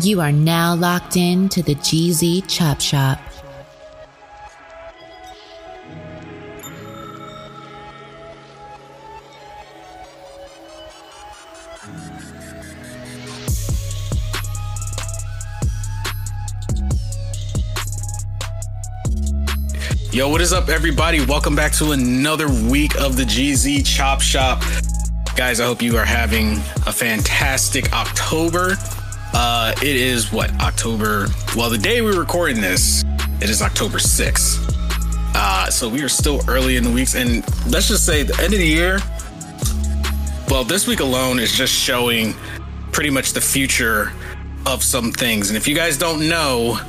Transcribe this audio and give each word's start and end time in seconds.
You 0.00 0.20
are 0.20 0.32
now 0.32 0.74
locked 0.74 1.16
in 1.16 1.48
to 1.50 1.62
the 1.62 1.74
GZ 1.74 2.44
Chop 2.48 2.80
Shop. 2.80 3.18
Yo, 20.10 20.28
what 20.28 20.40
is 20.40 20.52
up, 20.52 20.68
everybody? 20.68 21.24
Welcome 21.24 21.54
back 21.54 21.70
to 21.74 21.92
another 21.92 22.48
week 22.48 22.96
of 22.98 23.16
the 23.16 23.22
GZ 23.22 23.86
Chop 23.86 24.20
Shop. 24.20 24.62
Guys, 25.36 25.60
I 25.60 25.66
hope 25.66 25.80
you 25.80 25.96
are 25.96 26.04
having 26.04 26.54
a 26.86 26.92
fantastic 26.92 27.92
October. 27.92 28.76
Uh, 29.34 29.72
it 29.82 29.96
is 29.96 30.32
what, 30.32 30.50
October? 30.60 31.26
Well, 31.56 31.70
the 31.70 31.78
day 31.78 32.00
we're 32.02 32.18
recording 32.18 32.60
this, 32.60 33.04
it 33.40 33.50
is 33.50 33.62
October 33.62 33.98
6th. 33.98 34.74
Uh, 35.34 35.70
so 35.70 35.88
we 35.88 36.02
are 36.02 36.08
still 36.08 36.40
early 36.48 36.76
in 36.76 36.84
the 36.84 36.90
weeks. 36.90 37.14
And 37.14 37.44
let's 37.70 37.88
just 37.88 38.04
say 38.04 38.22
the 38.22 38.34
end 38.42 38.52
of 38.52 38.58
the 38.58 38.66
year, 38.66 39.00
well, 40.48 40.64
this 40.64 40.86
week 40.86 41.00
alone 41.00 41.38
is 41.38 41.52
just 41.52 41.72
showing 41.72 42.34
pretty 42.90 43.10
much 43.10 43.32
the 43.32 43.40
future 43.40 44.12
of 44.66 44.82
some 44.82 45.12
things. 45.12 45.50
And 45.50 45.56
if 45.56 45.68
you 45.68 45.74
guys 45.74 45.96
don't 45.96 46.28
know, 46.28 46.80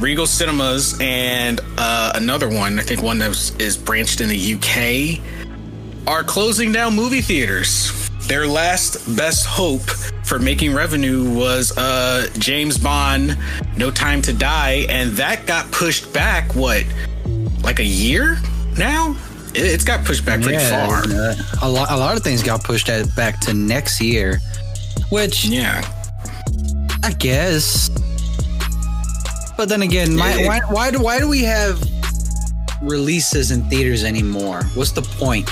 Regal 0.00 0.26
Cinemas 0.26 0.98
and 1.00 1.60
uh, 1.78 2.12
another 2.14 2.48
one, 2.48 2.78
I 2.78 2.82
think 2.82 3.02
one 3.02 3.18
that 3.18 3.30
is 3.60 3.76
branched 3.76 4.20
in 4.20 4.28
the 4.28 4.54
UK, 4.54 6.08
are 6.08 6.24
closing 6.24 6.72
down 6.72 6.94
movie 6.94 7.20
theaters. 7.20 8.03
Their 8.26 8.46
last 8.46 9.16
best 9.16 9.44
hope 9.46 9.82
for 10.24 10.38
making 10.38 10.72
revenue 10.74 11.30
was 11.30 11.76
uh, 11.76 12.26
James 12.38 12.78
Bond, 12.78 13.36
No 13.76 13.90
Time 13.90 14.22
to 14.22 14.32
Die, 14.32 14.86
and 14.88 15.12
that 15.12 15.44
got 15.46 15.70
pushed 15.70 16.10
back, 16.12 16.54
what, 16.54 16.84
like 17.62 17.80
a 17.80 17.84
year 17.84 18.38
now? 18.78 19.14
It, 19.54 19.66
it's 19.66 19.84
got 19.84 20.04
pushed 20.06 20.24
back 20.24 20.40
pretty 20.40 20.58
far. 20.70 21.02
uh, 21.06 21.34
a 21.62 21.68
lot, 21.68 21.90
a 21.90 21.96
lot 21.96 22.16
of 22.16 22.22
things 22.22 22.42
got 22.42 22.64
pushed 22.64 22.88
at, 22.88 23.14
back 23.14 23.40
to 23.40 23.52
next 23.52 24.00
year, 24.00 24.40
which 25.10 25.44
Yeah. 25.44 25.82
I 27.02 27.12
guess. 27.12 27.90
But 29.58 29.68
then 29.68 29.82
again, 29.82 30.16
my, 30.16 30.34
Yeah. 30.34 30.46
why, 30.46 30.60
why 30.70 30.90
do 30.90 30.98
why 31.00 31.18
do 31.18 31.28
we 31.28 31.42
have 31.42 31.78
releases 32.80 33.50
in 33.50 33.62
theaters 33.68 34.02
anymore? 34.02 34.62
What's 34.74 34.92
the 34.92 35.02
point? 35.02 35.48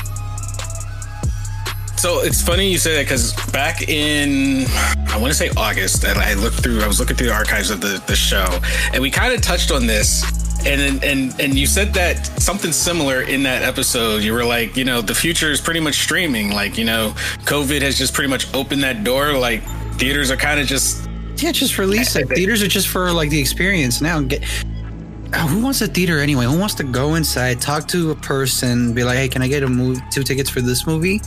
So 2.03 2.19
it's 2.19 2.43
funny 2.43 2.69
you 2.69 2.79
say 2.79 2.97
that 2.97 3.05
because 3.05 3.33
back 3.53 3.89
in 3.89 4.67
I 5.07 5.17
want 5.19 5.29
to 5.29 5.35
say 5.35 5.51
August, 5.57 6.03
and 6.03 6.19
I 6.19 6.35
looked 6.35 6.61
through, 6.61 6.83
I 6.83 6.89
was 6.89 6.99
looking 6.99 7.15
through 7.15 7.29
the 7.29 7.33
archives 7.33 7.71
of 7.71 7.81
the, 7.81 8.03
the 8.09 8.17
show, 8.17 8.59
and 8.93 9.01
we 9.01 9.09
kind 9.09 9.33
of 9.33 9.41
touched 9.41 9.71
on 9.71 9.87
this. 9.87 10.25
And 10.67 11.01
and 11.05 11.33
and 11.41 11.55
you 11.57 11.65
said 11.65 11.95
that 11.95 12.27
something 12.43 12.73
similar 12.73 13.23
in 13.23 13.45
that 13.45 13.62
episode. 13.62 14.25
You 14.25 14.33
were 14.33 14.45
like, 14.45 14.77
you 14.77 14.85
know, 14.85 15.01
the 15.01 15.15
future 15.15 15.53
is 15.53 15.61
pretty 15.61 15.79
much 15.79 15.95
streaming. 15.95 16.51
Like, 16.51 16.77
you 16.77 16.85
know, 16.85 17.12
COVID 17.45 17.83
has 17.83 17.97
just 17.97 18.15
pretty 18.15 18.31
much 18.31 18.53
opened 18.53 18.83
that 18.83 19.05
door. 19.05 19.39
Like, 19.39 19.62
theaters 19.97 20.29
are 20.33 20.37
kind 20.37 20.59
of 20.59 20.67
just 20.67 21.09
Yeah, 21.37 21.53
just 21.53 21.79
release 21.79 22.17
it. 22.17 22.29
Theaters 22.29 22.65
are 22.65 22.69
just 22.69 22.89
for 22.89 23.12
like 23.12 23.31
the 23.31 23.39
experience 23.39 24.01
now. 24.01 24.21
Get 24.23 24.43
Uh, 25.33 25.47
who 25.47 25.62
wants 25.62 25.81
a 25.81 25.87
theater 25.87 26.19
anyway? 26.19 26.47
Who 26.47 26.59
wants 26.59 26.75
to 26.75 26.85
go 26.85 27.15
inside, 27.15 27.61
talk 27.61 27.87
to 27.89 28.11
a 28.11 28.17
person, 28.17 28.93
be 28.93 29.05
like, 29.05 29.19
"Hey, 29.19 29.29
can 29.29 29.41
I 29.41 29.47
get 29.47 29.62
a 29.62 29.69
movie, 29.69 30.03
two 30.11 30.25
tickets 30.25 30.51
for 30.51 30.61
this 30.61 30.85
movie?" 30.85 31.23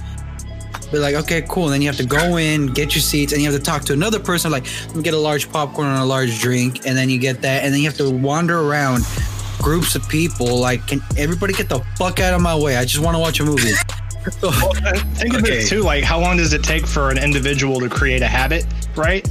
Be 0.92 1.00
like, 1.00 1.16
"Okay, 1.16 1.44
cool." 1.50 1.66
And 1.66 1.74
then 1.74 1.82
you 1.82 1.88
have 1.88 1.98
to 1.98 2.06
go 2.06 2.38
in, 2.38 2.68
get 2.68 2.94
your 2.96 3.02
seats, 3.02 3.34
and 3.34 3.42
you 3.42 3.52
have 3.52 3.58
to 3.60 3.64
talk 3.64 3.84
to 3.86 3.94
another 3.94 4.20
person. 4.20 4.52
Like, 4.52 4.66
let 4.88 4.96
me 4.96 5.04
get 5.04 5.14
a 5.14 5.20
large 5.20 5.52
popcorn 5.52 5.88
and 5.88 5.98
a 6.00 6.06
large 6.06 6.40
drink, 6.40 6.86
and 6.86 6.96
then 6.98 7.10
you 7.10 7.18
get 7.20 7.42
that, 7.42 7.64
and 7.64 7.74
then 7.74 7.82
you 7.82 7.88
have 7.88 7.98
to 7.98 8.10
wander 8.10 8.60
around 8.60 9.04
groups 9.60 9.96
of 9.96 10.08
people. 10.10 10.58
Like, 10.60 10.86
can 10.88 11.02
everybody 11.18 11.54
get 11.54 11.70
the 11.70 11.80
fuck 11.98 12.20
out 12.20 12.34
of 12.34 12.42
my 12.42 12.56
way? 12.56 12.78
I 12.78 12.86
just 12.86 13.04
want 13.04 13.16
to 13.16 13.20
watch 13.20 13.40
a 13.40 13.46
movie. 13.46 13.72
Think 14.26 15.36
of 15.36 15.44
Okay. 15.44 15.60
it 15.60 15.68
too, 15.68 15.82
like 15.82 16.04
how 16.04 16.20
long 16.20 16.38
does 16.38 16.52
it 16.54 16.64
take 16.64 16.88
for 16.88 17.12
an 17.12 17.18
individual 17.20 17.80
to 17.80 17.88
create 17.90 18.24
a 18.24 18.28
habit, 18.28 18.66
right? 18.96 19.28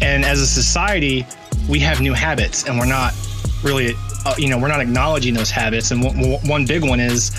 And 0.00 0.24
as 0.24 0.40
a 0.40 0.46
society, 0.46 1.26
we 1.68 1.80
have 1.80 2.00
new 2.00 2.12
habits, 2.12 2.64
and 2.68 2.78
we're 2.78 2.86
not 2.86 3.14
really, 3.64 3.94
uh, 4.26 4.34
you 4.38 4.48
know, 4.48 4.56
we're 4.58 4.68
not 4.68 4.80
acknowledging 4.80 5.34
those 5.34 5.50
habits. 5.50 5.90
And 5.90 6.02
w- 6.02 6.38
one 6.48 6.66
big 6.66 6.84
one 6.84 7.00
is 7.00 7.32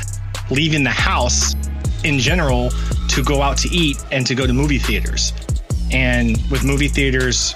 leaving 0.49 0.83
the 0.83 0.89
house 0.89 1.55
in 2.03 2.19
general 2.19 2.69
to 3.09 3.23
go 3.23 3.41
out 3.41 3.57
to 3.57 3.69
eat 3.69 4.03
and 4.11 4.25
to 4.27 4.35
go 4.35 4.47
to 4.47 4.53
movie 4.53 4.79
theaters. 4.79 5.33
And 5.91 6.37
with 6.51 6.63
movie 6.63 6.87
theaters 6.87 7.55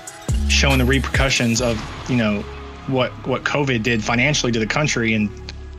showing 0.50 0.80
the 0.80 0.86
repercussions 0.86 1.62
of, 1.62 1.81
you 2.09 2.16
know, 2.16 2.41
what 2.88 3.12
what 3.28 3.44
COVID 3.44 3.84
did 3.84 4.03
financially 4.03 4.52
to 4.52 4.59
the 4.59 4.68
country 4.68 5.14
and 5.14 5.30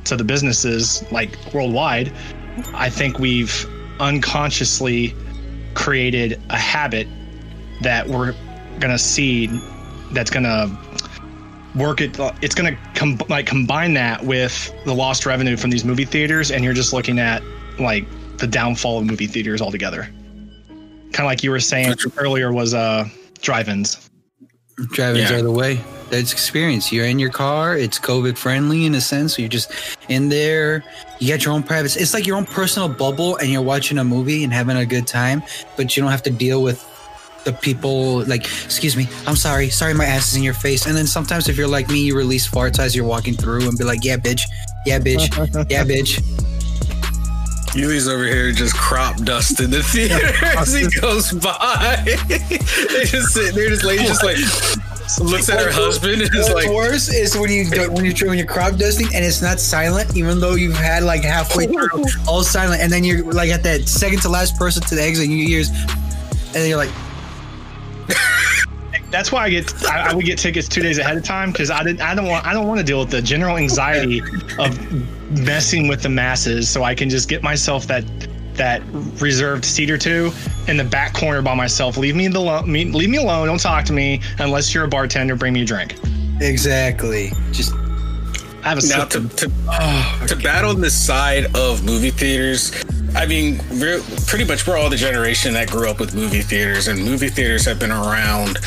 to 0.05 0.17
the 0.17 0.25
businesses 0.25 1.05
like 1.13 1.37
worldwide, 1.53 2.13
I 2.73 2.89
think 2.89 3.19
we've 3.19 3.67
unconsciously 4.01 5.15
created 5.75 6.41
a 6.51 6.57
habit 6.57 7.09
that 7.83 8.07
we're 8.09 8.35
gonna 8.79 8.99
see 8.99 9.49
that's 10.13 10.31
gonna 10.31 10.79
work 11.75 12.01
it 12.01 12.19
it's 12.41 12.55
gonna 12.55 12.77
com- 12.95 13.19
like 13.29 13.47
combine 13.47 13.95
that 13.95 14.25
with 14.25 14.73
the 14.85 14.95
lost 14.95 15.27
revenue 15.27 15.57
from 15.57 15.71
these 15.71 15.85
movie 15.85 16.05
theaters 16.05 16.51
and 16.51 16.65
you're 16.65 16.75
just 16.75 16.93
looking 16.93 17.19
at 17.19 17.43
like 17.79 18.07
the 18.45 18.51
downfall 18.51 18.99
of 18.99 19.05
movie 19.07 19.27
theaters 19.27 19.61
altogether 19.63 20.03
kind 21.13 21.21
of 21.21 21.31
like 21.33 21.43
you 21.45 21.51
were 21.51 21.61
saying 21.61 21.95
earlier 22.19 22.53
was 22.53 22.75
uh 22.75 23.09
drive-ins 23.41 24.11
Drive-ins 24.93 25.31
Yeah. 25.31 25.37
are 25.39 25.43
the 25.43 25.53
way. 25.53 25.79
That's 26.11 26.33
experience. 26.33 26.91
You're 26.91 27.05
in 27.07 27.21
your 27.21 27.31
car. 27.31 27.77
It's 27.79 27.97
COVID 27.97 28.37
friendly 28.37 28.87
in 28.87 28.95
a 28.97 29.01
sense. 29.01 29.37
So 29.37 29.43
you're 29.43 29.49
just 29.49 29.71
in 30.09 30.29
there. 30.29 30.83
You 31.21 31.29
got 31.29 31.45
your 31.45 31.55
own 31.55 31.63
privacy. 31.63 32.01
It's 32.01 32.13
like 32.13 32.27
your 32.27 32.37
own 32.37 32.45
personal 32.45 32.89
bubble, 32.89 33.37
and 33.37 33.49
you're 33.53 33.63
watching 33.63 33.99
a 33.99 34.05
movie 34.05 34.43
and 34.43 34.53
having 34.53 34.77
a 34.77 34.85
good 34.85 35.07
time. 35.07 35.45
But 35.77 35.97
you 35.97 36.03
don't 36.03 36.11
have 36.11 36.25
to 36.25 36.31
deal 36.31 36.61
with 36.61 36.83
the 37.45 37.53
people. 37.53 38.25
Like, 38.27 38.47
excuse 38.65 38.97
me, 38.97 39.07
I'm 39.29 39.37
sorry. 39.37 39.71
Sorry, 39.71 39.95
my 39.95 40.07
ass 40.07 40.33
is 40.33 40.37
in 40.39 40.43
your 40.43 40.55
face. 40.55 40.87
And 40.87 40.97
then 40.97 41.07
sometimes, 41.07 41.49
if 41.49 41.57
you're 41.57 41.69
like 41.69 41.89
me, 41.89 42.01
you 42.07 42.17
release 42.17 42.45
farts 42.49 42.81
as 42.81 42.97
you're 42.97 43.07
walking 43.07 43.35
through 43.35 43.69
and 43.69 43.79
be 43.79 43.85
like, 43.85 44.03
"Yeah, 44.03 44.17
bitch. 44.17 44.43
Yeah, 44.87 44.99
bitch. 44.99 45.31
Yeah, 45.71 45.85
bitch." 45.85 46.21
Yuli's 47.75 48.07
over 48.09 48.25
here 48.25 48.53
just 48.53 48.77
crop 48.77 49.17
dusting 49.23 49.71
the 49.71 49.83
theater 49.93 50.31
as 50.57 50.73
he 50.73 50.89
goes 51.01 51.33
by. 51.33 52.03
they 52.29 53.05
just 53.05 53.35
sit 53.35 53.55
there, 53.55 53.69
just 53.69 53.85
lady 53.85 54.05
just 54.05 54.23
like 54.23 54.37
looks 55.21 55.49
at 55.49 55.61
her 55.61 55.71
husband 55.73 56.23
and 56.23 56.35
is 56.35 56.51
like, 56.51 56.71
worse 56.71 57.13
is 57.13 57.37
when 57.37 57.51
you 57.51 57.69
do- 57.69 57.91
when 57.91 58.05
you're 58.05 58.29
when 58.29 58.39
you're 58.39 58.47
crop 58.47 58.77
dusting 58.77 59.09
and 59.15 59.25
it's 59.25 59.43
not 59.43 59.59
silent, 59.61 60.17
even 60.17 60.41
though 60.41 60.55
you've 60.55 60.77
had 60.77 61.03
like 61.03 61.23
halfway 61.23 61.67
through 61.67 61.89
all 62.29 62.43
silent, 62.43 62.81
and 62.81 62.93
then 62.93 63.03
you're 63.05 63.25
like 63.33 63.51
at 63.51 63.63
that 63.65 63.89
second 63.89 64.21
to 64.23 64.29
last 64.29 64.57
person 64.57 64.83
to 64.85 64.95
the 64.95 65.03
exit, 65.03 65.29
and 65.29 65.39
you 65.39 65.47
hears, 65.47 65.69
and 65.71 66.55
then 66.55 66.69
you're 66.69 66.79
like, 66.79 66.91
that's 69.15 69.31
why 69.31 69.45
I 69.45 69.51
get 69.51 69.85
I, 69.85 70.11
I 70.11 70.15
would 70.15 70.25
get 70.25 70.39
tickets 70.39 70.69
two 70.69 70.83
days 70.83 70.99
ahead 70.99 71.17
of 71.17 71.23
time 71.23 71.53
because 71.53 71.71
I 71.71 71.85
didn't 71.85 72.01
I 72.01 72.17
don't 72.17 72.27
want 72.27 72.45
I 72.45 72.53
don't 72.53 72.67
want 72.67 72.81
to 72.81 72.85
deal 72.85 72.99
with 72.99 73.11
the 73.11 73.23
general 73.23 73.57
anxiety 73.57 74.21
of 74.59 75.39
messing 75.41 75.87
with 75.87 76.03
the 76.03 76.09
masses. 76.09 76.69
So 76.69 76.83
I 76.83 76.97
can 76.97 77.09
just 77.09 77.29
get 77.29 77.43
myself 77.43 77.87
that 77.87 78.05
that 78.55 78.83
reserved 79.21 79.65
seat 79.65 79.91
or 79.91 79.99
two 79.99 80.33
in 80.67 80.77
the 80.77 80.85
back 80.85 81.15
corner 81.15 81.43
by 81.43 81.55
myself. 81.55 81.97
Leave 81.97 82.17
me 82.17 82.27
the 82.27 82.63
me, 82.67 82.87
leave 82.87 83.09
me 83.09 83.19
alone. 83.19 83.47
Don't 83.47 83.61
talk 83.61 83.85
to 83.85 83.93
me 83.93 84.21
unless 84.41 84.75
you're 84.75 84.85
a 84.85 84.89
bartender. 84.89 85.37
Bring 85.37 85.53
me 85.53 85.63
a 85.63 85.65
drink. 85.65 85.95
exactly, 86.41 87.31
just 87.53 87.73
I 88.65 88.71
have 88.71 88.79
a 88.79 88.87
now 88.87 89.09
system. 89.09 89.29
to 89.29 89.47
to, 89.47 89.53
oh, 89.69 90.25
to 90.27 90.37
battle 90.37 90.71
on 90.71 90.81
the 90.81 90.91
side 90.91 91.55
of 91.55 91.85
movie 91.85 92.11
theaters 92.11 92.73
I 93.17 93.27
mean, 93.27 93.61
we're 93.71 94.03
pretty 94.27 94.45
much 94.45 94.67
we're 94.67 94.77
all 94.77 94.91
the 94.91 94.97
generation 94.97 95.55
that 95.55 95.71
grew 95.71 95.89
up 95.89 96.01
with 96.01 96.17
movie 96.17 96.43
theaters, 96.43 96.89
and 96.89 96.99
movie 96.99 97.29
theaters 97.29 97.65
have 97.65 97.79
been 97.79 97.93
around 97.93 98.59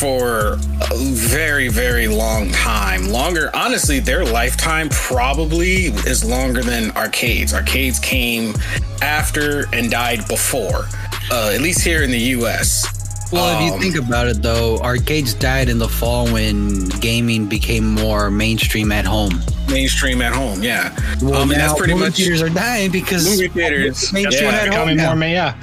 for 0.00 0.54
a 0.54 0.96
very, 1.12 1.68
very 1.68 2.08
long 2.08 2.50
time. 2.52 3.08
Longer, 3.08 3.50
honestly, 3.54 4.00
their 4.00 4.24
lifetime 4.24 4.88
probably 4.88 5.86
is 6.06 6.24
longer 6.24 6.62
than 6.62 6.90
arcades. 6.92 7.52
Arcades 7.52 7.98
came 7.98 8.54
after 9.02 9.66
and 9.74 9.90
died 9.90 10.26
before, 10.26 10.86
uh, 11.30 11.52
at 11.52 11.60
least 11.60 11.82
here 11.82 12.02
in 12.02 12.10
the 12.10 12.18
U.S. 12.18 13.28
Well, 13.30 13.44
um, 13.44 13.62
if 13.62 13.68
you 13.68 13.74
um, 13.74 13.80
think 13.80 13.96
about 13.96 14.26
it, 14.26 14.40
though, 14.40 14.78
arcades 14.78 15.34
died 15.34 15.68
in 15.68 15.76
the 15.76 15.88
fall 15.88 16.26
when 16.32 16.88
gaming 17.00 17.46
became 17.46 17.94
more 17.94 18.30
mainstream 18.30 18.92
at 18.92 19.04
home. 19.04 19.42
Mainstream 19.68 20.22
at 20.22 20.32
home, 20.32 20.62
yeah. 20.62 20.96
Well, 21.20 21.42
um, 21.42 21.50
now 21.50 21.58
that's 21.58 21.78
pretty 21.78 21.92
movie 21.92 22.06
much 22.06 22.16
theaters 22.16 22.40
are 22.40 22.48
dying 22.48 22.90
because 22.90 23.28
movie 23.28 23.48
theaters 23.48 24.10
mainstream 24.14 24.50
yeah, 24.50 24.62
at 24.62 24.74
home 24.74 24.96
more, 24.96 25.28
yeah. 25.28 25.62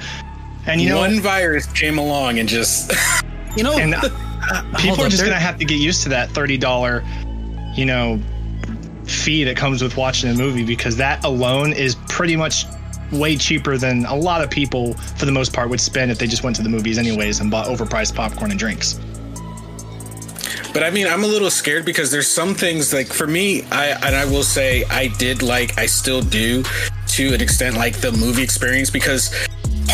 And 0.66 0.80
you 0.80 0.90
know, 0.90 0.98
one 0.98 1.18
virus 1.20 1.66
came 1.66 1.98
along 1.98 2.38
and 2.38 2.48
just 2.48 2.92
you 3.56 3.64
know, 3.64 3.76
and 3.76 3.94
people 4.78 5.04
are 5.04 5.08
just 5.08 5.24
gonna 5.24 5.38
have 5.38 5.58
to 5.58 5.64
get 5.64 5.78
used 5.78 6.02
to 6.04 6.08
that 6.10 6.30
thirty 6.30 6.56
dollar, 6.56 7.04
you 7.74 7.84
know, 7.84 8.20
fee 9.04 9.44
that 9.44 9.56
comes 9.56 9.82
with 9.82 9.96
watching 9.96 10.30
a 10.30 10.34
movie 10.34 10.64
because 10.64 10.96
that 10.96 11.24
alone 11.24 11.72
is 11.72 11.96
pretty 12.08 12.36
much 12.36 12.64
way 13.12 13.36
cheaper 13.36 13.78
than 13.78 14.04
a 14.06 14.14
lot 14.14 14.42
of 14.42 14.50
people, 14.50 14.94
for 14.94 15.24
the 15.24 15.32
most 15.32 15.52
part, 15.52 15.70
would 15.70 15.80
spend 15.80 16.10
if 16.10 16.18
they 16.18 16.26
just 16.26 16.42
went 16.42 16.56
to 16.56 16.62
the 16.62 16.68
movies 16.68 16.98
anyways 16.98 17.40
and 17.40 17.50
bought 17.50 17.66
overpriced 17.66 18.14
popcorn 18.14 18.50
and 18.50 18.60
drinks. 18.60 19.00
But 20.74 20.82
I 20.82 20.90
mean, 20.90 21.06
I'm 21.06 21.24
a 21.24 21.26
little 21.26 21.50
scared 21.50 21.84
because 21.84 22.10
there's 22.10 22.28
some 22.28 22.54
things 22.54 22.92
like 22.92 23.06
for 23.06 23.26
me, 23.26 23.62
I 23.72 23.86
and 24.06 24.14
I 24.14 24.24
will 24.26 24.42
say 24.42 24.84
I 24.84 25.08
did 25.08 25.42
like 25.42 25.78
I 25.78 25.86
still 25.86 26.20
do 26.20 26.62
to 27.08 27.34
an 27.34 27.40
extent 27.40 27.76
like 27.76 28.00
the 28.00 28.12
movie 28.12 28.42
experience 28.42 28.90
because 28.90 29.34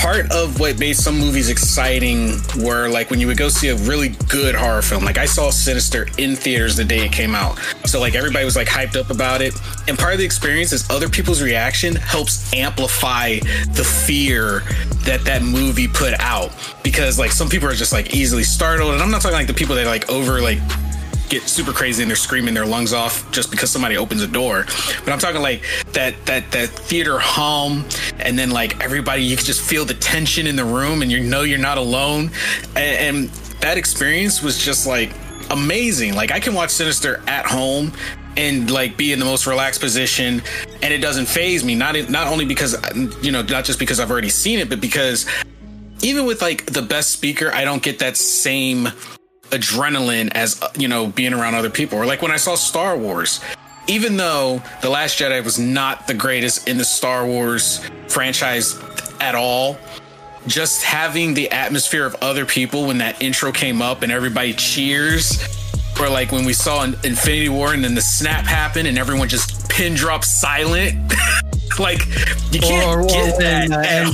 part 0.05 0.31
of 0.33 0.61
what 0.61 0.79
made 0.79 0.95
some 0.95 1.19
movies 1.19 1.49
exciting 1.49 2.35
were 2.59 2.89
like 2.89 3.09
when 3.09 3.19
you 3.19 3.27
would 3.27 3.39
go 3.39 3.49
see 3.49 3.69
a 3.69 3.75
really 3.75 4.11
good 4.29 4.55
horror 4.55 4.83
film. 4.83 5.03
Like 5.03 5.17
I 5.17 5.25
saw 5.25 5.49
Sinister 5.49 6.07
in 6.19 6.37
theaters 6.37 6.77
the 6.77 6.85
day 6.85 7.07
it 7.07 7.11
came 7.11 7.35
out. 7.35 7.59
So 7.87 8.01
like 8.01 8.15
everybody 8.15 8.45
was 8.45 8.55
like 8.55 8.69
hyped 8.69 8.97
up 8.97 9.09
about 9.09 9.41
it. 9.41 9.55
And 9.89 9.99
part 9.99 10.13
of 10.13 10.19
the 10.19 10.25
experience 10.27 10.73
is 10.73 10.91
other 10.91 11.09
people's 11.09 11.41
reaction 11.41 11.97
helps 11.97 12.53
amplify 12.53 13.37
the 13.73 13.83
fear 14.07 14.61
that 15.07 15.23
that 15.25 15.43
movie 15.43 15.89
put 15.89 16.13
out 16.21 16.53
because 16.83 17.19
like 17.19 17.33
some 17.33 17.49
people 17.49 17.67
are 17.67 17.75
just 17.75 17.95
like 17.95 18.15
easily 18.15 18.45
startled 18.45 18.93
and 18.93 19.03
I'm 19.03 19.11
not 19.11 19.23
talking 19.23 19.39
like 19.39 19.47
the 19.47 19.55
people 19.55 19.75
that 19.77 19.87
like 19.87 20.11
over 20.11 20.43
like 20.43 20.59
get 21.29 21.43
super 21.43 21.73
crazy 21.73 22.03
and 22.03 22.11
they're 22.11 22.17
screaming 22.17 22.55
their 22.55 22.67
lungs 22.67 22.93
off 22.93 23.31
just 23.31 23.51
because 23.51 23.71
somebody 23.71 23.97
opens 23.97 24.23
a 24.23 24.27
door. 24.27 24.65
But 25.05 25.13
I'm 25.13 25.19
talking 25.19 25.43
like 25.43 25.63
that 25.93 26.15
that 26.27 26.51
that 26.53 26.69
theater 26.69 27.19
hum 27.19 27.85
and 28.19 28.39
then 28.39 28.51
like 28.51 28.83
everybody 28.83 29.23
you 29.23 29.37
can 29.37 29.45
just 29.45 29.63
feel 29.63 29.85
the 29.85 29.95
tension 29.95 30.47
in 30.47 30.57
the 30.57 30.65
room 30.65 31.03
and 31.03 31.11
you 31.11 31.21
know 31.21 31.43
you're 31.43 31.59
not 31.59 31.79
alone. 31.79 32.31
And, 32.77 33.17
and 33.17 33.29
that 33.61 33.79
experience 33.79 34.43
was 34.43 34.59
just 34.59 34.87
like 34.87 35.13
amazing. 35.51 36.15
Like 36.15 36.33
I 36.33 36.41
can 36.41 36.55
watch 36.55 36.71
Sinister 36.71 37.23
at 37.27 37.47
home 37.47 37.93
and 38.37 38.71
like 38.71 38.97
be 38.97 39.13
in 39.13 39.19
the 39.19 39.25
most 39.25 39.47
relaxed 39.47 39.81
position 39.81 40.43
and 40.83 40.93
it 40.93 40.99
doesn't 40.99 41.27
phase 41.27 41.65
me 41.65 41.75
not 41.75 41.95
not 42.11 42.27
only 42.27 42.45
because 42.45 42.77
you 43.23 43.31
know 43.31 43.43
not 43.43 43.65
just 43.65 43.79
because 43.79 44.01
I've 44.01 44.11
already 44.11 44.29
seen 44.29 44.59
it 44.59 44.69
but 44.69 44.81
because 44.81 45.27
even 46.03 46.27
with 46.27 46.43
like 46.43 46.67
the 46.67 46.83
best 46.83 47.11
speaker 47.11 47.53
I 47.55 47.65
don't 47.65 47.83
get 47.83 48.01
that 48.01 48.17
same 48.17 48.89
adrenaline 49.55 50.31
as 50.35 50.63
you 50.77 50.89
know 50.89 51.07
being 51.09 51.33
around 51.33 51.55
other 51.55 51.71
people. 51.71 51.99
Or 51.99 52.07
like 52.07 52.23
when 52.23 52.33
i 52.33 52.37
saw 52.37 52.55
star 52.55 52.97
wars 52.97 53.41
even 53.87 54.17
though 54.17 54.63
the 54.81 54.89
last 54.89 55.19
jedi 55.19 55.45
was 55.45 55.59
not 55.59 56.07
the 56.07 56.15
greatest 56.15 56.69
in 56.69 56.79
the 56.79 56.85
star 56.85 57.27
wars 57.27 57.85
franchise 58.09 58.79
at 59.21 59.35
all 59.35 59.79
just 60.47 60.83
having 60.83 61.35
the 61.35 61.51
atmosphere 61.51 62.05
of 62.05 62.15
other 62.17 62.45
people 62.45 62.87
when 62.87 62.99
that 62.99 63.21
intro 63.23 63.51
came 63.51 63.81
up 63.81 64.03
and 64.03 64.13
everybody 64.13 64.53
cheers 64.53 65.43
or 66.01 66.09
like 66.09 66.33
when 66.33 66.45
we 66.45 66.53
saw 66.53 66.83
infinity 66.83 67.49
war 67.49 67.73
and 67.73 67.85
then 67.85 67.95
the 67.95 68.01
snap 68.01 68.45
happened 68.45 68.89
and 68.89 68.99
everyone 68.99 69.29
just 69.29 69.69
pin 69.69 69.95
drop 69.95 70.25
silent 70.25 71.13
like 71.79 72.07
you 72.53 72.61
can't 72.61 72.87
or, 72.87 73.03
or 73.03 73.07
get 73.07 73.39
that 73.39 73.69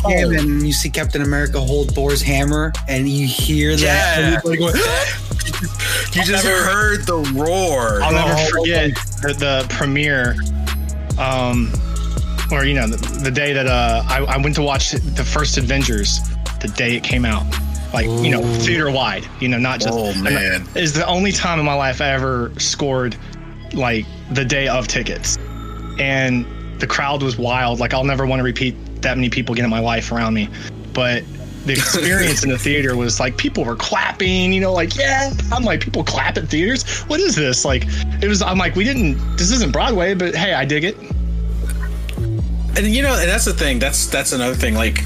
when, 0.04 0.24
uh, 0.24 0.40
and 0.40 0.66
you 0.66 0.72
see 0.72 0.88
Captain 0.88 1.22
America 1.22 1.60
hold 1.60 1.94
Thor's 1.94 2.22
hammer 2.22 2.72
and 2.88 3.08
you 3.08 3.26
hear 3.26 3.76
that 3.76 4.42
yeah. 4.44 4.56
going, 4.56 4.58
you 6.14 6.24
just 6.24 6.44
never, 6.44 6.62
heard 6.62 7.06
the 7.06 7.18
roar. 7.34 8.02
I'll 8.02 8.12
never 8.12 8.34
oh, 8.34 8.50
forget 8.50 8.94
the, 9.20 9.34
the 9.38 9.66
premiere, 9.68 10.36
um, 11.18 11.72
or 12.50 12.64
you 12.64 12.74
know, 12.74 12.86
the, 12.86 12.96
the 13.24 13.30
day 13.30 13.52
that 13.52 13.66
uh, 13.66 14.04
I, 14.06 14.24
I, 14.24 14.36
went 14.38 14.54
to 14.56 14.62
watch 14.62 14.92
the 14.92 15.24
first 15.24 15.58
Avengers, 15.58 16.20
the 16.60 16.68
day 16.68 16.96
it 16.96 17.04
came 17.04 17.24
out, 17.24 17.44
like 17.92 18.06
Ooh. 18.06 18.24
you 18.24 18.30
know, 18.30 18.42
theater 18.60 18.90
wide. 18.90 19.26
You 19.40 19.48
know, 19.48 19.58
not 19.58 19.80
just. 19.80 19.92
Oh 19.92 20.14
man! 20.22 20.66
Is 20.74 20.94
the 20.94 21.06
only 21.06 21.32
time 21.32 21.58
in 21.58 21.66
my 21.66 21.74
life 21.74 22.00
I 22.00 22.10
ever 22.10 22.52
scored 22.58 23.16
like 23.74 24.06
the 24.32 24.44
day 24.44 24.68
of 24.68 24.88
tickets, 24.88 25.36
and 25.98 26.46
the 26.80 26.86
crowd 26.86 27.22
was 27.22 27.38
wild. 27.38 27.80
Like 27.80 27.94
I'll 27.94 28.04
never 28.04 28.26
want 28.26 28.40
to 28.40 28.44
repeat 28.44 28.74
that 29.02 29.16
many 29.16 29.30
people 29.30 29.52
again 29.52 29.64
in 29.64 29.70
my 29.70 29.80
life 29.80 30.12
around 30.12 30.34
me, 30.34 30.48
but 30.92 31.24
the 31.66 31.74
experience 31.74 32.42
in 32.42 32.50
the 32.50 32.58
theater 32.58 32.96
was 32.96 33.20
like 33.20 33.36
people 33.36 33.64
were 33.64 33.76
clapping, 33.76 34.52
you 34.52 34.60
know, 34.60 34.72
like, 34.72 34.96
yeah. 34.96 35.32
I'm 35.52 35.62
like, 35.62 35.80
people 35.80 36.02
clap 36.02 36.36
at 36.38 36.48
theaters? 36.48 37.00
What 37.02 37.20
is 37.20 37.36
this? 37.36 37.64
Like, 37.64 37.84
it 38.22 38.28
was, 38.28 38.40
I'm 38.40 38.58
like, 38.58 38.76
we 38.76 38.84
didn't, 38.84 39.18
this 39.36 39.50
isn't 39.50 39.72
Broadway, 39.72 40.14
but 40.14 40.34
hey, 40.34 40.54
I 40.54 40.64
dig 40.64 40.84
it. 40.84 40.96
And 42.76 42.86
you 42.86 43.02
know, 43.02 43.14
and 43.18 43.28
that's 43.28 43.44
the 43.44 43.52
thing. 43.52 43.78
That's 43.78 44.06
that's 44.06 44.32
another 44.32 44.54
thing. 44.54 44.74
Like, 44.74 44.96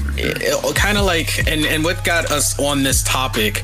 kind 0.75 0.97
of 0.97 1.05
like, 1.05 1.47
and 1.47 1.65
and 1.65 1.83
what 1.83 2.03
got 2.03 2.31
us 2.31 2.57
on 2.59 2.83
this 2.83 3.03
topic 3.03 3.63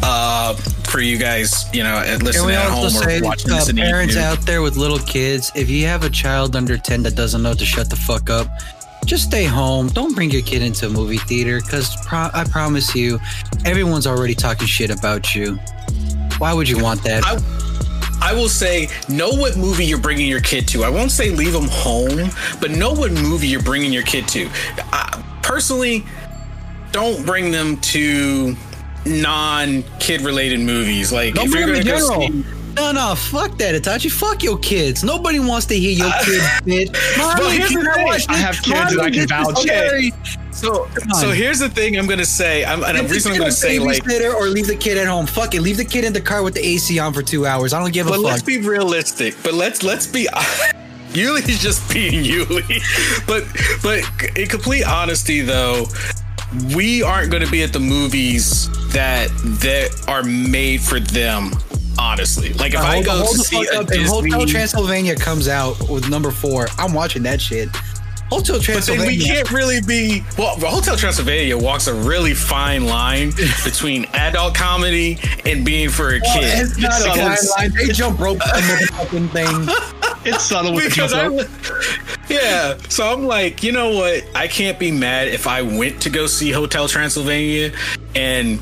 uh 0.00 0.54
for 0.84 1.00
you 1.00 1.18
guys 1.18 1.68
you 1.74 1.82
know 1.82 2.00
listening 2.22 2.54
at 2.54 2.70
home 2.70 2.88
say, 2.88 3.18
or 3.18 3.24
watching 3.24 3.50
uh, 3.50 3.64
parents 3.74 4.16
out 4.16 4.38
there 4.42 4.62
with 4.62 4.76
little 4.76 5.00
kids 5.00 5.50
if 5.56 5.68
you 5.68 5.86
have 5.86 6.04
a 6.04 6.08
child 6.08 6.54
under 6.54 6.78
10 6.78 7.02
that 7.02 7.16
doesn't 7.16 7.42
know 7.42 7.52
to 7.52 7.64
shut 7.64 7.90
the 7.90 7.96
fuck 7.96 8.30
up 8.30 8.46
just 9.08 9.24
stay 9.24 9.44
home. 9.44 9.88
Don't 9.88 10.14
bring 10.14 10.30
your 10.30 10.42
kid 10.42 10.62
into 10.62 10.86
a 10.86 10.90
movie 10.90 11.16
theater 11.16 11.60
because 11.60 11.96
pro- 12.04 12.30
I 12.34 12.44
promise 12.44 12.94
you, 12.94 13.18
everyone's 13.64 14.06
already 14.06 14.34
talking 14.34 14.66
shit 14.66 14.90
about 14.90 15.34
you. 15.34 15.58
Why 16.36 16.52
would 16.52 16.68
you 16.68 16.78
want 16.78 17.02
that? 17.04 17.24
I, 17.24 17.36
I 18.28 18.34
will 18.34 18.50
say, 18.50 18.90
know 19.08 19.30
what 19.30 19.56
movie 19.56 19.86
you're 19.86 19.98
bringing 19.98 20.28
your 20.28 20.42
kid 20.42 20.68
to. 20.68 20.84
I 20.84 20.90
won't 20.90 21.10
say 21.10 21.30
leave 21.30 21.54
them 21.54 21.68
home, 21.70 22.28
but 22.60 22.70
know 22.70 22.92
what 22.92 23.10
movie 23.10 23.48
you're 23.48 23.62
bringing 23.62 23.90
your 23.90 24.02
kid 24.02 24.28
to. 24.28 24.50
I, 24.92 25.24
personally, 25.42 26.04
don't 26.92 27.24
bring 27.24 27.50
them 27.50 27.78
to 27.78 28.54
non 29.06 29.82
kid 29.98 30.20
related 30.20 30.60
movies. 30.60 31.10
Like, 31.10 31.36
don't 31.36 31.46
if 31.46 31.54
you're 31.54 31.66
going 31.66 31.82
to 31.82 31.88
go 31.90 31.98
see 32.20 32.44
no, 32.78 32.92
no, 32.92 33.14
fuck 33.14 33.56
that, 33.58 33.74
Itachi. 33.74 34.10
Fuck 34.10 34.42
your 34.42 34.58
kids. 34.58 35.04
Nobody 35.04 35.40
wants 35.40 35.66
to 35.66 35.78
hear 35.78 35.92
your 35.92 36.12
kids, 36.24 36.44
bitch. 36.64 37.18
Mommy, 37.18 37.56
here's 37.56 37.72
the 37.72 37.82
thing. 37.82 38.08
I 38.28 38.36
have 38.36 38.62
kids 38.62 38.92
and 38.92 39.00
I 39.00 39.10
can 39.10 39.28
vouch. 39.28 39.58
Okay. 39.60 40.10
So, 40.52 40.88
so 41.20 41.30
here's 41.30 41.60
the 41.60 41.68
thing 41.68 41.96
I'm 41.96 42.08
gonna 42.08 42.24
say. 42.24 42.64
I'm, 42.64 42.82
and 42.82 42.98
the 42.98 43.04
reason 43.04 43.32
I'm 43.32 43.38
gonna 43.38 43.52
say 43.52 43.78
like, 43.78 44.04
or 44.06 44.46
leave 44.46 44.66
the 44.66 44.76
kid 44.76 44.98
at 44.98 45.06
home. 45.06 45.26
Fuck 45.26 45.54
it, 45.54 45.60
leave 45.60 45.76
the 45.76 45.84
kid 45.84 46.04
in 46.04 46.12
the 46.12 46.20
car 46.20 46.42
with 46.42 46.54
the 46.54 46.66
AC 46.66 46.98
on 46.98 47.12
for 47.12 47.22
two 47.22 47.46
hours. 47.46 47.72
I 47.72 47.80
don't 47.80 47.92
give 47.92 48.06
a 48.06 48.10
fuck. 48.10 48.18
but 48.18 48.24
let's 48.24 48.42
be 48.42 48.58
realistic. 48.58 49.36
But 49.42 49.54
let's 49.54 49.82
let's 49.82 50.06
be. 50.06 50.28
Yuli's 51.10 51.62
just 51.62 51.90
being 51.92 52.24
Yuli. 52.24 52.82
but 53.26 53.44
but 53.82 54.36
in 54.36 54.48
complete 54.48 54.84
honesty, 54.84 55.40
though, 55.40 55.86
we 56.74 57.02
aren't 57.02 57.30
going 57.30 57.44
to 57.44 57.50
be 57.50 57.62
at 57.62 57.72
the 57.72 57.80
movies 57.80 58.68
that 58.92 59.28
that 59.60 60.04
are 60.08 60.22
made 60.22 60.82
for 60.82 61.00
them 61.00 61.52
honestly. 61.98 62.52
Like 62.54 62.74
if 62.74 62.80
uh, 62.80 62.84
I 62.84 63.02
go 63.02 63.20
to 63.20 63.38
see 63.38 63.66
a 63.66 63.84
Disney... 63.84 64.30
Hotel 64.30 64.46
Transylvania 64.46 65.16
comes 65.16 65.48
out 65.48 65.76
with 65.88 66.08
number 66.08 66.30
four, 66.30 66.68
I'm 66.78 66.94
watching 66.94 67.22
that 67.24 67.40
shit. 67.40 67.68
Hotel 68.30 68.60
Transylvania. 68.60 69.06
But 69.06 69.10
then 69.10 69.18
we 69.18 69.24
can't 69.24 69.50
really 69.50 69.80
be 69.80 70.22
well. 70.36 70.56
Hotel 70.58 70.96
Transylvania 70.96 71.56
walks 71.56 71.86
a 71.86 71.94
really 71.94 72.34
fine 72.34 72.84
line 72.84 73.30
between 73.64 74.04
adult 74.12 74.54
comedy 74.54 75.18
and 75.46 75.64
being 75.64 75.88
for 75.88 76.14
a 76.14 76.20
well, 76.20 76.40
kid. 76.40 76.60
It's 76.60 76.78
not 76.78 77.00
a 77.00 77.10
fine 77.18 77.70
line. 77.70 77.74
They 77.74 77.92
jump 77.92 78.20
rope 78.20 78.40
on 78.42 78.60
the 78.60 78.88
fucking 78.92 79.28
thing. 79.28 79.46
It's 80.26 80.42
subtle 80.42 80.74
with 80.74 80.90
because 80.90 81.12
the 81.12 81.48
Yeah, 82.28 82.76
so 82.90 83.10
I'm 83.10 83.24
like, 83.24 83.62
you 83.62 83.72
know 83.72 83.96
what? 83.96 84.24
I 84.34 84.46
can't 84.46 84.78
be 84.78 84.90
mad 84.90 85.28
if 85.28 85.46
I 85.46 85.62
went 85.62 86.02
to 86.02 86.10
go 86.10 86.26
see 86.26 86.50
Hotel 86.50 86.86
Transylvania 86.86 87.72
and 88.14 88.60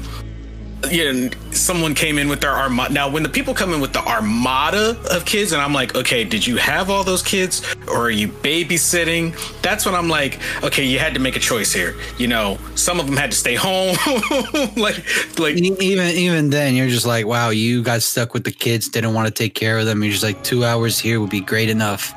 you 0.91 1.13
know, 1.13 1.31
someone 1.51 1.95
came 1.95 2.19
in 2.19 2.29
with 2.29 2.41
their 2.41 2.53
armada. 2.53 2.93
Now, 2.93 3.11
when 3.11 3.23
the 3.23 3.29
people 3.29 3.55
come 3.55 3.73
in 3.73 3.81
with 3.81 3.93
the 3.93 4.01
armada 4.01 4.97
of 5.11 5.25
kids, 5.25 5.53
and 5.53 5.61
I'm 5.61 5.73
like, 5.73 5.97
okay, 5.97 6.23
did 6.23 6.47
you 6.47 6.57
have 6.57 6.91
all 6.91 7.03
those 7.03 7.23
kids, 7.23 7.63
or 7.89 8.03
are 8.03 8.11
you 8.11 8.29
babysitting? 8.29 9.35
That's 9.63 9.87
when 9.87 9.95
I'm 9.95 10.09
like, 10.09 10.39
okay, 10.63 10.85
you 10.85 10.99
had 10.99 11.15
to 11.15 11.21
make 11.21 11.35
a 11.35 11.41
choice 11.41 11.73
here. 11.73 11.97
You 12.19 12.29
know, 12.29 12.59
some 12.75 13.01
of 13.01 13.07
them 13.07 13.17
had 13.17 13.31
to 13.31 13.37
stay 13.37 13.55
home. 13.55 13.97
like, 14.77 15.03
like 15.39 15.57
even 15.57 16.01
even 16.17 16.51
then, 16.51 16.75
you're 16.75 16.89
just 16.89 17.07
like, 17.07 17.27
wow, 17.27 17.51
you 17.51 17.83
got 17.83 18.03
stuck 18.03 18.35
with 18.35 18.45
the 18.45 18.53
kids, 18.53 18.89
didn't 18.89 19.15
want 19.15 19.27
to 19.27 19.33
take 19.35 19.55
care 19.55 19.79
of 19.79 19.87
them. 19.87 20.03
You're 20.03 20.13
just 20.13 20.25
like, 20.25 20.43
two 20.45 20.65
hours 20.65 20.99
here 20.99 21.21
would 21.21 21.31
be 21.31 21.41
great 21.41 21.71
enough. 21.71 22.15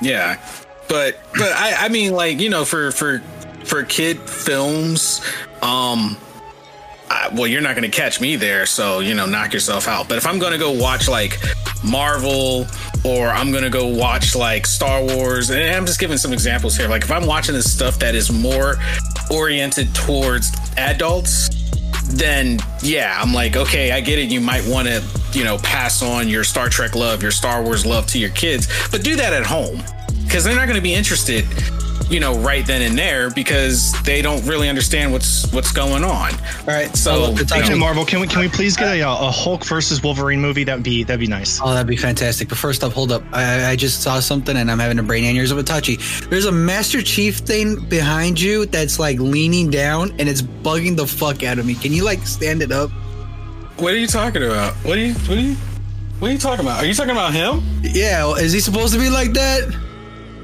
Yeah. 0.00 0.40
but 0.88 1.20
but 1.34 1.52
I 1.52 1.86
I 1.86 1.88
mean 1.88 2.12
like 2.12 2.40
you 2.40 2.48
know 2.48 2.64
for 2.64 2.90
for 2.92 3.20
for 3.64 3.82
kid 3.82 4.18
films, 4.20 5.20
um, 5.62 6.16
I, 7.10 7.30
well 7.34 7.46
you're 7.46 7.60
not 7.60 7.74
gonna 7.74 7.88
catch 7.88 8.20
me 8.20 8.36
there, 8.36 8.66
so 8.66 9.00
you 9.00 9.14
know 9.14 9.26
knock 9.26 9.52
yourself 9.52 9.88
out. 9.88 10.08
But 10.08 10.18
if 10.18 10.26
I'm 10.26 10.38
gonna 10.38 10.58
go 10.58 10.72
watch 10.72 11.08
like 11.08 11.38
Marvel 11.84 12.66
or 13.04 13.28
I'm 13.28 13.52
gonna 13.52 13.70
go 13.70 13.86
watch 13.86 14.34
like 14.34 14.66
Star 14.66 15.02
Wars, 15.02 15.50
and 15.50 15.62
I'm 15.62 15.86
just 15.86 16.00
giving 16.00 16.18
some 16.18 16.32
examples 16.32 16.76
here. 16.76 16.88
Like 16.88 17.02
if 17.02 17.10
I'm 17.10 17.26
watching 17.26 17.54
this 17.54 17.72
stuff 17.72 17.98
that 18.00 18.14
is 18.14 18.30
more 18.32 18.76
oriented 19.30 19.94
towards 19.94 20.50
adults, 20.76 21.48
then 22.08 22.58
yeah, 22.82 23.20
I'm 23.20 23.32
like, 23.32 23.56
okay, 23.56 23.92
I 23.92 24.00
get 24.00 24.18
it. 24.18 24.30
You 24.30 24.40
might 24.40 24.66
want 24.66 24.88
to, 24.88 25.02
you 25.32 25.44
know, 25.44 25.58
pass 25.58 26.02
on 26.02 26.28
your 26.28 26.44
Star 26.44 26.68
Trek 26.68 26.94
love, 26.94 27.22
your 27.22 27.30
Star 27.30 27.62
Wars 27.62 27.84
love 27.84 28.06
to 28.08 28.18
your 28.18 28.30
kids, 28.30 28.68
but 28.90 29.02
do 29.02 29.16
that 29.16 29.32
at 29.32 29.44
home 29.44 29.82
because 30.24 30.44
they're 30.44 30.56
not 30.56 30.66
going 30.66 30.76
to 30.76 30.82
be 30.82 30.94
interested, 30.94 31.44
you 32.08 32.20
know, 32.20 32.38
right 32.38 32.64
then 32.66 32.82
and 32.82 32.96
there 32.96 33.30
because 33.30 33.92
they 34.04 34.22
don't 34.22 34.44
really 34.46 34.68
understand 34.68 35.12
what's 35.12 35.50
what's 35.52 35.72
going 35.72 36.04
on. 36.04 36.32
All 36.32 36.66
right. 36.66 36.94
So, 36.96 37.32
the 37.32 37.46
Speaking 37.46 37.62
time- 37.70 37.78
Marvel, 37.78 38.04
can 38.04 38.20
we 38.20 38.26
can 38.26 38.40
we 38.40 38.48
please 38.48 38.76
get 38.76 38.96
a, 38.96 39.02
a 39.08 39.30
Hulk 39.30 39.64
versus 39.64 40.02
Wolverine 40.02 40.40
movie? 40.40 40.64
That 40.64 40.74
would 40.76 40.84
be 40.84 41.04
that'd 41.04 41.20
be 41.20 41.26
nice. 41.26 41.60
Oh, 41.62 41.72
that'd 41.72 41.86
be 41.86 41.96
fantastic. 41.96 42.48
But 42.48 42.58
first 42.58 42.84
up, 42.84 42.92
hold 42.92 43.10
up. 43.12 43.22
I, 43.32 43.70
I 43.70 43.76
just 43.76 44.02
saw 44.02 44.20
something 44.20 44.56
and 44.56 44.70
I'm 44.70 44.78
having 44.78 44.98
a 44.98 45.02
brain 45.02 45.24
aneurysm 45.24 45.56
with 45.56 45.66
Tachi. 45.68 46.28
There's 46.28 46.44
a 46.46 46.52
Master 46.52 47.02
Chief 47.02 47.38
thing 47.38 47.80
behind 47.88 48.40
you 48.40 48.66
that's 48.66 48.98
like 48.98 49.18
leaning 49.18 49.70
down 49.70 50.10
and 50.18 50.28
it's 50.28 50.42
bugging 50.42 50.96
the 50.96 51.06
fuck 51.06 51.42
out 51.42 51.58
of 51.58 51.66
me. 51.66 51.74
Can 51.74 51.92
you 51.92 52.04
like 52.04 52.26
stand 52.26 52.62
it 52.62 52.70
up? 52.72 52.90
What 53.78 53.92
are 53.92 53.98
you 53.98 54.06
talking 54.06 54.42
about? 54.42 54.74
What 54.76 54.96
are 54.96 55.00
you 55.00 55.14
what 55.14 55.30
are 55.36 55.40
you 55.40 55.54
what 56.18 56.28
are 56.30 56.32
you 56.32 56.38
talking 56.38 56.64
about? 56.64 56.82
Are 56.82 56.86
you 56.86 56.94
talking 56.94 57.10
about 57.10 57.34
him? 57.34 57.62
Yeah, 57.82 58.32
is 58.36 58.52
he 58.52 58.60
supposed 58.60 58.94
to 58.94 58.98
be 58.98 59.10
like 59.10 59.32
that? 59.32 59.74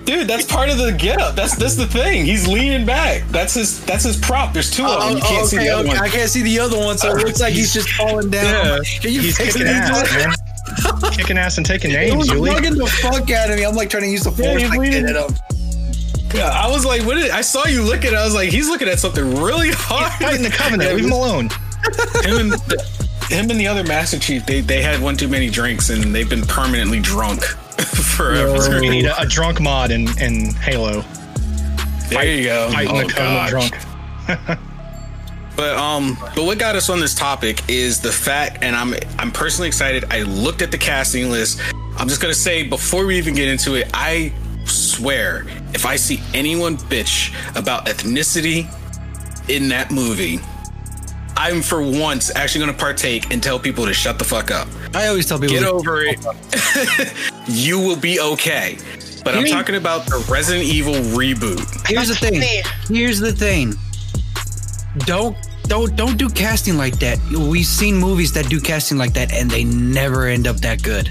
Dude, 0.05 0.27
that's 0.27 0.45
part 0.45 0.69
of 0.69 0.79
the 0.79 0.93
getup. 0.93 1.35
That's 1.37 1.55
that's 1.57 1.77
the 1.77 1.87
thing. 1.87 2.25
He's 2.25 2.49
leaning 2.49 2.85
back. 2.85 3.23
That's 3.29 3.55
his 3.55 3.85
that's 3.85 4.05
his 4.05 4.17
prop. 4.17 4.53
There's 4.53 4.71
two 4.71 4.85
of 4.85 5.01
them. 5.01 5.17
You 5.17 5.23
can't 5.23 5.45
oh, 5.45 5.47
see 5.47 5.59
the 5.59 5.69
other 5.71 5.87
one. 5.89 5.97
Oh, 5.97 6.01
I 6.01 6.09
can't 6.09 6.29
see 6.29 6.43
the 6.43 6.59
other 6.59 6.77
one, 6.79 6.99
so 6.99 7.11
it 7.17 7.25
looks 7.25 7.41
like 7.41 7.53
he's 7.53 7.73
just 7.73 7.89
falling 7.91 8.31
down. 8.31 8.43
Yeah. 8.45 8.99
Can 9.01 9.13
you 9.13 9.21
He's 9.21 9.37
fix 9.37 9.53
kicking 9.53 9.69
it? 9.69 9.75
ass, 9.75 10.13
man. 10.13 11.13
kicking 11.13 11.39
ass 11.39 11.57
and 11.59 11.67
taking 11.67 11.91
It 11.91 11.95
names, 11.95 12.17
was 12.17 12.29
Julie. 12.29 12.51
bugging 12.51 12.77
the 12.77 12.87
fuck 12.87 13.31
out 13.31 13.51
of 13.51 13.57
me. 13.59 13.65
I'm 13.65 13.77
like 13.77 13.91
trying 13.91 14.05
to 14.05 14.09
use 14.09 14.25
the 14.25 14.31
Yeah, 14.31 14.51
force 14.51 14.63
he's 14.63 14.71
like 14.77 14.91
get 14.91 15.05
it 15.05 15.17
up. 15.17 15.31
Yeah, 16.35 16.49
I 16.49 16.69
was 16.71 16.85
like, 16.85 17.05
what? 17.05 17.15
Did, 17.17 17.31
I 17.31 17.43
saw 17.43 17.67
you 17.67 17.83
looking. 17.83 18.09
at. 18.09 18.15
it. 18.15 18.19
I 18.19 18.25
was 18.25 18.35
like, 18.35 18.49
he's 18.49 18.69
looking 18.69 18.89
at 18.89 18.99
something 18.99 19.41
really 19.43 19.71
hard. 19.73 20.11
Fighting 20.15 20.43
the 20.43 20.51
Covenant. 20.51 20.95
Leave 20.97 21.05
him 21.05 21.13
alone. 21.13 21.51
him 22.25 22.41
and 22.41 22.53
the, 22.53 23.03
him 23.29 23.51
and 23.51 23.61
the 23.61 23.67
other 23.69 23.85
Master 23.85 24.19
Chief, 24.19 24.45
they 24.47 24.61
they 24.63 24.83
had 24.83 25.01
one 25.01 25.17
too 25.17 25.29
many 25.29 25.49
drinks 25.51 25.91
and 25.91 26.15
they've 26.15 26.29
been 26.31 26.43
permanently 26.43 27.01
drunk 27.01 27.43
forever. 28.17 28.81
We 28.81 28.89
need 28.89 29.07
a, 29.07 29.21
a 29.21 29.27
drunk 29.27 29.61
mod 29.61 29.91
in, 29.91 30.09
in 30.21 30.55
Halo. 30.55 31.03
There 32.11 32.25
you 32.25 32.45
go. 32.45 32.71
Fighting 32.73 32.97
Oh, 32.97 33.07
the 33.07 33.13
Covenant 33.13 33.51
gosh. 33.51 33.71
drunk. 34.29 34.59
But 35.55 35.77
um, 35.77 36.17
but 36.35 36.45
what 36.45 36.59
got 36.59 36.77
us 36.77 36.89
on 36.89 36.99
this 36.99 37.15
topic 37.15 37.61
is 37.69 38.01
the 38.01 38.11
fact, 38.11 38.63
and 38.63 38.75
I'm 38.75 38.95
I'm 39.19 39.31
personally 39.31 39.69
excited. 39.69 40.05
I 40.11 40.23
looked 40.23 40.63
at 40.63 40.71
the 40.71 40.79
casting 40.79 41.31
list. 41.31 41.61
I'm 41.99 42.09
just 42.09 42.23
gonna 42.23 42.33
say 42.33 42.67
before 42.67 43.05
we 43.05 43.19
even 43.19 43.35
get 43.35 43.49
into 43.49 43.75
it, 43.75 43.91
I 43.93 44.33
swear 44.65 45.45
if 45.75 45.85
I 45.85 45.97
see 45.97 46.21
anyone 46.33 46.79
bitch 46.79 47.35
about 47.55 47.85
ethnicity 47.87 48.67
in 49.51 49.69
that 49.69 49.91
movie, 49.91 50.41
I'm 51.45 51.61
for 51.61 51.83
once 51.83 52.31
actually 52.37 52.67
gonna 52.67 52.79
partake 52.79 53.33
and 53.33 53.43
tell 53.43 53.59
people 53.59 53.85
to 53.87 53.93
shut 53.93 54.17
the 54.17 54.25
fuck 54.25 54.53
up. 54.53 54.69
I 54.95 55.09
always 55.09 55.27
tell 55.27 55.41
people 55.41 55.57
Get 55.57 55.65
over 55.65 56.05
it. 56.05 56.21
you 57.49 57.81
will 57.81 57.97
be 57.97 58.21
okay. 58.21 58.79
But 59.25 59.35
I'm 59.35 59.45
Here- 59.45 59.53
talking 59.53 59.75
about 59.75 60.07
the 60.07 60.25
Resident 60.31 60.65
Evil 60.65 60.95
reboot. 60.95 61.89
Here's 61.89 62.07
the 62.07 62.15
thing. 62.15 62.63
Here's 62.87 63.19
the 63.19 63.33
thing. 63.33 63.75
Don't 64.99 65.37
don't 65.65 65.97
don't 65.97 66.17
do 66.17 66.29
casting 66.29 66.77
like 66.77 67.01
that. 67.01 67.19
We've 67.33 67.67
seen 67.67 67.97
movies 67.97 68.33
that 68.35 68.49
do 68.49 68.61
casting 68.61 68.97
like 68.97 69.13
that 69.15 69.33
and 69.33 69.51
they 69.51 69.65
never 69.65 70.27
end 70.29 70.47
up 70.47 70.59
that 70.59 70.85
good. 70.85 71.11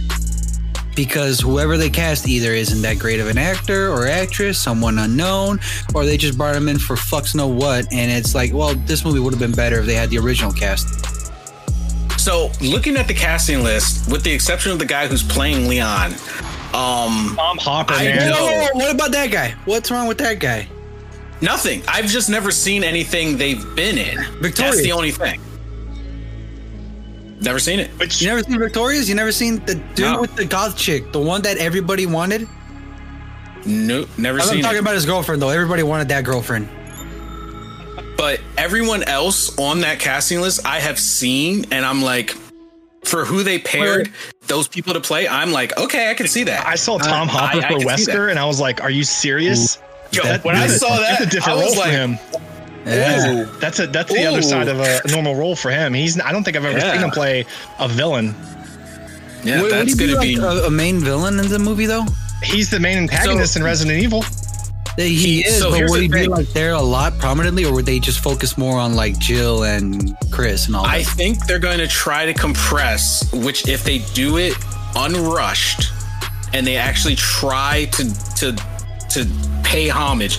Because 1.02 1.40
whoever 1.40 1.78
they 1.78 1.90
cast 1.90 2.28
either 2.28 2.52
isn't 2.52 2.80
that 2.84 3.00
great 3.00 3.20
of 3.20 3.28
an 3.28 3.40
actor 3.40 3.92
or 3.92 4.06
actress, 4.06 4.60
someone 4.60 5.00
unknown, 5.00 5.60
or 5.96 6.06
they 6.06 6.16
just 6.16 6.38
brought 6.38 6.54
them 6.54 6.70
in 6.70 6.78
for 6.78 6.96
fucks 6.96 7.34
know 7.34 7.48
what, 7.48 7.92
and 7.92 8.12
it's 8.12 8.36
like, 8.36 8.54
well, 8.54 8.76
this 8.86 9.04
movie 9.04 9.20
would 9.20 9.34
have 9.34 9.40
been 9.40 9.52
better 9.52 9.80
if 9.80 9.88
they 9.88 9.96
had 9.96 10.12
the 10.12 10.20
original 10.20 10.52
cast. 10.52 10.88
So, 12.20 12.52
looking 12.62 12.98
at 12.98 13.08
the 13.08 13.16
casting 13.16 13.64
list, 13.64 14.12
with 14.12 14.24
the 14.24 14.32
exception 14.32 14.72
of 14.72 14.78
the 14.78 14.86
guy 14.86 15.08
who's 15.08 15.24
playing 15.24 15.68
Leon, 15.68 16.12
um, 16.12 17.34
Tom 17.36 17.58
Hopper, 17.58 17.96
I 17.96 18.04
man. 18.04 18.30
know. 18.30 18.68
What 18.74 18.94
about 18.94 19.12
that 19.14 19.32
guy? 19.32 19.56
What's 19.66 19.90
wrong 19.90 20.08
with 20.08 20.20
that 20.20 20.40
guy? 20.40 20.68
nothing. 21.42 21.82
I've 21.88 22.06
just 22.06 22.30
never 22.30 22.52
seen 22.52 22.84
anything 22.84 23.38
they've 23.38 23.76
been 23.76 23.98
in. 23.98 24.18
Victorious. 24.40 24.76
That's 24.76 24.84
the 24.84 24.92
only 24.92 25.10
thing. 25.10 25.42
Never 27.42 27.60
seen 27.60 27.80
it. 27.80 27.90
Which 28.00 28.22
You 28.22 28.28
never 28.28 28.44
seen 28.44 28.60
Victorious? 28.60 29.10
You 29.10 29.16
never 29.16 29.32
seen 29.32 29.58
the 29.66 29.76
dude 29.76 30.00
No. 30.06 30.22
with 30.22 30.36
the 30.36 30.46
goth 30.46 30.78
chick, 30.78 31.12
the 31.12 31.20
one 31.20 31.42
that 31.42 31.58
everybody 31.58 32.06
wanted? 32.06 32.48
Nope, 33.66 34.10
never 34.18 34.40
seen 34.40 34.54
it. 34.54 34.56
I'm 34.58 34.62
talking 34.64 34.78
it. 34.78 34.82
about 34.82 34.94
his 34.96 35.06
girlfriend 35.06 35.42
though. 35.42 35.50
Everybody 35.50 35.84
wanted 35.84 36.10
that 36.10 36.24
girlfriend. 36.24 36.70
but 38.18 38.40
everyone 38.58 39.02
else 39.04 39.58
on 39.58 39.82
that 39.82 40.00
casting 40.00 40.42
list, 40.42 40.66
I 40.66 40.80
have 40.80 41.00
seen, 41.00 41.66
and 41.72 41.84
I'm 41.86 42.02
like, 42.04 42.36
for 43.04 43.26
who 43.26 43.42
they 43.42 43.58
paired 43.58 44.12
those 44.48 44.68
people 44.68 44.94
to 44.94 45.00
play, 45.02 45.28
I'm 45.28 45.52
like, 45.52 45.76
okay, 45.78 46.12
I 46.12 46.14
can 46.14 46.28
see 46.28 46.44
that. 46.44 46.66
I 46.68 46.76
saw 46.76 47.00
Tom 47.00 47.28
I- 47.30 47.32
Hopper 47.32 47.58
I 47.58 47.62
for 47.70 47.80
can 47.80 47.88
Wesker, 47.88 48.30
and 48.30 48.38
I 48.38 48.46
was 48.46 48.60
like, 48.60 48.82
"Are 48.84 48.92
you 48.92 49.04
serious?" 49.04 49.80
Yo, 50.12 50.22
that- 50.24 50.44
when 50.44 50.56
I 50.56 50.68
that- 50.68 50.80
saw 50.80 50.90
that, 51.00 51.20
That's 51.20 51.22
a 51.22 51.26
different 51.26 51.58
I 51.58 51.62
role 51.62 51.70
was 51.70 51.74
for 51.74 51.80
like, 51.82 51.92
him. 51.92 52.20
Yeah. 52.86 53.42
Ooh. 53.44 53.46
That's 53.60 53.80
a 53.80 53.88
that's 53.88 54.12
the 54.12 54.26
other 54.26 54.42
side 54.42 54.68
of 54.68 54.80
a 54.80 55.00
normal 55.12 55.36
role 55.36 55.56
for 55.56 55.70
him. 55.72 55.94
He's 55.94 56.20
I 56.20 56.32
don't 56.32 56.44
think 56.44 56.58
I've 56.58 56.66
ever 56.66 56.78
Yeah. 56.78 56.94
seen 56.94 57.02
him 57.02 57.12
play 57.12 57.46
a 57.80 57.88
villain. 57.88 58.36
Yeah, 59.44 59.56
Would- 59.58 59.64
would 59.64 59.72
that's 59.72 59.94
he 60.00 60.08
gonna 60.08 60.20
be 60.22 60.36
be. 60.36 60.42
a, 60.42 60.66
a 60.66 60.70
main 60.72 61.00
villain 61.00 61.40
in 61.40 61.48
the 61.50 61.60
movie 61.60 61.86
though. 61.86 62.06
He's 62.44 62.70
the 62.70 62.80
main 62.80 62.98
antagonist 62.98 63.56
in 63.56 63.64
Resident 63.64 64.02
Evil. 64.02 64.24
He, 64.98 65.16
He- 65.16 65.40
is, 65.46 65.58
so 65.60 65.72
but 65.72 65.82
would 65.90 65.98
the 66.00 66.02
he 66.02 66.08
be 66.10 66.28
like 66.28 66.50
there 66.54 66.74
a 66.74 66.82
lot 66.82 67.18
prominently, 67.18 67.64
or 67.66 67.74
would 67.74 67.86
they 67.86 68.00
just 68.00 68.20
focus 68.20 68.58
more 68.58 68.78
on 68.78 68.94
like 68.96 69.18
Jill 69.20 69.64
and 69.64 70.16
Chris 70.32 70.68
and 70.68 70.76
all 70.76 70.84
that? 70.84 70.92
I 70.92 71.04
that? 71.04 71.14
think 71.16 71.46
they're 71.48 71.60
going 71.60 71.78
to 71.78 71.88
try 71.88 72.26
to 72.26 72.34
compress, 72.34 73.32
which 73.34 73.68
if 73.70 73.84
they 73.84 74.00
do 74.14 74.38
it 74.38 74.54
unrushed 74.96 75.92
and 76.54 76.68
they 76.68 76.76
actually 76.76 77.16
try 77.16 77.86
to 77.94 78.04
to 78.36 78.56
to 79.12 79.26
pay 79.72 79.88
homage 79.88 80.38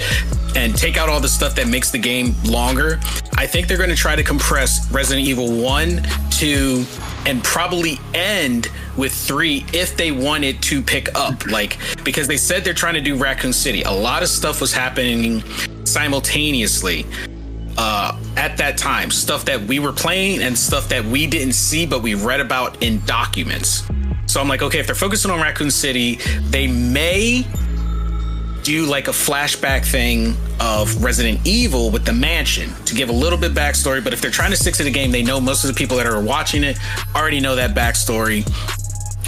and 0.55 0.77
take 0.77 0.99
out 0.99 1.09
all 1.09 1.19
the 1.19 1.29
stuff 1.29 1.55
that 1.55 1.67
makes 1.67 1.91
the 1.91 1.99
game 1.99 2.35
longer, 2.45 3.01
I 3.39 3.47
think 3.47 3.67
they're 3.67 3.79
going 3.79 3.89
to 3.89 3.97
try 3.97 4.15
to 4.15 4.23
compress 4.23 4.91
Resident 4.93 5.27
Evil 5.27 5.51
1, 5.51 6.03
2 6.31 6.85
and 7.25 7.43
probably 7.43 7.99
end 8.13 8.69
with 8.99 9.15
3 9.15 9.65
if 9.73 9.97
they 9.97 10.13
wanted 10.13 10.63
to 10.65 10.83
pick 10.83 11.09
up 11.17 11.47
like 11.47 11.79
because 12.05 12.29
they 12.29 12.37
said 12.37 12.63
they're 12.63 12.75
trying 12.75 12.95
to 12.95 13.01
do 13.01 13.17
Raccoon 13.17 13.55
City. 13.55 13.83
A 13.83 13.91
lot 13.91 14.23
of 14.23 14.29
stuff 14.29 14.61
was 14.61 14.71
happening 14.71 15.43
simultaneously 15.87 17.07
uh, 17.79 18.21
at 18.37 18.59
that 18.59 18.77
time 18.77 19.11
stuff 19.11 19.47
that 19.47 19.59
we 19.63 19.79
were 19.79 19.93
playing 19.93 20.43
and 20.43 20.59
stuff 20.59 20.91
that 20.91 21.03
we 21.07 21.27
didn't 21.27 21.55
see 21.55 21.87
but 21.87 22.03
we 22.03 22.15
read 22.15 22.41
about 22.41 22.83
in 22.83 23.03
documents 23.07 23.83
so 24.27 24.41
i'm 24.41 24.49
like 24.49 24.63
okay 24.63 24.79
if 24.79 24.87
they're 24.87 24.95
focusing 24.95 25.31
on 25.31 25.41
raccoon 25.41 25.71
city 25.71 26.17
they 26.51 26.67
may 26.67 27.47
do 28.63 28.87
like 28.87 29.09
a 29.09 29.13
flashback 29.13 29.85
thing 29.85 30.37
of 30.61 31.03
resident 31.03 31.41
evil 31.45 31.91
with 31.91 32.05
the 32.05 32.13
mansion 32.13 32.73
to 32.85 32.95
give 32.95 33.09
a 33.09 33.13
little 33.13 33.39
bit 33.39 33.53
backstory 33.53 34.03
but 34.03 34.13
if 34.13 34.21
they're 34.21 34.31
trying 34.31 34.51
to 34.51 34.57
stick 34.57 34.75
to 34.75 34.85
the 34.85 34.91
game 34.91 35.11
they 35.11 35.23
know 35.23 35.41
most 35.41 35.65
of 35.65 35.69
the 35.69 35.75
people 35.75 35.97
that 35.97 36.07
are 36.07 36.23
watching 36.23 36.63
it 36.63 36.79
already 37.15 37.41
know 37.41 37.57
that 37.57 37.75
backstory 37.75 38.47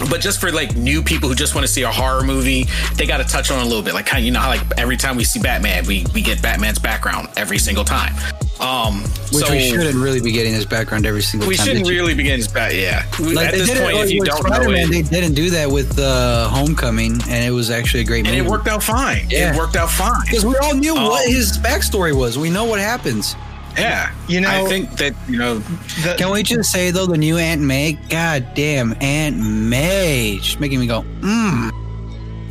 but 0.09 0.21
just 0.21 0.39
for 0.41 0.51
like 0.51 0.75
new 0.75 1.01
people 1.01 1.29
who 1.29 1.35
just 1.35 1.55
want 1.55 1.65
to 1.65 1.71
see 1.71 1.83
a 1.83 1.91
horror 1.91 2.23
movie, 2.23 2.65
they 2.95 3.05
got 3.05 3.17
to 3.17 3.23
touch 3.23 3.51
on 3.51 3.59
a 3.59 3.65
little 3.65 3.81
bit. 3.83 3.93
Like 3.93 4.05
kind 4.05 4.19
of, 4.19 4.25
you 4.25 4.31
know 4.31 4.39
how 4.39 4.49
like 4.49 4.61
every 4.77 4.97
time 4.97 5.15
we 5.17 5.23
see 5.23 5.39
Batman, 5.39 5.85
we 5.85 6.05
we 6.13 6.21
get 6.21 6.41
Batman's 6.41 6.79
background 6.79 7.29
every 7.37 7.57
single 7.57 7.83
time. 7.83 8.13
Um, 8.59 9.01
Which 9.33 9.45
so 9.45 9.51
we 9.51 9.59
shouldn't 9.69 9.95
really 9.97 10.21
be 10.21 10.31
getting 10.31 10.53
his 10.53 10.65
background 10.65 11.05
every 11.05 11.21
single 11.21 11.49
we 11.49 11.55
time. 11.57 11.65
We 11.65 11.69
shouldn't 11.73 11.89
really 11.89 12.13
begin 12.13 12.39
as 12.39 12.47
bad. 12.47 12.73
Yeah, 12.73 13.05
Like 13.19 13.47
at 13.47 13.51
they 13.51 13.57
this 13.59 13.81
point, 13.81 13.97
if 13.97 14.11
you 14.11 14.23
don't 14.23 14.43
know 14.47 14.55
Spider-Man, 14.55 14.93
it, 14.93 15.05
they 15.07 15.19
didn't 15.19 15.35
do 15.35 15.49
that 15.49 15.69
with 15.69 15.99
uh, 15.99 16.47
Homecoming, 16.49 17.13
and 17.27 17.43
it 17.45 17.51
was 17.51 17.69
actually 17.69 18.01
a 18.01 18.05
great 18.05 18.25
and 18.25 18.35
movie. 18.35 18.47
it 18.47 18.49
worked 18.49 18.67
out 18.69 18.81
fine. 18.81 19.27
Yeah. 19.29 19.53
It 19.53 19.57
worked 19.57 19.75
out 19.75 19.89
fine. 19.91 20.21
because 20.25 20.45
we 20.45 20.55
all 20.57 20.73
knew 20.73 20.93
what 20.95 21.25
Um, 21.27 21.33
his 21.33 21.57
backstory 21.57 22.15
was. 22.17 22.37
We 22.37 22.49
know 22.49 22.63
what 22.63 22.79
happens. 22.79 23.35
Yeah, 23.77 24.11
You 24.27 24.39
know- 24.41 24.49
I 24.65 24.67
think 24.69 24.97
that 24.97 25.13
you 25.27 25.37
know, 25.37 25.59
The- 26.03 26.15
Can 26.17 26.31
we 26.31 26.43
just 26.43 26.71
say 26.71 26.91
though, 26.91 27.05
the 27.07 27.17
new 27.17 27.37
Aunt 27.37 27.61
May? 27.61 27.93
God 28.09 28.47
damn, 28.55 28.95
Aunt 29.01 29.37
May, 29.37 30.39
she's 30.41 30.59
making 30.59 30.79
me 30.79 30.87
go, 30.87 31.03
mmm. 31.21 31.71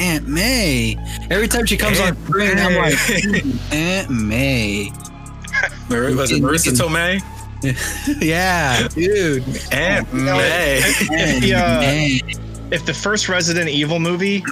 Aunt 0.00 0.26
May. 0.28 0.96
Every 1.30 1.46
time 1.48 1.66
she 1.66 1.76
comes 1.76 2.00
on 2.00 2.16
screen, 2.26 2.58
I'm 2.58 2.74
like, 2.74 2.94
"Mm, 2.94 3.72
Aunt 3.72 4.10
May. 4.10 4.90
was 5.88 6.30
it 6.32 6.42
Marisa 6.42 6.64
can- 6.64 6.74
Tomei? 6.74 7.22
yeah, 8.22 8.88
dude. 8.88 9.44
Aunt 9.72 10.12
know, 10.12 10.36
May. 10.36 10.78
if 10.84 11.10
Aunt 11.10 11.42
the, 11.42 11.54
uh, 11.54 11.80
May. 11.80 12.20
if 12.72 12.84
the 12.84 12.92
first 12.92 13.28
Resident 13.28 13.70
Evil 13.70 13.98
movie 14.00 14.44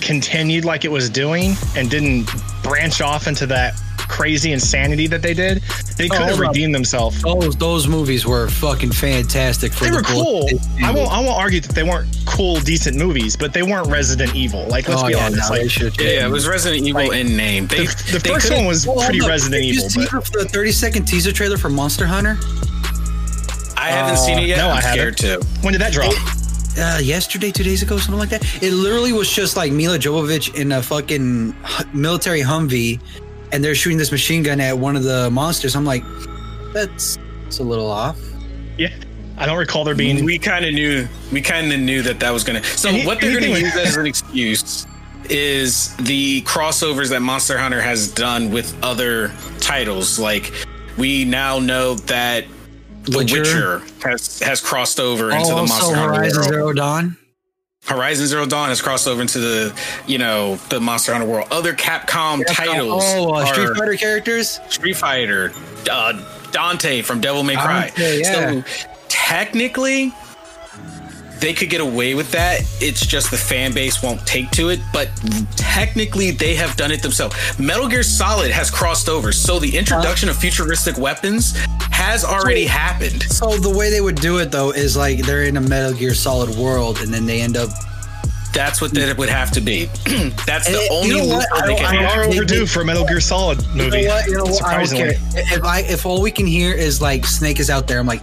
continued 0.00 0.64
like 0.64 0.84
it 0.84 0.90
was 0.92 1.10
doing 1.10 1.54
and 1.76 1.90
didn't 1.90 2.30
branch 2.62 3.00
off 3.00 3.26
into 3.26 3.46
that 3.46 3.74
crazy 4.08 4.52
insanity 4.52 5.06
that 5.08 5.22
they 5.22 5.34
did, 5.34 5.62
they 5.96 6.08
could 6.08 6.18
Oh, 6.20 6.24
have 6.24 6.30
hold 6.36 6.40
on. 6.42 6.48
redeemed 6.48 6.74
themselves. 6.74 7.20
Those 7.22 7.56
those 7.56 7.86
movies 7.86 8.26
were 8.26 8.48
fucking 8.48 8.92
fantastic. 8.92 9.72
For 9.72 9.84
They 9.84 9.90
the 9.90 9.96
were 9.96 10.02
cool. 10.02 10.24
bullshit 10.48 10.60
I 10.82 10.90
won't. 10.90 11.10
I 11.12 11.20
won't 11.20 11.36
argue 11.38 11.60
that 11.60 11.74
they 11.74 11.82
weren't 11.82 12.08
cool, 12.26 12.56
decent 12.60 12.96
movies, 12.96 13.36
but 13.36 13.52
they 13.52 13.62
weren't 13.62 13.88
Resident 13.88 14.34
Evil. 14.34 14.66
Like, 14.68 14.88
let's 14.88 15.02
oh, 15.02 15.06
be 15.06 15.12
yeah, 15.12 15.26
honest. 15.26 15.50
no, 15.50 15.56
like, 15.58 15.70
should- 15.70 16.00
Yeah, 16.00 16.26
it 16.26 16.30
was 16.30 16.48
Resident 16.48 16.86
Evil 16.86 17.02
Like, 17.08 17.12
in 17.18 17.36
name. 17.36 17.66
They, 17.66 17.86
the, 17.86 18.08
the 18.12 18.18
they 18.18 18.30
first 18.30 18.50
one 18.52 18.64
was 18.66 18.86
Well, 18.86 18.96
pretty 18.96 19.18
hold 19.18 19.30
up. 19.30 19.34
Resident 19.34 19.62
Evil. 19.64 19.84
You 19.84 19.90
see 19.90 20.00
the 20.04 20.48
30 20.50 20.72
second 20.72 21.04
teaser 21.06 21.32
trailer 21.32 21.56
for 21.58 21.68
Monster 21.68 22.06
Hunter? 22.06 22.38
I 23.76 23.90
haven't 23.90 24.18
seen 24.18 24.38
it 24.38 24.46
yet. 24.46 24.58
no, 24.58 24.68
I'm 24.70 24.78
I 24.78 24.80
haven't. 24.80 25.18
scared 25.18 25.40
to. 25.40 25.46
when 25.62 25.72
did 25.72 25.80
that 25.80 25.92
drop? 25.92 26.12
Uh, 26.76 26.98
yesterday, 27.02 27.50
two 27.50 27.64
days 27.64 27.82
ago, 27.82 27.96
something 27.98 28.18
like 28.20 28.28
that. 28.28 28.44
It 28.62 28.72
literally 28.72 29.12
was 29.12 29.28
just 29.32 29.56
like 29.56 29.72
Milla 29.72 29.98
Jovovich 29.98 30.54
in 30.54 30.70
a 30.72 30.82
fucking 30.82 31.52
hu- 31.52 31.84
military 31.92 32.40
Humvee, 32.40 33.00
and 33.52 33.62
they're 33.64 33.74
shooting 33.74 33.98
this 33.98 34.12
machine 34.12 34.42
gun 34.42 34.60
at 34.60 34.76
one 34.78 34.96
of 34.96 35.02
the 35.04 35.30
monsters. 35.30 35.74
I'm 35.76 35.84
like, 35.84 36.02
that's 36.72 37.18
it's 37.46 37.58
a 37.58 37.62
little 37.62 37.90
off. 37.90 38.18
Yeah, 38.76 38.94
I 39.36 39.46
don't 39.46 39.58
recall 39.58 39.84
there 39.84 39.94
being. 39.94 40.24
we 40.24 40.38
kind 40.38 40.64
of 40.64 40.74
knew 40.74 41.06
we 41.32 41.40
kind 41.40 41.72
of 41.72 41.80
knew 41.80 42.02
that 42.02 42.20
that 42.20 42.30
was 42.30 42.44
gonna 42.44 42.62
so 42.62 42.88
Any- 42.90 43.06
what 43.06 43.20
they're 43.20 43.40
gonna 43.40 43.58
use 43.58 43.76
as 43.76 43.96
an 43.96 44.06
excuse 44.06 44.86
is 45.30 45.94
the 45.96 46.42
crossovers 46.42 47.10
that 47.10 47.20
monster 47.20 47.58
hunter 47.58 47.80
has 47.80 48.08
done 48.12 48.50
with 48.50 48.74
other 48.82 49.30
titles 49.60 50.18
like 50.18 50.52
we 50.96 51.24
now 51.24 51.58
know 51.58 51.94
that 51.94 52.44
the 53.02 53.18
Witcher? 53.18 53.38
witcher, 53.40 53.82
has 54.08 54.38
has 54.40 54.60
crossed 54.60 55.00
over 55.00 55.30
into 55.30 55.46
the 55.48 55.54
also, 55.54 55.66
monster 55.74 55.94
hunter 55.96 56.14
Horizon 56.14 56.38
world. 56.40 56.48
Zero 56.52 56.72
Dawn. 56.72 57.16
Horizon 57.88 58.26
zero 58.26 58.44
dawn 58.46 58.68
has 58.68 58.80
crossed 58.82 59.08
over 59.08 59.20
into 59.22 59.38
the 59.38 59.80
you 60.06 60.18
know 60.18 60.56
the 60.68 60.78
monster 60.78 61.10
hunter 61.12 61.26
world 61.26 61.48
other 61.50 61.72
capcom 61.74 62.44
titles 62.46 63.02
Oh, 63.06 63.32
uh, 63.34 63.46
Street 63.46 63.70
Fighter 63.76 63.94
characters. 63.96 64.60
Street 64.68 64.94
Fighter, 64.96 65.52
uh, 65.90 66.12
Dante 66.52 67.02
from 67.02 67.20
Devil 67.20 67.42
May 67.44 67.54
Cry. 67.56 67.86
Dante, 67.88 68.20
yeah. 68.20 68.62
So 68.62 68.64
technically, 69.08 70.12
they 71.40 71.54
could 71.54 71.70
get 71.70 71.80
away 71.80 72.14
with 72.14 72.30
that. 72.32 72.60
It's 72.80 73.04
just 73.06 73.30
the 73.30 73.36
fan 73.36 73.72
base 73.72 74.02
won't 74.02 74.24
take 74.26 74.50
to 74.52 74.68
it. 74.70 74.80
But 74.92 75.08
technically, 75.56 76.30
they 76.30 76.54
have 76.54 76.76
done 76.76 76.90
it 76.90 77.02
themselves. 77.02 77.36
Metal 77.58 77.88
Gear 77.88 78.02
Solid 78.02 78.50
has 78.50 78.70
crossed 78.70 79.08
over, 79.08 79.32
so 79.32 79.58
the 79.58 79.76
introduction 79.76 80.28
of 80.28 80.36
futuristic 80.36 80.96
weapons 80.98 81.54
has 81.90 82.24
already 82.24 82.64
happened. 82.66 83.22
So 83.24 83.56
the 83.56 83.70
way 83.76 83.90
they 83.90 84.00
would 84.00 84.16
do 84.16 84.38
it 84.38 84.50
though 84.50 84.70
is 84.72 84.96
like 84.96 85.18
they're 85.24 85.44
in 85.44 85.56
a 85.56 85.60
Metal 85.60 85.92
Gear 85.96 86.14
Solid 86.14 86.56
world, 86.56 86.98
and 87.00 87.12
then 87.12 87.26
they 87.26 87.40
end 87.40 87.56
up. 87.56 87.70
That's 88.54 88.80
what 88.80 88.92
that 88.94 89.16
would 89.18 89.28
have 89.28 89.52
to 89.52 89.60
be. 89.60 89.86
That's 90.46 90.66
the 90.66 90.72
you 90.72 90.88
only 90.90 91.10
know 91.20 91.26
what? 91.36 91.46
they 91.66 91.74
can 91.76 91.84
I 91.84 92.02
have. 92.02 92.18
are 92.18 92.26
They- 92.26 92.38
overdue 92.38 92.66
for 92.66 92.80
a 92.80 92.84
Metal 92.84 93.04
Gear 93.06 93.20
Solid 93.20 93.58
movie. 93.76 94.00
You 94.00 94.08
know 94.08 94.14
what? 94.14 94.26
You 94.26 94.34
know 94.38 94.44
what? 94.44 94.64
I 94.64 94.78
don't 94.78 94.86
Surprisingly. 94.86 95.14
care. 95.34 95.56
If 95.58 95.64
I 95.64 95.80
if 95.82 96.06
all 96.06 96.22
we 96.22 96.30
can 96.30 96.46
hear 96.46 96.72
is 96.74 97.00
like 97.00 97.24
Snake 97.26 97.60
is 97.60 97.68
out 97.70 97.86
there, 97.86 98.00
I'm 98.00 98.06
like, 98.06 98.22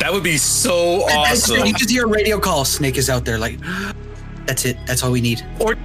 That 0.00 0.12
would 0.12 0.24
be 0.24 0.36
so 0.38 1.02
awesome. 1.04 1.64
You 1.66 1.72
just 1.74 1.90
hear 1.90 2.04
a 2.06 2.08
radio 2.08 2.40
call. 2.40 2.64
Snake 2.64 2.96
is 2.96 3.08
out 3.10 3.24
there. 3.24 3.38
Like, 3.38 3.58
that's 4.46 4.64
it. 4.64 4.76
That's 4.86 5.02
all 5.04 5.12
we 5.12 5.20
need. 5.20 5.46
or 5.60 5.76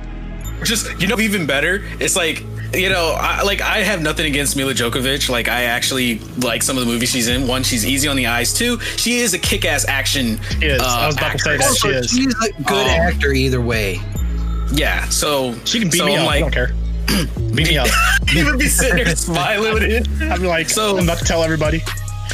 just 0.64 1.00
you 1.02 1.08
know 1.08 1.20
even 1.20 1.46
better 1.46 1.84
it's 2.00 2.16
like 2.16 2.40
you 2.74 2.88
know 2.90 3.14
I, 3.20 3.44
like 3.44 3.60
i 3.62 3.80
have 3.80 4.02
nothing 4.02 4.26
against 4.26 4.56
milla 4.56 4.74
Jovovich. 4.74 5.28
like 5.30 5.50
i 5.50 5.64
actually 5.64 6.20
like 6.40 6.64
some 6.64 6.78
of 6.78 6.86
the 6.86 6.92
movies 6.92 7.10
she's 7.12 7.28
in 7.28 7.46
one 7.46 7.62
she's 7.62 7.86
easy 7.86 8.08
on 8.08 8.16
the 8.16 8.26
eyes 8.28 8.54
two 8.54 8.80
she 8.80 9.18
is 9.20 9.34
a 9.34 9.38
kick-ass 9.38 9.86
action 9.90 10.40
She 10.62 10.68
is. 10.68 10.82
uh, 10.82 10.86
I 10.86 11.08
was 11.08 11.18
about 11.18 11.34
to 11.34 11.40
say 11.40 11.58
that 11.58 11.62
actress. 11.62 11.82
she 11.82 11.88
is. 11.90 12.10
She's 12.10 12.36
a 12.50 12.64
good 12.64 12.88
Um, 12.88 13.02
actor 13.02 13.34
either 13.34 13.60
way. 13.60 14.00
yeah 14.72 15.08
so 15.10 15.54
She 15.66 15.80
can 15.80 15.90
beat 15.90 16.00
so 16.00 16.06
me 16.06 16.16
I'm 16.16 16.24
up. 16.26 16.32
I 16.32 16.40
don't 16.40 16.52
care. 16.54 16.74
beat 17.54 17.68
me 17.68 17.78
up. 17.78 17.88
you 18.34 18.46
would 18.46 18.58
be 18.58 18.68
sitting 18.70 19.04
there 19.04 19.16
smiling 19.18 19.84
I'd 20.22 20.22
I'm 20.32 20.44
like, 20.46 20.70
So- 20.70 20.98
I'm 20.98 21.04
about 21.04 21.18
to 21.20 21.26
tell 21.26 21.44
everybody. 21.44 21.84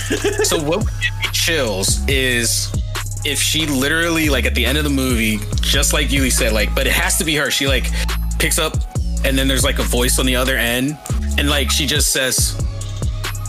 so 0.44 0.58
what 0.62 0.80
would 0.80 0.94
give 1.02 1.18
me 1.20 1.26
chills 1.32 2.06
is 2.08 2.72
if 3.24 3.40
she 3.40 3.66
literally 3.68 4.30
like 4.30 4.46
at 4.46 4.56
the 4.56 4.66
end 4.66 4.78
of 4.78 4.84
the 4.84 4.90
movie 4.90 5.40
just 5.62 5.94
like 5.94 6.08
Yuli 6.08 6.32
said 6.32 6.54
like 6.54 6.74
but 6.74 6.88
it 6.88 6.94
has 6.94 7.18
to 7.18 7.24
be 7.24 7.36
her. 7.36 7.52
She 7.52 7.68
like 7.68 7.86
picks 8.40 8.58
up 8.58 8.74
and 9.24 9.38
then 9.38 9.48
there's 9.48 9.64
like 9.64 9.80
a 9.80 9.84
voice 9.84 10.20
on 10.20 10.26
the 10.26 10.36
other 10.36 10.58
end 10.58 10.98
and 11.38 11.50
like 11.50 11.72
she 11.72 11.86
just 11.86 12.12
says 12.12 12.58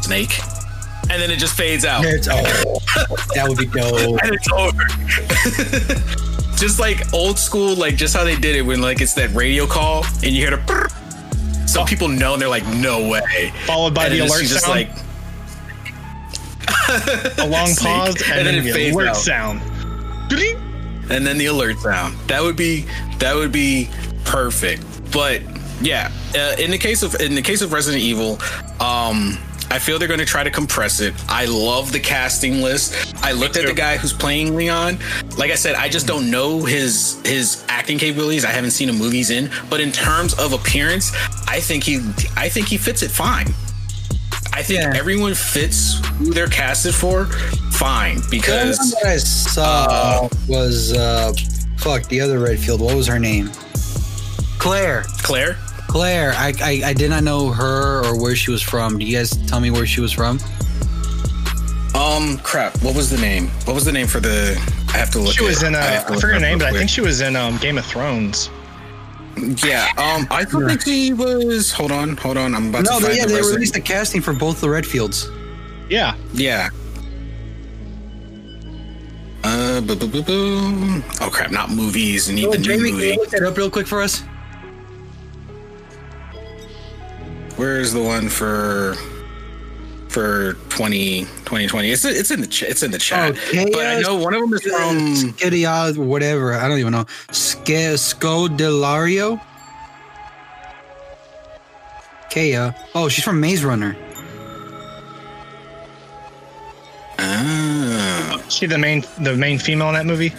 snake. 0.03 0.39
And 1.11 1.21
then 1.21 1.31
it 1.31 1.39
just 1.39 1.57
fades 1.57 1.85
out. 1.85 2.05
Oh, 2.07 2.11
that 3.35 3.47
would 3.49 3.59
be 3.59 3.67
dope. 3.67 4.19
and 4.23 4.35
it's 4.35 4.51
over. 4.53 4.83
Just 6.57 6.79
like 6.79 7.13
old 7.13 7.41
school 7.41 7.75
like 7.75 7.97
just 7.97 8.15
how 8.15 8.23
they 8.23 8.37
did 8.37 8.55
it 8.55 8.63
when 8.63 8.81
like 8.81 9.01
it's 9.01 9.15
that 9.15 9.35
radio 9.35 9.67
call 9.67 10.05
and 10.23 10.27
you 10.27 10.47
hear 10.47 10.51
the 10.51 10.59
brrr. 10.59 10.89
so 11.69 11.83
oh. 11.83 11.85
people 11.85 12.07
know 12.07 12.35
and 12.35 12.43
they're 12.43 12.49
like 12.49 12.65
no 12.77 13.09
way. 13.09 13.53
Followed 13.67 13.95
by 13.95 14.05
and 14.05 14.15
the 14.15 14.21
alert 14.21 14.45
just 14.45 14.65
sound. 14.65 14.73
like 14.73 14.91
a 17.39 17.47
long 17.49 17.75
pause, 17.77 18.21
and, 18.23 18.33
And 18.39 18.39
then 18.39 18.45
then, 18.47 18.55
it 18.57 18.63
the 18.63 18.73
fades 18.73 18.95
alert 18.97 19.09
out. 19.09 19.17
sound. 19.17 19.61
and 21.11 21.27
then 21.27 21.39
the 21.39 21.47
alert 21.47 21.79
sound. 21.79 22.17
That 22.29 22.43
would 22.43 22.57
be 22.57 22.85
that 23.19 23.35
would 23.35 23.53
be 23.53 23.89
perfect. 24.25 24.83
But 25.13 25.43
yeah, 25.81 26.11
uh, 26.35 26.55
in 26.59 26.71
the 26.71 26.79
case 26.79 27.03
of 27.03 27.21
in 27.21 27.35
the 27.35 27.43
case 27.43 27.61
of 27.63 27.73
Resident 27.73 28.03
Evil, 28.03 28.33
um, 28.81 29.37
I 29.71 29.79
feel 29.79 29.99
they're 29.99 30.09
going 30.09 30.21
to 30.21 30.27
try 30.27 30.43
to 30.45 30.51
compress 30.51 31.01
it. 31.01 31.15
I 31.29 31.47
love 31.47 31.93
the 31.93 32.01
casting 32.01 32.61
list. 32.63 33.15
I 33.25 33.33
looked 33.33 33.57
at 33.57 33.67
the 33.67 33.73
guy 33.75 33.97
who's 33.97 34.13
playing 34.13 34.55
Leon. 34.55 34.99
Like 35.39 35.51
I 35.51 35.55
said, 35.55 35.75
I 35.77 35.89
just 35.89 36.07
don't 36.07 36.31
know 36.31 36.61
his 36.63 37.21
his 37.25 37.65
acting 37.69 37.99
capabilities. 37.99 38.45
I 38.45 38.51
haven't 38.51 38.71
seen 38.73 38.89
him 38.89 38.97
movies 38.97 39.31
in, 39.31 39.51
but 39.71 39.81
in 39.81 39.91
terms 39.93 40.35
of 40.39 40.53
appearance, 40.53 41.13
I 41.49 41.61
think 41.61 41.85
he 41.85 41.97
I 42.37 42.49
think 42.49 42.69
he 42.69 42.77
fits 42.79 43.03
it 43.03 43.11
fine. 43.11 43.49
I 44.53 44.63
think 44.63 44.81
Yeah. 44.81 44.93
everyone 44.95 45.35
fits 45.35 45.99
who 46.19 46.33
they're 46.33 46.47
casted 46.49 46.95
for 46.95 47.27
fine 47.73 48.17
The 48.17 48.21
one 48.23 48.31
because 48.31 48.93
that 48.93 49.07
I 49.07 49.17
saw 49.17 50.29
was 50.47 50.93
uh, 50.93 51.33
fuck 51.79 52.05
the 52.09 52.21
other 52.21 52.39
Redfield. 52.39 52.81
What 52.81 52.95
was 52.95 53.07
her 53.07 53.19
name? 53.19 53.51
Claire. 54.59 55.05
Claire. 55.23 55.57
Claire. 55.89 56.33
I, 56.37 56.53
I 56.63 56.83
I 56.87 56.93
did 56.93 57.11
not 57.11 57.25
know 57.25 57.49
her 57.51 58.05
or 58.05 58.21
where 58.21 58.37
she 58.37 58.51
was 58.51 58.63
from. 58.63 58.99
Do 58.99 59.05
you 59.05 59.17
guys 59.17 59.31
tell 59.47 59.61
me 59.61 59.71
where 59.71 59.87
she 59.87 60.01
was 60.01 60.13
from? 60.13 60.39
Um, 61.95 62.39
crap. 62.39 62.81
What 62.83 62.95
was 62.95 63.11
the 63.11 63.19
name? 63.19 63.49
What 63.65 63.75
was 63.75 63.85
the 63.85 63.93
name 63.93 64.07
for 64.07 64.21
the? 64.21 64.53
I 64.89 64.97
have 64.99 65.11
to 65.11 65.19
look. 65.19 65.35
She 65.35 65.45
it- 65.45 65.49
was 65.49 65.63
in. 65.63 65.75
Uh, 65.75 65.79
I 65.79 65.83
I, 65.83 65.85
have 65.91 66.07
to 66.07 66.13
look 66.13 66.21
forget 66.23 66.35
her 66.37 66.41
name, 66.41 66.59
real 66.59 66.69
but 66.69 66.75
I 66.75 66.79
think 66.79 66.91
she 66.91 67.01
was 67.01 67.21
in 67.21 67.37
um, 67.37 67.59
Game 67.59 67.77
of 67.79 67.85
Thrones. 67.85 68.49
Yeah. 69.37 69.89
Um, 69.97 70.27
I 70.31 70.45
don't 70.45 70.67
think 70.69 70.83
she 70.83 71.13
was. 71.13 71.73
Hold 71.73 71.91
on. 71.93 72.17
Hold 72.19 72.37
on. 72.37 72.55
I'm 72.55 72.69
about 72.69 72.85
No, 72.85 72.99
to 72.99 73.05
they, 73.05 73.09
find 73.09 73.17
yeah, 73.19 73.23
the 73.27 73.29
they 73.33 73.37
resume. 73.39 73.55
released 73.55 73.75
the 73.75 73.81
casting 73.81 74.21
for 74.21 74.33
both 74.33 74.61
the 74.61 74.67
Redfields. 74.67 75.29
Yeah, 75.91 76.15
Yeah. 76.33 76.69
Uh, 79.45 79.81
boo, 79.81 79.97
boo, 79.97 80.07
boo, 80.07 80.23
boo. 80.23 81.03
Oh 81.21 81.29
crap! 81.33 81.51
Not 81.51 81.69
movies. 81.71 82.29
Need 82.31 82.47
Oh, 82.47 82.53
the 82.53 82.59
new 82.59 82.65
Jamie, 82.65 82.83
can 82.91 82.93
movie. 82.95 83.07
you 83.09 83.17
look 83.17 83.31
that 83.31 83.43
up 83.43 83.57
real 83.57 83.69
quick 83.71 83.89
for 83.89 84.01
us? 84.01 84.23
Where's 87.57 87.93
the 87.93 88.01
one 88.03 88.29
for 88.29 88.95
for 90.13 90.55
20, 90.69 91.21
2020? 91.25 91.91
It's 91.91 92.05
it's 92.05 92.31
in 92.31 92.41
the 92.43 92.47
ch- 92.47 92.63
it's 92.65 92.83
in 92.83 92.91
the 92.91 92.99
chat. 92.99 93.31
Okay, 93.33 93.67
but 93.73 93.87
I 93.87 94.01
know 94.01 94.17
one 94.17 94.35
of 94.35 94.41
them 94.43 94.53
is 94.53 94.63
from. 94.63 95.15
Skedia, 95.15 95.97
whatever. 95.97 96.55
I 96.55 96.69
don't 96.69 96.79
even 96.79 96.93
know. 96.93 97.07
Ske, 97.31 97.97
Scodelario? 97.97 99.41
Kaya. 102.33 102.75
Oh, 102.95 103.09
she's 103.09 103.25
from 103.25 103.41
Maze 103.41 103.65
Runner. 103.65 103.97
Ah. 107.19 108.43
she 108.49 108.67
the 108.67 108.79
main 108.79 109.05
the 109.21 109.37
main 109.37 109.59
female 109.59 109.89
in 109.89 109.95
that 109.95 110.07
movie, 110.07 110.33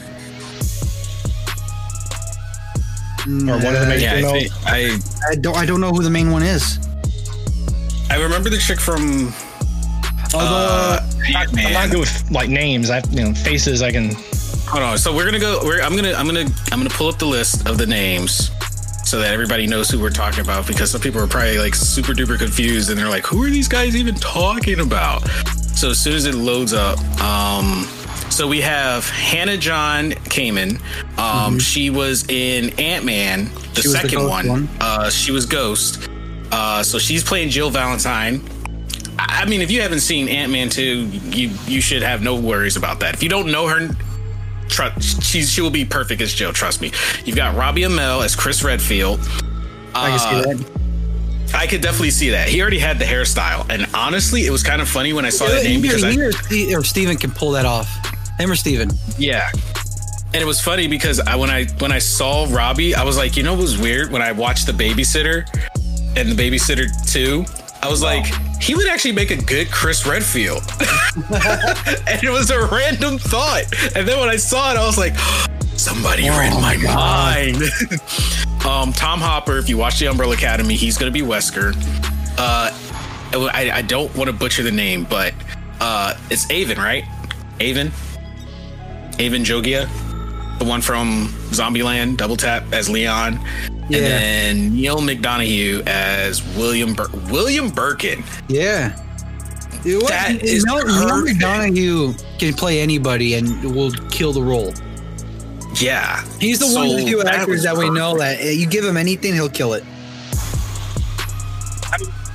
or 3.26 3.58
one 3.58 3.74
of 3.76 3.82
the 3.82 3.88
main 3.88 4.02
Yeah, 4.02 4.14
I, 4.14 4.16
female. 4.18 4.32
think, 4.32 4.52
I 4.66 4.98
I 5.32 5.36
don't. 5.36 5.56
I 5.58 5.66
don't 5.66 5.82
know 5.82 5.92
who 5.92 6.04
the 6.04 6.10
main 6.10 6.32
one 6.32 6.44
is. 6.44 6.80
I 8.10 8.18
remember 8.22 8.50
the 8.50 8.58
chick 8.58 8.80
from 8.80 9.34
Oh, 10.34 10.40
uh, 10.40 11.00
I'm 11.26 11.32
not 11.32 11.48
Ant-Man. 11.48 11.90
good 11.92 12.00
with 12.00 12.32
like 12.32 12.50
names. 12.50 12.90
I 12.90 13.02
you 13.12 13.24
know 13.24 13.34
faces. 13.34 13.82
I 13.82 13.92
can. 13.92 14.12
Hold 14.68 14.84
on. 14.84 14.98
So 14.98 15.16
we're 15.16 15.26
gonna 15.26 15.40
go. 15.40 15.60
We're, 15.64 15.82
I'm 15.82 15.96
gonna. 15.96 16.14
I'm 16.14 16.26
gonna. 16.26 16.46
I'm 16.72 16.80
gonna 16.80 16.90
pull 16.90 17.08
up 17.08 17.20
the 17.20 17.26
list 17.26 17.68
of 17.68 17.78
the 17.78 17.86
names 17.86 18.50
so 19.06 19.20
that 19.20 19.32
everybody 19.34 19.68
knows 19.68 19.90
who 19.90 20.00
we're 20.00 20.10
talking 20.10 20.40
about. 20.40 20.66
Because 20.68 20.92
some 20.92 21.02
people 21.02 21.22
are 21.22 21.28
probably 21.28 21.60
like 21.60 21.76
super 21.76 22.14
duper 22.14 22.38
confused 22.40 22.90
and 22.90 22.98
they're 22.98 23.10
like, 23.10 23.26
"Who 23.28 23.44
are 23.44 23.50
these 23.50 23.68
guys 23.68 23.96
even 23.96 24.16
talking 24.16 24.80
about?" 24.80 25.28
So 25.76 25.90
as 25.92 26.00
soon 26.00 26.14
as 26.16 26.26
it 26.26 26.36
loads 26.36 26.74
up, 26.74 26.98
um, 27.22 27.84
so 28.30 28.48
we 28.48 28.62
have 28.62 29.08
Hannah 29.10 29.58
John 29.58 30.12
Kamen. 30.12 30.80
Um, 31.20 31.60
She 31.60 31.90
was 31.90 32.26
in 32.30 32.80
Ant 32.80 33.06
Man, 33.06 33.46
the 33.46 33.50
Mm-hmm. 33.52 33.82
She 33.82 33.88
was 33.88 33.94
the 33.94 34.00
second 34.10 34.28
one. 34.28 34.48
one. 34.48 34.70
Uh, 34.80 35.10
she 35.10 35.32
was 35.32 35.46
Ghost. 35.46 36.10
Uh, 36.52 36.82
so 36.84 36.98
she's 37.00 37.24
playing 37.24 37.50
Jill 37.50 37.70
Valentine. 37.70 38.42
I 39.20 39.46
mean, 39.46 39.62
if 39.62 39.70
you 39.72 39.82
haven't 39.82 40.00
seen 40.02 40.28
Ant 40.30 40.52
Man 40.52 40.70
two, 40.70 41.06
you 41.08 41.52
you 41.68 41.82
should 41.82 42.02
have 42.02 42.22
no 42.22 42.36
worries 42.36 42.76
about 42.78 43.00
that. 43.02 43.14
If 43.14 43.24
you 43.24 43.30
don't 43.30 43.52
know 43.52 43.68
her, 43.68 43.90
Trust 44.70 45.22
she 45.24 45.44
she 45.44 45.62
will 45.62 45.70
be 45.70 45.86
perfect 45.86 46.22
as 46.22 46.34
Jill. 46.34 46.54
Trust 46.54 46.82
me. 46.82 46.92
You've 47.26 47.36
got 47.36 47.56
Robbie 47.56 47.82
Amell 47.82 48.24
as 48.24 48.36
Chris 48.36 48.64
Redfield. 48.64 49.20
I 49.94 50.10
can 50.10 50.20
see 50.20 50.26
Uh, 50.28 50.42
that. 50.56 50.70
I 51.56 51.68
could 51.68 51.82
definitely 51.82 52.10
see 52.10 52.32
that. 52.32 52.48
He 52.50 52.60
already 52.62 52.80
had 52.80 52.98
the 52.98 53.06
hairstyle, 53.06 53.70
and 53.70 53.86
honestly, 53.94 54.48
it 54.48 54.50
was 54.50 54.64
kind 54.64 54.82
of 54.82 54.90
funny 54.90 55.14
when 55.14 55.26
I 55.26 55.30
saw 55.30 55.46
that 55.48 55.64
name 55.64 55.82
because 55.82 56.04
I, 56.04 56.12
he 56.12 56.22
or, 56.22 56.32
Ste- 56.32 56.74
or 56.74 56.84
Stephen 56.84 57.16
can 57.18 57.30
pull 57.30 57.52
that 57.52 57.66
off. 57.66 57.88
Him 58.40 58.50
or 58.50 58.56
Stephen. 58.56 58.90
Yeah. 59.20 59.52
And 60.34 60.42
it 60.42 60.46
was 60.46 60.60
funny 60.60 60.88
because 60.88 61.20
I 61.20 61.36
when 61.36 61.52
I 61.52 61.66
when 61.78 61.92
I 61.92 62.00
saw 62.00 62.48
Robbie, 62.50 62.96
I 62.96 63.04
was 63.04 63.18
like, 63.18 63.38
you 63.38 63.44
know 63.44 63.54
what 63.54 63.62
was 63.62 63.78
weird? 63.78 64.10
When 64.12 64.24
I 64.24 64.32
watched 64.32 64.66
the 64.66 64.72
babysitter 64.72 65.46
and 66.18 66.32
the 66.32 66.36
babysitter 66.36 66.88
2, 67.12 67.46
I 67.84 67.90
was 67.90 68.02
like, 68.02 68.26
he 68.62 68.76
would 68.76 68.88
actually 68.88 69.12
make 69.12 69.30
a 69.30 69.36
good 69.36 69.70
Chris 69.70 70.08
Redfield. 70.08 70.64
and 70.80 72.24
it 72.24 72.32
was 72.32 72.50
a 72.50 72.66
random 72.68 73.18
thought. 73.18 73.66
And 73.94 74.08
then 74.08 74.18
when 74.22 74.30
I 74.30 74.38
saw 74.38 74.72
it, 74.72 74.78
I 74.78 74.86
was 74.86 74.98
like, 74.98 75.18
somebody 75.76 76.30
read 76.30 76.54
my 76.62 76.78
mind. 76.78 77.58
um, 78.66 78.94
Tom 78.94 79.20
Hopper, 79.20 79.58
if 79.58 79.68
you 79.68 79.78
watch 79.78 80.00
the 80.00 80.06
Umbrella 80.08 80.34
Academy, 80.34 80.76
he's 80.76 80.98
gonna 80.98 81.12
be 81.12 81.24
Wesker. 81.24 81.76
Uh 82.38 82.72
I, 83.52 83.72
I 83.74 83.82
don't 83.82 84.16
want 84.16 84.30
to 84.30 84.34
butcher 84.34 84.64
the 84.64 84.72
name, 84.72 85.04
but 85.04 85.34
uh 85.82 86.18
it's 86.30 86.46
Avan, 86.46 86.78
right? 86.78 87.04
Avan? 87.60 87.92
Avan 89.18 89.44
Jogia, 89.44 89.90
the 90.64 90.70
one 90.70 90.82
from 90.82 91.28
Zombieland, 91.52 92.18
Double 92.18 92.38
Tap 92.38 92.64
as 92.72 92.90
Leon, 92.90 93.40
Yeah. 93.90 93.98
and 93.98 94.06
then 94.06 94.76
Neal 94.76 95.00
McDonough 95.00 95.86
as 95.88 96.42
William 96.56 96.94
Bur- 96.94 97.10
William 97.30 97.70
Birkin. 97.70 98.24
Yeah. 98.48 98.96
Dude, 99.84 100.02
what- 100.02 100.12
That 100.12 100.34
you 100.34 100.40
is 100.50 100.64
know, 100.64 100.80
Neil 100.80 101.08
perfect. 101.10 101.40
McDonough 101.40 102.40
can 102.40 102.54
play 102.54 102.80
anybody 102.80 103.34
and 103.36 103.76
will 103.76 103.92
kill 104.10 104.32
the 104.32 104.42
role. 104.42 104.74
Yeah, 105.76 106.24
He's 106.40 106.60
the 106.60 106.68
one 106.68 106.88
of 106.92 106.98
the 106.98 107.04
few 107.06 107.18
that 107.24 107.34
actors 107.34 107.48
was 107.48 107.64
that 107.64 107.74
we 107.76 107.88
perfect. 107.88 107.96
know 107.98 108.18
that 108.20 108.40
uh, 108.40 108.44
you 108.44 108.68
give 108.68 108.86
him 108.86 108.96
anything, 108.96 109.34
he'll 109.34 109.50
kill 109.50 109.74
it. 109.74 109.84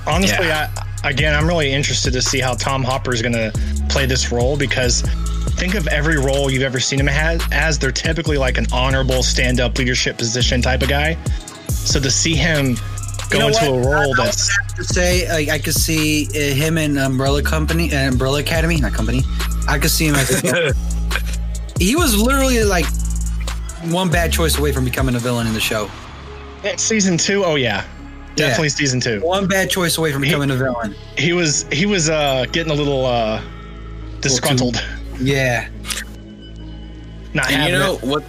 Honestly, 0.07 0.47
Yeah. 0.47 0.71
I, 1.05 1.11
again, 1.11 1.35
I'm 1.35 1.47
really 1.47 1.73
interested 1.73 2.13
to 2.15 2.21
see 2.23 2.41
how 2.41 2.55
Tom 2.55 2.83
Hopper 2.83 3.13
is 3.15 3.23
going 3.23 3.35
to 3.35 3.53
play 3.89 4.07
this 4.07 4.33
role 4.33 4.57
because 4.57 5.05
think 5.59 5.75
of 5.75 5.87
every 5.89 6.17
role 6.19 6.51
you've 6.51 6.63
ever 6.63 6.81
seen 6.81 7.01
him 7.01 7.09
as, 7.09 7.43
as 7.53 7.79
they're 7.79 7.91
typically 7.93 8.39
like 8.39 8.59
an 8.59 8.67
honorable 8.73 9.23
stand 9.23 9.61
up 9.61 9.77
leadership 9.79 10.17
position 10.19 10.63
type 10.63 10.83
of 10.83 10.89
guy. 10.89 11.15
So 11.69 12.01
to 12.01 12.11
see 12.11 12.35
him 12.35 12.77
go 13.31 13.41
know 13.41 13.49
into 13.49 13.71
what? 13.73 13.87
a 13.87 13.89
role 13.91 14.15
that's 14.15 14.49
To 14.77 14.85
say, 14.85 15.29
like, 15.31 15.49
I 15.49 15.59
could 15.59 15.75
see 15.75 16.29
uh, 16.29 16.55
him 16.55 16.79
in 16.79 16.97
Umbrella 16.97 17.43
Company, 17.43 17.93
uh, 17.95 18.09
Umbrella 18.09 18.41
Academy, 18.41 18.81
not 18.81 18.93
company. 18.93 19.23
I 19.67 19.79
could 19.79 19.91
see 19.91 20.07
him 20.07 20.15
as 20.15 20.43
a, 20.45 20.73
he 21.79 21.97
was 21.97 22.17
literally 22.21 22.63
like 22.65 22.87
one 23.87 24.11
bad 24.11 24.33
choice 24.33 24.59
away 24.59 24.73
from 24.73 24.85
becoming 24.85 25.15
a 25.15 25.19
villain 25.19 25.47
in 25.47 25.55
the 25.55 25.61
show. 25.61 25.91
season 26.77 27.17
two, 27.19 27.45
oh 27.45 27.57
yeah, 27.57 27.85
definitely 28.35 28.69
Yeah. 28.69 28.75
season 28.75 29.01
two. 29.01 29.21
One 29.21 29.47
bad 29.47 29.71
choice 29.71 29.99
away 29.99 30.13
from 30.13 30.23
becoming 30.23 30.51
a 30.51 30.57
villain. 30.57 30.95
He 31.17 31.33
was 31.33 31.65
he 31.73 31.85
was 31.87 32.09
uh, 32.09 32.47
getting 32.53 32.73
a 32.73 32.75
little 32.77 33.05
uh, 33.07 33.43
disgruntled, 34.21 34.83
Yeah. 35.21 35.69
not 37.35 37.51
and 37.51 37.71
you 37.71 37.79
know 37.79 37.95
it. 37.95 38.03
what? 38.03 38.23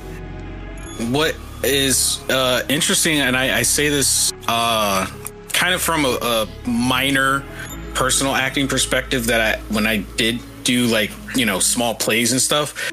What 1.12 1.36
is 1.64 2.20
uh, 2.30 2.64
interesting, 2.70 3.20
and 3.20 3.36
I, 3.38 3.60
I 3.60 3.62
say 3.64 3.90
this 3.90 4.34
uh, 4.48 5.08
kind 5.54 5.74
of 5.74 5.82
from 5.82 6.06
a, 6.06 6.10
a 6.22 6.48
minor 6.68 7.44
personal 7.94 8.36
acting 8.36 8.68
perspective 8.68 9.26
that 9.28 9.42
I 9.42 9.60
when 9.74 9.88
I 9.88 9.98
did 10.18 10.40
do 10.64 10.88
like 10.88 11.12
you 11.36 11.46
know 11.46 11.60
small 11.60 11.96
plays 11.96 12.32
and 12.32 12.42
stuff. 12.42 12.92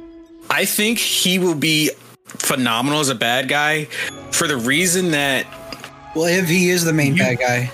I 0.51 0.65
think 0.65 0.99
he 0.99 1.39
will 1.39 1.55
be 1.55 1.91
phenomenal 2.27 3.01
as 3.01 3.09
a 3.09 3.15
bad 3.15 3.49
guy 3.49 3.85
for 4.31 4.47
the 4.47 4.57
reason 4.57 5.11
that 5.11 5.47
Well, 6.15 6.27
if 6.27 6.49
he 6.49 6.71
is 6.71 6.85
the 6.85 6.93
main 6.93 7.17
bad 7.17 7.39
guy, 7.39 7.71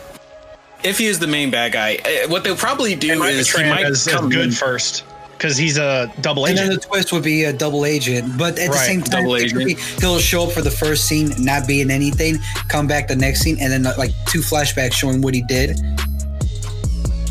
if 0.82 0.98
he 0.98 1.06
is 1.06 1.18
the 1.18 1.26
main 1.26 1.50
bad 1.50 1.72
guy, 1.72 1.98
eh, 2.04 2.26
what 2.26 2.44
they'll 2.44 2.56
probably 2.56 2.94
do 2.94 3.22
is 3.24 3.54
he 3.54 3.64
might 3.64 3.84
as, 3.84 4.06
as 4.06 4.14
come 4.14 4.30
good 4.30 4.46
in- 4.46 4.52
first 4.52 5.04
because 5.42 5.56
he's 5.56 5.76
a 5.76 6.12
double 6.20 6.46
agent. 6.46 6.60
and 6.60 6.70
then 6.70 6.76
the 6.78 6.80
twist 6.86 7.12
would 7.12 7.24
be 7.24 7.42
a 7.44 7.52
double 7.52 7.84
agent. 7.84 8.38
But 8.38 8.58
at 8.60 8.70
the 8.70 8.76
same 8.78 9.02
time, 9.02 9.22
double 9.24 9.36
agent. 9.36 9.64
be- 9.66 9.74
he'll 10.00 10.20
show 10.20 10.44
up 10.44 10.52
for 10.52 10.62
the 10.62 10.70
first 10.70 11.06
scene, 11.06 11.32
not 11.38 11.66
be 11.66 11.80
in 11.80 11.90
anything, 11.90 12.38
come 12.68 12.86
back 12.86 13.08
the 13.08 13.16
next 13.16 13.40
scene, 13.40 13.58
and 13.60 13.72
then 13.72 13.84
uh, 13.84 13.94
like 13.98 14.12
two 14.26 14.38
flashbacks 14.38 14.92
showing 14.92 15.20
what 15.20 15.34
he 15.34 15.42
did. 15.42 15.80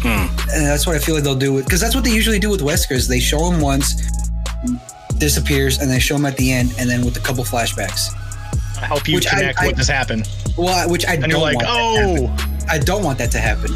Hmm. 0.04 0.28
And 0.52 0.66
that's 0.66 0.86
what 0.86 0.96
I 0.98 1.00
feel 1.00 1.16
like 1.16 1.24
they'll 1.24 1.36
do 1.36 1.64
because 1.64 1.80
that's 1.80 1.96
what 1.96 2.04
they 2.04 2.12
usually 2.12 2.40
do 2.40 2.50
with 2.50 2.60
Weskers. 2.62 3.08
They 3.08 3.20
show 3.22 3.50
him 3.50 3.62
once, 3.62 3.94
disappears, 5.18 5.80
and 5.80 5.90
they 5.90 6.00
show 6.00 6.16
him 6.18 6.26
at 6.26 6.36
the 6.36 6.52
end, 6.52 6.74
and 6.80 6.90
then 6.90 7.06
with 7.06 7.16
a 7.16 7.22
couple 7.22 7.46
flashbacks. 7.46 8.12
help 8.82 9.08
you 9.08 9.16
Which 9.16 9.28
connect 9.28 9.60
I- 9.60 9.68
what 9.68 9.78
just 9.78 9.90
happened. 9.90 10.28
Well, 10.58 10.90
which 10.90 11.06
I 11.06 11.14
And 11.14 11.22
don't 11.22 11.30
you're 11.32 11.40
like, 11.40 11.56
want 11.56 11.68
that 11.68 11.74
to 11.78 12.02
happen. 12.02 12.30
oh, 12.30 12.66
I 12.70 12.78
don't 12.80 13.04
want 13.06 13.18
that 13.20 13.32
to 13.32 13.40
happen. 13.40 13.72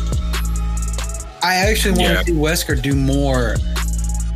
I 1.42 1.56
actually 1.56 1.92
want 1.92 2.02
Yeah. 2.02 2.20
to 2.24 2.26
see 2.26 2.32
Wesker 2.34 2.82
do 2.82 2.96
more 2.96 3.56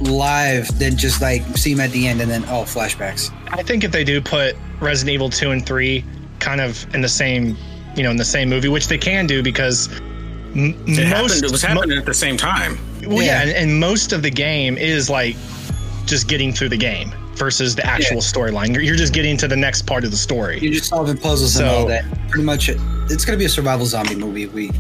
live 0.02 0.68
than 0.80 0.96
just 0.98 1.22
like 1.22 1.42
see 1.58 1.72
him 1.74 1.80
at 1.80 1.92
the 1.92 2.08
end 2.08 2.22
and 2.22 2.30
then 2.32 2.44
oh 2.46 2.64
flashbacks. 2.64 3.32
I 3.52 3.64
think 3.64 3.84
if 3.84 3.92
they 3.92 4.04
do 4.04 4.22
put 4.22 4.56
Resident 4.80 5.14
Evil 5.14 5.30
2 5.30 5.52
and 5.52 5.66
3 5.66 6.04
kind 6.40 6.62
of 6.62 6.86
in 6.96 7.02
the 7.02 7.10
same, 7.10 7.58
you 7.96 8.04
know, 8.04 8.12
in 8.12 8.18
the 8.18 8.24
same 8.26 8.50
movie, 8.50 8.70
which 8.70 8.88
they 8.88 8.98
can 8.98 9.28
do 9.28 9.44
because 9.44 9.90
m- 10.56 10.74
It, 10.88 10.88
most 10.88 10.98
happened, 11.00 11.44
it 11.44 11.52
was 11.52 11.62
happening 11.62 11.98
at 11.98 12.06
the 12.06 12.14
same 12.14 12.38
time. 12.38 12.78
well, 13.06 13.18
yeah, 13.18 13.24
Yeah. 13.24 13.42
and, 13.42 13.52
and 13.72 13.80
most 13.80 14.14
of 14.14 14.22
the 14.22 14.30
game 14.32 14.78
is 14.78 15.10
like 15.10 15.36
just 16.06 16.28
getting 16.28 16.54
through 16.54 16.70
the 16.70 16.78
game 16.78 17.12
versus 17.36 17.76
the 17.76 17.86
actual 17.86 18.16
Yeah. 18.18 18.22
storyline. 18.22 18.74
You're, 18.74 18.84
you're 18.84 18.96
just 18.96 19.14
getting 19.14 19.36
to 19.38 19.48
the 19.48 19.56
next 19.58 19.84
part 19.84 20.04
of 20.06 20.12
the 20.12 20.18
story. 20.18 20.60
You're 20.60 20.74
just 20.74 20.90
solving 20.90 21.18
puzzles 21.18 21.58
and 21.58 21.68
all 21.70 21.86
that. 21.88 22.06
Pretty 22.30 22.46
much, 22.46 22.70
it. 22.70 22.78
it's 23.10 23.26
gonna 23.26 23.38
be 23.38 23.46
a 23.46 23.50
survival 23.50 23.86
zombie 23.86 24.16
movie. 24.16 24.48
We 24.48 24.72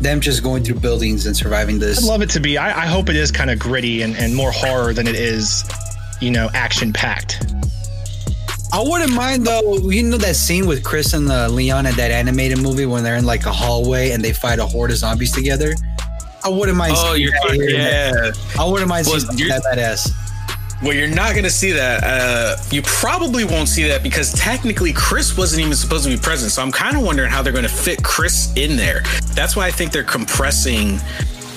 them 0.00 0.20
just 0.20 0.42
going 0.42 0.64
through 0.64 0.76
buildings 0.80 1.26
and 1.26 1.36
surviving 1.36 1.78
this. 1.78 1.98
I'd 1.98 2.08
love 2.08 2.22
it 2.22 2.30
to 2.30 2.40
be. 2.40 2.56
I, 2.58 2.84
I 2.84 2.86
hope 2.86 3.08
it 3.08 3.16
is 3.16 3.30
kind 3.30 3.50
of 3.50 3.58
gritty 3.58 4.02
and, 4.02 4.16
and 4.16 4.34
more 4.34 4.50
horror 4.50 4.92
than 4.92 5.06
it 5.06 5.14
is, 5.16 5.64
you 6.20 6.30
know, 6.30 6.48
action 6.54 6.92
packed. 6.92 7.44
I 8.72 8.82
wouldn't 8.82 9.14
mind 9.14 9.46
though. 9.46 9.78
You 9.78 10.02
know 10.02 10.18
that 10.18 10.36
scene 10.36 10.66
with 10.66 10.84
Chris 10.84 11.14
and 11.14 11.28
the 11.28 11.48
Leon 11.48 11.86
at 11.86 11.94
that 11.96 12.10
animated 12.10 12.60
movie 12.60 12.84
when 12.86 13.02
they're 13.02 13.16
in 13.16 13.24
like 13.24 13.46
a 13.46 13.52
hallway 13.52 14.10
and 14.10 14.22
they 14.22 14.32
fight 14.32 14.58
a 14.58 14.66
horde 14.66 14.90
of 14.90 14.98
zombies 14.98 15.32
together. 15.32 15.74
I 16.44 16.50
wouldn't 16.50 16.76
mind. 16.76 16.94
Oh, 16.96 17.14
seeing 17.14 17.22
you're 17.22 17.32
that 17.32 17.42
talking, 17.42 17.60
here 17.62 17.70
yeah. 17.70 18.32
I 18.58 18.64
wouldn't 18.64 18.88
mind 18.88 19.06
Well, 19.06 19.20
seeing 19.20 19.48
that 19.48 19.62
badass. 19.64 20.12
Well, 20.80 20.92
you're 20.94 21.08
not 21.08 21.32
going 21.32 21.44
to 21.44 21.50
see 21.50 21.72
that. 21.72 22.04
Uh, 22.04 22.56
you 22.70 22.82
probably 22.82 23.44
won't 23.44 23.68
see 23.68 23.88
that 23.88 24.02
because 24.04 24.32
technically 24.34 24.92
Chris 24.92 25.36
wasn't 25.36 25.62
even 25.62 25.74
supposed 25.74 26.04
to 26.04 26.10
be 26.10 26.16
present. 26.16 26.52
So 26.52 26.62
I'm 26.62 26.70
kind 26.70 26.96
of 26.96 27.02
wondering 27.02 27.30
how 27.30 27.42
they're 27.42 27.52
going 27.52 27.64
to 27.64 27.70
fit 27.70 28.02
Chris 28.04 28.52
in 28.56 28.76
there. 28.76 29.02
That's 29.34 29.56
why 29.56 29.66
I 29.66 29.70
think 29.72 29.90
they're 29.90 30.04
compressing 30.04 30.98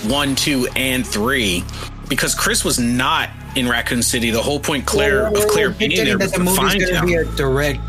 one, 0.09 0.35
two, 0.35 0.67
and 0.75 1.05
three 1.05 1.63
because 2.09 2.33
Chris 2.33 2.65
was 2.65 2.79
not 2.79 3.29
in 3.55 3.69
Raccoon 3.69 4.01
City. 4.01 4.31
The 4.31 4.41
whole 4.41 4.59
point 4.59 4.85
Claire 4.87 5.31
Well, 5.31 5.43
of 5.43 5.49
Claire 5.49 5.69
being 5.69 6.03
there 6.03 6.17
was 6.17 6.31
to 6.31 6.43
find 6.55 6.81
him. 6.81 7.05
be 7.05 7.15
a 7.15 7.25
direct 7.25 7.79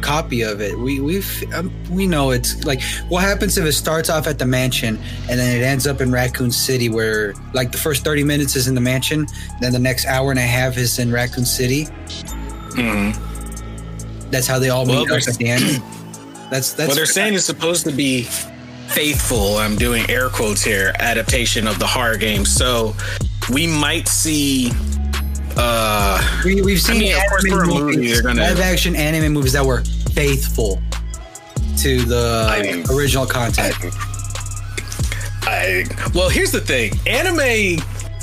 copy 0.00 0.42
of 0.42 0.60
it. 0.60 0.78
We 0.78 1.00
we've 1.00 1.44
um, 1.54 1.72
we 1.90 2.06
know 2.06 2.30
it's 2.30 2.64
like 2.64 2.82
what 3.08 3.22
happens 3.22 3.56
if 3.58 3.64
it 3.64 3.72
starts 3.72 4.10
off 4.10 4.26
at 4.26 4.38
the 4.38 4.46
mansion 4.46 4.98
and 5.28 5.38
then 5.38 5.56
it 5.56 5.64
ends 5.64 5.86
up 5.86 6.00
in 6.00 6.10
Raccoon 6.12 6.50
City, 6.50 6.88
where 6.88 7.34
like 7.54 7.72
the 7.72 7.78
first 7.78 8.04
thirty 8.04 8.24
minutes 8.24 8.56
is 8.56 8.68
in 8.68 8.74
the 8.74 8.80
mansion, 8.80 9.26
then 9.60 9.72
the 9.72 9.78
next 9.78 10.06
hour 10.06 10.30
and 10.30 10.38
a 10.38 10.42
half 10.42 10.76
is 10.76 10.98
in 10.98 11.10
Raccoon 11.12 11.44
City. 11.44 11.86
Mhm. 12.74 13.16
That's 14.30 14.46
how 14.46 14.58
they 14.58 14.70
all 14.70 14.84
Well, 14.86 15.04
meet 15.04 15.10
up 15.12 15.28
at 15.28 15.36
the 15.36 15.48
end. 15.48 15.62
That's 16.50 16.72
that's 16.74 16.86
Well, 16.88 16.96
they're 16.96 17.06
saying 17.06 17.34
it's 17.34 17.44
supposed 17.44 17.84
to 17.86 17.92
be 17.92 18.22
faithful. 18.88 19.56
I'm 19.58 19.74
doing 19.76 20.08
air 20.08 20.28
quotes 20.28 20.62
here. 20.62 20.92
Adaptation 21.00 21.66
of 21.66 21.78
the 21.80 21.86
horror 21.88 22.16
game. 22.16 22.44
So 22.44 22.94
we 23.50 23.66
might 23.66 24.06
see. 24.06 24.70
Uh, 25.56 26.40
we, 26.44 26.60
we've 26.62 26.80
seen 26.80 26.98
mean, 26.98 27.14
of 27.16 27.22
course, 27.28 27.44
anime 27.44 27.58
for 27.60 27.66
movie, 27.66 28.20
gonna- 28.22 28.40
live 28.42 28.60
action 28.60 28.94
anime 28.96 29.32
movies 29.32 29.52
that 29.52 29.64
were 29.64 29.82
faithful 30.12 30.80
to 31.78 32.02
the 32.02 32.48
I 32.50 32.62
mean- 32.62 32.84
original 32.90 33.26
content. 33.26 33.74
I 35.48 35.84
well, 36.14 36.28
here's 36.28 36.50
the 36.50 36.60
thing. 36.60 36.92
Anime, 37.06 37.38
I, 37.38 37.78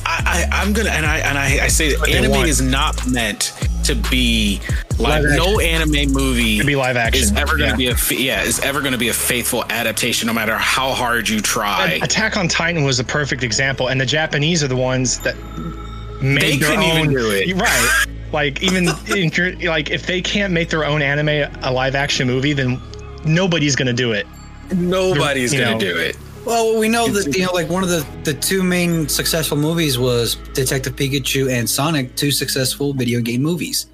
I 0.06 0.48
I'm 0.52 0.74
gonna 0.74 0.90
and 0.90 1.06
I 1.06 1.20
and 1.20 1.38
I, 1.38 1.64
I 1.66 1.68
say 1.70 1.96
that 1.96 2.10
anime 2.10 2.32
want. 2.32 2.50
is 2.50 2.62
not 2.62 3.08
meant 3.08 3.54
to 3.86 3.96
be 3.96 4.60
like 5.00 5.24
Live 5.24 5.38
no 5.38 5.60
anime 5.60 6.12
movie 6.14 6.60
To 6.60 6.66
be 6.66 6.76
live 6.76 6.96
action, 6.98 7.24
is 7.24 7.32
ever 7.34 7.58
going 7.58 7.60
to 7.60 7.66
yeah. 7.70 7.76
be 7.76 7.88
a 7.88 7.96
fa- 7.96 8.16
yeah 8.22 8.44
is 8.44 8.60
ever 8.60 8.80
going 8.82 8.92
to 8.94 8.98
be 8.98 9.08
a 9.10 9.14
faithful 9.14 9.64
adaptation 9.70 10.28
no 10.28 10.34
matter 10.34 10.56
how 10.58 10.92
hard 10.94 11.28
you 11.28 11.40
try. 11.42 12.00
Attack 12.04 12.38
on 12.38 12.48
Titan 12.48 12.84
was 12.84 13.00
a 13.00 13.04
perfect 13.04 13.42
example, 13.44 13.88
and 13.88 14.00
the 14.00 14.06
Japanese 14.06 14.64
are 14.64 14.68
the 14.68 14.76
ones 14.76 15.20
that 15.20 15.36
made 15.58 15.83
They 16.24 16.58
their 16.58 16.70
couldn't 16.70 16.84
even 16.84 17.10
do 17.12 17.32
it. 17.32 17.56
Right. 17.58 18.06
Like 18.32 18.64
even 18.64 18.88
in, 19.16 19.60
like 19.68 19.92
if 19.92 20.08
they 20.08 20.22
can't 20.22 20.54
make 20.54 20.70
their 20.70 20.86
own 20.86 21.02
anime 21.02 21.52
a 21.62 21.72
live 21.72 21.94
action 21.96 22.26
movie, 22.28 22.54
then 22.54 22.82
nobody's 23.26 23.76
gonna 23.76 23.94
do 23.94 24.12
it. 24.14 24.26
Nobody's 24.74 25.54
you 25.54 25.60
going 25.60 25.74
know. 25.74 25.80
to 25.80 25.94
do 25.94 25.98
it. 26.00 26.18
Well, 26.46 26.80
we 26.80 26.90
know 26.90 27.08
that 27.10 27.36
you 27.38 27.46
know, 27.46 27.52
like 27.52 27.70
one 27.70 27.84
of 27.84 27.90
the 27.90 28.06
the 28.24 28.34
two 28.34 28.64
main 28.64 29.08
successful 29.08 29.58
movies 29.58 30.00
was 30.00 30.36
Detective 30.54 30.96
Pikachu 30.96 31.52
and 31.52 31.70
Sonic, 31.70 32.16
two 32.16 32.32
successful 32.32 32.94
video 32.94 33.22
game 33.22 33.42
movies. 33.44 33.86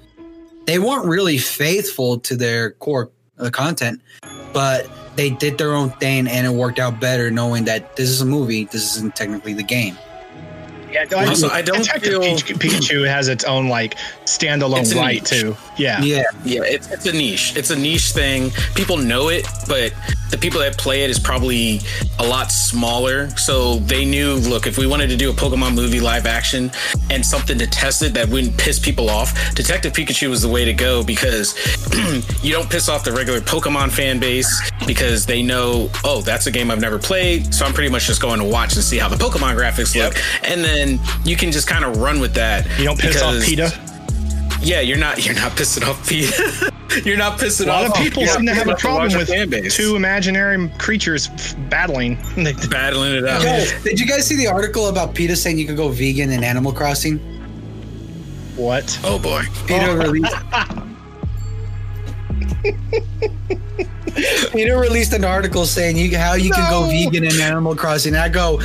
they 0.66 0.78
weren't 0.78 1.06
really 1.06 1.38
faithful 1.38 2.18
to 2.20 2.36
their 2.36 2.70
core 2.72 3.10
uh, 3.38 3.50
content, 3.50 4.00
but 4.52 4.88
they 5.16 5.30
did 5.30 5.58
their 5.58 5.74
own 5.74 5.90
thing 5.90 6.28
and 6.28 6.46
it 6.46 6.50
worked 6.50 6.78
out 6.78 7.00
better 7.00 7.30
knowing 7.30 7.64
that 7.64 7.96
this 7.96 8.08
is 8.08 8.20
a 8.20 8.26
movie, 8.26 8.64
this 8.66 8.96
isn't 8.96 9.16
technically 9.16 9.52
the 9.52 9.62
game. 9.62 9.96
Yeah, 10.90 11.04
no, 11.10 11.18
Also, 11.18 11.48
I 11.48 11.62
don't 11.62 11.78
Detective 11.78 12.10
feel- 12.12 12.20
Pikachu, 12.22 12.56
Pikachu 12.56 13.08
has 13.08 13.28
its 13.28 13.44
own 13.44 13.68
like 13.68 13.96
standalone 14.24 14.80
It's 14.80 14.92
a 14.92 14.96
right 14.96 15.24
too. 15.24 15.56
Yeah. 15.76 16.02
Yeah. 16.02 16.24
Yeah, 16.44 16.62
it's, 16.64 16.90
it's 16.90 17.06
a 17.06 17.12
niche. 17.12 17.56
It's 17.56 17.70
a 17.70 17.76
niche 17.76 18.12
thing. 18.12 18.50
People 18.74 18.96
know 18.96 19.28
it, 19.28 19.46
but 19.68 19.92
the 20.30 20.38
people 20.38 20.60
that 20.60 20.78
play 20.78 21.02
it 21.02 21.10
is 21.10 21.18
probably 21.18 21.80
a 22.18 22.26
lot 22.26 22.52
smaller. 22.52 23.28
So 23.30 23.76
they 23.76 24.04
knew, 24.04 24.34
look, 24.34 24.66
if 24.66 24.78
we 24.78 24.86
wanted 24.86 25.08
to 25.10 25.16
do 25.16 25.30
a 25.30 25.32
Pokemon 25.32 25.74
movie 25.74 26.00
live 26.00 26.26
action 26.26 26.70
and 27.10 27.24
something 27.24 27.58
to 27.58 27.66
test 27.66 28.02
it 28.02 28.14
that 28.14 28.28
wouldn't 28.28 28.56
piss 28.56 28.78
people 28.78 29.10
off, 29.10 29.32
Detective 29.54 29.92
Pikachu 29.92 30.30
was 30.30 30.42
the 30.42 30.48
way 30.48 30.64
to 30.64 30.72
go 30.72 31.02
because 31.02 31.54
you 32.44 32.52
don't 32.52 32.70
piss 32.70 32.88
off 32.88 33.04
the 33.04 33.12
regular 33.12 33.40
Pokemon 33.40 33.90
fan 33.90 34.18
base 34.20 34.70
because 34.86 35.26
they 35.26 35.42
know, 35.42 35.90
oh, 36.04 36.20
that's 36.20 36.46
a 36.46 36.50
game 36.50 36.70
I've 36.70 36.80
never 36.80 36.98
played. 36.98 37.52
So 37.52 37.64
I'm 37.64 37.72
pretty 37.72 37.90
much 37.90 38.06
just 38.06 38.22
going 38.22 38.38
to 38.38 38.44
watch 38.46 38.74
and 38.74 38.84
see 38.84 38.98
how 38.98 39.08
the 39.08 39.16
Pokemon 39.16 39.56
graphics 39.56 39.96
look. 39.96 40.14
And 40.44 40.62
then 40.62 40.79
you 41.24 41.36
can 41.36 41.52
just 41.52 41.68
kind 41.68 41.84
of 41.84 41.98
run 41.98 42.20
with 42.20 42.34
that. 42.34 42.66
You 42.78 42.84
don't 42.84 42.98
piss 42.98 43.22
off 43.22 43.44
because- 43.44 43.74
PETA. 43.74 44.58
yeah, 44.62 44.80
you're 44.80 44.98
not 44.98 45.24
you're 45.24 45.34
not 45.34 45.52
pissing 45.52 45.86
off 45.86 46.08
Pete. 46.08 46.32
you're 47.06 47.16
not 47.16 47.38
pissing 47.38 47.68
off. 47.68 47.68
A 47.68 47.82
lot 47.82 47.90
off 47.90 47.98
of 47.98 48.02
people 48.02 48.22
you're 48.22 48.32
seem 48.32 48.46
to 48.46 48.46
not 48.46 48.56
have 48.56 48.68
a 48.68 48.70
pissing 48.70 48.74
off 48.74 48.80
the 49.10 49.16
problem 49.26 49.62
with 49.62 49.72
two 49.72 49.96
imaginary 49.96 50.68
creatures 50.78 51.28
f- 51.28 51.54
battling. 51.68 52.16
Battling 52.70 53.14
it 53.14 53.26
out. 53.26 53.42
Yo, 53.42 53.82
did 53.82 54.00
you 54.00 54.06
guys 54.06 54.26
see 54.26 54.36
the 54.36 54.48
article 54.48 54.88
about 54.88 55.14
PETA 55.14 55.36
saying 55.36 55.58
you 55.58 55.66
could 55.66 55.76
go 55.76 55.88
vegan 55.88 56.30
in 56.30 56.42
Animal 56.44 56.72
Crossing? 56.72 57.18
What? 58.56 58.98
Oh 59.04 59.18
boy. 59.18 59.42
PETA 59.66 59.86
oh. 59.86 59.96
released. 59.96 60.34
PETA 64.52 64.76
released 64.76 65.12
an 65.12 65.24
article 65.24 65.64
saying 65.64 65.96
you 65.96 66.16
how 66.18 66.34
you 66.34 66.50
can 66.50 66.70
go 66.70 66.84
vegan 66.84 67.24
in 67.24 67.40
Animal 67.40 67.74
Crossing. 67.74 68.14
I 68.14 68.28
go, 68.28 68.60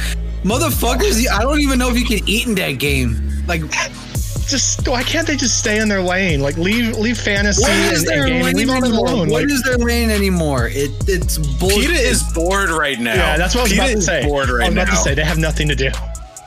motherfuckers! 0.46 1.26
I 1.30 1.42
don't 1.42 1.60
even 1.60 1.80
know 1.80 1.90
if 1.90 1.98
you 1.98 2.06
can 2.06 2.28
eat 2.30 2.48
in 2.48 2.56
that 2.56 2.74
game. 2.80 3.22
Like, 3.48 3.62
Just 4.48 4.88
why 4.88 5.02
can't 5.04 5.26
they 5.26 5.36
just 5.36 5.58
stay 5.60 5.80
in 5.80 5.90
their 5.90 6.02
lane? 6.04 6.40
Like 6.40 6.56
leave 6.58 6.98
leave 6.98 7.18
fantasy 7.18 7.64
what 7.64 7.72
and, 7.72 7.94
is 7.94 8.08
and 8.10 8.44
lane 8.44 8.56
Leave 8.56 8.70
all 8.70 8.76
them 8.82 8.84
anymore? 8.92 9.08
alone. 9.08 9.30
What 9.30 9.42
Like, 9.44 9.52
is 9.52 9.64
their 9.64 9.78
lane 9.78 10.10
anymore? 10.12 10.68
It 10.72 10.92
it's 11.08 11.38
bullshit. 11.60 11.90
PETA 11.90 11.94
is 12.00 12.22
bored 12.34 12.70
right 12.70 13.00
now. 13.00 13.16
yeah, 13.16 13.38
that's 13.38 13.56
what 13.56 13.62
I 13.62 13.64
was 13.64 13.72
PETA 13.72 13.82
about 13.84 13.92
to 13.92 13.98
is 13.98 14.06
say. 14.06 14.24
bored 14.26 14.50
I 14.50 14.54
right 14.54 14.66
was 14.68 14.74
about 14.76 14.88
now. 14.88 14.94
to 14.94 15.00
say 15.02 15.16
they 15.16 15.24
have 15.26 15.40
nothing 15.40 15.68
to 15.70 15.76
do. 15.76 15.90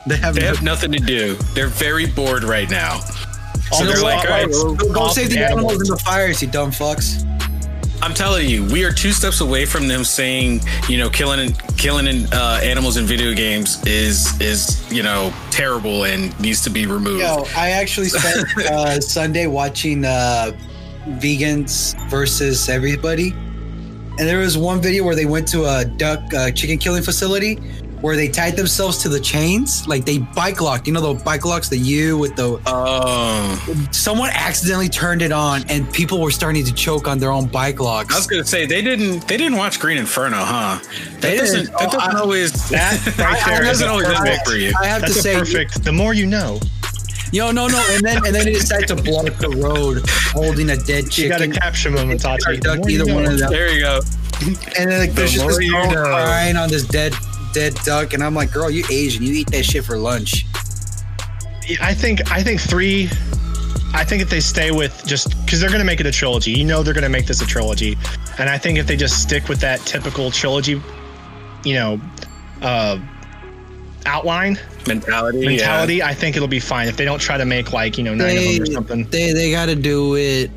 They 0.07 0.15
have, 0.15 0.33
They 0.35 0.43
have 0.45 0.63
nothing 0.63 0.93
to 0.93 0.99
do. 0.99 1.35
They're 1.53 1.67
very 1.67 2.05
bored 2.07 2.43
right 2.45 2.69
now. 2.69 2.99
So 3.73 3.85
they're 3.85 4.01
like, 4.01 4.25
all 4.25 4.31
right, 4.31 4.51
spotlights 4.51 4.93
go 4.93 5.07
save 5.09 5.29
the 5.29 5.39
animals 5.45 5.73
in 5.73 5.87
the 5.89 5.97
fires, 5.97 6.41
you 6.41 6.47
dumb 6.47 6.71
fucks. 6.71 7.25
I'm 8.01 8.13
telling 8.13 8.47
you, 8.49 8.65
we 8.65 8.85
are 8.85 8.91
two 8.93 9.11
steps 9.11 9.41
away 9.41 9.65
from 9.65 9.87
them 9.89 10.03
saying, 10.05 10.61
you 10.87 10.97
know, 10.97 11.09
killing 11.09 11.53
killing 11.79 12.07
uh, 12.33 12.59
animals 12.61 12.97
in 12.97 13.05
video 13.05 13.33
games 13.33 13.81
is 13.87 14.39
is 14.41 14.85
you 14.91 15.01
know 15.01 15.33
terrible 15.49 16.03
and 16.03 16.37
needs 16.39 16.61
to 16.61 16.69
be 16.69 16.85
removed. 16.85 17.21
Yo, 17.21 17.45
I 17.55 17.71
actually 17.71 18.09
spent 18.09 18.45
uh, 18.69 18.99
Sunday 18.99 19.47
watching 19.47 20.03
uh, 20.03 20.51
vegans 21.21 21.95
versus 22.09 22.67
everybody, 22.67 23.31
and 23.31 24.19
there 24.19 24.39
was 24.39 24.57
one 24.57 24.81
video 24.81 25.05
where 25.05 25.15
they 25.15 25.25
went 25.25 25.47
to 25.49 25.63
a 25.63 25.85
duck 25.85 26.21
uh, 26.33 26.51
chicken 26.51 26.77
killing 26.77 27.01
facility 27.01 27.57
where 28.01 28.15
they 28.15 28.27
tied 28.29 28.55
themselves 28.55 28.97
to 28.99 29.09
the 29.09 29.19
chains, 29.19 29.87
like 29.87 30.05
they 30.05 30.19
bike 30.19 30.61
locked. 30.61 30.87
You 30.87 30.93
know 30.93 31.13
the 31.13 31.23
bike 31.23 31.45
locks, 31.45 31.67
the 31.69 31.77
U 31.77 32.17
with 32.17 32.35
the. 32.35 32.59
Oh, 32.65 33.87
Someone 33.91 34.29
accidentally 34.33 34.89
turned 34.89 35.21
it 35.21 35.31
on, 35.31 35.63
and 35.69 35.91
people 35.93 36.21
were 36.21 36.31
starting 36.31 36.63
to 36.65 36.73
choke 36.73 37.07
on 37.07 37.19
their 37.19 37.31
own 37.31 37.47
bike 37.47 37.79
locks. 37.79 38.13
I 38.13 38.17
was 38.17 38.27
gonna 38.27 38.45
say 38.45 38.65
they 38.65 38.81
didn't 38.81 39.27
they 39.27 39.37
didn't 39.37 39.57
watch 39.57 39.79
Green 39.79 39.97
Inferno, 39.97 40.37
huh? 40.37 40.79
That 40.81 41.21
They 41.21 41.37
doesn't 41.37 41.59
didn't. 41.65 41.71
that 41.77 41.87
Oh, 41.89 41.91
doesn't 41.97 42.15
I- 42.15 42.19
always 42.19 42.51
That 42.69 43.05
right 43.17 43.37
that 43.37 43.45
there 43.47 43.63
is 43.63 43.67
doesn't 43.79 43.87
always 43.89 44.07
perfect- 44.07 44.25
work 44.25 44.45
for 44.47 44.55
you. 44.55 44.73
I 44.81 44.85
have 44.87 45.01
That's 45.01 45.13
to 45.15 45.21
say, 45.21 45.35
perfect. 45.37 45.83
The 45.83 45.91
more 45.91 46.13
you 46.13 46.25
know. 46.25 46.59
yo, 47.31 47.51
no, 47.51 47.67
no, 47.67 47.83
and 47.91 48.01
then 48.03 48.17
and 48.25 48.33
then 48.33 48.45
they 48.45 48.53
decided 48.53 48.87
to 48.87 48.95
block 48.95 49.25
the 49.37 49.49
road, 49.49 50.03
holding 50.33 50.69
a 50.71 50.77
dead 50.77 51.15
You 51.17 51.29
got 51.29 51.41
a 51.41 51.45
chicken. 51.47 51.59
capture 51.59 51.91
moment, 51.91 52.21
or 52.21 52.37
Tati. 52.37 52.55
The 52.55 52.61
duck, 52.61 52.89
either 52.89 53.13
one 53.13 53.25
of 53.25 53.37
them. 53.37 53.51
There 53.51 53.71
you 53.73 53.81
go. 53.81 53.99
And 54.79 54.89
then 54.89 54.99
like 54.99 55.11
there's 55.13 55.33
just 55.33 55.43
more 55.45 55.59
this 55.59 55.69
girl 55.69 55.91
crying 56.05 56.55
on 56.55 56.69
this 56.69 56.85
dead 56.87 57.13
dead 57.53 57.75
duck, 57.85 58.13
and 58.13 58.23
I'm 58.23 58.33
like, 58.33 58.51
girl, 58.51 58.69
you 58.69 58.83
Asian, 58.89 59.23
you 59.23 59.33
eat 59.33 59.51
that 59.51 59.63
shit 59.63 59.83
for 59.83 59.97
lunch. 59.97 60.45
I 61.81 61.93
think 61.93 62.31
I 62.31 62.43
think 62.43 62.59
three. 62.59 63.09
I 63.91 64.03
think 64.03 64.21
if 64.21 64.29
they 64.29 64.39
stay 64.39 64.71
with 64.71 65.03
just 65.05 65.29
because 65.45 65.59
they're 65.59 65.69
going 65.69 65.79
to 65.79 65.85
make 65.85 65.99
it 65.99 66.05
a 66.05 66.11
trilogy, 66.11 66.51
you 66.51 66.63
know 66.63 66.83
they're 66.83 66.93
going 66.93 67.03
to 67.03 67.09
make 67.09 67.25
this 67.25 67.41
a 67.41 67.45
trilogy, 67.45 67.97
and 68.37 68.49
I 68.49 68.57
think 68.57 68.77
if 68.77 68.87
they 68.87 68.95
just 68.95 69.21
stick 69.21 69.49
with 69.49 69.59
that 69.61 69.79
typical 69.81 70.29
trilogy, 70.31 70.81
you 71.63 71.73
know, 71.73 71.99
uh, 72.61 72.99
outline 74.05 74.59
Mentality. 74.87 75.45
mentality, 75.45 76.03
I 76.03 76.13
think 76.13 76.35
it'll 76.35 76.47
be 76.47 76.59
fine. 76.59 76.87
If 76.87 76.97
they 76.97 77.05
don't 77.05 77.19
try 77.19 77.37
to 77.37 77.45
make 77.45 77.73
like 77.73 77.97
you 77.97 78.03
know 78.03 78.13
nine 78.13 78.37
of 78.37 78.43
them 78.43 78.61
or 78.61 78.65
something. 78.67 79.03
They 79.05 79.33
they 79.33 79.51
got 79.51 79.67
to 79.67 79.75
do 79.75 80.15
it 80.15 80.51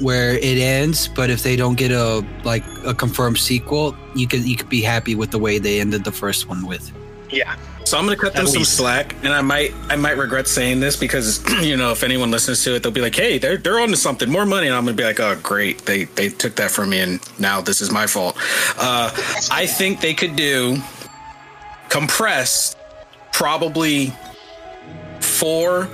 where 0.00 0.32
it 0.38 0.58
ends, 0.58 1.08
but 1.08 1.30
if 1.30 1.42
they 1.42 1.56
don't 1.56 1.76
get 1.76 1.90
a 1.90 2.24
like 2.44 2.64
a 2.84 2.94
confirmed 2.94 3.38
sequel, 3.38 3.94
you 4.14 4.26
can 4.26 4.46
you 4.46 4.56
could 4.56 4.68
be 4.68 4.82
happy 4.82 5.14
with 5.14 5.30
the 5.30 5.38
way 5.38 5.58
they 5.58 5.80
ended 5.80 6.04
the 6.04 6.12
first 6.12 6.48
one 6.48 6.66
with. 6.66 6.90
Yeah, 7.30 7.56
So 7.84 7.98
I'm 7.98 8.04
gonna 8.04 8.16
cut 8.16 8.34
them 8.34 8.42
At 8.46 8.52
some 8.52 8.58
least. 8.60 8.76
slack, 8.76 9.14
and 9.24 9.32
I 9.32 9.40
might 9.40 9.72
I 9.88 9.96
might 9.96 10.16
regret 10.16 10.46
saying 10.46 10.80
this 10.80 10.94
because 10.96 11.42
you 11.62 11.76
know 11.76 11.90
if 11.90 12.02
anyone 12.02 12.30
listens 12.30 12.62
to 12.64 12.74
it, 12.76 12.82
they'll 12.82 12.92
be 12.92 13.00
like, 13.00 13.14
"Hey, 13.16 13.38
they're 13.38 13.56
they're 13.56 13.80
on 13.80 13.88
to 13.88 13.96
something, 13.96 14.30
more 14.30 14.46
money," 14.46 14.66
and 14.68 14.76
I'm 14.76 14.84
gonna 14.84 14.96
be 14.96 15.04
like, 15.04 15.20
"Oh, 15.20 15.36
great, 15.42 15.84
they 15.86 16.04
they 16.04 16.28
took 16.28 16.54
that 16.56 16.70
from 16.70 16.90
me, 16.90 17.00
and 17.00 17.20
now 17.38 17.60
this 17.60 17.80
is 17.80 17.90
my 17.90 18.06
fault." 18.06 18.36
Uh, 18.78 19.10
I 19.50 19.66
think 19.66 20.00
they 20.00 20.14
could 20.14 20.36
do 20.36 20.76
compressed, 21.88 22.76
probably 23.32 24.12
four, 25.20 25.88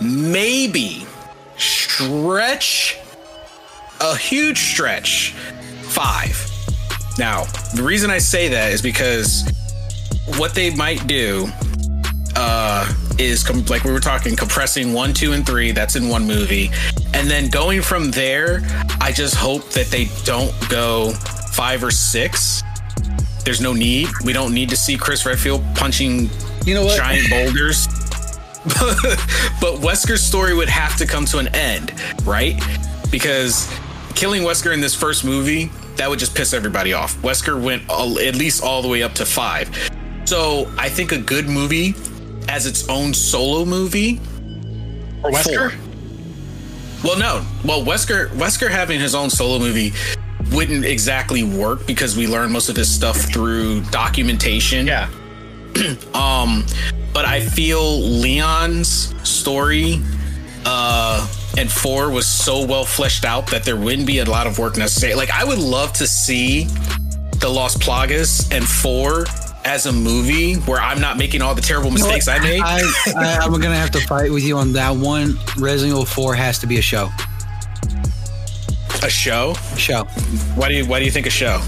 maybe 0.00 1.06
stretch 1.56 2.98
a 4.02 4.16
huge 4.16 4.58
stretch 4.58 5.32
five. 5.82 6.36
Now, 7.18 7.44
the 7.74 7.82
reason 7.82 8.10
I 8.10 8.18
say 8.18 8.48
that 8.48 8.72
is 8.72 8.82
because 8.82 9.44
what 10.36 10.54
they 10.54 10.74
might 10.74 11.06
do 11.06 11.46
uh, 12.36 12.90
is 13.18 13.44
com- 13.44 13.64
like 13.66 13.84
we 13.84 13.92
were 13.92 14.00
talking, 14.00 14.34
compressing 14.34 14.92
one, 14.92 15.12
two, 15.12 15.32
and 15.32 15.46
three. 15.46 15.72
That's 15.72 15.96
in 15.96 16.08
one 16.08 16.26
movie, 16.26 16.70
and 17.14 17.30
then 17.30 17.48
going 17.48 17.82
from 17.82 18.10
there. 18.10 18.62
I 19.00 19.12
just 19.12 19.34
hope 19.34 19.68
that 19.70 19.86
they 19.86 20.08
don't 20.24 20.52
go 20.68 21.10
five 21.52 21.84
or 21.84 21.90
six. 21.90 22.62
There's 23.44 23.60
no 23.60 23.72
need. 23.72 24.08
We 24.24 24.32
don't 24.32 24.54
need 24.54 24.70
to 24.70 24.76
see 24.76 24.96
Chris 24.96 25.26
Redfield 25.26 25.62
punching 25.74 26.30
You 26.64 26.74
know 26.74 26.84
what? 26.84 26.96
giant 26.96 27.28
boulders. 27.28 27.86
but 29.60 29.80
Wesker's 29.80 30.22
story 30.22 30.54
would 30.54 30.68
have 30.68 30.96
to 30.96 31.06
come 31.06 31.24
to 31.26 31.38
an 31.38 31.48
end, 31.48 31.92
right? 32.24 32.62
Because 33.10 33.68
killing 34.12 34.42
Wesker 34.42 34.72
in 34.72 34.80
this 34.80 34.94
first 34.94 35.24
movie, 35.24 35.70
that 35.96 36.08
would 36.08 36.18
just 36.18 36.34
piss 36.34 36.52
everybody 36.52 36.92
off. 36.92 37.16
Wesker 37.18 37.60
went 37.62 37.88
all, 37.88 38.18
at 38.18 38.34
least 38.36 38.62
all 38.62 38.82
the 38.82 38.88
way 38.88 39.02
up 39.02 39.12
to 39.14 39.26
five. 39.26 39.70
So 40.24 40.72
I 40.78 40.88
think 40.88 41.12
a 41.12 41.18
good 41.18 41.48
movie 41.48 41.94
as 42.48 42.66
its 42.66 42.88
own 42.88 43.12
solo 43.14 43.64
movie. 43.64 44.20
or 45.22 45.30
Wesker. 45.30 45.70
Four. 45.72 45.78
Well, 47.04 47.18
no. 47.18 47.44
Well, 47.64 47.82
Wesker 47.82 48.28
Wesker 48.30 48.70
having 48.70 49.00
his 49.00 49.14
own 49.14 49.28
solo 49.30 49.58
movie 49.58 49.92
wouldn't 50.52 50.84
exactly 50.84 51.42
work 51.42 51.86
because 51.86 52.16
we 52.16 52.26
learn 52.26 52.52
most 52.52 52.68
of 52.68 52.76
his 52.76 52.92
stuff 52.92 53.16
through 53.16 53.80
documentation. 53.90 54.86
Yeah, 54.86 55.08
Um, 56.14 56.64
but 57.12 57.24
I 57.24 57.40
feel 57.40 58.00
Leon's 58.00 59.12
story 59.28 60.00
uh 60.64 61.26
and 61.58 61.70
four 61.70 62.10
was 62.10 62.26
so 62.26 62.64
well 62.64 62.84
fleshed 62.84 63.24
out 63.24 63.46
that 63.48 63.64
there 63.64 63.76
wouldn't 63.76 64.06
be 64.06 64.18
a 64.18 64.24
lot 64.24 64.46
of 64.46 64.58
work 64.58 64.76
necessary. 64.76 65.14
Like 65.14 65.30
I 65.30 65.44
would 65.44 65.58
love 65.58 65.92
to 65.94 66.06
see 66.06 66.64
the 67.38 67.48
Lost 67.48 67.80
Plagas 67.80 68.54
and 68.54 68.66
four 68.66 69.24
as 69.64 69.86
a 69.86 69.92
movie 69.92 70.54
where 70.54 70.80
I'm 70.80 71.00
not 71.00 71.18
making 71.18 71.42
all 71.42 71.54
the 71.54 71.62
terrible 71.62 71.90
mistakes 71.90 72.28
I 72.28 72.38
made. 72.38 72.62
I, 72.62 72.82
I'm 73.42 73.52
gonna 73.52 73.76
have 73.76 73.90
to 73.92 74.00
fight 74.00 74.30
with 74.30 74.42
you 74.42 74.56
on 74.56 74.72
that 74.72 74.94
one. 74.94 75.36
Resident 75.58 75.92
Evil 75.92 76.04
4 76.04 76.34
has 76.34 76.58
to 76.60 76.66
be 76.66 76.78
a 76.78 76.82
show. 76.82 77.10
a 79.02 79.10
show? 79.10 79.54
Show. 79.76 80.04
Why 80.54 80.68
do 80.68 80.74
you 80.74 80.86
why 80.86 80.98
do 80.98 81.04
you 81.04 81.10
think 81.10 81.26
a 81.26 81.30
show? 81.30 81.58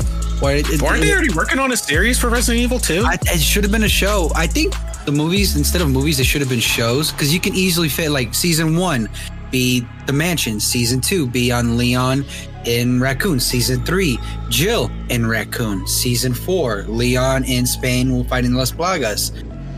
Why 0.41 0.55
it, 0.55 0.83
Weren't 0.83 1.01
they 1.01 1.13
already 1.13 1.33
working 1.33 1.59
on 1.59 1.73
a 1.73 1.77
series 1.77 2.19
for 2.19 2.29
Resident 2.29 2.63
Evil 2.63 2.79
2? 2.79 3.05
It 3.07 3.41
should 3.41 3.63
have 3.63 3.73
been 3.73 3.85
a 3.85 3.89
show. 3.89 4.31
I 4.35 4.47
think 4.47 4.75
the 5.05 5.13
movies 5.13 5.57
instead 5.57 5.81
of 5.81 5.91
movies, 5.91 6.19
they 6.19 6.25
should 6.25 6.41
have 6.41 6.51
been 6.51 6.61
shows 6.61 7.13
because 7.13 7.33
you 7.33 7.41
can 7.41 7.55
easily 7.55 7.89
fit 7.89 8.11
like 8.11 8.35
season 8.35 8.77
one 8.77 9.09
be 9.55 9.87
the 10.07 10.13
mansion, 10.13 10.59
season 10.59 11.01
two 11.01 11.29
be 11.29 11.53
on 11.53 11.79
Leon 11.79 12.25
in 12.65 13.01
Raccoon, 13.01 13.39
season 13.39 13.85
three 13.85 14.19
Jill 14.49 14.91
in 15.11 15.25
Raccoon, 15.25 15.87
season 15.87 16.35
four 16.35 16.83
Leon 16.89 17.45
in 17.45 17.65
Spain 17.65 18.11
will 18.11 18.25
fight 18.25 18.31
fighting 18.31 18.55
Las 18.55 18.73
Plagas, 18.73 19.31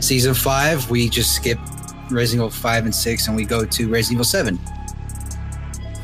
season 0.03 0.33
five 0.33 0.89
we 0.89 1.07
just 1.07 1.35
skip 1.35 1.59
Resident 2.09 2.33
Evil 2.39 2.49
five 2.49 2.85
and 2.85 2.95
six 2.95 3.27
and 3.27 3.35
we 3.35 3.45
go 3.45 3.65
to 3.65 3.87
Resident 3.87 4.13
Evil 4.13 4.23
seven. 4.25 4.59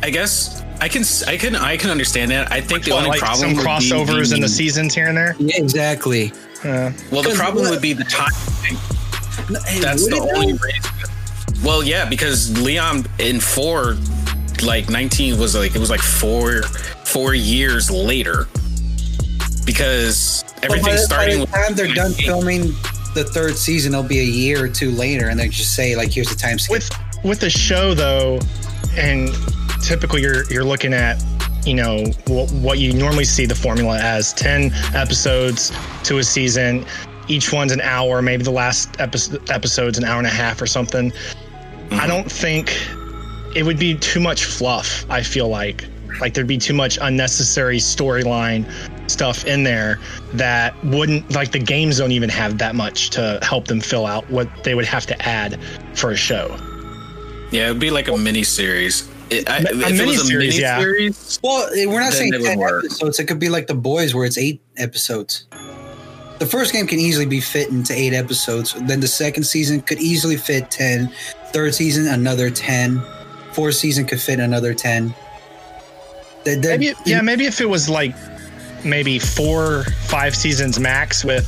I 0.04 0.12
guess 0.12 0.62
I 0.80 0.88
can 0.88 1.04
I 1.26 1.36
can 1.38 1.56
I 1.56 1.76
can 1.76 1.90
understand 1.90 2.30
that. 2.30 2.52
I 2.52 2.62
think 2.62 2.84
the 2.84 2.92
Well, 2.92 3.00
only 3.00 3.10
like 3.10 3.20
problem 3.22 3.56
some 3.56 3.58
would 3.58 3.64
be 3.64 3.68
crossovers 3.68 4.36
in 4.36 4.42
the 4.42 4.50
seasons 4.50 4.94
here 4.94 5.08
and 5.08 5.18
there. 5.18 5.36
Yeah, 5.40 5.58
exactly. 5.58 6.32
Uh, 6.64 6.92
Well, 7.12 7.24
the 7.24 7.34
problem 7.36 7.64
what- 7.64 7.72
would 7.72 7.82
be 7.82 7.94
the 7.94 8.04
time. 8.04 8.32
Hey, 9.66 9.80
That's 9.80 10.06
the 10.08 10.20
only 10.36 10.54
reason. 10.54 10.92
Well, 11.64 11.84
yeah, 11.84 12.08
because 12.08 12.62
Leon 12.62 13.06
in 13.20 13.40
four, 13.40 13.96
like 14.64 14.90
nineteen 14.90 15.40
was 15.40 15.56
like 15.56 15.76
it 15.76 15.80
was 15.80 15.90
like 15.90 16.02
four 16.02 16.64
four 17.06 17.34
years 17.34 17.90
later. 17.90 18.48
Because 19.66 20.44
But 20.56 20.62
by 20.62 20.66
everything 20.68 20.98
starting 20.98 21.40
by 21.40 21.46
the 21.46 21.52
time 21.52 21.76
they're 21.76 21.94
done 21.94 22.12
filming 22.12 22.62
the 23.16 23.24
third 23.24 23.56
season, 23.56 23.94
it'll 23.94 24.04
be 24.04 24.20
a 24.20 24.24
year 24.24 24.66
or 24.66 24.68
two 24.68 24.92
later, 24.92 25.30
and 25.30 25.40
they 25.40 25.48
just 25.48 25.74
say 25.74 25.96
like, 25.96 26.12
"Here's 26.12 26.30
the 26.30 26.36
time 26.36 26.60
skip." 26.60 26.74
with 26.74 26.90
with 27.24 27.40
the 27.40 27.50
show 27.50 27.94
though, 27.94 28.40
and 28.98 29.30
typically 29.82 30.22
you're 30.22 30.52
you're 30.52 30.66
looking 30.66 30.94
at 30.94 31.24
you 31.66 31.74
know 31.74 32.04
what, 32.28 32.52
what 32.52 32.80
you 32.80 32.94
normally 32.94 33.24
see 33.24 33.46
the 33.46 33.56
formula 33.56 33.98
as 34.02 34.34
10 34.34 34.72
episodes 34.96 35.72
to 36.04 36.18
a 36.18 36.24
season 36.24 36.86
each 37.30 37.54
one's 37.54 37.72
an 37.72 37.80
hour 37.82 38.22
maybe 38.22 38.44
the 38.44 38.52
last 38.52 39.00
episode 39.00 39.50
episode's 39.50 39.98
an 39.98 40.04
hour 40.04 40.18
and 40.18 40.28
a 40.28 40.32
half 40.32 40.62
or 40.62 40.68
something 40.68 41.12
i 42.04 42.08
don't 42.08 42.32
think 42.32 42.78
it 43.56 43.64
would 43.64 43.80
be 43.80 43.96
too 43.96 44.20
much 44.20 44.46
fluff 44.46 45.06
i 45.10 45.22
feel 45.22 45.48
like 45.48 45.86
like 46.22 46.34
there'd 46.34 46.48
be 46.48 46.58
too 46.58 46.74
much 46.74 47.00
unnecessary 47.02 47.78
storyline 47.78 48.70
stuff 49.10 49.46
in 49.46 49.64
there 49.64 50.00
that 50.34 50.74
wouldn't 50.86 51.30
like 51.34 51.52
the 51.52 51.60
games 51.60 51.98
don't 51.98 52.12
even 52.12 52.30
have 52.30 52.58
that 52.58 52.76
much 52.76 53.10
to 53.10 53.40
help 53.42 53.68
them 53.68 53.82
fill 53.82 54.06
out 54.06 54.30
what 54.30 54.48
they 54.64 54.76
would 54.76 54.86
have 54.86 55.06
to 55.06 55.28
add 55.28 55.60
for 55.94 56.12
a 56.12 56.16
show 56.16 56.56
yeah, 57.54 57.66
it'd 57.66 57.80
be 57.80 57.92
like 57.92 58.08
a 58.08 58.18
mini 58.18 58.44
series. 58.44 59.08
It, 59.30 59.48
I, 59.48 59.58
A 59.58 59.62
if 59.62 60.00
it 60.00 60.08
was 60.08 60.28
a 60.28 60.34
miniseries, 60.34 60.38
mini 60.40 60.60
yeah. 60.60 60.80
series, 60.80 61.40
well, 61.44 61.70
eh, 61.76 61.86
we're 61.86 62.00
not 62.00 62.12
saying 62.12 62.32
ten 62.32 62.58
work. 62.58 62.84
episodes. 62.84 63.20
It 63.20 63.26
could 63.26 63.40
be 63.40 63.48
like 63.48 63.68
The 63.68 63.76
Boys, 63.76 64.16
where 64.16 64.26
it's 64.26 64.40
eight 64.40 64.60
episodes. 64.78 65.46
The 66.40 66.48
first 66.48 66.74
game 66.74 66.88
can 66.88 67.00
easily 67.00 67.28
be 67.28 67.40
fit 67.40 67.70
into 67.70 67.94
eight 67.94 68.14
episodes. 68.14 68.74
Then 68.74 69.00
the 69.00 69.08
second 69.08 69.44
season 69.44 69.82
could 69.82 70.00
easily 70.00 70.36
fit 70.36 70.72
10. 70.72 71.14
Third 71.54 71.74
season, 71.76 72.08
another 72.08 72.50
10. 72.50 73.02
Fourth 73.54 73.76
season 73.76 74.06
could 74.06 74.20
fit 74.20 74.40
another 74.40 74.74
10. 74.74 75.14
They- 76.44 76.56
they're- 76.56 76.72
Maybe, 76.78 76.94
yeah, 77.06 77.22
maybe 77.22 77.46
if 77.46 77.62
it 77.62 77.70
was 77.70 77.88
like 77.88 78.14
maybe 78.84 79.20
four, 79.20 79.86
five 80.08 80.36
seasons 80.36 80.80
max 80.80 81.24
with 81.24 81.48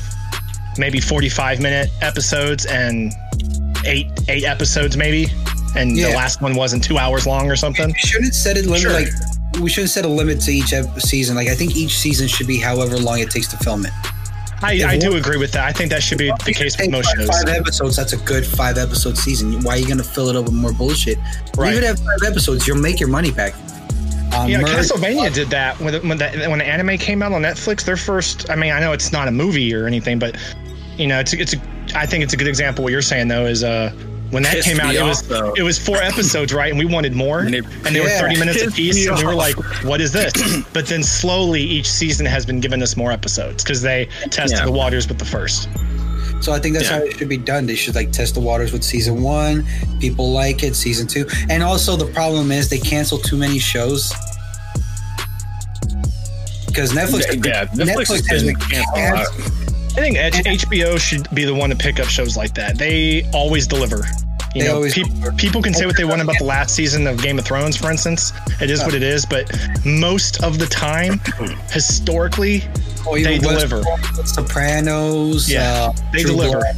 maybe 0.78 1.00
45 1.00 1.60
minute 1.60 1.90
episodes 2.02 2.66
and 2.66 3.12
eight, 3.86 4.08
eight 4.30 4.46
episodes 4.46 4.96
maybe. 4.96 5.28
And 5.76 5.98
Yeah. 5.98 6.10
the 6.10 6.16
last 6.16 6.42
one 6.42 6.56
wasn't 6.56 6.84
two 6.84 6.98
hours 6.98 7.26
long 7.28 7.50
or 7.52 7.56
something. 7.58 7.88
We 7.88 8.00
shouldn't 8.00 8.36
set 8.36 8.56
it 8.58 8.66
limit 8.66 8.82
Sure. 8.82 8.92
like 8.94 9.10
we 9.60 9.70
shouldn't 9.70 9.92
set 9.92 10.06
a 10.06 10.10
limit 10.10 10.40
to 10.42 10.52
each 10.54 10.74
season. 11.00 11.36
Like 11.36 11.48
I 11.50 11.56
think 11.56 11.76
each 11.76 11.98
season 11.98 12.28
should 12.28 12.48
be 12.48 12.58
however 12.58 12.98
long 12.98 13.20
it 13.20 13.30
takes 13.32 13.48
to 13.48 13.58
film 13.58 13.86
it. 13.86 13.92
I, 14.66 14.94
I 14.94 14.98
do 14.98 15.16
agree 15.16 15.38
with 15.38 15.52
that. 15.54 15.64
I 15.66 15.72
think 15.72 15.92
that 15.92 16.02
should 16.04 16.18
be 16.18 16.32
the 16.46 16.54
case 16.54 16.78
with 16.78 16.90
most 16.90 17.06
five, 17.08 17.18
shows. 17.18 17.30
five 17.30 17.48
episodes. 17.50 17.96
That's 17.96 18.14
a 18.14 18.18
good 18.18 18.46
five 18.46 18.78
episode 18.78 19.18
season. 19.18 19.62
Why 19.62 19.74
are 19.74 19.78
you 19.78 19.86
going 19.86 19.98
to 19.98 20.04
fill 20.04 20.30
it 20.30 20.36
up 20.36 20.46
with 20.46 20.54
more 20.54 20.74
bullshit? 20.74 21.18
Right. 21.58 21.74
Leave 21.74 21.84
it 21.84 21.86
at 21.86 22.00
five 22.00 22.30
episodes. 22.30 22.68
You'll 22.68 22.78
make 22.78 23.00
your 23.00 23.10
money 23.10 23.32
back. 23.32 23.54
Um, 24.34 24.50
Yeah, 24.50 24.60
Merge- 24.62 24.72
Castlevania 24.90 25.34
did 25.34 25.50
that 25.50 25.80
when 25.80 25.94
the, 25.94 26.00
when 26.02 26.18
the 26.18 26.30
when 26.50 26.60
the 26.60 26.66
anime 26.66 26.98
came 26.98 27.22
out 27.22 27.32
on 27.32 27.42
Netflix. 27.44 27.86
Their 27.86 27.98
first, 27.98 28.50
I 28.50 28.56
mean, 28.56 28.72
I 28.74 28.80
know 28.80 28.92
it's 28.92 29.12
not 29.12 29.28
a 29.28 29.32
movie 29.32 29.74
or 29.74 29.86
anything, 29.88 30.20
but 30.20 30.36
you 30.98 31.08
know, 31.08 31.20
it's 31.20 31.34
it's 31.34 31.54
a, 31.54 31.58
I 31.96 32.06
think 32.06 32.24
it's 32.24 32.34
a 32.34 32.38
good 32.38 32.48
example. 32.48 32.84
What 32.84 32.92
you're 32.92 33.02
saying 33.02 33.28
though 33.28 33.46
is 33.46 33.64
uh 33.64 33.92
when 34.32 34.44
that 34.44 34.64
came 34.64 34.80
out, 34.80 34.90
me 34.94 34.98
it 35.00 35.04
was 35.04 35.22
though. 35.28 35.54
it 35.56 35.62
was 35.62 35.78
four 35.80 35.98
episodes, 35.98 36.54
right? 36.54 36.70
And 36.70 36.80
we 36.80 36.86
wanted 36.86 37.14
more, 37.14 37.40
And 37.40 37.54
and, 37.56 37.66
it- 37.66 37.94
they 37.94 38.00
were 38.02 38.10
30 38.10 38.38
minutes 38.38 38.58
pissed 38.64 38.74
apiece, 38.74 38.96
me 38.96 39.08
and 39.08 39.18
we 39.18 39.24
were 39.26 39.36
like, 39.36 39.56
"What 39.84 40.02
is 40.02 40.12
this?" 40.12 40.34
but 40.74 40.88
then 40.88 41.04
slowly, 41.04 41.62
each 41.62 41.90
season 41.90 42.26
has 42.26 42.46
been 42.46 42.60
giving 42.60 42.82
us 42.82 42.98
more 42.98 43.12
episodes 43.12 43.64
because 43.64 43.82
they 43.82 44.08
tested 44.32 44.60
Yeah. 44.60 44.66
the 44.66 44.72
waters 44.72 45.08
with 45.08 45.20
the 45.20 45.26
first. 45.26 45.70
So 46.42 46.52
I 46.52 46.60
think 46.60 46.76
that's 46.76 46.90
Yeah. 46.90 46.98
how 47.00 47.04
it 47.06 47.18
should 47.18 47.30
be 47.30 47.38
done. 47.38 47.66
They 47.66 47.76
should 47.76 47.96
like 47.96 48.12
test 48.12 48.34
the 48.34 48.40
waters 48.42 48.72
with 48.74 48.84
season 48.84 49.22
one. 49.22 49.66
People 50.00 50.32
like 50.32 50.64
it. 50.64 50.76
Season 50.76 51.08
two, 51.08 51.26
and 51.50 51.64
also 51.64 51.96
the 51.96 52.06
problem 52.08 52.52
is 52.52 52.68
they 52.70 52.80
cancel 52.80 53.18
too 53.18 53.38
many 53.38 53.58
shows 53.60 54.14
because 56.68 56.92
Netflix. 56.92 57.46
yeah, 57.46 57.66
Netflix, 57.68 58.08
has 58.10 58.28
has 58.28 58.44
been 58.44 58.54
been 58.58 58.62
canceling 58.70 59.06
a 59.06 59.14
lot. 59.16 59.28
I 59.98 60.02
think 60.02 60.18
H- 60.18 60.62
HBO 60.66 61.00
should 61.00 61.28
be 61.34 61.46
the 61.46 61.54
one 61.56 61.70
to 61.70 61.76
pick 61.76 62.00
up 62.00 62.08
shows 62.08 62.36
like 62.36 62.54
that. 62.56 62.78
They 62.78 63.30
always 63.34 63.66
deliver. 63.68 64.06
You 64.54 64.62
They 64.64 64.68
know, 64.70 64.76
always 64.76 64.94
peop- 64.94 65.08
deliver. 65.08 65.32
people 65.34 65.62
can 65.62 65.74
say 65.74 65.86
what 65.86 65.98
they 65.98 66.06
want 66.06 66.22
about 66.22 66.38
the 66.38 66.44
last 66.46 66.76
season 66.76 67.08
of 67.08 67.22
Game 67.22 67.38
of 67.40 67.46
Thrones, 67.46 67.76
for 67.78 67.90
instance. 67.92 68.32
It 68.62 68.70
is 68.72 68.82
what 68.84 68.94
it 68.94 69.04
is, 69.04 69.26
but 69.26 69.50
most 69.86 70.44
of 70.44 70.60
the 70.60 70.66
time, 70.66 71.20
historically, 71.72 72.64
Oh, 73.08 73.16
even 73.18 73.32
they 73.34 73.38
deliver. 73.38 73.82
Westworld, 73.82 74.28
Sopranos. 74.28 75.50
Yeah, 75.52 75.62
uh, 75.62 75.92
they 76.12 76.22
True 76.24 76.32
deliver. 76.32 76.60
Blood. 76.60 76.76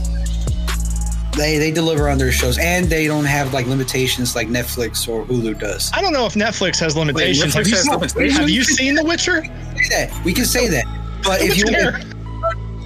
They 1.37 1.57
they 1.59 1.71
deliver 1.71 2.09
on 2.09 2.17
their 2.17 2.31
shows, 2.31 2.57
and 2.57 2.87
they 2.87 3.05
don't 3.05 3.25
have 3.25 3.53
like 3.53 3.67
limitations 3.67 4.35
like 4.35 4.47
Netflix 4.47 5.07
or 5.07 5.23
Hulu 5.25 5.59
does. 5.59 5.91
I 5.93 6.01
don't 6.01 6.11
know 6.13 6.25
if 6.25 6.33
Netflix 6.33 6.79
has 6.79 6.97
limitations. 6.97 7.53
have, 7.53 7.63
Netflix 7.63 7.67
you 7.69 7.75
has 7.75 7.83
seen, 7.83 7.91
limitations? 7.93 8.37
have 8.39 8.49
you 8.49 8.63
seen 8.63 8.95
The 8.95 9.03
Witcher? 9.03 9.43
Say 9.43 9.89
that 9.89 10.25
we 10.25 10.33
can 10.33 10.45
say 10.45 10.67
that, 10.67 10.85
but 11.23 11.41
if 11.41 11.55
you 11.57 11.65
Witcher. 11.67 11.99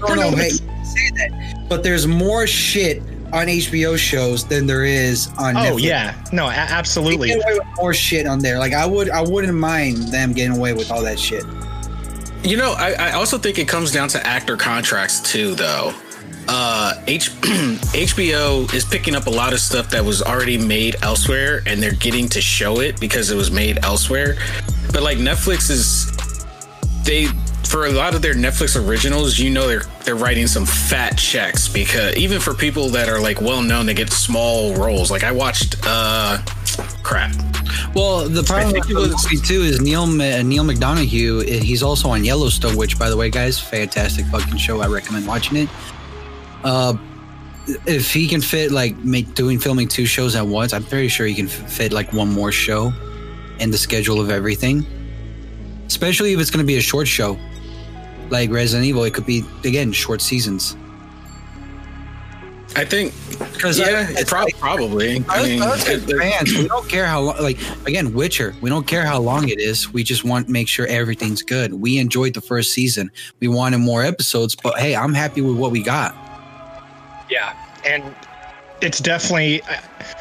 No, 0.09 0.15
no, 0.15 0.31
hey, 0.35 0.49
say 0.49 1.09
that. 1.15 1.65
But 1.69 1.83
there's 1.83 2.07
more 2.07 2.45
shit 2.47 3.01
on 3.33 3.47
HBO 3.47 3.97
shows 3.97 4.45
than 4.45 4.67
there 4.67 4.83
is 4.83 5.27
on. 5.37 5.55
Oh 5.55 5.59
Netflix. 5.77 5.81
yeah, 5.83 6.23
no, 6.33 6.47
a- 6.47 6.51
They 6.51 6.55
absolutely. 6.57 7.27
get 7.29 7.37
away 7.43 7.53
with 7.59 7.67
more 7.77 7.93
shit 7.93 8.27
on 8.27 8.39
there. 8.39 8.59
Like 8.59 8.73
I 8.73 8.85
would, 8.85 9.09
I 9.09 9.21
wouldn't 9.21 9.57
mind 9.57 9.97
them 10.09 10.33
getting 10.33 10.57
away 10.57 10.73
with 10.73 10.91
all 10.91 11.01
that 11.03 11.19
shit. 11.19 11.43
You 12.43 12.57
know, 12.57 12.73
I, 12.77 12.93
I 12.93 13.11
also 13.11 13.37
think 13.37 13.59
it 13.59 13.67
comes 13.67 13.91
down 13.91 14.07
to 14.09 14.27
actor 14.27 14.57
contracts 14.57 15.21
too, 15.21 15.53
though. 15.55 15.93
Uh, 16.47 16.93
H- 17.07 17.29
HBO 17.93 18.73
is 18.73 18.83
picking 18.83 19.15
up 19.15 19.27
a 19.27 19.29
lot 19.29 19.53
of 19.53 19.59
stuff 19.59 19.89
that 19.91 20.03
was 20.03 20.21
already 20.21 20.57
made 20.57 20.95
elsewhere, 21.03 21.61
and 21.67 21.81
they're 21.81 21.93
getting 21.93 22.27
to 22.29 22.41
show 22.41 22.79
it 22.79 22.99
because 22.99 23.29
it 23.31 23.35
was 23.35 23.51
made 23.51 23.77
elsewhere. 23.83 24.35
But 24.91 25.03
like 25.03 25.17
Netflix 25.19 25.69
is, 25.69 26.11
they 27.03 27.27
for 27.71 27.85
a 27.85 27.91
lot 27.91 28.13
of 28.13 28.21
their 28.21 28.33
Netflix 28.33 28.75
originals, 28.75 29.39
you 29.39 29.49
know, 29.49 29.65
they're 29.67 29.83
they're 30.03 30.15
writing 30.15 30.45
some 30.45 30.65
fat 30.65 31.17
checks 31.17 31.67
because 31.69 32.15
even 32.17 32.39
for 32.41 32.53
people 32.53 32.89
that 32.89 33.07
are 33.07 33.19
like 33.21 33.39
well 33.41 33.61
known, 33.61 33.85
they 33.85 33.93
get 33.93 34.11
small 34.11 34.75
roles. 34.75 35.09
Like 35.09 35.23
I 35.23 35.31
watched, 35.31 35.75
uh, 35.85 36.39
crap. 37.01 37.33
Well, 37.95 38.27
the 38.27 38.43
problem 38.43 38.73
with 38.73 38.89
it 38.89 38.93
was- 38.95 39.41
too 39.47 39.61
is 39.61 39.79
Neal 39.79 40.05
Neal 40.05 40.63
McDonough. 40.65 41.47
eh, 41.49 41.59
He's 41.63 41.81
also 41.81 42.09
on 42.09 42.25
Yellowstone, 42.25 42.75
which, 42.75 42.99
by 42.99 43.09
the 43.09 43.15
way, 43.15 43.29
guys, 43.29 43.57
fantastic 43.59 44.25
fucking 44.25 44.57
show. 44.57 44.81
I 44.81 44.87
recommend 44.87 45.25
watching 45.25 45.55
it. 45.57 45.69
Uh, 46.63 46.95
if 47.85 48.11
he 48.11 48.27
can 48.27 48.41
fit 48.41 48.71
like 48.71 48.97
make 48.97 49.33
doing 49.33 49.59
filming 49.59 49.87
two 49.87 50.05
shows 50.05 50.35
at 50.35 50.45
once, 50.45 50.73
I'm 50.73 50.83
pretty 50.83 51.07
sure 51.07 51.25
he 51.25 51.33
can 51.35 51.47
fit 51.47 51.93
like 51.93 52.11
one 52.11 52.29
more 52.29 52.51
show 52.51 52.91
in 53.59 53.71
the 53.71 53.77
schedule 53.77 54.19
of 54.19 54.29
everything. 54.29 54.85
Especially 55.87 56.33
if 56.33 56.39
it's 56.39 56.49
going 56.49 56.63
to 56.63 56.67
be 56.67 56.77
a 56.77 56.81
short 56.81 57.07
show, 57.07 57.37
like 58.31 58.49
Resident 58.49 58.87
Evil. 58.87 59.03
It 59.03 59.13
could 59.13 59.25
be 59.25 59.43
again 59.63 59.91
short 59.91 60.21
seasons. 60.21 60.75
I 62.73 62.85
think 62.85 63.13
because 63.53 63.77
yeah, 63.77 64.07
I- 64.09 64.21
it 64.21 64.27
prob- 64.27 64.47
probably. 64.57 65.23
I 65.27 65.39
Us- 65.41 65.47
mean, 65.47 65.61
us 65.61 65.87
it- 65.89 66.09
it- 66.09 66.17
fans, 66.17 66.57
we 66.57 66.67
don't 66.69 66.87
care 66.87 67.05
how 67.05 67.19
long. 67.19 67.37
Like 67.41 67.59
again, 67.85 68.13
Witcher. 68.13 68.55
We 68.61 68.69
don't 68.69 68.87
care 68.87 69.05
how 69.05 69.19
long 69.19 69.49
it 69.49 69.59
is. 69.59 69.91
We 69.91 70.03
just 70.03 70.23
want 70.23 70.47
to 70.47 70.51
make 70.53 70.69
sure 70.69 70.87
everything's 70.87 71.41
good. 71.41 71.73
We 71.73 71.97
enjoyed 71.97 72.33
the 72.33 72.39
first 72.41 72.71
season. 72.71 73.11
We 73.41 73.49
wanted 73.49 73.79
more 73.79 74.03
episodes, 74.03 74.55
but 74.55 74.79
hey, 74.79 74.95
I'm 74.95 75.13
happy 75.13 75.41
with 75.41 75.57
what 75.57 75.71
we 75.71 75.83
got. 75.83 76.15
Yeah, 77.29 77.53
and 77.85 78.03
it's 78.81 78.99
definitely 78.99 79.61
uh, 79.63 79.75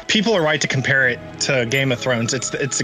people 0.07 0.33
are 0.33 0.41
right 0.41 0.59
to 0.59 0.67
compare 0.67 1.07
it 1.07 1.19
to 1.41 1.65
Game 1.67 1.93
of 1.93 1.99
Thrones. 2.01 2.33
It's 2.33 2.53
it's 2.55 2.81
a 2.81 2.83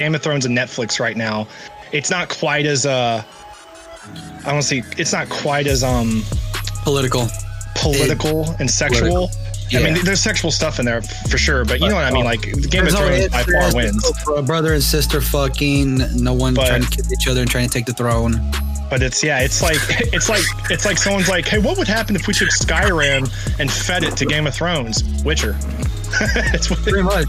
Game 0.00 0.12
of 0.16 0.22
Thrones 0.24 0.44
and 0.44 0.58
Netflix 0.58 0.98
right 0.98 1.16
now, 1.16 1.46
it's 1.92 2.10
not 2.10 2.28
quite 2.28 2.66
as 2.66 2.84
uh 2.84 3.22
I 4.44 4.50
don't 4.50 4.62
see 4.62 4.82
it's 4.98 5.12
not 5.12 5.28
quite 5.28 5.68
as 5.68 5.84
um 5.84 6.24
Political. 6.82 7.28
political 7.76 8.50
and 8.58 8.68
sexual. 8.68 9.28
Political. 9.28 9.78
I 9.78 9.82
mean, 9.94 10.04
there's 10.04 10.20
sexual 10.20 10.50
stuff 10.50 10.80
in 10.80 10.84
there 10.84 11.00
for 11.30 11.38
sure, 11.38 11.64
but 11.64 11.80
you 11.80 11.88
know 11.88 11.94
what 11.94 12.04
I 12.04 12.10
mean. 12.10 12.24
Like 12.24 12.42
Game 12.42 12.86
of 12.88 12.92
Thrones 12.92 13.28
by 13.28 13.44
far 13.44 13.72
wins, 13.74 14.12
a 14.36 14.42
brother 14.42 14.74
and 14.74 14.82
sister 14.82 15.20
fucking, 15.20 15.98
no 16.22 16.32
one 16.34 16.54
But- 16.54 16.66
trying 16.66 16.82
to 16.82 16.90
kill 16.90 17.12
each 17.12 17.28
other 17.28 17.42
and 17.42 17.50
trying 17.50 17.68
to 17.68 17.72
take 17.72 17.86
the 17.86 17.92
throne. 17.94 18.50
but 18.90 19.00
it's 19.00 19.22
yeah, 19.22 19.40
it's 19.42 19.62
like 19.62 19.78
it's 20.12 20.28
like 20.28 20.42
it's 20.70 20.84
like 20.84 20.98
someone's 20.98 21.28
like, 21.28 21.46
hey, 21.46 21.58
what 21.60 21.78
would 21.78 21.86
happen 21.88 22.16
if 22.16 22.26
we 22.26 22.34
took 22.34 22.48
Skyrim 22.48 23.30
and 23.60 23.70
fed 23.70 24.02
it 24.02 24.16
to 24.16 24.26
Game 24.26 24.48
of 24.48 24.54
Thrones? 24.56 25.04
Witcher. 25.22 25.56
it's 26.52 26.66
Pretty 26.82 27.02
much. 27.02 27.28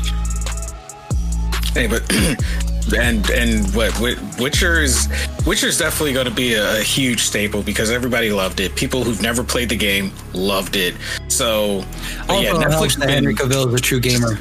Hey, 1.75 1.87
but 1.87 2.03
and 2.97 3.29
and 3.31 3.65
what 3.75 3.91
Wi- 3.95 4.15
Witcher 4.39 4.81
is 4.81 5.07
Witcher's 5.45 5.77
definitely 5.77 6.13
going 6.13 6.25
to 6.27 6.33
be 6.33 6.53
a, 6.53 6.79
a 6.79 6.81
huge 6.81 7.19
staple 7.21 7.61
because 7.63 7.91
everybody 7.91 8.31
loved 8.31 8.59
it. 8.61 8.75
People 8.75 9.03
who've 9.03 9.21
never 9.21 9.43
played 9.43 9.67
the 9.69 9.75
game 9.75 10.11
loved 10.33 10.75
it. 10.77 10.95
So, 11.27 11.83
but 12.27 12.41
yeah, 12.41 12.51
Netflix 12.53 12.97
been- 12.99 13.09
Henry 13.09 13.35
Cavill 13.35 13.67
is 13.67 13.73
a 13.73 13.79
true 13.79 13.99
gamer. 13.99 14.39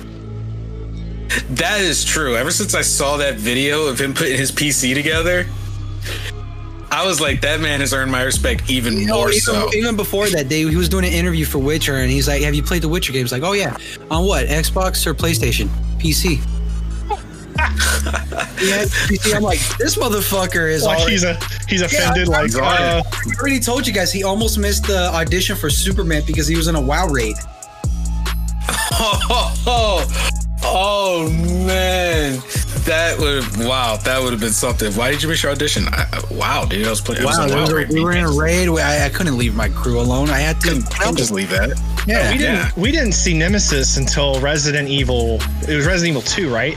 that 1.50 1.80
is 1.80 2.04
true. 2.04 2.36
Ever 2.36 2.50
since 2.52 2.74
I 2.74 2.82
saw 2.82 3.16
that 3.16 3.34
video 3.36 3.86
of 3.86 4.00
him 4.00 4.14
putting 4.14 4.36
his 4.38 4.52
PC 4.52 4.94
together, 4.94 5.46
I 6.92 7.04
was 7.04 7.20
like, 7.20 7.40
that 7.40 7.60
man 7.60 7.80
has 7.80 7.92
earned 7.92 8.12
my 8.12 8.22
respect 8.22 8.70
even 8.70 8.96
You 8.96 9.06
know, 9.06 9.14
more 9.16 9.30
even, 9.30 9.40
so. 9.40 9.68
even 9.74 9.96
before 9.96 10.28
that 10.28 10.48
day, 10.48 10.60
he 10.68 10.76
was 10.76 10.88
doing 10.88 11.04
an 11.04 11.12
interview 11.12 11.44
for 11.44 11.58
Witcher, 11.58 11.96
and 11.96 12.08
he's 12.08 12.28
like, 12.28 12.42
"Have 12.42 12.54
you 12.54 12.62
played 12.62 12.82
the 12.82 12.88
Witcher 12.88 13.12
games?" 13.12 13.32
Like, 13.32 13.42
"Oh 13.42 13.52
yeah, 13.54 13.76
on 14.12 14.24
what? 14.26 14.46
Xbox 14.46 15.04
or 15.04 15.14
PlayStation? 15.14 15.66
PC?" 15.98 16.40
yeah, 18.62 18.84
PC. 19.06 19.34
I'm 19.34 19.42
like, 19.42 19.60
this 19.78 19.96
motherfucker 19.96 20.70
is 20.70 20.84
like 20.84 20.98
already. 20.98 21.12
he's 21.12 21.24
a 21.24 21.38
he's 21.68 21.82
offended. 21.82 22.28
like 22.28 22.44
he's 22.44 22.56
uh, 22.56 22.62
I 22.64 23.02
already 23.38 23.60
told 23.60 23.86
you 23.86 23.92
guys 23.92 24.12
he 24.12 24.24
almost 24.24 24.58
missed 24.58 24.86
the 24.86 25.12
audition 25.14 25.56
for 25.56 25.70
Superman 25.70 26.22
because 26.26 26.48
he 26.48 26.56
was 26.56 26.68
in 26.68 26.74
a 26.74 26.80
WoW 26.80 27.06
raid. 27.08 27.36
Oh, 29.66 30.06
oh, 30.62 31.30
man, 31.66 32.40
that 32.86 33.18
would 33.18 33.44
wow, 33.66 33.96
that 34.04 34.22
would 34.22 34.32
have 34.32 34.40
been 34.40 34.52
something. 34.52 34.92
Why 34.94 35.10
did 35.10 35.22
you 35.22 35.28
miss 35.28 35.42
your 35.42 35.52
audition? 35.52 35.84
I, 35.88 36.06
I- 36.12 36.34
wow, 36.34 36.64
dude, 36.64 36.86
I 36.86 36.90
was 36.90 37.00
playing. 37.00 37.22
Wow, 37.24 37.28
was 37.30 37.50
there 37.50 37.58
on 37.58 37.70
WoW 37.72 37.78
a- 37.78 37.86
we 37.92 38.00
were 38.04 38.12
in 38.12 38.24
a 38.24 38.30
raid. 38.32 38.68
I, 38.68 39.06
I 39.06 39.08
couldn't 39.08 39.36
leave 39.38 39.54
my 39.54 39.68
crew 39.68 40.00
alone. 40.00 40.30
I 40.30 40.38
had 40.38 40.60
to. 40.62 40.82
I'll 41.00 41.14
just 41.14 41.30
leave 41.30 41.50
that. 41.50 41.70
Yeah, 42.06 42.30
we 42.32 42.38
didn't 42.38 42.54
Yeah. 42.54 42.70
we 42.76 42.92
didn't 42.92 43.12
see 43.12 43.36
Nemesis 43.36 43.96
until 43.96 44.40
Resident 44.40 44.88
Evil. 44.88 45.38
It 45.68 45.74
was 45.76 45.86
Resident 45.86 46.10
Evil 46.16 46.22
Two, 46.22 46.52
right? 46.52 46.76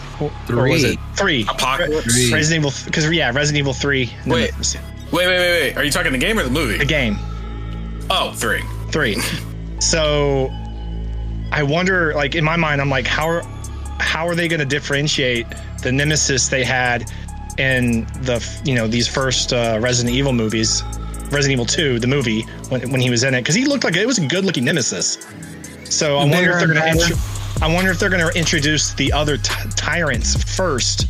Or 0.50 0.70
was 0.70 0.84
it 0.84 0.98
three? 1.16 1.44
Apocalypse. 1.50 2.14
Three. 2.14 2.34
Resident 2.34 2.66
Evil 2.66 2.78
because 2.86 3.10
yeah, 3.12 3.32
Resident 3.34 3.58
Evil 3.60 3.74
Three. 3.74 4.10
Wait. 4.26 4.52
Nemesis. 4.54 4.82
Wait, 5.12 5.26
wait, 5.26 5.38
wait, 5.40 5.62
wait. 5.70 5.78
Are 5.78 5.84
you 5.84 5.92
talking 5.92 6.12
the 6.12 6.18
game 6.18 6.38
or 6.40 6.44
the 6.44 6.50
movie? 6.50 6.78
the 6.78 6.86
game 6.86 7.18
Oh, 8.10 8.32
three. 8.34 8.62
three. 8.92 9.18
So 9.80 10.50
I 11.52 11.64
wonder, 11.64 12.14
like 12.14 12.36
in 12.36 12.44
my 12.44 12.56
mind, 12.56 12.82
I'm 12.82 12.90
like, 12.90 13.06
how 13.08 13.28
are 13.30 13.44
how 14.00 14.28
are 14.28 14.36
they 14.36 14.48
going 14.48 14.60
to 14.60 14.66
differentiate 14.66 15.46
the 15.88 15.92
Nemesis 15.94 16.50
they 16.50 16.66
had 16.66 17.10
in 17.58 18.06
the 18.24 18.46
you 18.66 18.76
know 18.76 18.88
these 18.88 19.08
first 19.08 19.54
uh, 19.54 19.80
Resident 19.82 20.14
Evil 20.14 20.34
movies? 20.34 20.84
Resident 21.32 21.52
Evil 21.52 21.66
2, 21.66 22.00
the 22.00 22.08
movie, 22.08 22.44
when, 22.70 22.90
when 22.90 23.02
he 23.02 23.10
was 23.10 23.26
in 23.26 23.34
it, 23.34 23.42
because 23.42 23.56
he 23.56 23.66
looked 23.66 23.84
like 23.84 23.98
it 23.98 24.06
was 24.06 24.18
a 24.18 24.26
good 24.26 24.46
looking 24.46 24.64
Nemesis. 24.64 25.18
So 25.84 26.18
I 26.18 26.26
wonder 26.26 26.52
if 26.52 26.60
they're 26.60 26.74
going 26.74 26.98
to. 26.98 27.08
Bigger 27.08 27.20
I 27.62 27.74
wonder 27.74 27.92
if 27.92 28.00
they're 28.00 28.10
going 28.10 28.26
to 28.26 28.38
introduce 28.38 28.94
the 28.94 29.12
other 29.12 29.38
t- 29.38 29.54
tyrants 29.76 30.42
first, 30.56 31.08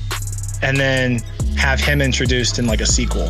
and 0.62 0.78
then 0.78 1.20
have 1.56 1.80
him 1.80 2.02
introduced 2.02 2.58
in 2.58 2.66
like 2.66 2.82
a 2.82 2.86
sequel. 2.86 3.30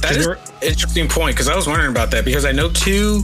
That 0.00 0.16
is 0.16 0.26
an 0.26 0.38
interesting 0.62 1.08
point 1.08 1.36
because 1.36 1.48
I 1.48 1.54
was 1.54 1.66
wondering 1.66 1.90
about 1.90 2.10
that 2.12 2.24
because 2.24 2.44
I 2.44 2.52
know 2.52 2.70
two 2.70 3.22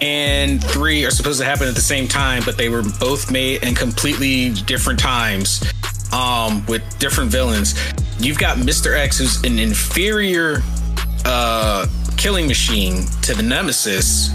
and 0.00 0.62
three 0.62 1.04
are 1.04 1.10
supposed 1.10 1.40
to 1.40 1.44
happen 1.44 1.68
at 1.68 1.74
the 1.74 1.80
same 1.80 2.08
time, 2.08 2.42
but 2.44 2.56
they 2.56 2.68
were 2.68 2.82
both 2.98 3.30
made 3.30 3.62
in 3.64 3.74
completely 3.74 4.50
different 4.50 4.98
times 4.98 5.60
um, 6.12 6.64
with 6.66 6.82
different 6.98 7.30
villains. 7.30 7.74
You've 8.18 8.38
got 8.38 8.58
Mr. 8.58 8.96
X, 8.96 9.18
who's 9.18 9.42
an 9.44 9.58
inferior 9.58 10.62
uh, 11.24 11.86
killing 12.16 12.46
machine 12.46 13.04
to 13.22 13.34
the 13.34 13.42
Nemesis, 13.42 14.30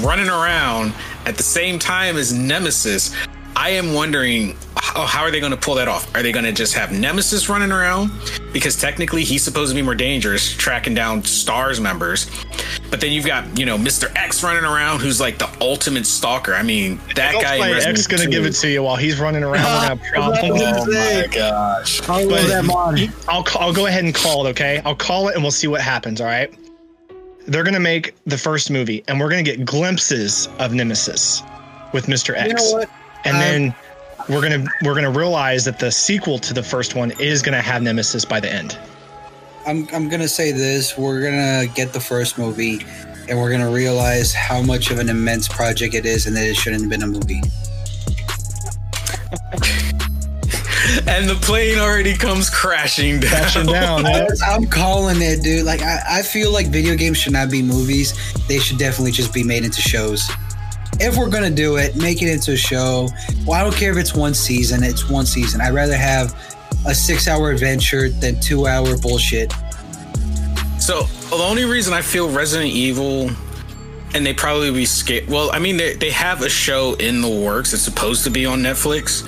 running 0.00 0.28
around 0.28 0.92
at 1.24 1.36
the 1.36 1.42
same 1.42 1.78
time 1.78 2.16
as 2.16 2.32
Nemesis. 2.32 3.14
I 3.54 3.70
am 3.70 3.92
wondering 3.92 4.56
how, 4.76 5.06
how 5.06 5.22
are 5.22 5.30
they 5.30 5.40
going 5.40 5.52
to 5.52 5.58
pull 5.58 5.74
that 5.76 5.88
off? 5.88 6.14
Are 6.14 6.22
they 6.22 6.32
going 6.32 6.44
to 6.44 6.52
just 6.52 6.74
have 6.74 6.92
Nemesis 6.92 7.48
running 7.48 7.72
around? 7.72 8.10
Because 8.52 8.76
technically 8.76 9.24
he's 9.24 9.42
supposed 9.42 9.70
to 9.70 9.74
be 9.76 9.82
more 9.82 9.94
dangerous, 9.94 10.50
tracking 10.56 10.94
down 10.94 11.22
STARS 11.22 11.80
members. 11.80 12.30
But 12.90 13.00
then 13.00 13.12
you've 13.12 13.26
got, 13.26 13.58
you 13.58 13.66
know, 13.66 13.76
Mr. 13.76 14.10
X 14.16 14.42
running 14.42 14.64
around 14.64 15.00
who's 15.00 15.20
like 15.20 15.38
the 15.38 15.48
ultimate 15.60 16.06
stalker. 16.06 16.54
I 16.54 16.62
mean, 16.62 16.98
that 17.14 17.32
Don't 17.32 17.42
guy 17.42 17.54
in 17.56 17.60
play 17.60 17.72
Resident 17.74 17.98
X 17.98 18.06
gonna 18.06 18.22
Evil 18.22 18.32
give 18.32 18.46
it 18.46 18.52
to 18.52 18.68
you 18.70 18.82
while 18.82 18.96
he's 18.96 19.20
running 19.20 19.42
around. 19.44 19.62
We're 19.64 19.68
have 19.88 20.02
problems. 20.02 20.62
Oh 20.62 20.86
my 20.86 21.26
gosh. 21.30 22.08
I 22.08 22.22
love 22.24 22.46
that 22.48 23.12
I'll, 23.28 23.44
I'll 23.60 23.72
go 23.74 23.86
ahead 23.86 24.04
and 24.04 24.14
call 24.14 24.46
it. 24.46 24.50
Okay, 24.50 24.80
I'll 24.84 24.96
call 24.96 25.28
it, 25.28 25.34
and 25.34 25.42
we'll 25.44 25.50
see 25.50 25.66
what 25.68 25.80
happens. 25.82 26.20
All 26.20 26.26
right. 26.26 26.52
They're 27.46 27.64
gonna 27.64 27.80
make 27.80 28.14
the 28.26 28.38
first 28.38 28.70
movie, 28.70 29.04
and 29.08 29.20
we're 29.20 29.28
gonna 29.30 29.42
get 29.42 29.64
glimpses 29.64 30.48
of 30.58 30.72
Nemesis 30.72 31.42
with 31.92 32.06
Mr. 32.06 32.34
X, 32.34 32.48
You 32.48 32.54
know 32.54 32.78
what? 32.78 32.90
and 33.24 33.34
Um, 33.36 33.40
then 33.42 33.74
we're 34.28 34.42
gonna 34.42 34.64
we're 34.82 34.94
gonna 34.94 35.10
realize 35.10 35.64
that 35.64 35.78
the 35.78 35.90
sequel 35.90 36.38
to 36.40 36.54
the 36.54 36.62
first 36.62 36.94
one 36.94 37.12
is 37.20 37.42
gonna 37.42 37.62
have 37.62 37.82
Nemesis 37.82 38.24
by 38.24 38.40
the 38.40 38.52
end. 38.52 38.78
I'm 39.66 39.88
I'm 39.92 40.08
gonna 40.08 40.28
say 40.28 40.52
this: 40.52 40.96
we're 40.96 41.22
gonna 41.22 41.66
get 41.74 41.92
the 41.92 42.00
first 42.00 42.38
movie, 42.38 42.84
and 43.28 43.38
we're 43.38 43.50
gonna 43.50 43.70
realize 43.70 44.32
how 44.34 44.62
much 44.62 44.90
of 44.90 44.98
an 44.98 45.08
immense 45.08 45.48
project 45.48 45.94
it 45.94 46.06
is, 46.06 46.26
and 46.26 46.36
that 46.36 46.46
it 46.46 46.56
shouldn't 46.56 46.82
have 46.82 46.90
been 46.90 47.02
a 47.02 47.06
movie. 47.06 47.42
And 51.06 51.28
the 51.28 51.34
plane 51.34 51.78
already 51.78 52.14
comes 52.14 52.50
crashing 52.50 53.20
down. 53.20 53.30
Crashing 53.30 53.66
down. 53.66 54.06
I'm 54.46 54.66
calling 54.66 55.20
it, 55.20 55.42
dude. 55.42 55.64
Like 55.64 55.82
I, 55.82 56.02
I 56.08 56.22
feel 56.22 56.52
like 56.52 56.66
video 56.66 56.96
games 56.96 57.18
should 57.18 57.32
not 57.32 57.50
be 57.50 57.62
movies. 57.62 58.14
They 58.46 58.58
should 58.58 58.78
definitely 58.78 59.12
just 59.12 59.32
be 59.32 59.44
made 59.44 59.64
into 59.64 59.80
shows. 59.80 60.30
If 61.00 61.16
we're 61.16 61.30
gonna 61.30 61.50
do 61.50 61.76
it, 61.76 61.96
make 61.96 62.22
it 62.22 62.28
into 62.28 62.52
a 62.52 62.56
show. 62.56 63.08
Well, 63.46 63.58
I 63.58 63.62
don't 63.62 63.74
care 63.74 63.92
if 63.92 63.98
it's 63.98 64.14
one 64.14 64.34
season. 64.34 64.82
It's 64.82 65.08
one 65.08 65.26
season. 65.26 65.60
I'd 65.60 65.74
rather 65.74 65.96
have 65.96 66.34
a 66.86 66.94
six-hour 66.94 67.50
adventure 67.50 68.08
than 68.08 68.40
two-hour 68.40 68.98
bullshit. 68.98 69.52
So 70.78 71.02
the 71.30 71.36
only 71.36 71.64
reason 71.64 71.92
I 71.92 72.02
feel 72.02 72.30
Resident 72.30 72.70
Evil, 72.70 73.30
and 74.14 74.24
they 74.24 74.32
probably 74.34 74.70
be 74.72 74.86
scared. 74.86 75.28
Well, 75.28 75.50
I 75.52 75.58
mean 75.58 75.76
they 75.76 75.94
they 75.94 76.10
have 76.10 76.42
a 76.42 76.48
show 76.48 76.94
in 76.94 77.20
the 77.20 77.28
works. 77.28 77.72
It's 77.72 77.82
supposed 77.82 78.24
to 78.24 78.30
be 78.30 78.46
on 78.46 78.60
Netflix. 78.60 79.26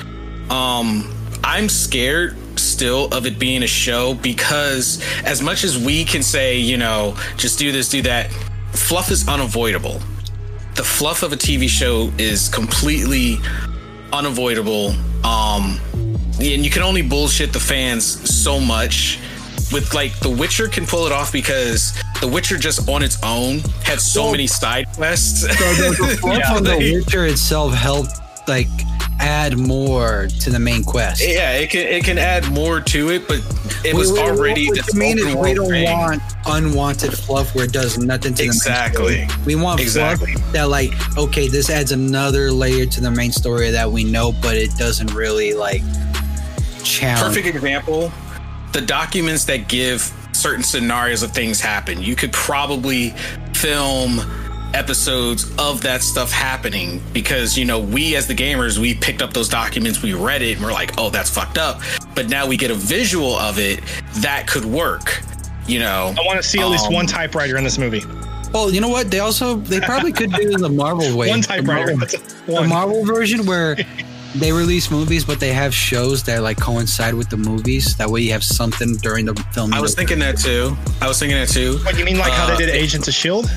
Um, 0.50 1.14
I'm 1.44 1.68
scared 1.68 2.36
still 2.58 3.08
of 3.12 3.26
it 3.26 3.38
being 3.38 3.62
a 3.62 3.66
show 3.66 4.14
because 4.14 5.02
as 5.24 5.42
much 5.42 5.64
as 5.64 5.78
we 5.78 6.04
can 6.04 6.22
say, 6.22 6.58
you 6.58 6.76
know, 6.76 7.16
just 7.36 7.58
do 7.58 7.72
this, 7.72 7.88
do 7.88 8.02
that, 8.02 8.30
fluff 8.72 9.10
is 9.10 9.28
unavoidable. 9.28 10.00
The 10.80 10.86
fluff 10.86 11.22
of 11.22 11.30
a 11.34 11.36
TV 11.36 11.68
show 11.68 12.10
is 12.16 12.48
completely 12.48 13.36
unavoidable. 14.14 14.94
Um, 15.22 15.78
and 16.40 16.64
you 16.64 16.70
can 16.70 16.80
only 16.80 17.02
bullshit 17.02 17.52
the 17.52 17.60
fans 17.60 18.02
so 18.06 18.58
much. 18.58 19.18
With 19.74 19.92
like 19.92 20.18
The 20.20 20.30
Witcher 20.30 20.68
can 20.68 20.86
pull 20.86 21.04
it 21.04 21.12
off 21.12 21.32
because 21.32 21.92
The 22.22 22.28
Witcher 22.28 22.56
just 22.56 22.88
on 22.88 23.02
its 23.02 23.22
own 23.22 23.58
had 23.84 24.00
so 24.00 24.22
Well- 24.22 24.30
many 24.30 24.46
side 24.46 24.86
quests. 24.94 25.42
So 25.42 25.48
the, 25.48 25.90
the 26.12 26.16
fluff 26.16 26.38
Yeah, 26.38 26.54
on 26.54 26.64
The 26.64 27.02
Witcher 27.04 27.26
itself 27.26 27.74
helped 27.74 28.18
like 28.48 28.68
add 29.20 29.56
more 29.58 30.28
to 30.40 30.50
the 30.50 30.58
main 30.58 30.82
quest. 30.84 31.22
Yeah, 31.26 31.52
it 31.52 31.70
can 31.70 31.80
it 31.86 32.04
can 32.04 32.18
add 32.18 32.50
more 32.50 32.80
to 32.80 33.10
it, 33.10 33.28
but 33.28 33.40
it 33.84 33.94
was 33.94 34.10
We- 34.12 34.14
we- 34.20 34.28
already 34.28 34.68
what 34.68 34.86
you 34.92 34.98
mean 34.98 35.18
is 35.18 35.34
we 35.36 35.54
don't 35.54 35.68
thing. 35.70 35.90
want 35.92 36.22
unwanted 36.46 37.12
fluff 37.16 37.54
where 37.54 37.64
it 37.66 37.72
does 37.72 37.98
nothing 37.98 38.34
to 38.34 38.42
Exactly. 38.44 39.12
the 39.14 39.18
main 39.20 39.28
story. 39.28 39.42
We 39.46 39.54
want 39.56 39.80
Exactly. 39.80 40.32
fluff 40.32 40.52
that 40.52 40.68
like 40.70 40.92
okay, 41.18 41.48
this 41.48 41.68
adds 41.70 41.92
another 41.92 42.50
layer 42.50 42.86
to 42.86 43.00
the 43.00 43.10
main 43.10 43.32
story 43.32 43.70
that 43.70 43.90
we 43.92 44.04
know, 44.04 44.32
but 44.32 44.56
it 44.56 44.70
doesn't 44.76 45.12
really 45.14 45.52
like 45.54 45.82
challenge. 46.82 47.34
Perfect 47.36 47.54
example. 47.56 48.12
The 48.72 48.80
documents 48.80 49.44
that 49.44 49.68
give 49.68 50.10
certain 50.32 50.62
scenarios 50.62 51.22
of 51.22 51.32
things 51.32 51.60
happen. 51.60 52.00
You 52.02 52.16
could 52.16 52.32
probably 52.32 53.14
film 53.52 54.20
episodes 54.74 55.50
of 55.58 55.80
that 55.82 56.02
stuff 56.02 56.30
happening 56.30 57.02
because 57.12 57.56
you 57.58 57.64
know 57.64 57.78
we 57.80 58.14
as 58.16 58.26
the 58.26 58.34
gamers 58.34 58.78
we 58.78 58.94
picked 58.94 59.20
up 59.22 59.32
those 59.32 59.48
documents 59.48 60.02
we 60.02 60.14
read 60.14 60.42
it 60.42 60.56
and 60.56 60.64
we're 60.64 60.72
like 60.72 60.92
oh 60.98 61.10
that's 61.10 61.28
fucked 61.30 61.58
up 61.58 61.80
but 62.14 62.28
now 62.28 62.46
we 62.46 62.56
get 62.56 62.70
a 62.70 62.74
visual 62.74 63.34
of 63.36 63.58
it 63.58 63.80
that 64.16 64.46
could 64.46 64.64
work 64.64 65.22
you 65.66 65.78
know 65.78 66.14
I 66.18 66.24
want 66.24 66.40
to 66.40 66.42
see 66.48 66.60
at 66.60 66.68
least 66.68 66.86
Um, 66.86 66.94
one 66.94 67.06
typewriter 67.06 67.56
in 67.56 67.64
this 67.64 67.78
movie. 67.78 68.02
Well, 68.52 68.68
you 68.72 68.80
know 68.80 68.88
what? 68.88 69.12
They 69.12 69.20
also 69.20 69.56
they 69.56 69.78
probably 69.80 70.12
could 70.12 70.32
do 70.32 70.50
in 70.50 70.60
the 70.60 70.68
Marvel 70.68 71.16
way. 71.16 71.28
One 71.28 71.40
The 71.40 71.46
typewriter. 71.46 71.94
Marvel- 71.96 71.98
That's 71.98 72.14
the 72.46 72.52
one. 72.52 72.68
Marvel 72.68 73.04
version 73.04 73.46
where 73.46 73.76
they 74.34 74.50
release 74.50 74.90
movies, 74.90 75.24
but 75.24 75.38
they 75.38 75.52
have 75.52 75.72
shows 75.72 76.24
that 76.24 76.42
like 76.42 76.58
coincide 76.58 77.14
with 77.14 77.28
the 77.30 77.36
movies. 77.36 77.96
That 77.96 78.10
way, 78.10 78.22
you 78.22 78.32
have 78.32 78.42
something 78.42 78.96
during 78.96 79.26
the 79.26 79.34
film. 79.52 79.72
i 79.72 79.80
was 79.80 79.94
thinking 79.94 80.18
that 80.20 80.36
too 80.38 80.76
i 81.00 81.06
was 81.06 81.18
thinking 81.20 81.38
that 81.38 81.48
too 81.48 81.78
What 81.84 81.96
you 81.96 82.04
mean, 82.04 82.18
like 82.18 82.32
how 82.32 82.46
Uh, 82.52 82.56
they 82.56 82.66
did 82.66 82.74
Agents 82.74 83.06
of 83.06 83.14
Shield? 83.14 83.48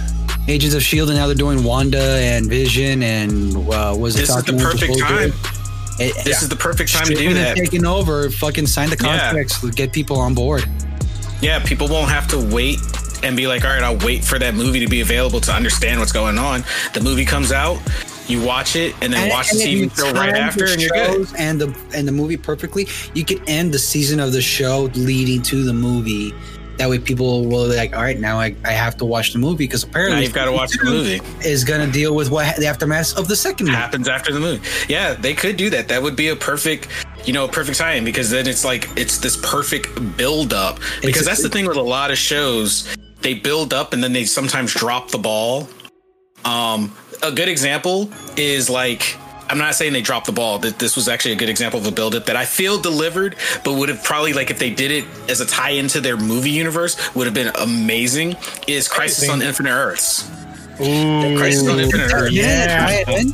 Agents 0.47 0.75
of 0.75 0.83
Shield, 0.83 1.09
and 1.09 1.17
now 1.17 1.27
they're 1.27 1.35
doing 1.35 1.63
Wanda 1.63 2.01
and 2.01 2.47
Vision, 2.47 3.01
and 3.01 3.55
uh, 3.55 3.95
was 3.97 4.15
this 4.15 4.29
is 4.29 4.43
the 4.43 4.53
perfect 4.53 4.99
time 4.99 5.31
this 5.97 6.41
is 6.41 6.49
the 6.49 6.55
perfect 6.55 6.91
time 6.91 7.05
to 7.05 7.15
do 7.15 7.33
that 7.33 7.55
Taking 7.57 7.85
over, 7.85 8.29
fucking 8.29 8.67
sign 8.67 8.89
the 8.89 8.97
Yeah. 9.01 9.19
contracts, 9.19 9.63
get 9.71 9.91
people 9.91 10.17
on 10.19 10.33
board. 10.33 10.65
Yeah, 11.41 11.59
people 11.59 11.87
won't 11.87 12.09
have 12.09 12.27
to 12.29 12.39
wait 12.39 12.79
and 13.21 13.35
be 13.37 13.47
like, 13.47 13.63
all 13.63 13.71
right, 13.71 13.83
I'll 13.83 13.97
wait 13.97 14.23
for 14.23 14.39
that 14.39 14.53
movie 14.55 14.79
to 14.79 14.87
be 14.87 15.01
available 15.01 15.39
to 15.41 15.53
understand 15.53 15.99
what's 15.99 16.11
going 16.11 16.37
on. 16.37 16.63
The 16.93 17.01
movie 17.01 17.25
comes 17.25 17.51
out, 17.51 17.79
you 18.27 18.41
watch 18.41 18.75
it, 18.75 18.95
and 19.01 19.11
then 19.13 19.29
watch 19.29 19.51
the 19.51 19.59
if 19.61 19.91
TV 19.91 19.97
show 19.97 20.11
right 20.13 20.35
after, 20.35 20.65
and 20.65 20.81
you're 20.81 20.89
good. 20.89 21.27
And 21.37 21.59
the 21.59 21.75
and 21.93 22.07
the 22.07 22.11
movie 22.11 22.37
perfectly. 22.37 22.87
You 23.13 23.25
could 23.25 23.41
end 23.47 23.73
the 23.73 23.79
season 23.79 24.19
of 24.19 24.31
the 24.31 24.41
show 24.41 24.89
leading 24.95 25.41
to 25.43 25.63
the 25.63 25.73
movie. 25.73 26.33
That 26.77 26.89
way, 26.89 26.97
people 26.99 27.45
will 27.45 27.69
be 27.69 27.75
like, 27.75 27.95
"All 27.95 28.01
right, 28.01 28.19
now 28.19 28.39
I, 28.39 28.55
I 28.65 28.71
have 28.71 28.97
to 28.97 29.05
watch 29.05 29.31
the 29.33 29.39
movie 29.39 29.65
because 29.65 29.83
apparently 29.83 30.17
Now 30.17 30.23
you've 30.23 30.33
got 30.33 30.45
to 30.45 30.51
watch 30.51 30.71
the 30.71 30.83
movie. 30.85 31.21
is 31.47 31.63
going 31.63 31.85
to 31.85 31.91
deal 31.91 32.15
with 32.15 32.31
what 32.31 32.55
the 32.57 32.65
aftermath 32.65 33.15
of 33.17 33.27
the 33.27 33.35
second 33.35 33.67
movie." 33.67 33.77
Happens 33.77 34.07
after 34.07 34.33
the 34.33 34.39
movie. 34.39 34.67
Yeah, 34.89 35.13
they 35.13 35.33
could 35.35 35.55
do 35.55 35.69
that. 35.69 35.87
That 35.87 36.01
would 36.01 36.15
be 36.15 36.29
a 36.29 36.35
perfect, 36.35 36.87
you 37.25 37.33
know, 37.33 37.45
a 37.45 37.47
perfect 37.47 37.77
time 37.77 38.03
because 38.03 38.29
then 38.31 38.47
it's 38.47 38.65
like 38.65 38.89
it's 38.95 39.19
this 39.19 39.37
perfect 39.37 40.17
build 40.17 40.53
up. 40.53 40.77
Because 41.01 41.21
It's- 41.21 41.25
that's 41.25 41.43
the 41.43 41.49
thing 41.49 41.67
with 41.67 41.77
a 41.77 41.81
lot 41.81 42.09
of 42.11 42.17
shows, 42.17 42.87
they 43.21 43.35
build 43.35 43.73
up 43.73 43.93
and 43.93 44.03
then 44.03 44.11
they 44.13 44.25
sometimes 44.25 44.73
drop 44.73 45.11
the 45.11 45.19
ball. 45.19 45.69
Um, 46.43 46.91
a 47.21 47.31
good 47.31 47.47
example 47.49 48.09
is 48.35 48.69
like 48.69 49.15
I'm 49.53 49.59
not 49.59 49.75
saying 49.75 49.93
they 49.93 50.01
dropped 50.01 50.25
the 50.25 50.31
ball. 50.31 50.57
That 50.57 50.79
this 50.79 50.95
was 50.95 51.07
actually 51.07 51.33
a 51.33 51.35
good 51.35 51.47
example 51.49 51.79
of 51.79 51.85
a 51.85 51.91
build 51.91 52.15
up 52.15 52.25
that 52.25 52.35
I 52.35 52.43
feel 52.43 52.79
delivered, 52.81 53.35
but 53.63 53.73
would 53.73 53.87
have 53.89 54.03
probably 54.03 54.33
like 54.33 54.49
if 54.49 54.57
they 54.57 54.71
did 54.71 54.89
it 54.89 55.05
as 55.29 55.41
a 55.41 55.45
tie 55.45 55.69
into 55.71 56.01
their 56.01 56.17
movie 56.17 56.49
universe 56.49 56.97
would 57.15 57.27
have 57.27 57.35
been 57.35 57.51
amazing. 57.61 58.35
Is 58.67 58.87
Crisis 58.87 59.29
on 59.29 59.43
Infinite 59.43 59.69
Earths? 59.69 60.27
Ooh, 60.81 61.37
Crisis 61.37 61.67
on 61.69 61.79
Infinite 61.79 62.11
Earths. 62.11 62.33
yeah. 62.33 62.87
Tie 62.87 62.93
it 63.13 63.25
in. 63.27 63.31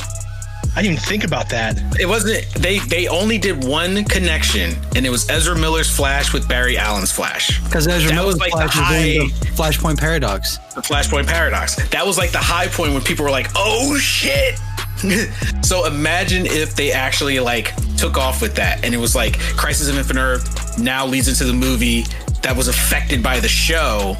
I 0.76 0.84
didn't 0.84 0.98
even 0.98 1.04
think 1.06 1.24
about 1.24 1.50
that. 1.50 1.78
It 2.00 2.06
wasn't. 2.06 2.46
They 2.54 2.78
they 2.80 3.08
only 3.08 3.38
did 3.40 3.64
one 3.64 4.04
connection, 4.06 4.76
and 4.96 5.06
it 5.06 5.10
was 5.10 5.28
Ezra 5.30 5.58
Miller's 5.58 5.90
Flash 5.94 6.32
with 6.32 6.48
Barry 6.48 6.78
Allen's 6.78 7.12
Flash. 7.12 7.60
Because 7.64 7.88
Ezra 7.88 8.10
That 8.10 8.16
Miller's 8.16 8.36
was 8.36 8.40
like 8.40 8.52
Flash 8.52 8.74
the 8.76 8.80
is 8.82 8.86
high- 8.86 9.30
the 9.40 9.56
Flashpoint 9.56 9.98
paradox. 9.98 10.58
the 10.76 10.82
Flashpoint 10.82 11.28
Paradox. 11.28 11.76
That 11.90 12.06
was 12.06 12.18
like 12.20 12.32
the 12.32 12.38
high 12.38 12.68
point 12.68 12.94
when 12.94 13.02
people 13.02 13.26
were 13.26 13.32
like, 13.32 13.50
"Oh 13.56 13.98
shit!" 13.98 14.60
so 15.62 15.86
imagine 15.86 16.46
if 16.46 16.76
they 16.76 16.92
actually 16.92 17.40
like 17.40 17.74
took 17.98 18.18
off 18.18 18.42
with 18.42 18.56
that, 18.56 18.84
and 18.84 18.94
it 18.94 18.98
was 18.98 19.16
like 19.16 19.38
Crisis 19.40 19.90
of 19.90 19.98
Infinite 19.98 20.22
Earth 20.22 20.80
now 20.80 21.06
leads 21.06 21.28
into 21.28 21.46
the 21.46 21.54
movie 21.54 22.04
that 22.42 22.56
was 22.56 22.68
affected 22.68 23.22
by 23.24 23.40
the 23.40 23.48
show. 23.48 24.18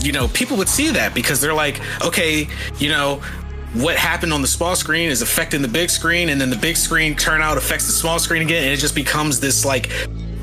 You 0.00 0.12
know, 0.12 0.28
people 0.28 0.56
would 0.56 0.68
see 0.68 0.90
that 0.90 1.14
because 1.14 1.40
they're 1.40 1.54
like, 1.54 1.80
okay, 2.04 2.48
you 2.78 2.88
know. 2.88 3.22
What 3.72 3.94
happened 3.94 4.32
on 4.32 4.42
the 4.42 4.48
small 4.48 4.74
screen 4.74 5.10
is 5.10 5.22
affecting 5.22 5.62
the 5.62 5.68
big 5.68 5.90
screen, 5.90 6.30
and 6.30 6.40
then 6.40 6.50
the 6.50 6.56
big 6.56 6.76
screen 6.76 7.14
turnout 7.14 7.56
affects 7.56 7.86
the 7.86 7.92
small 7.92 8.18
screen 8.18 8.42
again, 8.42 8.64
and 8.64 8.72
it 8.72 8.78
just 8.78 8.96
becomes 8.96 9.38
this 9.38 9.64
like 9.64 9.88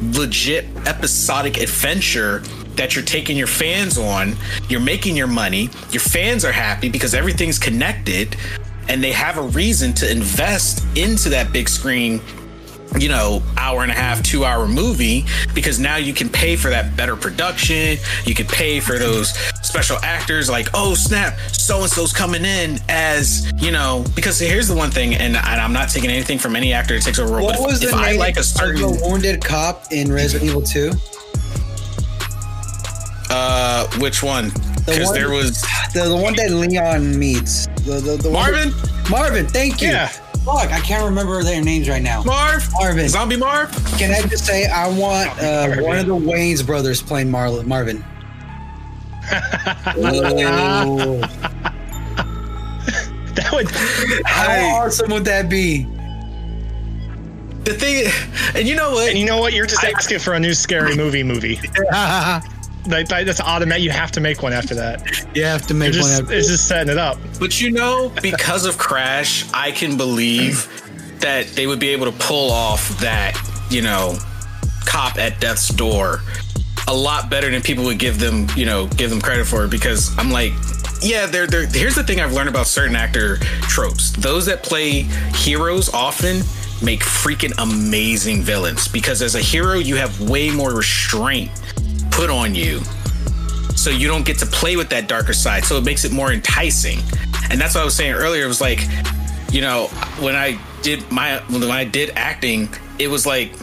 legit 0.02 0.64
episodic 0.86 1.58
adventure 1.58 2.40
that 2.78 2.96
you're 2.96 3.04
taking 3.04 3.36
your 3.36 3.48
fans 3.48 3.98
on. 3.98 4.34
You're 4.70 4.80
making 4.80 5.18
your 5.18 5.28
money. 5.28 5.70
Your 5.92 6.00
fans 6.00 6.46
are 6.46 6.54
happy 6.54 6.88
because 6.88 7.14
everything's 7.14 7.60
connected 7.60 8.38
and 8.90 9.04
they 9.04 9.12
have 9.12 9.38
a 9.38 9.44
reason 9.44 9.94
to 9.96 10.10
invest 10.12 10.86
into 10.98 11.30
that 11.30 11.52
big 11.52 11.68
screen, 11.70 12.22
you 12.98 13.10
know, 13.10 13.44
hour 13.58 13.84
and 13.84 13.92
a 13.92 13.96
half, 13.96 14.24
two 14.24 14.46
hour 14.46 14.68
movie 14.68 15.26
because 15.54 15.78
now 15.80 15.98
you 15.98 16.14
can 16.14 16.30
pay 16.30 16.56
for 16.56 16.70
that 16.70 16.96
better 16.96 17.16
production. 17.16 17.98
You 18.26 18.34
can 18.34 18.46
pay 18.48 18.80
for 18.80 18.98
those 18.98 19.30
special 19.62 19.98
actors 20.04 20.50
like, 20.50 20.70
oh, 20.74 20.94
snap, 20.96 21.38
so 21.52 21.82
and 21.82 21.92
so's 21.92 22.14
coming 22.14 22.46
in 22.46 22.80
as, 22.88 23.52
you 23.62 23.72
know, 23.72 24.06
because 24.16 24.40
here's 24.40 24.70
the 24.70 24.76
one 24.76 24.90
thing, 24.90 25.14
and, 25.16 25.36
and 25.36 25.62
I'm 25.62 25.74
not 25.74 25.90
taking 25.90 26.10
anything 26.10 26.40
from 26.40 26.56
any 26.56 26.72
actor 26.72 26.96
that 26.96 27.04
takes 27.04 27.20
over 27.20 27.34
a 27.34 27.38
role, 27.38 27.46
What 27.48 27.58
but 27.58 27.68
was 27.68 27.84
if, 27.84 27.90
the 27.92 27.96
if 27.98 28.02
I 28.02 28.12
name 28.12 28.20
like 28.20 28.38
a 28.38 28.44
certain. 28.44 28.82
the 28.82 29.00
wounded 29.06 29.44
cop 29.44 29.92
in 29.92 30.12
Resident 30.12 30.50
Evil 30.50 30.62
Two? 30.62 30.92
Uh, 33.30 33.88
which 34.00 34.24
one? 34.24 34.52
Because 34.88 35.06
one- 35.06 35.14
there 35.16 35.30
was 35.30 35.62
The, 35.94 36.06
the 36.10 36.16
one 36.16 36.36
that 36.38 36.50
Leon 36.52 37.18
meets. 37.20 37.68
The, 37.86 38.00
the, 38.00 38.18
the 38.18 38.30
one 38.30 38.52
Marvin, 38.52 38.70
that- 38.72 39.10
Marvin, 39.10 39.48
thank 39.48 39.82
you. 39.82 39.90
Yeah. 39.90 40.08
Fuck, 40.08 40.72
I 40.72 40.80
can't 40.80 41.04
remember 41.04 41.44
their 41.44 41.62
names 41.62 41.90
right 41.90 42.02
now. 42.02 42.24
Marv, 42.24 42.66
Marvin. 42.80 43.10
Zombie 43.10 43.36
Marv. 43.36 43.70
Can 43.98 44.12
I 44.12 44.22
just 44.30 44.46
say 44.46 44.66
I 44.68 44.88
want 44.88 45.30
uh, 45.44 45.76
one 45.82 45.98
of 46.00 46.06
the 46.06 46.16
Wayans 46.16 46.66
brothers 46.66 47.02
playing 47.02 47.28
Marlon 47.30 47.66
Marvin? 47.66 48.04
Oh, 49.98 51.20
That 53.36 53.52
would. 53.54 53.70
how 54.26 54.78
awesome 54.78 55.12
would 55.12 55.26
that 55.26 55.48
be? 55.50 55.84
The 57.66 57.74
thing, 57.74 58.08
and 58.56 58.66
you 58.68 58.76
know 58.76 58.92
what? 58.92 59.10
And 59.10 59.18
you 59.20 59.26
know 59.26 59.38
what? 59.40 59.52
You're 59.54 59.66
just 59.68 59.84
I- 59.84 59.92
asking 59.92 60.20
for 60.20 60.34
a 60.34 60.40
new 60.40 60.54
scary 60.54 60.96
movie 60.96 61.24
movie. 61.24 61.60
Like, 62.88 63.08
that- 63.10 63.26
that's 63.26 63.42
automatic. 63.42 63.84
You 63.84 63.92
have 63.92 64.12
to 64.14 64.22
make 64.22 64.42
one 64.42 64.54
after 64.54 64.76
that. 64.76 65.02
you 65.36 65.44
have 65.44 65.68
to 65.68 65.74
You're 65.74 65.80
make 65.80 65.94
just, 65.94 66.24
one. 66.24 66.34
it's 66.34 66.48
just 66.48 66.68
setting 66.68 66.92
it 66.92 66.98
up. 66.98 67.18
But 67.40 67.60
you 67.62 67.72
know, 67.72 68.12
because 68.22 68.66
of 68.66 68.78
Crash, 68.78 69.46
I 69.54 69.72
can 69.72 69.98
believe 69.98 70.68
that 71.20 71.48
they 71.48 71.68
would 71.68 71.80
be 71.80 71.90
able 71.90 72.06
to 72.12 72.18
pull 72.20 72.52
off 72.52 73.00
that, 73.00 73.36
you 73.70 73.82
know, 73.82 74.18
cop 74.86 75.18
at 75.18 75.40
death's 75.40 75.68
door 75.70 76.22
a 76.90 76.94
lot 76.94 77.30
better 77.30 77.50
than 77.52 77.62
people 77.62 77.84
would 77.84 78.00
give 78.00 78.18
them, 78.18 78.48
you 78.56 78.66
know, 78.66 78.88
give 78.88 79.10
them 79.10 79.20
credit 79.20 79.46
for. 79.46 79.68
Because 79.68 80.18
I'm 80.18 80.32
like, 80.32 80.54
yeah, 81.02 81.26
they're 81.26 81.46
they're. 81.46 81.66
Here's 81.68 81.96
the 81.96 82.04
thing 82.04 82.22
I've 82.22 82.32
learned 82.34 82.48
about 82.50 82.66
certain 82.68 82.96
actor 82.96 83.38
tropes: 83.68 84.12
those 84.12 84.46
that 84.46 84.64
play 84.64 85.02
heroes 85.36 85.90
often 85.94 86.38
make 86.82 87.02
freaking 87.02 87.54
amazing 87.58 88.42
villains. 88.44 88.88
Because 88.88 89.22
as 89.22 89.36
a 89.36 89.42
hero, 89.42 89.74
you 89.80 89.96
have 89.98 90.22
way 90.22 90.50
more 90.50 90.74
restraint 90.74 91.52
put 92.18 92.30
on 92.32 92.56
you 92.56 92.80
so 93.76 93.92
you 93.92 94.08
don't 94.08 94.26
get 94.26 94.40
to 94.40 94.46
play 94.48 94.76
with 94.76 94.90
that 94.90 95.08
darker 95.08 95.34
side. 95.34 95.64
So 95.64 95.78
it 95.78 95.84
makes 95.86 96.04
it 96.04 96.12
more 96.12 96.32
enticing. 96.34 96.98
And 97.52 97.62
that's 97.62 97.76
what 97.76 97.82
i 97.82 97.86
was 97.86 97.96
saying 97.96 98.14
earlier. 98.14 98.44
It 98.44 98.48
was 98.48 98.60
like 98.60 98.82
you 99.52 99.62
know 99.62 99.88
when 100.20 100.36
i 100.36 100.60
did 100.82 101.10
my 101.12 101.38
when 101.50 101.64
i 101.72 101.86
did 101.86 102.12
acting 102.18 102.68
it 103.00 103.08
was 103.08 103.26
like 103.26 103.54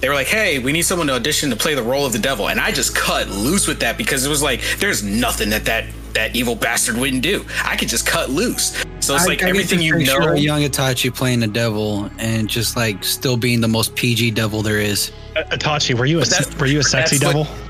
they 0.00 0.08
were 0.08 0.14
like 0.14 0.26
hey 0.26 0.58
we 0.58 0.70
need 0.72 0.82
someone 0.82 1.06
to 1.06 1.14
audition 1.14 1.48
to 1.50 1.56
play 1.56 1.74
the 1.74 1.82
role 1.82 2.04
of 2.04 2.12
the 2.12 2.18
devil. 2.18 2.48
And 2.48 2.58
i 2.58 2.72
just 2.72 2.96
cut 2.96 3.28
loose 3.28 3.68
with 3.68 3.78
that 3.80 3.96
because 3.96 4.26
it 4.26 4.28
was 4.28 4.42
like 4.42 4.60
there's 4.78 5.02
nothing 5.04 5.48
that 5.50 5.64
that 5.66 5.84
that 6.14 6.34
evil 6.34 6.56
bastard 6.56 6.96
wouldn't 6.96 7.22
do. 7.22 7.44
I 7.64 7.76
could 7.76 7.88
just 7.88 8.04
cut 8.04 8.28
loose. 8.28 8.76
So 8.98 9.14
it's 9.14 9.24
I- 9.24 9.26
like 9.26 9.42
I 9.42 9.46
get 9.46 9.50
everything 9.50 9.80
you 9.80 9.94
picture 9.98 10.18
know 10.18 10.32
a 10.32 10.36
young 10.36 10.62
Itachi 10.62 11.14
playing 11.14 11.38
the 11.38 11.46
devil 11.46 12.10
and 12.18 12.48
just 12.48 12.76
like 12.76 13.04
still 13.04 13.36
being 13.36 13.60
the 13.60 13.68
most 13.68 13.94
PG 13.94 14.32
devil 14.32 14.62
there 14.62 14.80
is. 14.80 15.12
Itachi, 15.36 15.96
were 15.96 16.06
you 16.06 16.18
a 16.20 16.24
that's- 16.24 16.58
were 16.58 16.66
you 16.66 16.80
a 16.80 16.82
sexy 16.82 17.18
devil? 17.18 17.44
what- 17.44 17.69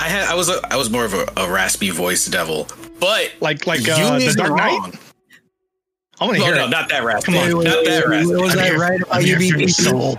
i 0.00 0.08
had 0.08 0.28
i 0.28 0.34
was 0.34 0.48
a, 0.48 0.60
i 0.70 0.76
was 0.76 0.90
more 0.90 1.04
of 1.04 1.14
a, 1.14 1.26
a 1.36 1.50
raspy 1.50 1.90
voice 1.90 2.26
devil 2.26 2.68
but 3.00 3.32
Like 3.40 3.66
like 3.66 3.86
you 3.86 3.92
uh, 3.92 4.18
the 4.18 4.24
isn't 4.24 4.38
Dark 4.42 4.56
Knight? 4.56 4.78
wrong. 4.80 4.92
I 6.18 6.24
want 6.24 6.36
to 6.36 6.40
No, 6.40 6.46
hear 6.46 6.54
no, 6.56 6.64
it. 6.64 6.70
not 6.70 6.88
that 6.88 7.04
raspy. 7.04 7.32
Come 7.34 7.58
on. 7.58 7.64
not 7.64 7.84
that 7.84 8.06
raspy. 8.08 8.34
was 8.34 8.50
I'm 8.52 8.56
that 8.56 8.66
here- 8.68 8.78
right? 8.78 9.00
I'm 9.00 9.02
About 9.02 9.26
you 9.26 9.36
being 9.36 9.60
your 9.60 9.68
soul. 9.68 10.16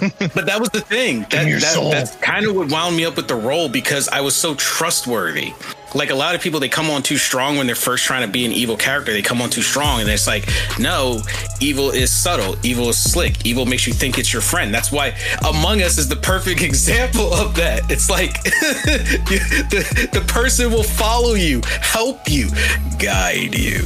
But 0.34 0.46
that 0.46 0.58
was 0.58 0.70
the 0.70 0.80
thing. 0.80 1.24
That, 1.30 1.46
your 1.46 1.60
that 1.60 1.72
soul. 1.74 1.90
that's 1.92 2.16
kind 2.16 2.46
of 2.46 2.56
what 2.56 2.68
wound 2.68 2.96
me 2.96 3.04
up 3.04 3.14
with 3.14 3.28
the 3.28 3.36
role 3.36 3.68
because 3.68 4.08
I 4.08 4.20
was 4.22 4.34
so 4.34 4.56
trustworthy. 4.56 5.54
Like 5.94 6.10
a 6.10 6.14
lot 6.14 6.34
of 6.34 6.40
people 6.40 6.60
they 6.60 6.68
come 6.68 6.90
on 6.90 7.02
too 7.02 7.16
strong 7.16 7.56
when 7.56 7.66
they're 7.66 7.76
first 7.76 8.04
trying 8.04 8.26
to 8.26 8.32
be 8.32 8.44
an 8.44 8.52
evil 8.52 8.76
character. 8.76 9.12
They 9.12 9.22
come 9.22 9.40
on 9.40 9.50
too 9.50 9.62
strong 9.62 10.00
and 10.00 10.10
it's 10.10 10.26
like 10.26 10.48
no 10.78 11.22
evil 11.60 11.90
is 11.90 12.10
subtle. 12.10 12.56
Evil 12.62 12.88
is 12.88 12.98
slick. 12.98 13.44
Evil 13.46 13.66
makes 13.66 13.86
you 13.86 13.92
think 13.92 14.18
it's 14.18 14.32
your 14.32 14.42
friend. 14.42 14.74
That's 14.74 14.92
why 14.92 15.14
among 15.48 15.82
us 15.82 15.98
is 15.98 16.08
the 16.08 16.16
perfect 16.16 16.62
example 16.70 17.32
of 17.32 17.54
that. 17.56 17.90
It's 17.90 18.10
like 18.10 18.42
the, 18.42 20.08
the 20.12 20.20
person 20.32 20.70
will 20.70 20.82
follow 20.82 21.34
you 21.34 21.62
help 21.80 22.28
you 22.28 22.50
guide 22.98 23.54
you 23.54 23.84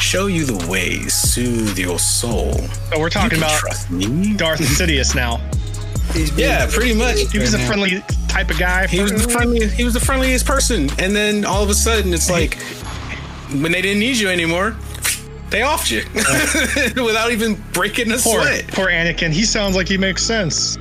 show 0.00 0.26
you 0.26 0.44
the 0.44 0.66
ways 0.68 1.12
soothe 1.12 1.78
your 1.78 1.98
soul. 1.98 2.52
So 2.54 2.98
we're 2.98 3.10
talking 3.10 3.38
about 3.38 3.60
Darth 4.36 4.60
Insidious 4.60 5.14
now. 5.14 5.40
yeah 6.36 6.66
pretty 6.70 6.94
much 6.94 7.18
He 7.32 7.38
was 7.38 7.54
a 7.54 7.58
friendly 7.58 8.02
type 8.28 8.50
of 8.50 8.58
guy. 8.58 8.86
he 8.86 9.00
was 9.00 9.12
the 9.12 9.28
friendly 9.30 9.66
he 9.68 9.84
was 9.84 9.94
the 9.94 10.00
friendliest 10.00 10.46
person 10.46 10.88
and 10.98 11.14
then 11.14 11.44
all 11.44 11.62
of 11.62 11.68
a 11.70 11.74
sudden 11.74 12.12
it's 12.14 12.30
like 12.30 12.54
when 13.60 13.72
they 13.72 13.82
didn't 13.82 13.98
need 14.00 14.16
you 14.16 14.28
anymore 14.28 14.76
they 15.50 15.60
offed 15.60 15.90
you 15.90 17.02
without 17.04 17.32
even 17.32 17.54
breaking 17.72 18.10
a 18.12 18.18
Poor, 18.18 18.40
sweat 18.42 18.68
poor 18.68 18.86
Anakin. 18.86 19.30
He 19.32 19.44
sounds 19.44 19.74
like 19.74 19.88
he 19.88 19.98
makes 19.98 20.22
sense. 20.22 20.76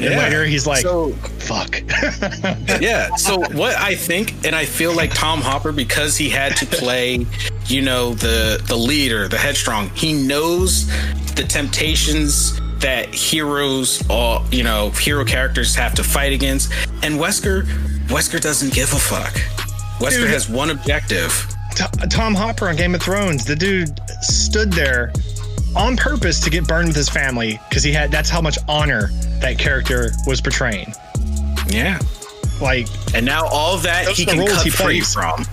And 0.00 0.14
later 0.14 0.44
he's 0.44 0.64
like, 0.64 0.82
so 0.82 1.10
fuck. 1.40 1.80
yeah 2.80 3.16
so 3.16 3.38
what 3.56 3.74
i 3.76 3.96
think 3.96 4.32
and 4.46 4.54
i 4.54 4.64
feel 4.64 4.94
like 4.94 5.12
tom 5.12 5.40
hopper 5.40 5.72
because 5.72 6.16
he 6.16 6.28
had 6.28 6.56
to 6.58 6.66
play 6.66 7.26
you 7.66 7.82
know 7.82 8.14
the 8.14 8.62
the 8.68 8.76
leader 8.76 9.26
the 9.26 9.38
headstrong 9.38 9.90
he 9.96 10.12
knows 10.12 10.86
the 11.34 11.42
temptations 11.48 12.60
that 12.80 13.14
heroes 13.14 14.02
or 14.08 14.44
you 14.50 14.62
know 14.62 14.90
hero 14.90 15.24
characters 15.24 15.74
have 15.74 15.94
to 15.94 16.02
fight 16.04 16.32
against 16.32 16.72
and 17.02 17.14
wesker 17.18 17.64
wesker 18.06 18.40
doesn't 18.40 18.72
give 18.72 18.92
a 18.92 18.98
fuck 18.98 19.32
wesker 19.98 20.20
Dude. 20.20 20.30
has 20.30 20.48
one 20.48 20.70
objective 20.70 21.32
T- 21.74 21.84
Tom 22.10 22.34
Hopper 22.34 22.68
on 22.68 22.74
Game 22.74 22.94
of 22.94 23.02
Thrones, 23.02 23.44
the 23.44 23.54
dude 23.54 24.00
stood 24.20 24.72
there 24.72 25.12
on 25.76 25.96
purpose 25.96 26.40
to 26.40 26.50
get 26.50 26.66
burned 26.66 26.88
with 26.88 26.96
his 26.96 27.08
family 27.08 27.60
because 27.68 27.84
he 27.84 27.92
had 27.92 28.10
that's 28.10 28.30
how 28.30 28.40
much 28.40 28.58
honor 28.68 29.08
that 29.40 29.58
character 29.58 30.10
was 30.26 30.40
portraying. 30.40 30.92
yeah 31.68 32.00
Like, 32.60 32.88
and 33.14 33.24
now 33.24 33.46
all 33.46 33.76
that 33.78 34.08
he 34.08 34.26
can 34.26 34.44
cut 34.44 34.64
he 34.64 34.70
free 34.70 35.00
from 35.00 35.44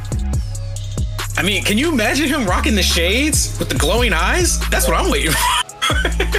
I 1.37 1.43
mean, 1.43 1.63
can 1.63 1.77
you 1.77 1.91
imagine 1.91 2.29
him 2.29 2.45
rocking 2.45 2.75
the 2.75 2.83
shades 2.83 3.59
with 3.59 3.69
the 3.69 3.75
glowing 3.75 4.13
eyes? 4.13 4.57
That's 4.69 4.87
what 4.87 4.97
I'm 4.97 5.11
waiting 5.11 5.31
for. 5.31 5.37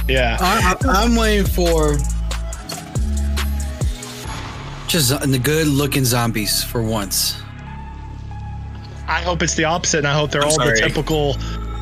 yeah, 0.07 0.37
I, 0.39 0.75
I, 0.87 1.03
I'm 1.03 1.15
waiting 1.15 1.45
for 1.45 1.97
just 4.87 5.09
the 5.29 5.39
good 5.41 5.67
looking 5.67 6.05
zombies 6.05 6.63
for 6.63 6.81
once. 6.81 7.41
I 9.07 9.21
hope 9.21 9.41
it's 9.41 9.55
the 9.55 9.63
opposite, 9.65 9.99
and 9.99 10.07
I 10.07 10.13
hope 10.13 10.31
they're 10.31 10.41
I'm 10.41 10.49
all 10.49 10.55
sorry. 10.55 10.79
the 10.81 10.87
typical. 10.87 11.35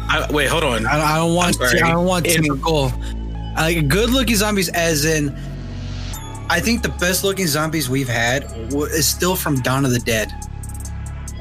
I, 0.07 0.27
wait, 0.31 0.47
hold 0.47 0.63
on. 0.63 0.85
I, 0.85 0.99
I 1.01 1.17
don't 1.17 1.33
want. 1.35 1.57
I'm 1.61 1.77
don't 1.77 2.05
want 2.05 2.27
In- 2.27 2.43
typical. 2.43 2.91
Like 3.55 3.87
good 3.87 4.09
looking 4.09 4.35
zombies, 4.35 4.69
as 4.69 5.05
in. 5.05 5.35
I 6.47 6.59
think 6.59 6.83
the 6.83 6.89
best 6.89 7.23
looking 7.23 7.47
zombies 7.47 7.89
we've 7.89 8.07
had 8.07 8.43
is 8.73 9.07
still 9.07 9.35
from 9.35 9.55
Dawn 9.61 9.83
of 9.85 9.91
the 9.91 9.99
Dead. 9.99 10.31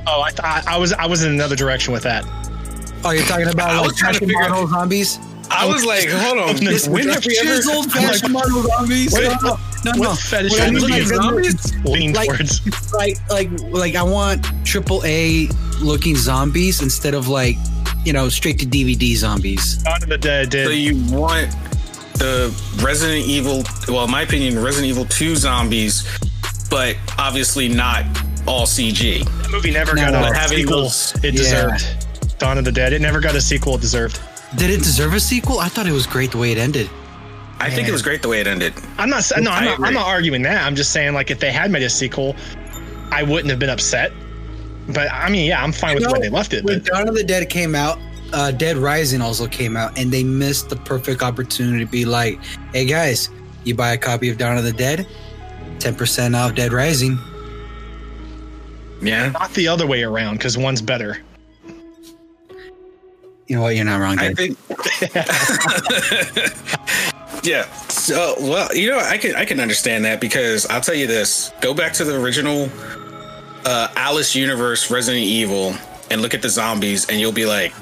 Oh, 0.06 0.22
I, 0.22 0.30
th- 0.30 0.40
I, 0.42 0.62
I 0.66 0.78
was 0.78 0.92
I 0.94 1.06
was 1.06 1.24
in 1.24 1.32
another 1.32 1.56
direction 1.56 1.92
with 1.92 2.02
that. 2.04 2.24
Oh, 3.04 3.10
you're 3.10 3.24
talking 3.26 3.48
about 3.48 3.70
I 3.70 3.78
like 3.78 3.88
was 3.88 3.96
trying 3.98 4.14
to 4.14 4.20
figure- 4.20 4.38
model 4.48 4.66
zombies? 4.68 5.18
I 5.56 5.66
was 5.66 5.84
like, 5.84 6.08
hold 6.08 6.38
on. 6.38 6.56
This- 6.64 6.88
when 6.88 7.08
have 7.08 7.24
we 7.24 7.38
ever? 7.38 7.60
old 7.72 7.90
fashioned 7.92 8.32
model 8.32 8.62
zombies? 8.62 9.12
Wait, 9.14 9.24
no, 9.42 9.56
no, 9.84 9.92
no. 9.92 10.00
What 10.00 10.18
fetish 10.18 10.52
When 10.52 10.60
I 10.62 10.70
would 10.70 10.82
look 10.82 10.90
you 10.90 10.96
at 10.96 11.08
good 11.08 11.22
looking- 11.24 11.50
zombies 11.58 11.84
lean 11.84 12.12
Like- 12.12 12.28
towards? 12.28 12.92
like 12.92 13.30
like 13.30 13.50
like 13.60 13.94
I 13.96 14.02
want 14.02 14.46
triple 14.64 15.02
A 15.04 15.48
looking 15.80 16.16
zombies 16.16 16.82
instead 16.82 17.14
of 17.14 17.28
like 17.28 17.56
you 18.04 18.12
know 18.12 18.28
straight 18.28 18.58
to 18.60 18.66
DVD 18.66 19.14
zombies. 19.16 19.82
Dawn 19.82 20.02
of 20.02 20.08
the 20.08 20.18
Dead 20.18 20.52
So 20.52 20.70
you 20.70 20.96
want 21.14 21.50
the 22.14 22.54
Resident 22.82 23.26
Evil? 23.26 23.64
Well, 23.88 24.04
in 24.04 24.10
my 24.10 24.22
opinion, 24.22 24.62
Resident 24.62 24.88
Evil 24.90 25.04
Two 25.06 25.36
zombies, 25.36 26.06
but 26.70 26.96
obviously 27.18 27.68
not 27.68 28.04
all 28.46 28.66
CG. 28.66 29.24
The 29.42 29.48
movie 29.50 29.70
never 29.70 29.94
No, 29.94 30.10
got 30.10 30.36
a 30.36 30.48
sequel 30.48 30.82
those- 30.82 31.12
it 31.22 31.24
Yeah. 31.24 31.30
deserved. 31.32 31.84
Dawn 32.38 32.58
of 32.58 32.64
the 32.64 32.72
Dead. 32.72 32.92
It 32.92 33.00
never 33.00 33.20
got 33.20 33.34
a 33.34 33.40
sequel 33.40 33.74
it 33.76 33.80
deserved. 33.80 34.20
Did 34.56 34.70
it 34.70 34.78
deserve 34.78 35.14
a 35.14 35.20
sequel? 35.20 35.58
I 35.58 35.68
thought 35.68 35.86
it 35.86 35.92
was 35.92 36.06
great 36.06 36.30
the 36.30 36.38
way 36.38 36.52
it 36.52 36.58
ended. 36.58 36.88
I 37.60 37.70
think 37.70 37.88
it 37.88 37.92
was 37.92 38.02
great 38.02 38.20
the 38.22 38.28
way 38.28 38.40
it 38.40 38.46
ended. 38.46 38.74
I'm 38.98 39.08
not. 39.10 39.24
sa- 39.24 39.38
No, 39.40 39.50
I'm 39.50 39.64
not. 39.64 39.80
I'm 39.80 39.94
not 39.94 40.06
arguing 40.06 40.42
that. 40.42 40.64
I'm 40.64 40.74
just 40.76 40.92
saying, 40.92 41.14
like, 41.14 41.30
if 41.30 41.40
they 41.40 41.50
had 41.52 41.70
made 41.70 41.82
a 41.82 41.90
sequel, 41.90 42.36
I 43.10 43.22
wouldn't 43.22 43.48
have 43.50 43.58
been 43.58 43.70
upset. 43.70 44.12
But 44.88 45.10
I 45.10 45.30
mean, 45.30 45.46
yeah, 45.46 45.62
I'm 45.62 45.72
fine 45.72 45.94
with 45.94 46.04
the 46.04 46.12
way 46.12 46.20
they 46.20 46.28
left 46.28 46.52
it. 46.52 46.64
When 46.64 46.80
But 46.80 46.86
Dawn 46.92 47.08
of 47.08 47.14
the 47.14 47.24
Dead 47.24 47.48
came 47.48 47.74
out, 47.74 47.98
uh, 48.32 48.50
Dead 48.50 48.76
Rising 48.76 49.22
also 49.22 49.46
came 49.46 49.76
out, 49.76 49.98
and 49.98 50.12
they 50.12 50.22
missed 50.24 50.68
the 50.68 50.76
perfect 50.76 51.22
opportunity 51.22 51.82
to 51.84 51.90
be 51.90 52.04
like, 52.04 52.38
"Hey 52.72 52.84
guys, 52.84 53.30
you 53.64 53.74
buy 53.74 53.92
a 53.92 53.96
copy 53.98 54.28
of 54.28 54.36
Dawn 54.36 54.58
of 54.58 54.64
the 54.64 54.72
Dead, 54.72 55.06
ten 55.78 55.94
percent 55.94 56.36
off 56.36 56.54
Dead 56.54 56.72
Rising." 56.72 57.18
Yeah, 59.00 59.30
not 59.30 59.52
the 59.54 59.68
other 59.68 59.86
way 59.86 60.02
around 60.02 60.36
because 60.38 60.56
one's 60.58 60.82
better. 60.82 61.18
You 63.46 63.56
know 63.56 63.62
what? 63.62 63.76
You're 63.76 63.84
not 63.84 64.00
wrong. 64.00 64.18
I 64.18 64.32
think. 64.32 64.58
yeah. 67.44 67.64
So, 67.88 68.34
well, 68.40 68.74
you 68.74 68.90
know, 68.90 68.98
I 68.98 69.18
can 69.18 69.36
I 69.36 69.44
can 69.44 69.60
understand 69.60 70.04
that 70.06 70.20
because 70.20 70.66
I'll 70.66 70.80
tell 70.80 70.94
you 70.94 71.06
this: 71.06 71.52
go 71.60 71.74
back 71.74 71.92
to 71.94 72.04
the 72.04 72.18
original 72.18 72.70
uh, 73.66 73.88
Alice 73.96 74.34
Universe 74.34 74.90
Resident 74.90 75.24
Evil 75.24 75.74
and 76.10 76.22
look 76.22 76.34
at 76.34 76.42
the 76.42 76.48
zombies, 76.48 77.08
and 77.08 77.20
you'll 77.20 77.32
be 77.32 77.46
like, 77.46 77.72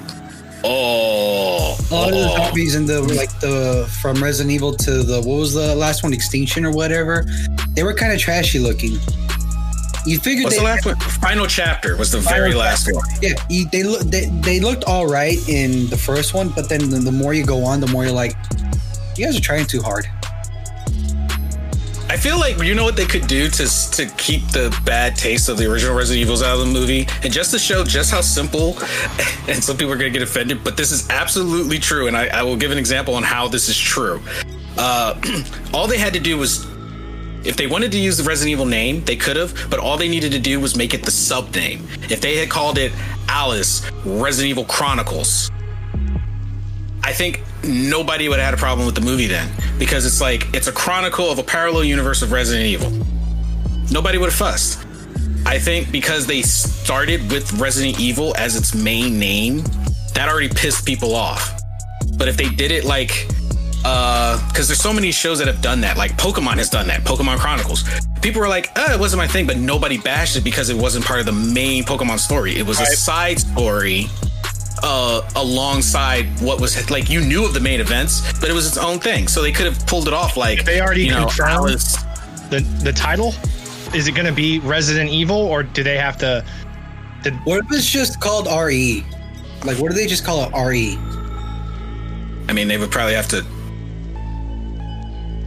oh, 0.65 1.77
All 1.91 2.09
of 2.09 2.15
the 2.15 2.29
oh. 2.31 2.37
zombies 2.37 2.75
in 2.75 2.87
the 2.87 3.03
like 3.03 3.39
the 3.41 3.89
from 4.01 4.23
Resident 4.23 4.53
Evil 4.53 4.73
to 4.73 5.03
the 5.03 5.19
what 5.19 5.39
was 5.39 5.55
the 5.55 5.75
last 5.75 6.03
one, 6.03 6.13
Extinction 6.13 6.65
or 6.65 6.73
whatever, 6.73 7.25
they 7.71 7.83
were 7.83 7.95
kind 7.95 8.13
of 8.13 8.19
trashy 8.19 8.59
looking. 8.59 8.99
You 10.05 10.19
figured 10.19 10.45
What's 10.45 10.57
they 10.57 10.63
the 10.63 10.67
last 10.67 10.87
one? 10.87 10.97
Final 10.97 11.47
chapter 11.47 11.97
was 11.97 12.11
the 12.11 12.19
very 12.19 12.55
last 12.55 12.93
one. 12.93 13.05
Yeah, 13.21 13.35
you, 13.49 13.67
they 13.67 13.83
look 13.85 14.03
they, 14.03 14.27
they 14.27 14.59
looked 14.59 14.85
all 14.85 15.07
right 15.07 15.39
in 15.49 15.89
the 15.89 15.97
first 15.97 16.35
one, 16.35 16.49
but 16.49 16.69
then 16.69 16.91
the, 16.91 16.99
the 16.99 17.13
more 17.13 17.35
you 17.35 17.47
go 17.47 17.65
on, 17.65 17.81
the 17.81 17.87
more 17.87 18.05
you're 18.05 18.13
like, 18.13 18.37
you 19.17 19.25
guys 19.25 19.37
are 19.37 19.41
trying 19.41 19.67
too 19.67 19.81
hard. 19.81 20.07
I 22.13 22.19
feel 22.19 22.39
like 22.39 22.59
you 22.63 22.75
know 22.75 22.85
what 22.85 22.97
they 22.97 23.07
could 23.07 23.27
do 23.27 23.49
to 23.49 23.91
to 23.93 24.07
keep 24.19 24.47
the 24.49 24.77
bad 24.85 25.17
taste 25.17 25.49
of 25.49 25.57
the 25.57 25.71
original 25.71 25.97
Resident 25.97 26.21
Evils 26.21 26.43
out 26.43 26.59
of 26.59 26.67
the 26.67 26.73
movie, 26.73 27.07
and 27.23 27.33
just 27.33 27.53
to 27.53 27.59
show 27.59 27.85
just 27.85 28.11
how 28.11 28.21
simple, 28.21 28.77
and 29.49 29.65
some 29.65 29.79
people 29.79 29.93
are 29.93 29.97
gonna 29.97 30.11
get 30.11 30.21
offended, 30.21 30.63
but 30.63 30.77
this 30.77 30.91
is 30.91 31.09
absolutely 31.09 31.79
true, 31.79 32.09
and 32.09 32.17
I, 32.17 32.27
I 32.27 32.43
will 32.43 32.57
give 32.57 32.71
an 32.71 32.77
example 32.77 33.15
on 33.15 33.23
how 33.23 33.49
this 33.49 33.69
is 33.69 33.79
true. 33.79 34.21
Uh, 34.77 35.19
all 35.73 35.87
they 35.87 35.97
had 35.97 36.13
to 36.13 36.21
do 36.21 36.37
was, 36.37 36.67
if 37.45 37.57
they 37.57 37.66
wanted 37.66 37.93
to 37.93 37.99
use 37.99 38.16
the 38.16 38.24
Resident 38.24 38.53
Evil 38.53 38.66
name, 38.66 39.05
they 39.05 39.16
could 39.16 39.36
have, 39.36 39.70
but 39.70 39.80
all 39.80 39.97
they 39.97 40.09
needed 40.09 40.32
to 40.32 40.38
do 40.38 40.61
was 40.61 40.76
make 40.76 40.95
it 40.95 41.05
the 41.05 41.11
sub 41.11 41.55
name. 41.55 41.86
If 42.09 42.20
they 42.20 42.36
had 42.36 42.51
called 42.51 42.78
it 42.78 42.93
Alice 43.28 43.88
Resident 44.05 44.51
Evil 44.51 44.64
Chronicles, 44.64 45.51
I 47.05 47.12
think 47.12 47.43
nobody 47.64 48.28
would 48.28 48.38
have 48.38 48.47
had 48.47 48.55
a 48.55 48.59
problem 48.59 48.86
with 48.86 48.95
the 48.95 49.01
movie 49.01 49.26
then 49.26 49.51
because 49.78 50.07
it's 50.07 50.20
like 50.20 50.55
it's 50.55 50.68
a 50.68 50.72
chronicle 50.72 51.30
of 51.30 51.38
a 51.38 51.43
parallel 51.43 51.84
universe 51.84 52.22
of 52.22 52.30
Resident 52.30 52.66
Evil. 52.66 52.90
Nobody 53.90 54.18
would 54.18 54.30
have 54.30 54.38
fussed. 54.38 54.86
I 55.45 55.59
think 55.59 55.90
because 55.90 56.26
they 56.26 56.43
started 56.43 57.30
with 57.30 57.53
Resident 57.55 57.99
Evil 57.99 58.34
as 58.36 58.57
its 58.57 58.74
main 58.74 59.18
name, 59.18 59.64
that 60.14 60.28
already 60.28 60.49
pissed 60.49 60.86
people 60.86 61.14
off. 61.14 61.61
But 62.16 62.28
if 62.28 62.36
they 62.36 62.49
did 62.49 62.70
it 62.70 62.84
like 62.84 63.26
uh 63.85 64.49
because 64.49 64.68
there's 64.68 64.80
so 64.80 64.93
many 64.93 65.11
shows 65.11 65.39
that 65.39 65.47
have 65.49 65.61
done 65.61 65.80
that 65.80 65.97
like 65.97 66.12
pokemon 66.16 66.57
has 66.57 66.70
done 66.70 66.87
that 66.87 67.03
pokemon 67.03 67.39
chronicles 67.39 67.85
people 68.20 68.41
were 68.41 68.49
like 68.49 68.70
oh 68.76 68.93
it 68.93 69.01
wasn't 69.01 69.18
my 69.18 69.26
thing 69.26 69.47
but 69.47 69.57
nobody 69.57 69.99
bashed 69.99 70.37
it 70.37 70.45
because 70.45 70.70
it 70.70 70.76
wasn't 70.76 71.05
part 71.05 71.18
of 71.20 71.26
the 71.26 71.33
main 71.33 71.83
pokemon 71.83 72.18
story 72.18 72.57
it 72.57 72.66
was 72.66 72.80
a 72.80 72.87
side 72.87 73.39
story 73.41 74.07
uh, 74.83 75.28
alongside 75.37 76.26
what 76.41 76.61
was 76.61 76.91
like 76.91 77.09
you 77.09 77.20
knew 77.20 77.45
of 77.45 77.55
the 77.55 77.61
main 77.61 77.80
events, 77.80 78.20
but 78.41 78.51
it 78.51 78.53
was 78.53 78.66
its 78.66 78.76
own 78.76 78.99
thing. 78.99 79.28
So 79.28 79.41
they 79.41 79.53
could 79.53 79.66
have 79.66 79.87
pulled 79.87 80.09
it 80.09 80.14
off 80.14 80.37
like 80.37 80.64
They 80.64 80.80
already 80.80 81.05
you 81.05 81.11
know, 81.11 81.26
confirmed 81.26 81.51
Alice- 81.51 82.03
the 82.51 82.61
the 82.83 82.93
title. 82.93 83.33
Is 83.95 84.09
it 84.09 84.12
going 84.12 84.26
to 84.26 84.33
be 84.33 84.59
Resident 84.61 85.11
Evil, 85.11 85.37
or 85.37 85.62
do 85.62 85.83
they 85.83 85.99
have 85.99 86.16
to? 86.18 86.45
Did, 87.22 87.35
What 87.45 87.61
if 87.61 87.66
it's 87.70 87.89
just 87.89 88.20
called 88.20 88.47
RE? 88.47 89.05
Like, 89.64 89.78
what 89.78 89.91
do 89.91 89.95
they 89.95 90.07
just 90.07 90.24
call 90.24 90.45
it 90.45 90.51
RE? 90.57 90.99
I 92.49 92.53
mean, 92.53 92.68
they 92.68 92.78
would 92.78 92.91
probably 92.91 93.14
have 93.14 93.28
to. 93.28 93.45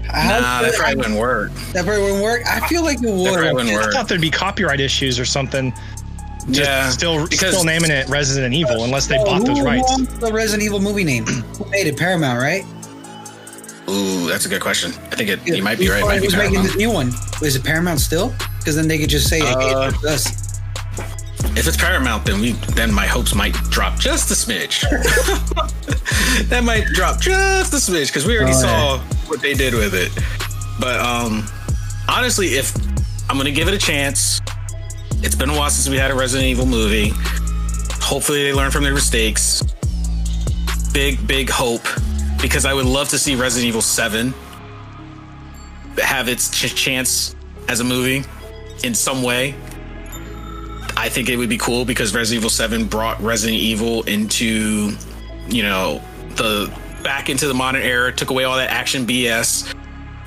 How- 0.10 0.40
Nah, 0.40 0.62
that 0.62 0.74
probably 0.76 0.96
wouldn't 0.98 1.20
work. 1.20 1.52
that 1.74 1.86
probably 1.86 2.04
wouldn't 2.04 2.24
work. 2.24 2.42
I 2.48 2.66
feel 2.68 2.84
like 2.84 3.02
it 3.02 3.10
would. 3.10 3.34
probably 3.34 3.54
wouldn't 3.54 3.72
I 3.72 3.76
work. 3.86 3.94
thought 3.94 4.08
there'd 4.08 4.22
be 4.22 4.30
copyright 4.32 4.80
issues 4.80 5.20
or 5.20 5.26
something. 5.26 5.74
Just 6.50 6.60
Yeah, 6.70 6.90
still 6.90 7.28
because- 7.28 7.50
still 7.54 7.64
naming 7.64 7.90
it 7.92 8.08
Resident 8.08 8.54
Evil 8.54 8.84
unless 8.84 9.08
they 9.08 9.18
bought 9.18 9.46
those 9.46 9.62
rights. 9.62 9.92
the 10.20 10.32
Resident 10.32 10.64
Evil 10.64 10.80
movie 10.80 11.04
name? 11.04 11.26
Who 11.58 11.66
made 11.72 11.88
it? 11.88 11.98
Paramount, 11.98 12.40
right? 12.40 12.64
Ooh, 13.90 14.28
that's 14.28 14.46
a 14.46 14.50
good 14.50 14.62
question. 14.62 14.92
I 15.12 15.16
think 15.16 15.30
it. 15.30 15.40
You 15.48 15.62
might 15.64 15.78
be 15.78 15.90
right. 15.90 16.04
It 16.18 16.24
Who's 16.24 16.36
might 16.36 16.50
be 16.50 16.58
making 16.58 16.72
the 16.72 16.78
new 16.78 16.92
one? 16.92 17.14
Is 17.42 17.56
it 17.56 17.64
Paramount 17.64 18.00
still? 18.00 18.34
Because 18.60 18.76
then 18.76 18.88
they 18.88 18.98
could 18.98 19.10
just 19.10 19.28
say, 19.30 19.42
Uh, 19.42 19.60
hey, 19.60 19.88
it's 19.96 20.06
us. 20.06 20.45
If 21.58 21.68
it's 21.68 21.78
Paramount, 21.78 22.26
then 22.26 22.40
we 22.42 22.52
then 22.76 22.94
my 22.94 23.06
hopes 23.06 23.34
might 23.36 23.54
drop 23.70 24.00
just 24.00 24.30
a 24.32 24.34
smidge. 24.34 24.82
that 26.50 26.64
might 26.64 26.86
drop 26.88 27.20
just 27.20 27.74
a 27.74 27.78
smidge 27.78 28.08
because 28.08 28.26
we 28.26 28.38
already 28.38 28.54
Oh, 28.56 28.62
saw 28.62 29.00
what 29.28 29.42
they 29.42 29.54
did 29.54 29.74
with 29.74 29.94
it. 29.94 30.12
But 30.80 31.00
um, 31.00 31.46
honestly, 32.10 32.56
if 32.56 32.76
I'm 33.30 33.38
gonna 33.38 33.52
give 33.52 33.68
it 33.68 33.74
a 33.74 33.78
chance, 33.78 34.42
it's 35.24 35.36
been 35.36 35.50
a 35.50 35.56
while 35.58 35.70
since 35.70 35.90
we 35.90 35.98
had 35.98 36.12
a 36.12 36.16
Resident 36.16 36.48
Evil 36.48 36.66
movie. 36.66 37.12
Hopefully, 38.02 38.44
they 38.44 38.54
learn 38.54 38.72
from 38.72 38.84
their 38.84 38.94
mistakes. 38.94 39.64
Big, 40.94 41.26
big 41.28 41.50
hope 41.50 41.86
because 42.42 42.66
I 42.66 42.74
would 42.74 42.86
love 42.86 43.10
to 43.10 43.18
see 43.18 43.36
Resident 43.36 43.68
Evil 43.68 43.82
Seven 43.82 44.34
have 45.98 46.28
its 46.30 46.50
ch- 46.52 46.76
chance 46.76 47.36
as 47.68 47.80
a 47.80 47.84
movie 47.84 48.24
in 48.84 48.94
some 48.94 49.24
way. 49.24 49.56
I 50.98 51.10
think 51.10 51.30
it 51.30 51.38
would 51.38 51.50
be 51.50 51.58
cool 51.58 51.86
because 51.86 52.14
Resident 52.14 52.42
Evil 52.42 52.50
7 52.50 52.86
brought 52.86 53.22
Resident 53.22 53.60
Evil 53.60 54.04
into, 54.04 54.92
you 55.48 55.64
know, 55.64 56.02
the 56.36 56.74
back 57.04 57.30
into 57.30 57.48
the 57.48 57.54
modern 57.54 57.82
era, 57.82 58.12
took 58.12 58.30
away 58.30 58.46
all 58.46 58.56
that 58.58 58.70
action 58.72 59.06
BS. 59.06 59.74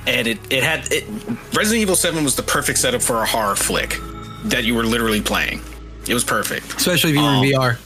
And 0.07 0.27
it, 0.27 0.39
it 0.51 0.63
had 0.63 0.87
it 0.91 1.05
Resident 1.53 1.81
Evil 1.81 1.95
7 1.95 2.23
was 2.23 2.35
the 2.35 2.43
perfect 2.43 2.79
setup 2.79 3.01
for 3.01 3.21
a 3.21 3.25
horror 3.25 3.55
flick 3.55 3.97
that 4.45 4.63
you 4.63 4.73
were 4.75 4.83
literally 4.85 5.21
playing. 5.21 5.61
It 6.07 6.13
was 6.13 6.23
perfect. 6.23 6.75
Especially 6.75 7.11
if 7.11 7.15
you 7.17 7.21
were 7.21 7.27
Um, 7.29 7.43
in 7.43 7.51
VR. 7.51 7.77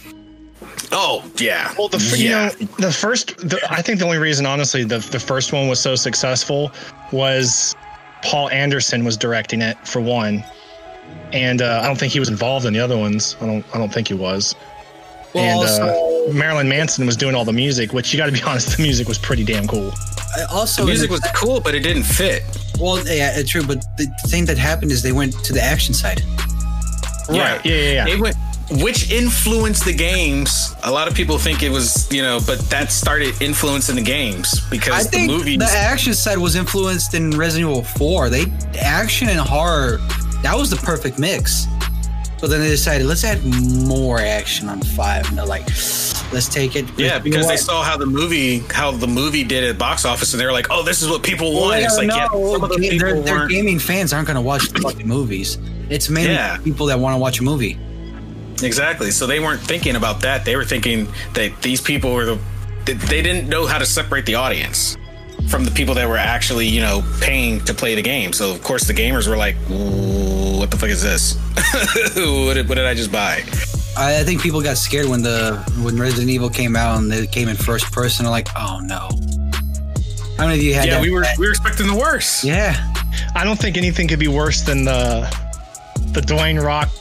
Oh, 0.91 1.29
yeah. 1.37 1.73
Well, 1.77 1.87
the 1.87 1.97
yeah. 2.17 2.51
you 2.59 2.65
know 2.67 2.73
the 2.77 2.91
first, 2.91 3.37
the, 3.37 3.59
I 3.69 3.81
think 3.81 3.97
the 3.99 4.05
only 4.05 4.19
reason, 4.19 4.45
honestly, 4.45 4.83
the 4.83 4.99
the 4.99 5.19
first 5.19 5.51
one 5.51 5.67
was 5.67 5.79
so 5.79 5.95
successful 5.95 6.71
was 7.11 7.75
Paul 8.21 8.49
Anderson 8.51 9.03
was 9.03 9.17
directing 9.17 9.61
it 9.61 9.75
for 9.87 9.99
one, 10.01 10.43
and 11.31 11.61
uh, 11.61 11.81
I 11.83 11.87
don't 11.87 11.97
think 11.97 12.13
he 12.13 12.19
was 12.19 12.29
involved 12.29 12.65
in 12.65 12.73
the 12.73 12.79
other 12.79 12.97
ones. 12.97 13.35
I 13.41 13.45
don't, 13.45 13.65
I 13.73 13.77
don't 13.77 13.91
think 13.93 14.07
he 14.07 14.13
was. 14.13 14.55
Well, 15.33 15.43
and 15.43 15.59
also, 15.59 16.29
uh, 16.29 16.33
Marilyn 16.33 16.69
Manson 16.69 17.05
was 17.05 17.17
doing 17.17 17.33
all 17.35 17.45
the 17.45 17.53
music, 17.53 17.91
which 17.91 18.13
you 18.13 18.17
got 18.17 18.27
to 18.27 18.31
be 18.31 18.41
honest, 18.47 18.77
the 18.77 18.83
music 18.83 19.07
was 19.07 19.17
pretty 19.17 19.43
damn 19.43 19.67
cool. 19.67 19.91
also 20.51 20.83
the 20.83 20.87
music 20.89 21.09
in 21.09 21.13
was 21.13 21.21
cool, 21.33 21.59
but 21.59 21.73
it 21.75 21.79
didn't 21.81 22.03
fit. 22.03 22.43
well, 22.79 23.03
yeah, 23.07 23.35
uh, 23.37 23.43
true. 23.45 23.65
But 23.65 23.83
the 23.97 24.05
thing 24.27 24.45
that 24.45 24.57
happened 24.57 24.91
is 24.91 25.01
they 25.01 25.11
went 25.11 25.33
to 25.45 25.53
the 25.53 25.61
action 25.61 25.93
side. 25.93 26.21
Right? 27.29 27.63
Yeah, 27.65 27.73
yeah, 27.73 28.05
yeah. 28.05 28.07
It 28.07 28.19
went, 28.19 28.35
which 28.71 29.11
influenced 29.11 29.85
the 29.85 29.93
games. 29.93 30.75
A 30.83 30.91
lot 30.91 31.07
of 31.07 31.13
people 31.13 31.37
think 31.37 31.63
it 31.63 31.69
was, 31.69 32.11
you 32.11 32.21
know, 32.21 32.39
but 32.45 32.59
that 32.69 32.91
started 32.91 33.41
influencing 33.41 33.95
the 33.95 34.01
games 34.01 34.61
because 34.69 34.93
I 34.93 35.03
the 35.03 35.09
think 35.09 35.31
movies. 35.31 35.57
the 35.59 35.69
action 35.69 36.13
side 36.13 36.37
was 36.37 36.55
influenced 36.55 37.13
in 37.13 37.31
Resident 37.31 37.69
Evil 37.71 37.83
4. 37.83 38.29
They 38.29 38.45
action 38.79 39.29
and 39.29 39.39
horror, 39.39 39.99
that 40.43 40.55
was 40.55 40.69
the 40.69 40.75
perfect 40.77 41.17
mix. 41.19 41.65
But 42.39 42.49
then 42.49 42.59
they 42.59 42.67
decided 42.69 43.07
let's 43.07 43.23
add 43.23 43.41
more 43.87 44.19
action 44.19 44.67
on 44.67 44.81
five, 44.81 45.27
and 45.29 45.37
they're 45.37 45.45
like, 45.45 45.65
let's 46.33 46.49
take 46.49 46.75
it. 46.75 46.85
yeah, 46.97 47.17
because 47.17 47.47
they 47.47 47.55
saw 47.55 47.81
how 47.83 47.95
the 47.95 48.05
movie, 48.05 48.59
how 48.69 48.91
the 48.91 49.07
movie 49.07 49.45
did 49.45 49.63
at 49.63 49.77
box 49.77 50.03
office, 50.03 50.33
and 50.33 50.41
they 50.41 50.45
were 50.45 50.51
like, 50.51 50.67
"Oh, 50.69 50.83
this 50.83 51.01
is 51.01 51.09
what 51.09 51.23
people 51.23 51.53
Well, 51.53 51.61
want." 51.61 51.73
they 51.77 51.83
It's 51.85 52.01
yeah, 52.03 52.27
some 52.27 52.63
of 52.63 52.69
those 52.69 52.79
Ga- 52.99 53.21
their, 53.21 53.47
gaming 53.47 53.79
fans 53.79 54.11
aren't 54.11 54.27
going 54.27 54.35
to 54.35 54.41
watch 54.41 54.67
the 54.69 54.81
fucking 54.81 55.07
movies. 55.07 55.57
It's 55.89 56.09
mainly 56.09 56.33
Yeah. 56.33 56.57
people 56.57 56.85
that 56.87 56.99
want 56.99 57.13
to 57.13 57.17
watch 57.17 57.39
a 57.39 57.43
movie. 57.43 57.79
Exactly. 58.61 59.11
So 59.11 59.25
they 59.25 59.39
weren't 59.39 59.61
thinking 59.61 59.95
about 59.95 60.19
that. 60.21 60.43
They 60.45 60.55
were 60.57 60.65
thinking 60.65 61.07
that 61.33 61.61
these 61.61 61.79
people 61.79 62.13
were 62.13 62.25
the. 62.25 62.39
They 62.85 63.21
didn't 63.21 63.47
know 63.47 63.65
how 63.65 63.77
to 63.77 63.85
separate 63.85 64.25
the 64.25 64.35
audience 64.35 64.97
from 65.49 65.65
the 65.65 65.71
people 65.71 65.93
that 65.95 66.07
were 66.07 66.17
actually, 66.17 66.67
you 66.67 66.81
know, 66.81 67.03
paying 67.21 67.59
to 67.65 67.73
play 67.73 67.95
the 67.95 68.01
game. 68.01 68.33
So 68.33 68.51
of 68.51 68.63
course 68.63 68.85
the 68.87 68.93
gamers 68.93 69.27
were 69.27 69.37
like, 69.37 69.55
"What 69.67 70.71
the 70.71 70.77
fuck 70.77 70.89
is 70.89 71.01
this? 71.03 71.35
what, 72.15 72.53
did, 72.55 72.67
what 72.69 72.75
did 72.75 72.85
I 72.85 72.93
just 72.93 73.11
buy?" 73.11 73.43
I, 73.95 74.21
I 74.21 74.23
think 74.23 74.41
people 74.41 74.61
got 74.61 74.77
scared 74.77 75.07
when 75.07 75.21
the 75.21 75.57
when 75.83 75.97
Resident 75.99 76.29
Evil 76.29 76.49
came 76.49 76.75
out 76.75 76.97
and 76.99 77.11
they 77.11 77.27
came 77.27 77.47
in 77.49 77.55
first 77.55 77.91
person. 77.91 78.23
They're 78.25 78.31
like, 78.31 78.47
oh 78.55 78.79
no. 78.83 79.09
How 80.37 80.47
many 80.47 80.57
of 80.57 80.63
you 80.63 80.73
had 80.73 80.85
Yeah, 80.85 80.95
that? 80.95 81.01
we 81.01 81.11
were 81.11 81.23
we 81.37 81.45
were 81.45 81.51
expecting 81.51 81.85
the 81.87 81.95
worst. 81.95 82.43
Yeah. 82.43 82.73
I 83.35 83.43
don't 83.43 83.59
think 83.59 83.77
anything 83.77 84.07
could 84.07 84.19
be 84.19 84.27
worse 84.27 84.61
than 84.61 84.83
the 84.85 85.29
the 86.13 86.21
Dwayne 86.21 86.63
Rock, 86.63 86.89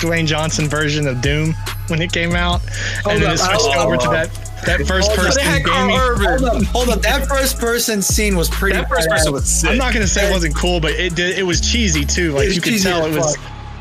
Dwayne 0.00 0.26
Johnson 0.26 0.68
version 0.68 1.06
of 1.06 1.20
Doom 1.20 1.54
when 1.88 2.02
it 2.02 2.12
came 2.12 2.34
out, 2.34 2.60
and 3.08 3.22
then 3.22 3.28
up, 3.28 3.34
it 3.34 3.38
switched 3.38 3.62
hold 3.62 3.76
over 3.76 3.94
up. 3.94 4.02
to 4.02 4.08
that 4.10 4.47
that 4.66 4.86
first 4.86 5.10
oh, 5.10 5.14
Hold 5.14 5.26
person 5.26 5.44
They 5.44 5.50
had 5.50 5.64
Karl. 5.64 5.96
Urban. 5.96 6.26
Hold 6.26 6.44
up, 6.44 6.62
hold 6.64 6.88
up. 6.88 7.02
That 7.02 7.26
first 7.26 7.58
person 7.58 8.02
scene 8.02 8.36
was 8.36 8.48
pretty. 8.48 8.76
That 8.76 8.88
first 8.88 9.08
person 9.08 9.32
was 9.32 9.48
sick. 9.48 9.70
I'm 9.70 9.78
not 9.78 9.92
gonna 9.92 10.06
say 10.06 10.28
it 10.28 10.32
wasn't 10.32 10.54
cool, 10.56 10.80
but 10.80 10.92
it 10.92 11.14
did. 11.14 11.38
It 11.38 11.44
was 11.44 11.60
cheesy 11.60 12.04
too. 12.04 12.32
Like 12.32 12.54
you 12.54 12.60
could 12.60 12.80
tell 12.80 13.04
it 13.06 13.16
was. 13.16 13.36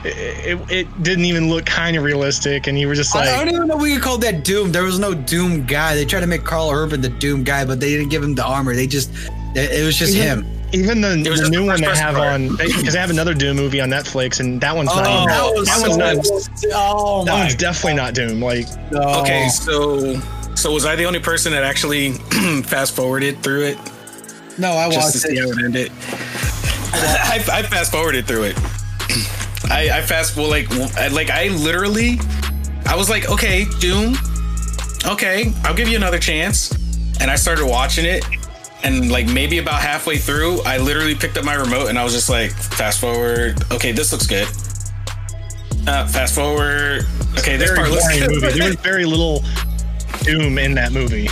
It, 0.05 0.59
it, 0.59 0.71
it 0.71 1.03
didn't 1.03 1.25
even 1.25 1.49
look 1.49 1.65
kind 1.65 1.97
of 1.97 2.03
realistic, 2.03 2.67
and 2.67 2.80
you 2.80 2.88
were 2.88 2.95
just 2.95 3.13
like, 3.15 3.28
I 3.28 3.43
don't 3.43 3.53
even 3.53 3.67
know 3.67 3.75
if 3.75 3.82
we 3.82 3.93
could 3.95 4.03
call 4.03 4.17
that 4.19 4.43
Doom. 4.43 4.71
There 4.71 4.84
was 4.84 4.99
no 4.99 5.13
Doom 5.13 5.65
guy. 5.65 5.95
They 5.95 6.05
tried 6.05 6.21
to 6.21 6.28
make 6.28 6.43
Karl 6.43 6.69
Urban 6.69 7.01
the 7.01 7.09
Doom 7.09 7.43
guy, 7.43 7.65
but 7.65 7.80
they 7.80 7.89
didn't 7.89 8.09
give 8.09 8.23
him 8.23 8.36
the 8.36 8.45
armor. 8.45 8.75
They 8.75 8.88
just, 8.88 9.09
it 9.55 9.71
it 9.71 9.86
was 9.86 9.97
just 9.97 10.13
him. 10.15 10.45
even 10.71 11.01
the, 11.01 11.09
the 11.09 11.49
new 11.49 11.61
the 11.61 11.65
one 11.65 11.82
they 11.82 11.88
have 11.88 12.15
part. 12.15 12.28
on 12.28 12.55
because 12.57 12.93
they 12.93 12.99
have 12.99 13.09
another 13.09 13.34
Doom 13.34 13.57
movie 13.57 13.82
on 13.82 13.89
Netflix, 13.89 14.39
and 14.39 14.61
that 14.61 14.75
one's 14.75 14.88
not. 14.88 15.07
Oh, 15.07 15.23
even, 15.23 15.28
that 15.28 15.53
was 15.55 15.67
that 15.67 15.78
so 15.78 15.89
one's 15.89 15.97
not. 15.97 16.61
good. 16.61 16.71
Oh 16.75 17.25
That 17.25 17.39
one's 17.39 17.55
definitely 17.55 17.95
not 17.95 18.13
Doom. 18.13 18.39
Like 18.39 18.67
God. 18.91 19.23
Okay, 19.23 19.49
so 19.49 20.21
so 20.58 20.72
was 20.74 20.86
I 20.86 20.95
the 20.95 21.05
only 21.05 21.20
person 21.20 21.51
that 21.53 21.64
actually 21.64 22.14
fast 22.64 22.95
forwarded 22.95 23.41
through 23.43 23.64
it 23.64 23.78
No, 24.58 24.74
I 24.76 24.89
to 24.89 24.95
watched 24.97 25.18
see 25.18 25.34
it. 25.38 25.39
how 25.39 25.49
it 25.51 25.64
ended? 25.64 25.91
I, 26.93 27.43
I 27.51 27.62
fast 27.64 27.91
forwarded 27.91 28.26
through 28.28 28.43
it. 28.45 28.58
I, 29.70 29.89
I 29.93 30.01
fast 30.01 30.36
well 30.38 30.49
like 30.49 30.70
like 31.12 31.30
I 31.30 31.49
literally 31.49 32.20
I 32.86 32.95
was 32.95 33.10
like 33.10 33.30
okay 33.30 33.66
Doom 33.80 34.16
okay 35.05 35.51
I'll 35.64 35.76
give 35.76 35.88
you 35.89 35.97
another 35.97 36.20
chance 36.20 36.72
and 37.20 37.30
I 37.30 37.36
started 37.36 37.66
watching 37.66 38.05
it 38.05 38.26
and 38.84 39.12
like 39.12 39.28
maybe 39.28 39.58
about 39.58 39.82
halfway 39.82 40.18
through 40.18 40.62
I 40.64 40.78
literally 40.78 41.16
picked 41.16 41.38
up 41.38 41.43
my 41.43 41.55
remote 41.55 41.88
and 41.89 41.99
I 41.99 42.03
was 42.03 42.14
just 42.14 42.30
like 42.30 42.51
fast 42.51 42.99
forward 43.01 43.62
okay 43.72 43.91
this 43.91 44.12
looks 44.14 44.26
good 44.28 44.47
uh, 45.88 46.08
fast 46.08 46.34
forward 46.36 47.05
okay 47.38 47.58
this 47.58 47.70
very 47.72 47.78
part 47.78 47.89
looks 47.91 48.08
good 48.18 48.30
movie. 48.32 48.58
There 48.58 48.68
was 48.68 48.76
very 48.78 49.05
little 49.05 49.43
Doom 50.28 50.57
in 50.57 50.73
that 50.75 50.91
movie. 50.91 51.28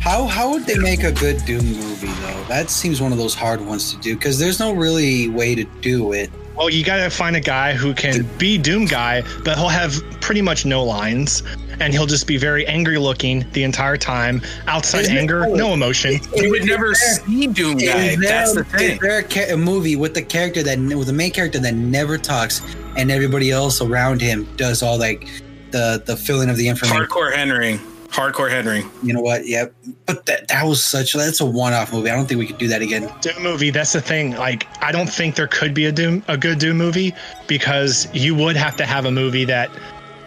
How 0.00 0.26
how 0.26 0.50
would 0.52 0.64
they 0.66 0.76
make 0.78 1.02
a 1.02 1.12
good 1.12 1.42
Doom 1.46 1.64
movie 1.64 2.06
though? 2.08 2.44
That 2.44 2.68
seems 2.68 3.00
one 3.00 3.10
of 3.10 3.18
those 3.18 3.34
hard 3.34 3.60
ones 3.64 3.92
to 3.94 3.98
do 4.00 4.14
because 4.14 4.38
there's 4.38 4.60
no 4.60 4.72
really 4.74 5.28
way 5.28 5.54
to 5.54 5.64
do 5.80 6.12
it. 6.12 6.30
Well, 6.56 6.70
you 6.70 6.84
got 6.84 6.98
to 6.98 7.10
find 7.10 7.34
a 7.34 7.40
guy 7.40 7.72
who 7.72 7.94
can 7.94 8.22
be 8.38 8.58
Doom 8.58 8.84
guy, 8.84 9.22
but 9.44 9.56
he'll 9.58 9.68
have 9.68 9.94
pretty 10.20 10.40
much 10.40 10.64
no 10.64 10.84
lines, 10.84 11.42
and 11.80 11.92
he'll 11.92 12.06
just 12.06 12.28
be 12.28 12.36
very 12.36 12.64
angry 12.68 12.96
looking 12.98 13.44
the 13.52 13.64
entire 13.64 13.96
time. 13.96 14.40
Outside 14.68 15.00
Isn't 15.00 15.16
anger, 15.16 15.46
no 15.48 15.72
emotion. 15.72 16.20
you 16.36 16.50
would 16.50 16.64
never 16.64 16.94
see 16.94 17.48
Doom 17.48 17.78
guy. 17.78 18.14
There, 18.14 18.16
That's 18.18 18.52
the 18.54 18.60
is 18.60 18.66
thing. 18.66 18.98
there 19.00 19.18
a, 19.18 19.22
ca- 19.24 19.52
a 19.52 19.56
movie 19.56 19.96
with 19.96 20.14
the 20.14 20.22
character 20.22 20.62
that 20.62 20.78
with 20.78 21.06
the 21.08 21.12
main 21.12 21.32
character 21.32 21.58
that 21.58 21.74
never 21.74 22.18
talks 22.18 22.60
and 22.96 23.10
everybody 23.10 23.50
else 23.50 23.80
around 23.80 24.20
him 24.20 24.46
does 24.56 24.80
all 24.82 24.96
like 24.98 25.26
the 25.72 26.02
the 26.06 26.16
filling 26.16 26.50
of 26.50 26.56
the 26.56 26.68
information? 26.68 27.04
Hardcore 27.04 27.34
Henry. 27.34 27.80
Hardcore 28.14 28.48
Henry. 28.50 28.84
You 29.02 29.12
know 29.12 29.20
what? 29.20 29.46
Yep. 29.46 29.74
But 30.06 30.26
that 30.26 30.46
that 30.48 30.64
was 30.64 30.82
such 30.82 31.14
that's 31.14 31.40
a 31.40 31.44
one 31.44 31.72
off 31.72 31.92
movie. 31.92 32.10
I 32.10 32.14
don't 32.14 32.26
think 32.26 32.38
we 32.38 32.46
could 32.46 32.58
do 32.58 32.68
that 32.68 32.80
again. 32.80 33.10
Doom 33.20 33.42
movie. 33.42 33.70
That's 33.70 33.92
the 33.92 34.00
thing. 34.00 34.36
Like, 34.36 34.66
I 34.80 34.92
don't 34.92 35.08
think 35.08 35.34
there 35.34 35.48
could 35.48 35.74
be 35.74 35.86
a 35.86 35.92
Doom, 35.92 36.22
a 36.28 36.36
good 36.38 36.58
Doom 36.60 36.76
movie, 36.76 37.12
because 37.48 38.06
you 38.14 38.34
would 38.36 38.56
have 38.56 38.76
to 38.76 38.86
have 38.86 39.04
a 39.06 39.10
movie 39.10 39.44
that 39.46 39.68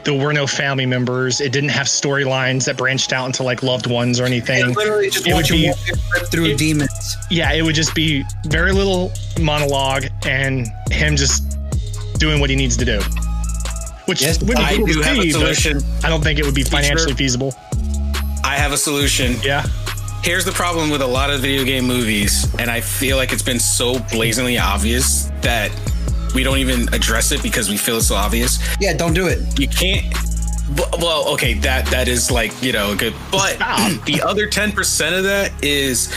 there 0.04 0.14
were 0.20 0.34
no 0.34 0.46
family 0.48 0.86
members. 0.86 1.40
It 1.40 1.52
didn't 1.54 1.70
have 1.70 1.88
storylines 1.88 2.66
that 2.66 2.76
branched 2.78 3.14
out 3.14 3.26
into 3.26 3.44
like 3.44 3.64
loved 3.64 3.88
ones 3.88 4.20
or 4.20 4.26
anything. 4.26 4.74
literally 4.74 5.10
just 5.10 5.26
It 5.26 5.34
would 5.34 5.48
be- 5.48 5.68
walk 5.70 5.78
and 5.88 5.98
rip 6.14 6.30
through 6.32 6.46
it- 6.48 6.58
demons. 6.58 7.18
Yeah, 7.30 7.54
it 7.54 7.62
would 7.62 7.76
just 7.76 7.96
be 7.96 8.26
very 8.48 8.74
little 8.74 9.14
monologue 9.40 10.08
and 10.26 10.68
him 10.92 11.16
just 11.16 11.58
doing 12.20 12.40
what 12.42 12.50
he 12.50 12.56
needs 12.58 12.76
to 12.78 12.86
do. 12.86 13.00
Which 14.06 14.22
Yes, 14.22 14.40
would 14.40 14.56
be 14.58 14.64
I 14.64 14.78
cool 14.78 14.88
to 14.88 14.94
do 14.94 15.02
have 15.02 15.18
a 15.18 15.22
see, 15.22 15.32
but 15.34 15.40
solution. 15.56 15.82
I 16.04 16.10
don't 16.10 16.22
think 16.24 16.40
it 16.40 16.46
would 16.46 16.56
be 16.56 16.64
financially 16.64 17.08
Feature. 17.12 17.18
feasible. 17.18 17.56
I 18.48 18.56
have 18.56 18.72
a 18.72 18.78
solution. 18.78 19.36
Yeah. 19.44 19.68
Here's 20.24 20.46
the 20.46 20.54
problem 20.54 20.90
with 20.90 21.02
a 21.02 21.06
lot 21.06 21.30
of 21.30 21.42
video 21.42 21.66
game 21.66 21.86
movies, 21.86 22.48
and 22.58 22.72
I 22.72 22.80
feel 22.80 23.18
like 23.18 23.34
it's 23.34 23.44
been 23.44 23.60
so 23.60 24.00
blazingly 24.10 24.58
obvious 24.58 25.26
that 25.42 25.70
we 26.34 26.44
don't 26.44 26.58
even 26.58 26.88
address 26.94 27.34
it 27.34 27.44
because 27.44 27.70
we 27.70 27.76
feel 27.76 27.98
it's 27.98 28.08
so 28.08 28.16
obvious. 28.16 28.58
Yeah, 28.80 28.94
don't 28.94 29.14
do 29.14 29.28
it. 29.28 29.60
You 29.60 29.68
can't. 29.68 30.06
Well, 30.98 31.28
okay, 31.34 31.56
that 31.56 31.88
that 31.88 32.08
is 32.08 32.32
like 32.32 32.54
you 32.64 32.72
know 32.72 32.96
good, 32.96 33.14
but 33.32 33.56
Stop. 33.56 34.02
the 34.06 34.22
other 34.22 34.48
ten 34.48 34.72
percent 34.72 35.14
of 35.14 35.26
that 35.26 35.52
is 35.62 36.10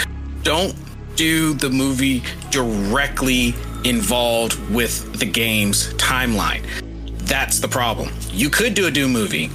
don't 0.44 0.76
do 1.16 1.54
the 1.54 1.68
movie 1.68 2.22
directly 2.50 3.56
involved 3.84 4.54
with 4.70 5.18
the 5.18 5.26
game's 5.26 5.92
timeline. 5.94 6.62
That's 7.26 7.58
the 7.58 7.68
problem. 7.68 8.12
You 8.30 8.50
could 8.50 8.74
do 8.74 8.86
a 8.86 8.90
Doom 8.90 9.10
movie. 9.12 9.50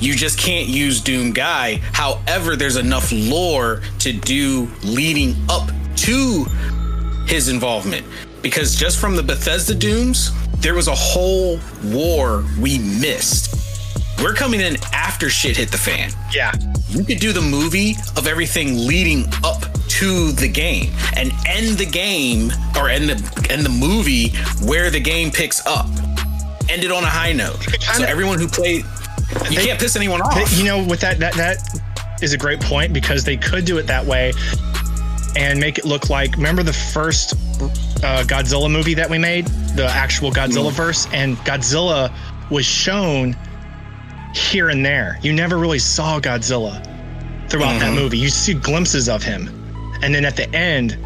You 0.00 0.14
just 0.14 0.38
can't 0.38 0.68
use 0.68 1.00
Doom 1.00 1.32
Guy. 1.32 1.80
However, 1.92 2.56
there's 2.56 2.76
enough 2.76 3.10
lore 3.12 3.82
to 4.00 4.12
do 4.12 4.68
leading 4.82 5.34
up 5.48 5.70
to 5.96 6.44
his 7.26 7.48
involvement. 7.48 8.06
Because 8.42 8.76
just 8.76 9.00
from 9.00 9.16
the 9.16 9.22
Bethesda 9.22 9.74
Dooms, 9.74 10.30
there 10.58 10.74
was 10.74 10.88
a 10.88 10.94
whole 10.94 11.58
war 11.84 12.44
we 12.60 12.78
missed. 12.78 13.54
We're 14.22 14.34
coming 14.34 14.60
in 14.60 14.76
after 14.92 15.28
shit 15.28 15.56
hit 15.56 15.70
the 15.70 15.78
fan. 15.78 16.10
Yeah. 16.32 16.52
You 16.88 17.04
could 17.04 17.18
do 17.18 17.32
the 17.32 17.42
movie 17.42 17.96
of 18.16 18.26
everything 18.26 18.86
leading 18.86 19.24
up 19.42 19.62
to 19.88 20.32
the 20.32 20.48
game 20.48 20.92
and 21.16 21.32
end 21.46 21.78
the 21.78 21.86
game 21.86 22.52
or 22.76 22.88
end 22.88 23.08
the 23.08 23.48
end 23.50 23.64
the 23.64 23.70
movie 23.70 24.30
where 24.66 24.90
the 24.90 25.00
game 25.00 25.30
picks 25.30 25.64
up. 25.66 25.86
End 26.68 26.82
it 26.84 26.90
on 26.90 27.04
a 27.04 27.08
high 27.08 27.32
note. 27.32 27.62
So 27.94 28.04
everyone 28.04 28.38
who 28.38 28.48
played 28.48 28.84
you 29.50 29.56
They- 29.58 29.66
can't 29.66 29.78
piss 29.80 29.96
anyone 29.96 30.20
off. 30.22 30.34
They- 30.34 30.56
you 30.56 30.64
know, 30.64 30.82
with 30.82 31.00
that, 31.00 31.18
that 31.20 31.34
that 31.34 31.58
is 32.22 32.32
a 32.32 32.38
great 32.38 32.60
point 32.60 32.92
because 32.92 33.24
they 33.24 33.36
could 33.36 33.64
do 33.64 33.78
it 33.78 33.86
that 33.88 34.04
way 34.06 34.32
and 35.36 35.58
make 35.58 35.78
it 35.78 35.84
look 35.84 36.10
like. 36.10 36.36
Remember 36.36 36.62
the 36.62 36.72
first 36.72 37.34
uh, 38.02 38.22
Godzilla 38.24 38.70
movie 38.70 38.94
that 38.94 39.08
we 39.10 39.18
made, 39.18 39.46
the 39.76 39.86
actual 39.86 40.30
Godzilla 40.30 40.70
verse, 40.70 41.06
and 41.12 41.36
Godzilla 41.38 42.12
was 42.50 42.64
shown 42.64 43.36
here 44.34 44.68
and 44.68 44.84
there. 44.84 45.18
You 45.22 45.32
never 45.32 45.56
really 45.58 45.78
saw 45.78 46.20
Godzilla 46.20 46.82
throughout 47.48 47.78
that 47.80 47.94
movie. 47.94 48.18
You 48.18 48.28
see 48.28 48.54
glimpses 48.54 49.08
of 49.08 49.22
him, 49.22 49.48
and 50.02 50.14
then 50.14 50.24
at 50.24 50.36
the 50.36 50.52
end. 50.54 50.98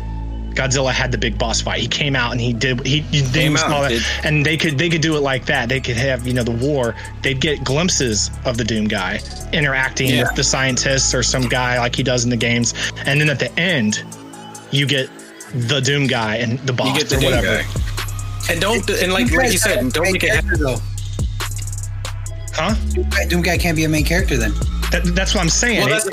Godzilla 0.55 0.93
had 0.93 1.13
the 1.13 1.19
big 1.19 1.39
boss 1.39 1.61
fight. 1.61 1.81
He 1.81 1.87
came 1.89 2.17
out 2.17 2.33
and 2.33 2.41
he 2.41 2.53
did 2.53 2.85
he, 2.87 3.01
he 3.03 3.21
they 3.21 3.43
Came 3.45 3.57
out, 3.57 3.71
all 3.71 3.83
that, 3.83 3.91
did- 3.91 4.03
and 4.25 4.45
they 4.45 4.57
could 4.57 4.77
they 4.79 4.89
could 4.89 5.01
do 5.03 5.17
it 5.17 5.21
like 5.21 5.47
that. 5.47 5.69
They 5.69 5.81
could 5.81 5.97
have 5.97 6.27
you 6.27 6.33
know 6.35 6.43
the 6.43 6.51
war. 6.51 6.95
They'd 7.23 7.41
get 7.41 7.63
glimpses 7.65 8.31
of 8.45 8.57
the 8.57 8.65
Doom 8.65 8.87
guy 8.89 9.21
interacting 9.53 10.11
Yeah. 10.11 10.23
with 10.25 10.35
the 10.35 10.45
scientists 10.45 11.15
or 11.15 11.23
some 11.23 11.49
guy 11.49 11.79
like 11.79 11.95
he 11.95 12.03
does 12.03 12.25
in 12.25 12.31
the 12.31 12.37
games, 12.37 12.75
and 13.07 13.21
then 13.21 13.31
at 13.31 13.39
the 13.39 13.53
end, 13.59 14.03
you 14.71 14.87
get 14.87 15.09
the 15.55 15.81
Doom 15.81 16.07
guy 16.07 16.37
and 16.37 16.59
the 16.61 16.73
boss 16.73 16.89
you 16.89 16.95
get 17.01 17.09
the 17.09 17.17
or 17.17 17.21
Doom 17.21 17.31
whatever. 17.37 17.63
guy. 17.63 18.53
And 18.53 18.61
don't 18.61 18.91
and 18.91 19.13
like 19.13 19.31
like 19.33 19.53
you 19.53 19.59
said, 19.59 19.93
don't 19.93 20.11
make 20.11 20.23
it 20.25 20.31
character, 20.31 20.57
though. 20.57 20.77
Huh? 22.55 22.75
Doom 23.29 23.43
guy 23.43 23.57
can't 23.57 23.77
be 23.77 23.85
a 23.85 23.89
main 23.89 24.05
character 24.05 24.37
then. 24.37 24.53
That, 24.91 25.03
that's 25.15 25.35
what 25.35 25.43
I'm 25.43 25.49
saying. 25.51 25.79
Well, 25.81 25.89
It- 25.89 25.91
that's 25.91 26.05
the 26.05 26.11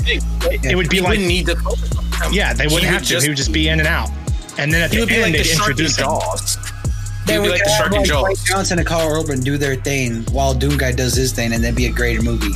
thing. 0.60 0.72
it, 0.72 0.76
would 0.76 0.90
be 0.90 0.98
You 0.98 1.04
like 1.04 1.20
need 1.20 1.46
to 1.48 1.56
focus 1.56 1.96
on 1.98 2.04
him. 2.28 2.34
yeah, 2.34 2.54
they 2.54 2.66
wouldn't 2.66 2.82
He 2.84 2.88
have 2.88 3.02
would 3.02 3.08
to. 3.08 3.14
just- 3.14 3.24
he 3.26 3.30
would 3.30 3.38
just 3.38 3.52
be 3.54 3.70
in 3.70 3.80
and 3.80 3.88
out, 3.88 4.10
and 4.58 4.74
then 4.74 4.82
at 4.84 4.92
He 4.92 4.98
the 4.98 5.02
would 5.02 5.10
be 5.10 5.16
end 5.16 5.24
like 5.24 5.34
they'd 5.34 5.44
shark 5.44 5.70
introduce 5.72 5.98
him. 5.98 6.06
Jaws. 6.06 6.58
They 7.26 7.40
would 7.40 7.46
be 7.46 7.50
like 7.52 7.64
the 7.64 7.70
have, 7.70 7.78
shark 7.78 7.92
in 7.94 7.98
like, 8.00 8.08
Jaws. 8.08 8.24
Mike 8.24 8.44
Johnson 8.46 8.80
and 8.80 8.88
Karl 8.88 9.20
Urban 9.22 9.40
do 9.42 9.58
their 9.58 9.76
thing 9.76 10.24
while 10.32 10.54
Doom 10.54 10.78
guy 10.78 10.92
does 10.92 11.16
his 11.16 11.32
thing, 11.32 11.54
and 11.54 11.64
then 11.64 11.74
be 11.76 11.88
a 11.88 11.92
greater 11.92 12.22
movie. 12.22 12.54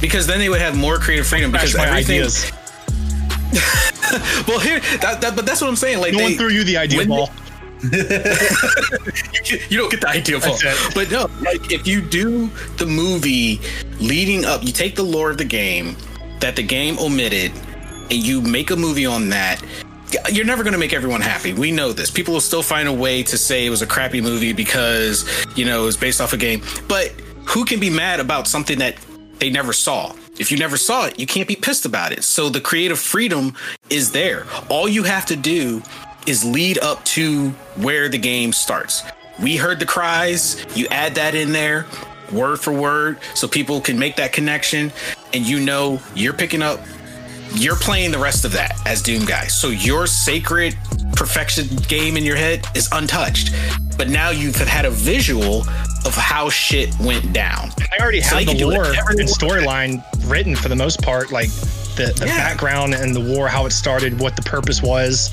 Because 0.00 0.26
then 0.26 0.38
they 0.38 0.48
would 0.48 0.60
have 0.60 0.76
more 0.76 0.96
creative 0.98 1.26
freedom. 1.26 1.50
Because 1.52 1.76
my 1.76 1.86
everything. 1.86 2.20
ideas. 2.20 2.50
Well, 4.48 4.58
here, 4.58 4.80
that, 5.00 5.20
that, 5.20 5.36
but 5.36 5.46
that's 5.46 5.60
what 5.60 5.68
I'm 5.68 5.76
saying. 5.76 6.00
Like, 6.00 6.12
No 6.12 6.18
they, 6.18 6.24
one 6.24 6.32
threw 6.34 6.48
you 6.48 6.64
the 6.64 6.76
idea 6.76 6.98
when 6.98 7.08
ball. 7.08 7.30
you 7.82 9.78
don't 9.78 9.90
get 9.90 10.00
the 10.00 10.08
idea 10.08 10.36
of 10.36 10.42
That's 10.42 10.64
all. 10.64 10.90
But 10.94 11.10
no, 11.10 11.30
like 11.40 11.70
if 11.72 11.86
you 11.86 12.02
do 12.02 12.48
the 12.76 12.86
movie 12.86 13.60
leading 14.00 14.44
up, 14.44 14.64
you 14.64 14.72
take 14.72 14.96
the 14.96 15.02
lore 15.02 15.30
of 15.30 15.38
the 15.38 15.44
game 15.44 15.96
that 16.40 16.56
the 16.56 16.62
game 16.62 16.98
omitted, 16.98 17.52
and 18.10 18.12
you 18.12 18.42
make 18.42 18.70
a 18.70 18.76
movie 18.76 19.06
on 19.06 19.28
that. 19.30 19.62
You're 20.30 20.44
never 20.44 20.62
going 20.62 20.72
to 20.72 20.78
make 20.78 20.92
everyone 20.92 21.20
happy. 21.20 21.52
We 21.52 21.70
know 21.70 21.92
this. 21.92 22.10
People 22.10 22.34
will 22.34 22.40
still 22.40 22.62
find 22.62 22.88
a 22.88 22.92
way 22.92 23.22
to 23.22 23.38
say 23.38 23.66
it 23.66 23.70
was 23.70 23.82
a 23.82 23.86
crappy 23.86 24.20
movie 24.20 24.52
because 24.52 25.24
you 25.56 25.64
know 25.64 25.82
it 25.82 25.84
was 25.86 25.96
based 25.96 26.20
off 26.20 26.32
a 26.32 26.36
game. 26.36 26.62
But 26.88 27.08
who 27.46 27.64
can 27.64 27.80
be 27.80 27.90
mad 27.90 28.20
about 28.20 28.46
something 28.46 28.78
that 28.78 28.96
they 29.38 29.50
never 29.50 29.72
saw? 29.72 30.14
If 30.38 30.50
you 30.50 30.58
never 30.58 30.76
saw 30.76 31.06
it, 31.06 31.18
you 31.18 31.26
can't 31.26 31.48
be 31.48 31.56
pissed 31.56 31.84
about 31.84 32.12
it. 32.12 32.24
So 32.24 32.48
the 32.48 32.60
creative 32.60 32.98
freedom 32.98 33.54
is 33.90 34.12
there. 34.12 34.46
All 34.68 34.88
you 34.88 35.02
have 35.02 35.26
to 35.26 35.36
do 35.36 35.82
is 36.26 36.44
lead 36.44 36.78
up 36.78 37.04
to 37.04 37.50
where 37.76 38.08
the 38.08 38.18
game 38.18 38.52
starts. 38.52 39.02
We 39.40 39.56
heard 39.56 39.78
the 39.78 39.86
cries, 39.86 40.64
you 40.76 40.86
add 40.88 41.14
that 41.14 41.34
in 41.34 41.52
there 41.52 41.86
word 42.32 42.60
for 42.60 42.72
word 42.72 43.18
so 43.34 43.48
people 43.48 43.80
can 43.80 43.98
make 43.98 44.16
that 44.16 44.32
connection 44.32 44.92
and 45.32 45.46
you 45.46 45.60
know 45.60 46.00
you're 46.14 46.32
picking 46.32 46.62
up 46.62 46.80
you're 47.54 47.76
playing 47.76 48.10
the 48.10 48.18
rest 48.18 48.44
of 48.44 48.52
that 48.52 48.78
as 48.86 49.02
Doom 49.02 49.24
guy. 49.24 49.46
So 49.46 49.68
your 49.68 50.06
sacred 50.06 50.76
perfection 51.16 51.66
game 51.88 52.16
in 52.16 52.24
your 52.24 52.36
head 52.36 52.66
is 52.74 52.88
untouched. 52.92 53.50
But 53.96 54.08
now 54.08 54.30
you've 54.30 54.56
had 54.56 54.84
a 54.84 54.90
visual 54.90 55.60
of 56.06 56.14
how 56.14 56.48
shit 56.48 56.98
went 57.00 57.32
down. 57.32 57.70
I 57.92 58.02
already 58.02 58.20
So 58.22 58.36
have 58.36 58.46
the 58.46 58.64
lore 58.64 58.84
and 58.86 59.28
storyline 59.28 60.02
written 60.30 60.56
for 60.56 60.68
the 60.68 60.76
most 60.76 61.02
part, 61.02 61.30
like 61.30 61.50
the, 61.96 62.12
the 62.16 62.24
Yeah. 62.26 62.36
background 62.38 62.94
and 62.94 63.14
the 63.14 63.20
war, 63.20 63.48
how 63.48 63.66
it 63.66 63.72
started, 63.72 64.18
what 64.18 64.36
the 64.36 64.42
purpose 64.42 64.80
was, 64.82 65.30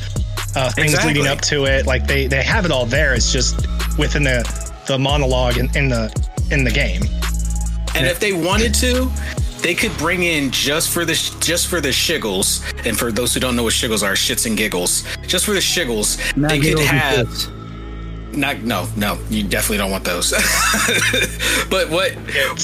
uh, 0.56 0.70
things 0.72 0.92
Exactly. 0.92 1.14
leading 1.14 1.28
up 1.28 1.40
to 1.42 1.66
it. 1.66 1.86
Like 1.86 2.08
they 2.08 2.28
they 2.28 2.44
have 2.44 2.66
it 2.66 2.72
all 2.72 2.86
there. 2.86 3.14
It's 3.14 3.32
just 3.32 3.56
within 3.98 4.24
the 4.24 4.44
the 4.88 4.98
monologue 4.98 5.58
in, 5.58 5.70
in 5.78 5.88
the 5.90 6.12
in 6.52 6.64
the 6.64 6.72
game. 6.72 7.04
And 7.96 8.06
if 8.06 8.20
they 8.20 8.34
wanted 8.34 8.74
to, 8.76 9.10
they 9.62 9.76
could 9.76 9.96
bring 9.98 10.24
in 10.24 10.52
just 10.52 10.90
for 10.90 11.06
the 11.06 11.14
just 11.40 11.68
for 11.68 11.82
the 11.82 11.90
shiggles, 11.90 12.64
and 12.86 12.98
for 12.98 13.12
those 13.12 13.34
who 13.34 13.40
don't 13.40 13.56
know 13.56 13.64
what 13.64 13.74
shiggles 13.74 14.04
are, 14.04 14.14
shits 14.14 14.46
and 14.46 14.58
giggles. 14.58 15.04
Just 15.26 15.46
for 15.46 15.52
the 15.52 15.60
shiggles, 15.60 16.18
Not 16.36 16.50
they 16.52 16.60
could 16.60 16.80
have 16.80 17.28
not 18.34 18.60
no 18.62 18.88
no 18.96 19.18
you 19.30 19.44
definitely 19.44 19.78
don't 19.78 19.92
want 19.92 20.04
those. 20.04 20.32
But 21.70 21.90
what 21.90 22.14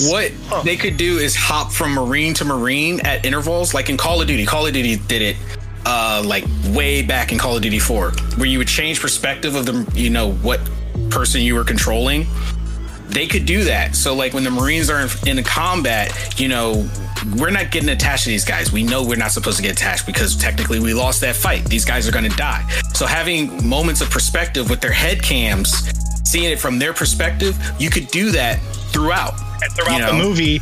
what 0.01 0.31
they 0.63 0.77
could 0.77 0.97
do 0.97 1.17
is 1.17 1.35
hop 1.35 1.71
from 1.71 1.93
marine 1.93 2.33
to 2.35 2.45
marine 2.45 3.01
at 3.01 3.25
intervals 3.25 3.73
like 3.73 3.89
in 3.89 3.97
call 3.97 4.21
of 4.21 4.27
duty. 4.27 4.45
Call 4.45 4.65
of 4.65 4.73
duty 4.73 4.95
did 4.95 5.21
it 5.21 5.37
uh 5.85 6.23
like 6.25 6.45
way 6.67 7.01
back 7.01 7.31
in 7.33 7.37
call 7.37 7.57
of 7.57 7.61
duty 7.61 7.79
4 7.79 8.11
where 8.37 8.47
you 8.47 8.57
would 8.57 8.69
change 8.69 9.01
perspective 9.01 9.55
of 9.55 9.65
the 9.65 9.85
you 9.93 10.09
know 10.09 10.31
what 10.35 10.61
person 11.09 11.41
you 11.41 11.55
were 11.55 11.65
controlling 11.65 12.25
they 13.09 13.27
could 13.27 13.45
do 13.45 13.63
that. 13.65 13.95
So 13.95 14.15
like 14.15 14.33
when 14.33 14.43
the 14.43 14.51
Marines 14.51 14.89
are 14.89 15.01
in, 15.25 15.37
in 15.37 15.43
combat, 15.43 16.39
you 16.39 16.47
know, 16.47 16.87
we're 17.37 17.51
not 17.51 17.71
getting 17.71 17.89
attached 17.89 18.23
to 18.25 18.29
these 18.29 18.43
guys. 18.45 18.71
We 18.71 18.83
know 18.83 19.03
we're 19.03 19.17
not 19.17 19.31
supposed 19.31 19.57
to 19.57 19.63
get 19.63 19.71
attached 19.73 20.05
because 20.05 20.35
technically 20.35 20.79
we 20.79 20.93
lost 20.93 21.21
that 21.21 21.35
fight. 21.35 21.63
These 21.65 21.85
guys 21.85 22.07
are 22.07 22.11
going 22.11 22.29
to 22.29 22.35
die. 22.37 22.67
So 22.93 23.05
having 23.05 23.67
moments 23.67 24.01
of 24.01 24.09
perspective 24.09 24.69
with 24.69 24.81
their 24.81 24.91
head 24.91 25.21
cams, 25.23 25.71
seeing 26.29 26.51
it 26.51 26.59
from 26.59 26.79
their 26.79 26.93
perspective, 26.93 27.57
you 27.79 27.89
could 27.89 28.07
do 28.07 28.31
that 28.31 28.59
throughout. 28.91 29.33
And 29.61 29.71
throughout 29.73 29.99
You 29.99 30.05
the 30.07 30.13
movie, 30.23 30.59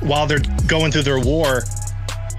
while 0.00 0.26
they're 0.26 0.42
going 0.66 0.92
through 0.92 1.02
their 1.02 1.18
war, 1.20 1.64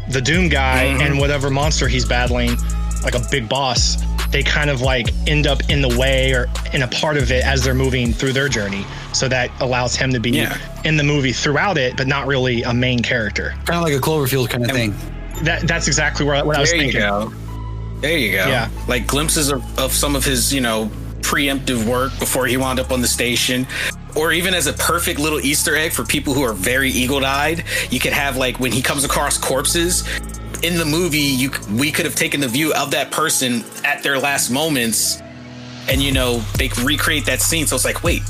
the 0.09 0.21
Doom 0.21 0.49
guy 0.49 0.85
Mm-hmm. 0.85 1.01
and 1.01 1.19
whatever 1.19 1.49
monster 1.51 1.87
he's 1.87 2.05
battling, 2.05 2.55
like 3.03 3.13
a 3.15 3.21
big 3.29 3.47
boss, 3.47 3.97
they 4.32 4.43
kind 4.43 4.69
of 4.69 4.82
like 4.82 5.07
end 5.27 5.47
up 5.47 5.69
in 5.69 5.82
the 5.82 5.97
way 5.97 6.32
or 6.34 6.47
in 6.73 6.84
a 6.84 6.88
part 6.88 7.17
of 7.17 7.32
it 7.32 7.43
as 7.43 7.63
they're 7.63 7.73
moving 7.73 8.13
through 8.13 8.34
their 8.34 8.47
journey. 8.47 8.86
So 9.13 9.27
that 9.27 9.49
allows 9.59 9.95
him 9.95 10.13
to 10.13 10.19
be 10.19 10.32
Yeah. 10.32 10.57
in 10.86 10.97
the 10.97 11.03
movie 11.03 11.34
throughout 11.34 11.77
it, 11.77 11.97
but 11.97 12.07
not 12.07 12.27
really 12.27 12.63
a 12.63 12.73
main 12.73 12.99
character. 13.01 13.55
Kind 13.65 13.77
of 13.77 13.82
like 13.84 13.93
a 13.93 13.99
Cloverfield 13.99 14.49
kind 14.49 14.63
of 14.65 14.71
thing. 14.71 14.93
That 15.43 15.67
that's 15.67 15.88
exactly 15.88 16.25
where, 16.25 16.43
what 16.45 16.57
I 16.57 16.59
was 16.61 16.69
there 16.69 16.80
thinking. 16.80 17.01
you 17.01 17.07
go. 17.07 17.34
There 18.01 18.17
you 18.17 18.32
go. 18.34 18.47
Yeah. 18.47 18.69
Like 18.88 19.07
glimpses 19.07 19.49
of, 19.51 19.63
of 19.80 19.91
some 19.93 20.15
of 20.15 20.23
his, 20.23 20.53
you 20.53 20.61
know, 20.61 20.91
preemptive 21.21 21.86
work 21.86 22.17
before 22.19 22.45
he 22.47 22.55
wound 22.57 22.80
up 22.80 22.91
on 22.91 23.01
the 23.01 23.07
station. 23.07 23.65
Or 24.15 24.32
even 24.32 24.53
as 24.53 24.67
a 24.67 24.73
perfect 24.73 25.19
little 25.19 25.39
Easter 25.39 25.75
egg 25.75 25.91
for 25.91 26.03
people 26.03 26.34
who 26.34 26.41
are 26.43 26.53
very 26.53 26.89
eagle-eyed, 26.89 27.63
you 27.91 27.99
could 27.99 28.13
have 28.13 28.38
like 28.38 28.59
when 28.59 28.71
he 28.71 28.82
comes 28.82 29.03
across 29.03 29.38
corpses 29.38 30.03
in 30.64 30.78
the 30.78 30.86
movie, 30.86 31.18
you 31.18 31.51
we 31.78 31.91
could 31.91 32.05
have 32.05 32.16
taken 32.16 32.41
the 32.41 32.47
view 32.47 32.74
of 32.74 32.91
that 32.91 33.12
person 33.12 33.64
at 33.86 34.03
their 34.03 34.18
last 34.18 34.49
moments, 34.49 35.22
and 35.88 36.01
you 36.01 36.12
know 36.12 36.39
they 36.57 36.70
recreate 36.84 37.26
that 37.26 37.41
scene. 37.41 37.68
So 37.68 37.76
it's 37.76 37.86
like, 37.86 38.03
wait, 38.03 38.22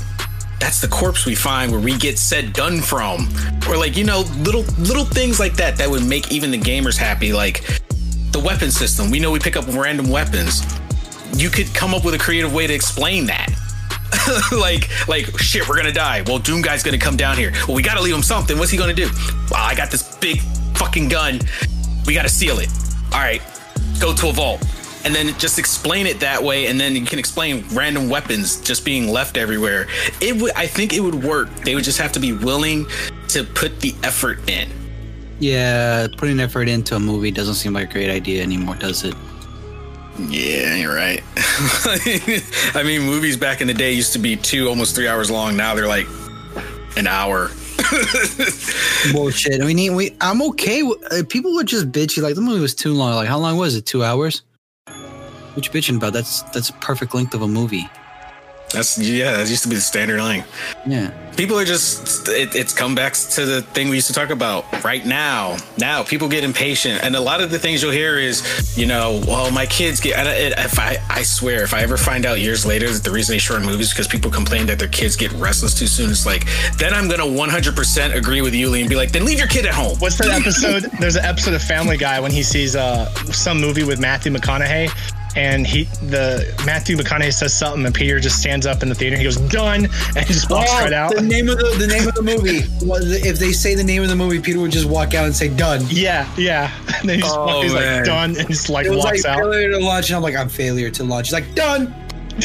that's 0.58 0.80
the 0.80 0.88
corpse 0.88 1.26
we 1.26 1.34
find 1.34 1.70
where 1.70 1.80
we 1.80 1.96
get 1.96 2.18
said 2.18 2.52
done 2.52 2.80
from, 2.80 3.28
or 3.68 3.76
like 3.76 3.96
you 3.96 4.04
know 4.04 4.20
little 4.38 4.62
little 4.78 5.04
things 5.04 5.40
like 5.40 5.54
that 5.54 5.76
that 5.76 5.88
would 5.88 6.04
make 6.04 6.32
even 6.32 6.50
the 6.50 6.58
gamers 6.58 6.96
happy. 6.96 7.32
Like 7.32 7.64
the 8.32 8.40
weapon 8.40 8.70
system. 8.70 9.10
We 9.10 9.18
know 9.18 9.30
we 9.30 9.38
pick 9.38 9.56
up 9.56 9.66
random 9.68 10.08
weapons. 10.08 10.62
You 11.34 11.50
could 11.50 11.72
come 11.74 11.94
up 11.94 12.04
with 12.04 12.14
a 12.14 12.18
creative 12.18 12.52
way 12.52 12.66
to 12.66 12.74
explain 12.74 13.26
that. 13.26 13.50
like, 14.52 14.88
like 15.08 15.38
shit, 15.38 15.68
we're 15.68 15.76
gonna 15.76 15.92
die. 15.92 16.22
Well, 16.26 16.38
Doom 16.38 16.62
guy's 16.62 16.82
gonna 16.82 16.98
come 16.98 17.16
down 17.16 17.36
here. 17.36 17.52
Well, 17.66 17.76
we 17.76 17.82
gotta 17.82 18.00
leave 18.00 18.14
him 18.14 18.22
something. 18.22 18.58
What's 18.58 18.70
he 18.70 18.78
gonna 18.78 18.94
do? 18.94 19.08
Well, 19.50 19.62
I 19.62 19.74
got 19.74 19.90
this 19.90 20.16
big 20.16 20.40
fucking 20.74 21.08
gun. 21.08 21.40
We 22.06 22.14
gotta 22.14 22.28
seal 22.28 22.58
it. 22.58 22.68
All 23.12 23.20
right, 23.20 23.42
go 24.00 24.14
to 24.14 24.28
a 24.28 24.32
vault. 24.32 24.64
And 25.02 25.14
then 25.14 25.36
just 25.38 25.58
explain 25.58 26.06
it 26.06 26.20
that 26.20 26.42
way, 26.42 26.66
and 26.66 26.78
then 26.78 26.94
you 26.94 27.06
can 27.06 27.18
explain 27.18 27.64
random 27.72 28.10
weapons 28.10 28.60
just 28.60 28.84
being 28.84 29.08
left 29.08 29.38
everywhere. 29.38 29.86
It 30.20 30.40
would, 30.42 30.52
I 30.52 30.66
think, 30.66 30.92
it 30.92 31.00
would 31.00 31.24
work. 31.24 31.48
They 31.64 31.74
would 31.74 31.84
just 31.84 31.98
have 31.98 32.12
to 32.12 32.20
be 32.20 32.34
willing 32.34 32.86
to 33.28 33.42
put 33.42 33.80
the 33.80 33.94
effort 34.02 34.46
in. 34.50 34.68
Yeah, 35.38 36.06
putting 36.18 36.38
effort 36.38 36.68
into 36.68 36.96
a 36.96 37.00
movie 37.00 37.30
doesn't 37.30 37.54
seem 37.54 37.72
like 37.72 37.88
a 37.88 37.92
great 37.94 38.10
idea 38.10 38.42
anymore, 38.42 38.74
does 38.74 39.04
it? 39.04 39.14
Yeah, 40.28 40.74
you're 40.74 40.94
right. 40.94 41.22
I 42.74 42.82
mean, 42.84 43.02
movies 43.02 43.38
back 43.38 43.62
in 43.62 43.66
the 43.66 43.74
day 43.74 43.92
used 43.92 44.12
to 44.12 44.18
be 44.18 44.36
two, 44.36 44.68
almost 44.68 44.94
three 44.94 45.08
hours 45.08 45.30
long. 45.30 45.56
Now 45.56 45.74
they're 45.74 45.88
like 45.88 46.06
an 46.96 47.06
hour. 47.06 47.50
Bullshit. 49.12 49.60
I 49.60 49.66
mean, 49.66 49.94
we, 49.94 50.16
I'm 50.20 50.42
okay. 50.42 50.82
With, 50.82 51.12
uh, 51.12 51.24
people 51.28 51.52
would 51.54 51.66
just 51.66 51.90
bitch 51.90 52.16
you 52.16 52.22
like 52.22 52.34
the 52.34 52.40
movie 52.40 52.60
was 52.60 52.74
too 52.74 52.92
long. 52.94 53.14
Like, 53.14 53.28
how 53.28 53.38
long 53.38 53.56
was 53.56 53.74
it? 53.74 53.86
Two 53.86 54.04
hours? 54.04 54.42
You 55.56 55.62
bitching 55.62 55.96
about? 55.96 56.12
That's 56.12 56.42
that's 56.42 56.70
a 56.70 56.74
perfect 56.74 57.14
length 57.14 57.34
of 57.34 57.42
a 57.42 57.48
movie. 57.48 57.88
That's 58.72 58.98
yeah. 58.98 59.36
That 59.36 59.48
used 59.48 59.62
to 59.64 59.68
be 59.68 59.74
the 59.74 59.80
standard 59.80 60.20
line. 60.20 60.44
Yeah. 60.86 61.12
People 61.36 61.58
are 61.58 61.64
just 61.64 62.28
it, 62.28 62.54
it's 62.54 62.74
comebacks 62.74 63.34
to 63.36 63.46
the 63.46 63.62
thing 63.62 63.88
we 63.88 63.96
used 63.96 64.08
to 64.08 64.12
talk 64.12 64.30
about 64.30 64.84
right 64.84 65.04
now. 65.04 65.56
Now 65.78 66.02
people 66.02 66.28
get 66.28 66.44
impatient, 66.44 67.02
and 67.02 67.16
a 67.16 67.20
lot 67.20 67.40
of 67.40 67.50
the 67.50 67.58
things 67.58 67.82
you'll 67.82 67.92
hear 67.92 68.18
is, 68.18 68.76
you 68.76 68.86
know, 68.86 69.22
well, 69.26 69.50
my 69.50 69.66
kids 69.66 70.00
get. 70.00 70.18
And 70.18 70.28
it, 70.28 70.58
if 70.58 70.78
I 70.78 70.98
I 71.08 71.22
swear, 71.22 71.62
if 71.62 71.72
I 71.74 71.80
ever 71.80 71.96
find 71.96 72.26
out 72.26 72.40
years 72.40 72.66
later 72.66 72.90
that 72.90 73.02
the 73.02 73.10
reason 73.10 73.34
they 73.34 73.38
shorten 73.38 73.66
movies 73.66 73.90
because 73.90 74.06
people 74.06 74.30
complain 74.30 74.66
that 74.66 74.78
their 74.78 74.88
kids 74.88 75.16
get 75.16 75.32
restless 75.32 75.78
too 75.78 75.86
soon, 75.86 76.10
it's 76.10 76.26
like 76.26 76.46
then 76.76 76.92
I'm 76.94 77.08
gonna 77.08 77.24
100% 77.24 78.14
agree 78.14 78.42
with 78.42 78.54
Yuli 78.54 78.80
and 78.80 78.88
be 78.88 78.96
like, 78.96 79.12
then 79.12 79.24
leave 79.24 79.38
your 79.38 79.48
kid 79.48 79.66
at 79.66 79.74
home. 79.74 79.98
What's 79.98 80.18
that 80.18 80.28
episode? 80.28 80.90
There's 81.00 81.16
an 81.16 81.24
episode 81.24 81.54
of 81.54 81.62
Family 81.62 81.96
Guy 81.96 82.20
when 82.20 82.30
he 82.30 82.42
sees 82.42 82.76
uh, 82.76 83.12
some 83.32 83.60
movie 83.60 83.84
with 83.84 84.00
Matthew 84.00 84.32
McConaughey, 84.32 84.90
and 85.36 85.66
he 85.66 85.84
the 86.08 86.52
Matthew 86.66 86.96
McConaughey 86.96 87.32
says 87.32 87.54
something, 87.54 87.84
and 87.86 87.94
Peter 87.94 88.18
just 88.20 88.40
stands 88.40 88.66
up 88.66 88.82
in 88.82 88.88
the 88.88 88.94
theater. 88.94 89.14
and 89.14 89.22
He 89.22 89.24
goes 89.24 89.36
done, 89.52 89.84
and 90.16 90.26
he 90.26 90.32
just 90.34 90.50
walks 90.50 90.70
Oh, 90.72 90.80
right 90.84 90.92
out. 90.92 91.14
The 91.14 91.22
name 91.22 91.48
of 91.48 91.58
the 91.58 91.76
the 91.78 91.86
name 91.86 92.06
of 92.08 92.14
the 92.14 92.22
movie. 92.22 92.62
Well, 92.84 93.00
If 93.02 93.38
they 93.38 93.52
say 93.52 93.74
the 93.74 93.84
name 93.84 94.02
of 94.02 94.08
the 94.08 94.16
movie, 94.16 94.40
Peter 94.40 94.58
would 94.60 94.72
just 94.72 94.86
walk 94.88 95.14
out 95.14 95.24
and 95.26 95.34
say 95.34 95.48
done. 95.48 95.84
Yeah, 95.88 96.28
yeah. 96.36 96.70
And 97.00 97.08
then 97.08 97.20
oh, 97.22 97.26
he's, 97.26 97.32
Oh, 97.34 97.62
he's 97.62 97.72
man. 97.74 97.96
like 97.98 98.04
done, 98.06 98.36
and 98.36 98.48
just 98.48 98.68
like 98.68 98.86
It 98.86 98.90
was 98.90 98.98
walks 98.98 99.24
like 99.24 99.32
out. 99.36 99.38
failure 99.40 99.70
to 99.70 99.78
launch, 99.78 100.08
and 100.10 100.16
I'm 100.16 100.22
like, 100.22 100.36
I'm 100.36 100.48
failure 100.48 100.90
to 100.90 101.04
launch. 101.04 101.28
He's 101.28 101.32
like, 101.32 101.54
done. 101.54 101.94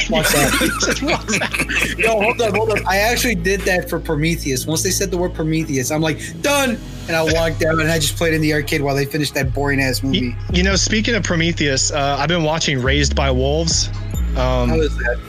Walks 0.10 0.36
out. 0.36 0.52
Just. 0.60 1.02
Yo, 1.98 2.22
hold 2.22 2.41
up, 2.41 2.56
hold 2.56 2.70
up. 2.72 2.86
I 2.88 2.98
actually 2.98 3.36
did 3.36 3.62
that 3.62 3.89
for 3.89 4.00
Prometheus. 4.00 4.66
Once 4.66 4.84
they 4.84 4.91
said 4.91 5.12
the 5.12 5.18
word 5.18 5.34
Prometheus, 5.34 5.91
I'm 5.91 6.02
like, 6.02 6.20
done. 6.41 6.78
And 7.08 7.16
I 7.16 7.22
walked 7.22 7.64
out 7.64 7.80
and 7.80 7.89
I 7.89 8.00
just 8.00 8.16
played 8.16 8.34
in 8.34 8.41
the 8.41 8.54
arcade 8.54 8.82
while 8.82 8.96
they 8.96 9.06
finished 9.06 9.34
that 9.36 9.54
boring 9.54 9.80
ass 9.80 10.02
movie. 10.02 10.18
You, 10.18 10.36
you 10.52 10.64
know, 10.64 10.76
speaking 10.76 11.14
of 11.16 11.24
Prometheus, 11.24 11.91
uh, 11.91 12.18
I've 12.20 12.30
been 12.30 12.43
watching 12.43 12.82
Raised 12.82 13.16
by 13.16 13.30
Wolves. 13.32 13.89
Um, 14.36 14.70
How 14.70 14.80
is 14.80 14.96
that? 14.98 15.20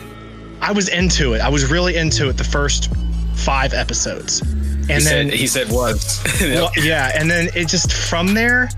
I 0.61 0.73
was 0.73 0.89
into 0.89 1.35
it. 1.35 1.41
I 1.41 1.49
was 1.49 1.71
really 1.71 1.97
into 1.97 2.29
it 2.29 2.37
the 2.39 2.45
first 2.45 2.93
five 3.35 3.75
episodes, 3.75 4.41
and 4.41 4.89
he 4.89 4.99
then 4.99 5.03
said 5.03 5.33
he 5.33 5.47
said 5.47 5.71
was. 5.71 6.25
well, 6.41 6.71
yeah, 6.77 7.13
and 7.15 7.31
then 7.31 7.49
it 7.55 7.69
just 7.69 7.93
from 7.93 8.35
there, 8.35 8.69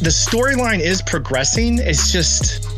the 0.00 0.10
storyline 0.10 0.80
is 0.80 1.02
progressing. 1.02 1.78
It's 1.78 2.12
just 2.12 2.68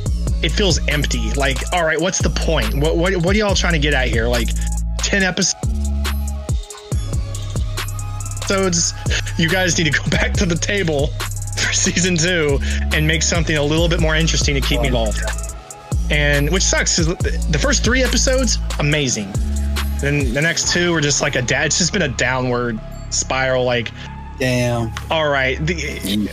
it 0.47 0.53
feels 0.53 0.79
empty. 0.89 1.33
Like, 1.33 1.59
all 1.73 1.85
right, 1.85 2.01
what's 2.01 2.21
the 2.21 2.31
point? 2.31 2.75
What 2.75 2.97
what 2.97 3.17
what 3.17 3.35
are 3.35 3.39
y'all 3.39 3.55
trying 3.55 3.73
to 3.75 3.79
get 3.79 3.95
at 3.95 4.09
here? 4.09 4.29
Like, 4.29 4.49
ten 4.99 5.23
episodes. 5.23 5.55
You 9.37 9.49
guys 9.49 9.77
need 9.77 9.93
to 9.93 9.99
go 9.99 10.05
back 10.11 10.33
to 10.35 10.47
the 10.47 10.55
table 10.55 11.09
for 11.09 11.73
season 11.73 12.17
two 12.17 12.61
and 12.95 13.07
make 13.07 13.23
something 13.23 13.57
a 13.57 13.63
little 13.63 13.89
bit 13.89 14.01
more 14.01 14.15
interesting 14.15 14.55
to 14.55 14.61
keep 14.61 14.81
me 14.81 14.87
involved. 14.87 15.19
And 16.11 16.51
which 16.53 16.63
sucks 16.63 16.99
is 17.01 17.09
the 17.09 17.59
first 17.61 17.85
three 17.85 18.05
episodes 18.05 18.59
amazing. 18.79 19.33
Then 20.01 20.33
the 20.33 20.43
next 20.43 20.73
two 20.73 20.95
are 20.95 21.01
just 21.01 21.21
like 21.21 21.35
a 21.35 21.43
dad. 21.43 21.67
it's 21.67 21.79
just 21.79 21.93
been 21.93 22.03
a 22.03 22.09
downward 22.09 22.79
spiral. 23.11 23.65
Like 23.65 23.91
Damn. 24.39 24.93
all 25.11 25.29
right, 25.29 25.57
the, 25.65 25.75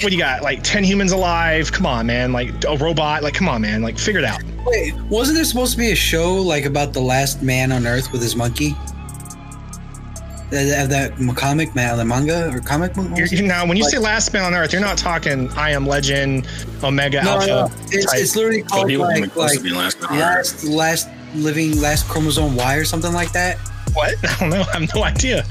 what 0.01 0.09
do 0.09 0.15
you 0.15 0.17
got? 0.17 0.41
Like 0.41 0.61
ten 0.63 0.83
humans 0.83 1.13
alive? 1.13 1.71
Come 1.71 1.85
on, 1.85 2.05
man! 2.07 2.33
Like 2.33 2.49
a 2.65 2.75
robot? 2.77 3.23
Like 3.23 3.33
come 3.33 3.47
on, 3.47 3.61
man! 3.61 3.81
Like 3.81 3.97
figure 3.97 4.19
it 4.19 4.25
out. 4.25 4.41
Wait, 4.65 4.93
wasn't 5.03 5.35
there 5.37 5.45
supposed 5.45 5.71
to 5.73 5.77
be 5.77 5.91
a 5.91 5.95
show 5.95 6.33
like 6.35 6.65
about 6.65 6.91
the 6.93 6.99
last 7.01 7.41
man 7.41 7.71
on 7.71 7.87
Earth 7.87 8.11
with 8.11 8.21
his 8.21 8.35
monkey? 8.35 8.75
That, 10.49 10.89
that 10.89 11.35
comic, 11.35 11.73
man, 11.73 11.97
the 11.97 12.05
manga 12.05 12.53
or 12.53 12.59
comic 12.59 12.93
book? 12.93 13.07
You're, 13.17 13.41
now, 13.41 13.65
when 13.65 13.75
you 13.75 13.83
Like- 13.83 13.91
say 13.93 13.97
Last 13.97 14.31
Man 14.33 14.43
on 14.43 14.53
Earth, 14.53 14.71
you're 14.71 14.81
not 14.81 14.99
talking 14.99 15.49
I 15.53 15.71
Am 15.71 15.87
Legend, 15.87 16.47
Omega 16.83 17.23
No, 17.23 17.31
Alpha. 17.39 17.47
no, 17.47 17.71
it's, 17.89 18.13
it's 18.13 18.35
literally 18.35 18.61
called 18.61 18.87
he 18.89 18.97
like 18.97 19.35
like 19.35 19.35
last. 19.35 20.03
last 20.11 20.63
last 20.63 21.09
living 21.33 21.81
last 21.81 22.07
chromosome 22.07 22.55
Y 22.55 22.75
or 22.75 22.85
something 22.85 23.13
like 23.13 23.31
that. 23.31 23.57
what? 23.93 24.13
I 24.23 24.35
don't 24.39 24.49
know. 24.51 24.61
I 24.75 24.79
have 24.79 24.93
no 24.93 25.03
idea. 25.03 25.43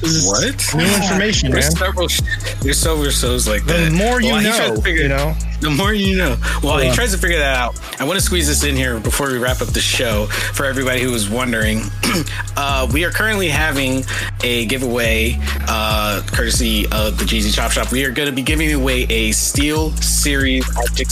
This 0.00 0.10
is 0.12 0.26
What? 0.26 0.74
new 0.74 0.84
information, 0.94 1.50
man. 1.50 1.60
There's 1.60 1.78
several. 1.78 2.08
sh- 2.08 2.20
There's 2.60 2.78
several 2.78 3.10
shows 3.10 3.48
like 3.48 3.64
that. 3.64 3.86
The 3.86 3.96
more 3.96 4.20
you 4.20 4.32
Well, 4.32 4.42
know, 4.74 4.80
figure- 4.80 5.02
you 5.02 5.08
know. 5.08 5.34
The 5.60 5.70
more 5.70 5.94
you 5.94 6.16
know. 6.16 6.36
Well, 6.62 6.76
he 6.78 6.90
tries 6.92 7.12
to 7.12 7.18
figure 7.18 7.38
that 7.38 7.56
out. 7.56 7.80
I 7.98 8.04
want 8.04 8.18
to 8.18 8.24
squeeze 8.24 8.46
this 8.46 8.62
in 8.62 8.76
here 8.76 9.00
before 9.00 9.30
we 9.32 9.38
wrap 9.38 9.62
up 9.62 9.68
the 9.68 9.80
show 9.80 10.26
for 10.26 10.66
everybody 10.66 11.00
who 11.00 11.10
was 11.10 11.30
wondering. 11.30 11.80
uh, 12.58 12.86
we 12.92 13.04
are 13.06 13.10
currently 13.10 13.48
having 13.48 14.04
a 14.44 14.66
giveaway, 14.66 15.38
uh, 15.66 16.20
courtesy 16.26 16.84
of 16.92 17.16
the 17.18 17.24
GZ 17.24 17.54
Chop 17.54 17.70
Shop. 17.72 17.90
We 17.90 18.04
are 18.04 18.10
going 18.10 18.28
to 18.28 18.34
be 18.34 18.42
giving 18.42 18.70
away 18.74 19.06
a 19.08 19.32
Steel 19.32 19.92
Series 19.96 20.64
Object 20.76 21.10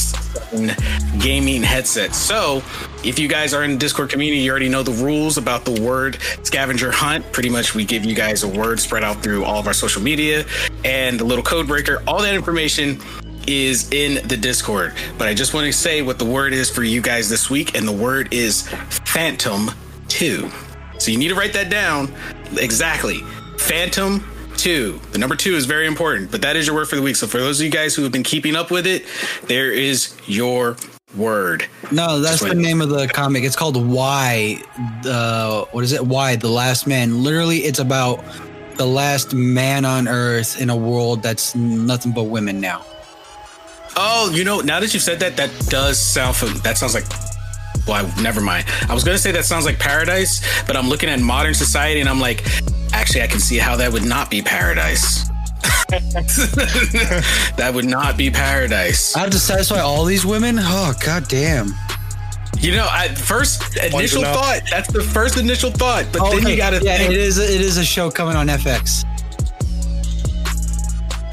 7 0.55 1.19
gaming 1.19 1.63
headset. 1.63 2.15
So, 2.15 2.63
if 3.03 3.19
you 3.19 3.29
guys 3.29 3.55
are 3.55 3.65
in 3.65 3.73
the 3.73 3.79
Discord 3.79 4.11
community, 4.11 4.43
you 4.43 4.51
already 4.51 4.69
know 4.69 4.83
the 4.83 4.93
rules 5.05 5.37
about 5.37 5.65
the 5.65 5.81
word 5.81 6.19
scavenger 6.43 6.91
hunt. 6.91 7.31
Pretty 7.33 7.51
much, 7.51 7.75
we 7.75 7.85
give 7.85 8.05
you 8.05 8.15
guys 8.15 8.43
a 8.43 8.49
word 8.49 8.81
spread 8.81 9.05
out 9.05 9.23
through 9.23 9.45
all 9.45 9.59
of 9.59 9.67
our 9.67 9.75
social 9.75 10.03
media 10.03 10.45
and 10.85 11.19
the 11.19 11.25
little 11.25 11.45
code 11.45 11.67
breaker. 11.67 12.03
All 12.07 12.23
that 12.23 12.35
information 12.35 13.01
is 13.47 13.93
in 13.93 14.27
the 14.27 14.37
Discord. 14.37 14.95
But 15.19 15.29
I 15.29 15.35
just 15.35 15.55
want 15.55 15.67
to 15.67 15.73
say 15.73 16.03
what 16.03 16.19
the 16.19 16.25
word 16.25 16.53
is 16.53 16.71
for 16.71 16.83
you 16.83 17.01
guys 17.01 17.29
this 17.29 17.51
week, 17.51 17.77
and 17.77 17.87
the 17.87 17.93
word 17.93 18.33
is 18.33 18.69
Phantom 19.07 19.71
2. 20.09 20.51
So 20.99 21.11
you 21.11 21.19
need 21.19 21.29
to 21.29 21.35
write 21.35 21.53
that 21.55 21.71
down 21.71 22.15
exactly. 22.57 23.19
Phantom 23.59 24.25
2. 24.57 25.01
The 25.13 25.19
number 25.19 25.37
2 25.37 25.55
is 25.55 25.67
very 25.67 25.87
important, 25.87 26.31
but 26.31 26.43
that 26.43 26.57
is 26.57 26.67
your 26.67 26.77
word 26.77 26.89
for 26.89 26.97
the 26.97 27.03
week. 27.03 27.17
So 27.17 27.27
for 27.27 27.39
those 27.39 27.61
of 27.61 27.65
you 27.65 27.71
guys 27.71 27.95
who 27.95 28.03
have 28.03 28.13
been 28.13 28.23
keeping 28.23 28.57
up 28.57 28.71
with 28.71 28.87
it, 28.87 29.05
there 29.49 29.71
is 29.71 30.17
your 30.27 30.77
word. 31.17 31.67
No, 31.93 32.21
that's 32.21 32.41
the 32.41 32.55
name 32.55 32.81
of 32.81 32.89
the 32.89 33.07
comic. 33.07 33.45
It's 33.45 33.57
called 33.57 33.77
Why. 33.77 34.63
The 35.03 35.67
what 35.73 35.85
is 35.85 35.93
it? 35.93 36.07
Y 36.07 36.37
the 36.37 36.49
Last 36.49 36.87
Man. 36.87 37.23
Literally, 37.23 37.59
it's 37.59 37.79
about 37.79 38.25
the 38.77 38.87
last 38.87 39.33
man 39.33 39.85
on 39.85 40.09
Earth 40.09 40.61
in 40.61 40.71
a 40.71 40.77
world 40.77 41.23
that's 41.23 41.55
nothing 41.55 42.13
but 42.13 42.25
women 42.25 42.61
now. 42.61 42.85
Oh, 43.97 44.31
you 44.35 44.43
know, 44.43 44.61
now 44.61 44.81
that 44.81 44.93
you've 44.93 45.05
said 45.05 45.21
that, 45.21 45.37
that 45.37 45.51
does 45.69 45.99
sound 45.99 46.35
that 46.65 46.77
sounds 46.77 46.95
like 46.95 47.05
well, 47.87 48.07
I, 48.07 48.23
never 48.23 48.41
mind. 48.41 48.67
I 48.89 48.95
was 48.95 49.05
gonna 49.05 49.19
say 49.19 49.33
that 49.33 49.45
sounds 49.45 49.65
like 49.65 49.79
paradise, 49.79 50.43
but 50.67 50.77
I'm 50.77 50.89
looking 50.89 51.09
at 51.09 51.21
modern 51.21 51.55
society 51.55 52.01
and 52.01 52.09
I'm 52.09 52.21
like, 52.21 52.45
actually, 52.93 53.23
I 53.23 53.27
can 53.27 53.41
see 53.41 53.59
how 53.59 53.77
that 53.77 53.93
would 53.93 54.05
not 54.05 54.31
be 54.31 54.43
paradise. 54.43 55.29
that 57.57 57.71
would 57.75 57.85
not 57.85 58.17
be 58.17 58.31
paradise. 58.31 59.15
I 59.17 59.21
have 59.21 59.31
to 59.31 59.39
satisfy 59.39 59.81
all 59.81 60.05
these 60.05 60.27
women. 60.27 60.57
Oh 60.59 60.95
god 61.05 61.29
damn. 61.29 61.69
You 62.59 62.73
know, 62.73 62.89
I 62.91 63.09
first 63.09 63.77
initial 63.77 64.23
thought. 64.23 64.63
That's 64.71 64.91
the 64.93 65.03
first 65.03 65.37
initial 65.37 65.71
thought, 65.71 66.07
but 66.13 66.23
oh, 66.23 66.39
then 66.39 66.49
you 66.49 66.57
gotta 66.57 66.81
yeah, 66.83 66.99
think. 66.99 67.13
it 67.13 67.19
is. 67.19 67.39
It 67.39 67.61
is 67.61 67.77
a 67.77 67.85
show 67.85 68.11
coming 68.11 68.37
on 68.37 68.49
FX. 68.49 69.05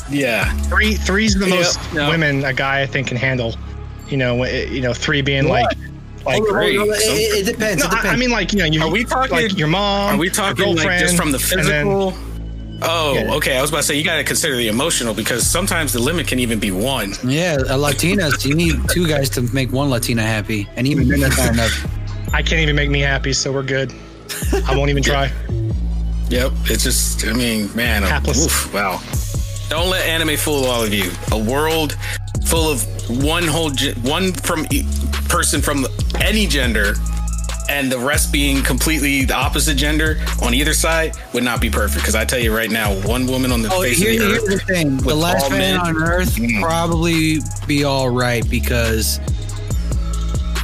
Yeah, 0.09 0.51
Three 0.63 0.95
three's 0.95 1.35
the 1.35 1.47
Yep, 1.47 1.55
most 1.55 1.93
no. 1.93 2.09
women 2.09 2.43
a 2.43 2.53
guy 2.53 2.81
I 2.81 2.85
think 2.85 3.07
can 3.07 3.17
handle. 3.17 3.55
You 4.09 4.17
know, 4.17 4.43
you 4.45 4.81
know, 4.81 4.93
three 4.93 5.21
being 5.21 5.47
like 5.47 5.63
like 5.65 5.90
Hold 6.23 6.47
on, 6.47 6.53
great. 6.53 6.77
hold 6.77 6.89
on, 6.89 6.95
So- 6.95 7.11
It, 7.13 7.47
it 7.47 7.51
depends. 7.51 7.81
No, 7.83 7.87
it 7.89 7.93
I, 7.93 7.95
depends. 7.97 8.13
I 8.13 8.15
mean 8.17 8.31
like 8.31 8.53
you 8.53 8.59
know, 8.59 8.65
you 8.65 8.81
Are 8.81 8.89
we 8.89 9.03
talking- 9.03 9.31
like 9.35 9.57
your 9.57 9.67
mom? 9.67 10.15
are 10.15 10.17
we 10.17 10.27
your 10.27 10.33
talking 10.35 10.75
like 10.75 10.99
just 10.99 11.15
from 11.17 11.31
the 11.31 11.37
and 11.37 11.65
then- 11.67 11.85
physical? 11.85 12.13
Oh, 12.83 13.13
Yeah. 13.13 13.33
okay. 13.35 13.57
I 13.57 13.61
was 13.61 13.69
about 13.69 13.81
to 13.81 13.83
say 13.83 13.95
you 13.95 14.03
got 14.03 14.15
to 14.15 14.23
consider 14.23 14.55
the 14.55 14.67
emotional 14.67 15.13
because 15.13 15.45
sometimes 15.45 15.93
the 15.93 15.99
limit 15.99 16.25
can 16.27 16.39
even 16.39 16.57
be 16.57 16.71
one. 16.71 17.13
yeah, 17.23 17.57
a 17.57 17.77
Latinas. 17.77 18.43
you 18.43 18.55
need 18.55 18.73
two 18.89 19.07
guys 19.07 19.29
to 19.31 19.41
make 19.53 19.71
one 19.71 19.91
Latina 19.91 20.23
happy, 20.23 20.67
and 20.75 20.87
even 20.87 21.07
then 21.07 21.19
that's 21.19 21.37
not 21.37 21.53
enough. 21.53 21.87
I 22.33 22.41
can't 22.41 22.61
even 22.61 22.75
make 22.75 22.89
me 22.89 22.99
happy, 23.01 23.33
so 23.33 23.51
we're 23.51 23.61
good. 23.61 23.93
I 24.67 24.75
won't 24.75 24.89
even 24.89 25.03
try. 25.11 25.31
Yep. 26.29 26.53
It's 26.65 26.83
just, 26.83 27.27
I 27.27 27.33
mean, 27.33 27.69
man, 27.75 28.01
Hapless. 28.03 28.45
oof, 28.45 28.73
wow. 28.73 28.99
Don't 29.69 29.89
let 29.89 30.03
anime 30.07 30.35
fool 30.37 30.65
all 30.65 30.81
of 30.83 30.91
you. 30.93 31.11
A 31.31 31.37
world 31.37 31.95
full 32.45 32.67
of 32.71 32.81
one 33.23 33.45
whole, 33.45 33.69
one 34.01 34.33
from 34.33 34.65
e- 34.71 34.85
person 35.29 35.61
from 35.61 35.85
any 36.21 36.47
gender, 36.47 36.93
and 37.69 37.91
the 37.91 37.97
rest 37.99 38.31
being 38.31 38.63
completely 38.63 39.23
the 39.25 39.35
opposite 39.35 39.75
gender 39.75 40.17
on 40.41 40.53
either 40.53 40.73
side 40.73 41.15
would 41.33 41.43
not 41.43 41.61
be 41.61 41.69
perfect. 41.69 42.01
Because 42.01 42.15
I 42.15 42.25
tell 42.25 42.39
you 42.39 42.55
right 42.55 42.69
now, 42.71 42.93
one 43.07 43.25
woman 43.27 43.51
on 43.51 43.61
the 43.61 43.71
Oh, 43.73 43.81
face 43.81 43.97
here, 43.99 44.13
of 44.13 44.19
the 44.19 44.25
here's 44.25 44.43
earth. 44.61 44.67
the 44.67 44.73
thing: 44.73 44.97
the 44.97 45.15
last 45.15 45.43
all 45.43 45.49
man 45.51 45.77
men- 45.77 45.79
on 45.79 45.97
Earth 46.03 46.35
Mm. 46.35 46.61
probably 46.61 47.39
be 47.67 47.83
all 47.83 48.09
right 48.09 48.47
because 48.49 49.19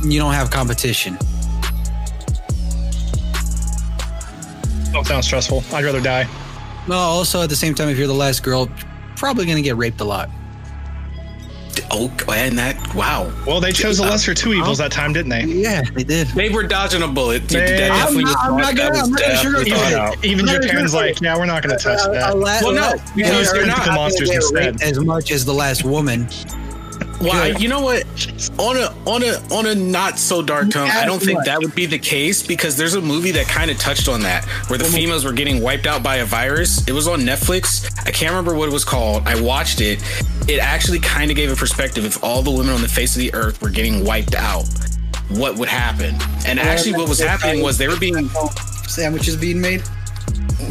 you 0.04 0.20
don't 0.20 0.34
have 0.34 0.50
competition. 0.52 1.18
Don't 4.94 5.06
sound 5.06 5.24
stressful. 5.24 5.64
I'd 5.74 5.84
rather 5.86 6.02
die. 6.02 6.28
No, 6.88 6.96
also 6.96 7.42
at 7.42 7.50
the 7.50 7.56
same 7.56 7.76
time, 7.76 7.90
if 7.90 7.98
you're 7.98 8.08
the 8.08 8.14
last 8.14 8.42
girl, 8.44 8.70
probably 9.16 9.46
gonna 9.46 9.62
get 9.62 9.76
raped 9.76 10.02
a 10.02 10.06
lot. 10.06 10.30
Oh, 11.92 12.12
and 12.34 12.58
that, 12.58 12.94
wow. 12.96 13.32
Well, 13.46 13.60
they 13.62 13.72
chose 13.72 13.98
the 13.98 14.04
lesser 14.04 14.34
two 14.34 14.54
evils 14.54 14.78
that 14.80 14.92
time, 14.92 15.14
didn't 15.14 15.30
they? 15.30 15.44
Yeah, 15.46 15.82
they 15.94 16.04
did. 16.04 16.28
They 16.30 16.50
were 16.50 16.64
dodging 16.64 17.02
a 17.04 17.08
bullet. 17.08 17.48
Dude, 17.48 17.62
that 17.62 17.92
I'm 17.92 17.98
definitely 18.00 18.24
not- 18.26 18.30
was 18.30 18.38
I'm 18.44 18.58
not 18.58 18.76
gonna- 18.76 19.00
I'm 19.04 19.12
not 19.12 19.22
gonna 19.22 19.34
sugarcoat 19.36 20.14
it. 20.14 20.26
Even 20.26 20.46
No, 20.46 20.54
no, 20.54 20.60
Japan's 20.60 20.94
no, 20.94 21.00
no. 21.00 21.06
like, 21.06 21.22
yeah, 21.22 21.38
we're 21.38 21.46
not 21.46 21.64
going 21.64 21.78
to 21.78 21.84
touch 21.84 22.00
A- 22.06 22.10
a 22.10 22.14
that. 22.14 22.38
la- 22.38 22.60
Well, 22.62 22.72
no, 22.74 22.82
la- 22.82 22.94
because 23.16 23.50
a- 23.50 23.54
they're 23.54 23.64
a- 23.64 23.68
not. 23.68 23.88
a- 23.88 23.92
Monsters 23.94 24.30
instead. 24.32 24.82
as 24.82 25.00
much 25.00 25.32
as 25.32 25.46
the 25.46 25.54
last 25.54 25.84
woman. 25.84 26.28
Well, 27.20 27.34
I, 27.34 27.58
you 27.58 27.68
know 27.68 27.82
what? 27.82 28.04
On 28.60 28.78
a 28.78 28.94
on 29.10 29.24
a 29.24 29.54
on 29.54 29.66
a 29.66 29.74
not 29.74 30.20
so 30.20 30.44
dark 30.44 30.70
tone, 30.70 30.90
I 30.90 31.06
don't 31.06 31.22
think 31.22 31.44
that 31.46 31.60
would 31.60 31.74
be 31.74 31.86
the 31.86 31.98
case 31.98 32.46
because 32.46 32.78
there's 32.78 32.94
a 32.94 33.02
movie 33.02 33.32
that 33.32 33.48
kind 33.48 33.72
of 33.72 33.78
touched 33.80 34.08
on 34.08 34.22
that 34.22 34.46
where 34.70 34.78
the 34.78 34.86
females 34.86 35.26
were 35.26 35.34
getting 35.34 35.62
wiped 35.62 35.88
out 35.88 36.04
by 36.04 36.18
a 36.18 36.26
virus. 36.26 36.88
It 36.88 36.94
was 36.94 37.08
on 37.08 37.22
Netflix. 37.22 37.92
I 38.06 38.12
can't 38.12 38.32
remember 38.32 38.54
what 38.56 38.70
it 38.70 38.74
was 38.74 38.86
called. 38.86 39.24
I 39.28 39.40
watched 39.42 39.82
it. 39.82 40.00
It 40.48 40.60
actually 40.60 41.00
kind 41.00 41.32
of 41.32 41.36
gave 41.36 41.52
a 41.52 41.56
perspective 41.56 42.06
if 42.06 42.24
all 42.24 42.42
the 42.42 42.52
women 42.52 42.74
on 42.74 42.82
the 42.82 42.88
face 42.88 43.16
of 43.16 43.20
the 43.20 43.34
earth 43.34 43.62
were 43.62 43.70
getting 43.70 44.06
wiped 44.06 44.36
out, 44.36 44.66
what 45.30 45.58
would 45.58 45.70
happen? 45.70 46.16
And 46.46 46.60
actually, 46.60 46.94
what 46.94 47.10
was 47.10 47.20
happening 47.20 47.64
was 47.64 47.78
they 47.78 47.88
were 47.88 48.00
being 48.00 48.30
sandwiches 48.88 49.36
being 49.36 49.60
made. 49.60 49.82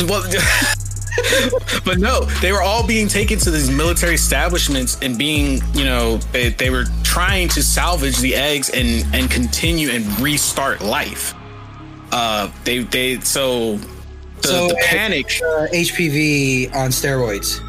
Well, 0.08 0.22
but 1.84 1.98
no, 1.98 2.24
they 2.40 2.52
were 2.52 2.62
all 2.62 2.86
being 2.86 3.08
taken 3.08 3.38
to 3.40 3.50
these 3.50 3.70
military 3.70 4.14
establishments 4.14 4.98
and 5.02 5.16
being, 5.16 5.60
you 5.74 5.84
know, 5.84 6.18
they, 6.32 6.50
they 6.50 6.70
were 6.70 6.84
trying 7.02 7.48
to 7.48 7.62
salvage 7.62 8.18
the 8.18 8.34
eggs 8.34 8.70
and 8.70 9.06
and 9.14 9.30
continue 9.30 9.90
and 9.90 10.20
restart 10.20 10.82
life. 10.82 11.34
Uh, 12.12 12.50
they 12.64 12.80
they 12.80 13.20
so 13.20 13.76
the, 14.42 14.48
so 14.48 14.68
the 14.68 14.76
panic, 14.84 15.26
uh, 15.26 15.66
HPV 15.72 16.74
on 16.74 16.90
steroids. 16.90 17.62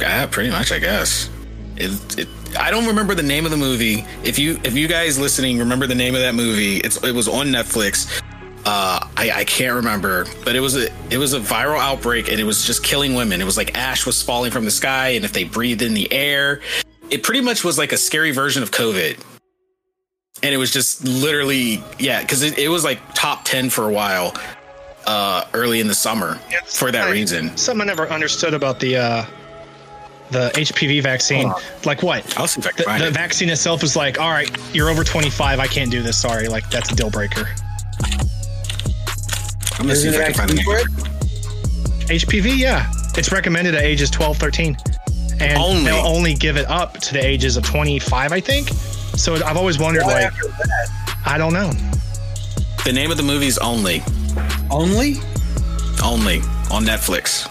Yeah, 0.00 0.26
pretty 0.26 0.50
much, 0.50 0.72
I 0.72 0.78
guess. 0.78 1.30
It, 1.76 2.18
it, 2.18 2.28
I 2.58 2.70
don't 2.70 2.86
remember 2.86 3.14
the 3.14 3.22
name 3.22 3.44
of 3.44 3.50
the 3.50 3.56
movie. 3.56 4.04
If 4.22 4.38
you 4.38 4.60
if 4.64 4.74
you 4.74 4.86
guys 4.88 5.18
listening 5.18 5.58
remember 5.58 5.86
the 5.86 5.94
name 5.94 6.14
of 6.14 6.20
that 6.20 6.34
movie, 6.34 6.78
it's 6.78 7.02
it 7.02 7.12
was 7.12 7.28
on 7.28 7.48
Netflix. 7.48 8.22
Uh, 8.66 9.06
I, 9.16 9.30
I 9.30 9.44
can't 9.44 9.74
remember, 9.74 10.24
but 10.44 10.56
it 10.56 10.60
was 10.60 10.74
a 10.74 10.90
it 11.10 11.18
was 11.18 11.34
a 11.34 11.40
viral 11.40 11.78
outbreak 11.78 12.30
and 12.30 12.40
it 12.40 12.44
was 12.44 12.64
just 12.66 12.82
killing 12.82 13.14
women. 13.14 13.40
It 13.40 13.44
was 13.44 13.58
like 13.58 13.76
ash 13.76 14.06
was 14.06 14.22
falling 14.22 14.50
from 14.50 14.64
the 14.64 14.70
sky, 14.70 15.08
and 15.08 15.24
if 15.24 15.32
they 15.34 15.44
breathed 15.44 15.82
in 15.82 15.92
the 15.92 16.10
air, 16.10 16.62
it 17.10 17.22
pretty 17.22 17.42
much 17.42 17.62
was 17.62 17.76
like 17.76 17.92
a 17.92 17.98
scary 17.98 18.30
version 18.30 18.62
of 18.62 18.70
COVID. 18.70 19.20
And 20.42 20.54
it 20.54 20.56
was 20.56 20.72
just 20.72 21.04
literally 21.04 21.82
yeah, 21.98 22.22
because 22.22 22.42
it, 22.42 22.58
it 22.58 22.68
was 22.68 22.84
like 22.84 23.00
top 23.14 23.44
ten 23.44 23.68
for 23.68 23.86
a 23.86 23.92
while, 23.92 24.34
uh, 25.06 25.44
early 25.52 25.80
in 25.80 25.86
the 25.86 25.94
summer 25.94 26.40
for 26.66 26.90
that 26.90 27.08
I- 27.08 27.10
reason. 27.10 27.54
Something 27.58 27.82
I 27.82 27.84
never 27.84 28.08
understood 28.08 28.54
about 28.54 28.80
the 28.80 28.96
uh, 28.96 29.26
the 30.30 30.50
HPV 30.54 31.02
vaccine. 31.02 31.52
Like 31.84 32.02
what? 32.02 32.38
I'll 32.38 32.46
see 32.46 32.60
if 32.60 32.66
I 32.66 32.70
can 32.70 32.98
The, 32.98 33.04
the 33.06 33.10
vaccine 33.10 33.50
itself 33.50 33.82
is 33.82 33.94
like, 33.94 34.18
all 34.18 34.30
right, 34.30 34.50
you're 34.74 34.88
over 34.88 35.04
25. 35.04 35.60
I 35.60 35.66
can't 35.66 35.90
do 35.90 36.02
this. 36.02 36.18
Sorry. 36.18 36.48
Like 36.48 36.68
that's 36.70 36.90
a 36.90 36.94
deal 36.94 37.10
breaker. 37.10 37.46
I'm 39.78 39.86
gonna 39.86 39.96
see 39.96 40.08
if 40.08 40.20
I 40.20 40.24
can 40.24 40.34
find 40.34 40.50
the 40.50 40.54
name. 40.54 40.64
HPV, 42.08 42.58
yeah, 42.58 42.90
it's 43.16 43.32
recommended 43.32 43.74
at 43.74 43.82
ages 43.82 44.10
12, 44.10 44.36
13, 44.36 44.76
and 45.40 45.58
Only. 45.58 45.84
they'll 45.84 46.06
only 46.06 46.34
give 46.34 46.56
it 46.56 46.66
up 46.68 46.98
to 46.98 47.12
the 47.14 47.24
ages 47.24 47.56
of 47.56 47.64
25, 47.64 48.32
I 48.32 48.40
think. 48.40 48.68
So 49.16 49.34
I've 49.36 49.56
always 49.56 49.78
wondered, 49.78 50.02
like, 50.04 50.32
I 51.26 51.38
don't 51.38 51.52
know. 51.52 51.70
The 52.84 52.92
name 52.92 53.10
of 53.10 53.16
the 53.16 53.22
movie 53.22 53.46
is 53.46 53.58
Only. 53.58 54.02
Only? 54.70 55.16
Only 56.02 56.38
on 56.70 56.84
Netflix. 56.84 57.50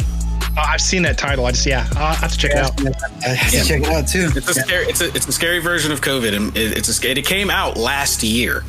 Uh, 0.56 0.62
I've 0.68 0.82
seen 0.82 1.02
that 1.04 1.18
title. 1.18 1.46
I 1.48 1.52
just, 1.52 1.66
yeah, 1.66 1.88
I'll 1.96 2.14
have 2.14 2.32
to 2.32 2.38
check 2.38 2.52
it 2.52 2.58
out. 2.58 2.80
I 3.26 3.30
have 3.30 3.52
to 3.52 3.68
check 3.68 3.82
it 3.82 3.88
out 3.88 4.08
too. 4.08 4.30
It's 4.36 4.48
a 4.50 4.54
scary. 4.54 4.86
It's 4.86 5.02
a 5.02 5.08
it's 5.16 5.28
a 5.28 5.32
scary 5.32 5.58
version 5.60 5.92
of 5.92 6.02
COVID, 6.02 6.36
and 6.36 6.56
it, 6.56 6.78
it's 6.78 6.90
a. 6.90 6.94
sc- 6.94 7.06
It 7.06 7.26
came 7.26 7.50
out 7.50 7.76
last 7.76 8.22
year. 8.22 8.64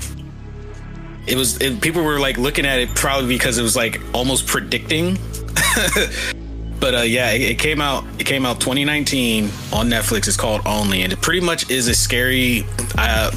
It 1.27 1.37
was. 1.37 1.61
It, 1.61 1.81
people 1.81 2.03
were 2.03 2.21
like 2.21 2.37
looking 2.37 2.67
at 2.67 2.79
it 2.79 2.95
probably 2.95 3.29
because 3.29 3.59
it 3.59 3.63
was 3.63 3.77
like 3.77 4.01
almost 4.13 4.47
predicting. 4.47 5.15
but 6.81 6.95
uh, 6.95 7.03
yeah, 7.03 7.31
it, 7.31 7.43
it 7.43 7.59
came 7.59 7.81
out. 7.81 8.05
It 8.19 8.25
came 8.25 8.45
out 8.45 8.61
2019 8.61 9.45
on 9.73 9.89
Netflix. 9.89 10.29
It's 10.29 10.37
called 10.37 10.63
Only, 10.67 11.03
and 11.03 11.13
it 11.13 11.21
pretty 11.23 11.41
much 11.41 11.71
is 11.71 11.89
a 11.89 11.95
scary 11.95 12.65
uh, 12.99 13.31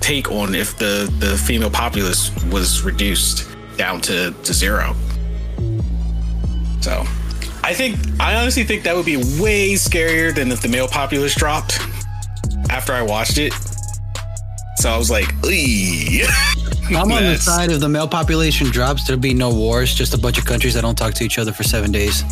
take 0.00 0.30
on 0.30 0.54
if 0.54 0.78
the 0.78 1.12
the 1.18 1.36
female 1.36 1.70
populace 1.70 2.30
was 2.46 2.82
reduced 2.82 3.48
down 3.76 4.00
to 4.02 4.32
to 4.44 4.52
zero. 4.52 4.94
So, 6.80 7.04
I 7.64 7.74
think 7.74 7.98
I 8.20 8.36
honestly 8.36 8.64
think 8.64 8.84
that 8.84 8.94
would 8.94 9.06
be 9.06 9.16
way 9.16 9.74
scarier 9.74 10.34
than 10.34 10.52
if 10.52 10.62
the 10.62 10.68
male 10.68 10.88
populace 10.88 11.34
dropped 11.34 11.80
after 12.70 12.92
I 12.92 13.02
watched 13.02 13.38
it. 13.38 13.52
So 14.82 14.90
I 14.90 14.98
was 14.98 15.12
like, 15.12 15.32
I'm 15.44 17.12
on 17.12 17.22
the 17.22 17.38
side 17.40 17.70
of 17.70 17.78
the 17.78 17.88
male 17.88 18.08
population 18.08 18.66
drops. 18.66 19.06
There'll 19.06 19.20
be 19.20 19.32
no 19.32 19.54
wars, 19.54 19.94
just 19.94 20.12
a 20.12 20.18
bunch 20.18 20.38
of 20.38 20.44
countries 20.44 20.74
that 20.74 20.80
don't 20.80 20.98
talk 20.98 21.14
to 21.14 21.24
each 21.24 21.38
other 21.38 21.52
for 21.52 21.62
seven 21.62 21.92
days. 21.92 22.24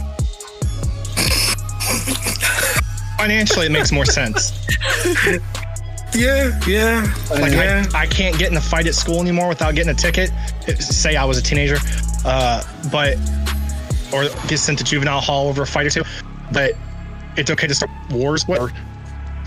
Financially, 3.18 3.66
it 3.66 3.70
makes 3.70 3.92
more 3.92 4.05
sense. 4.20 4.51
Yeah, 6.12 6.59
yeah. 6.66 7.14
Like, 7.30 7.53
yeah. 7.53 7.86
I, 7.94 8.01
I 8.01 8.07
can't 8.07 8.36
get 8.36 8.51
in 8.51 8.57
a 8.57 8.61
fight 8.61 8.88
at 8.88 8.96
school 8.96 9.20
anymore 9.20 9.46
without 9.46 9.76
getting 9.76 9.92
a 9.92 9.94
ticket. 9.94 10.30
Say 10.80 11.14
I 11.14 11.24
was 11.24 11.38
a 11.38 11.42
teenager, 11.42 11.76
uh, 12.24 12.64
but 12.90 13.16
or 14.12 14.24
get 14.48 14.59
sent 14.59 14.78
to 14.78 14.84
juvenile 14.84 15.20
hall 15.20 15.46
over 15.46 15.62
a 15.62 15.66
fight 15.68 15.86
or 15.86 15.90
two. 15.90 16.03
But 16.51 16.72
it's 17.36 17.48
okay 17.48 17.68
to 17.68 17.74
start 17.76 17.92
wars. 18.11 18.48
Whatever. 18.48 18.72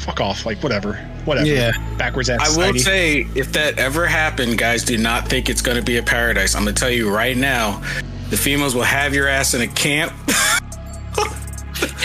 Fuck 0.03 0.19
off. 0.21 0.45
Like 0.45 0.61
whatever. 0.61 0.93
Whatever. 1.25 1.47
Yeah. 1.47 1.71
Backwards 1.97 2.29
ass 2.29 2.39
I 2.41 2.47
will 2.57 2.73
society. 2.73 2.79
say, 2.79 3.27
if 3.39 3.53
that 3.53 3.79
ever 3.79 4.05
happened, 4.05 4.57
guys, 4.57 4.83
do 4.83 4.97
not 4.97 5.27
think 5.27 5.49
it's 5.49 5.61
going 5.61 5.77
to 5.77 5.83
be 5.83 5.97
a 5.97 6.03
paradise. 6.03 6.55
I'm 6.55 6.63
going 6.63 6.75
to 6.75 6.79
tell 6.79 6.89
you 6.91 7.09
right 7.09 7.37
now, 7.37 7.81
the 8.29 8.37
females 8.37 8.75
will 8.75 8.83
have 8.83 9.13
your 9.13 9.27
ass 9.27 9.53
in 9.53 9.61
a 9.61 9.67
camp. 9.67 10.11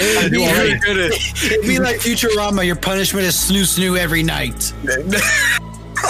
It'd 0.01 0.30
be, 0.32 0.38
oh 0.38 0.40
You're 0.55 0.68
like, 0.74 0.82
gonna- 0.82 1.01
it'd 1.07 1.62
be 1.62 1.78
like 1.78 1.96
Futurama. 1.96 2.64
Your 2.64 2.76
punishment 2.76 3.26
is 3.26 3.34
snoo 3.34 3.62
snoo 3.62 3.99
every 3.99 4.22
night. 4.22 4.72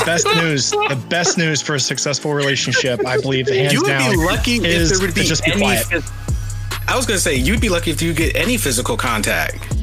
best 0.04 0.26
news. 0.36 0.70
The 0.70 1.02
best 1.08 1.38
news 1.38 1.62
for 1.62 1.74
a 1.74 1.80
successful 1.80 2.34
relationship, 2.34 3.04
I 3.06 3.18
believe, 3.20 3.48
hands 3.48 3.72
you 3.72 3.80
would 3.82 3.88
down, 3.88 4.10
be 4.10 4.16
lucky 4.18 4.56
if 4.56 4.64
is 4.64 4.90
there 4.90 5.00
would 5.06 5.14
be 5.14 5.22
to 5.22 5.26
just 5.26 5.44
be 5.44 5.52
any. 5.52 5.60
quiet. 5.62 5.86
phys- 5.86 6.84
I 6.86 6.96
was 6.96 7.06
gonna 7.06 7.18
say 7.18 7.34
you'd 7.36 7.60
be 7.60 7.68
lucky 7.70 7.90
if 7.90 8.00
you 8.02 8.12
get 8.14 8.36
any 8.36 8.56
physical 8.58 8.96
contact. 8.96 9.74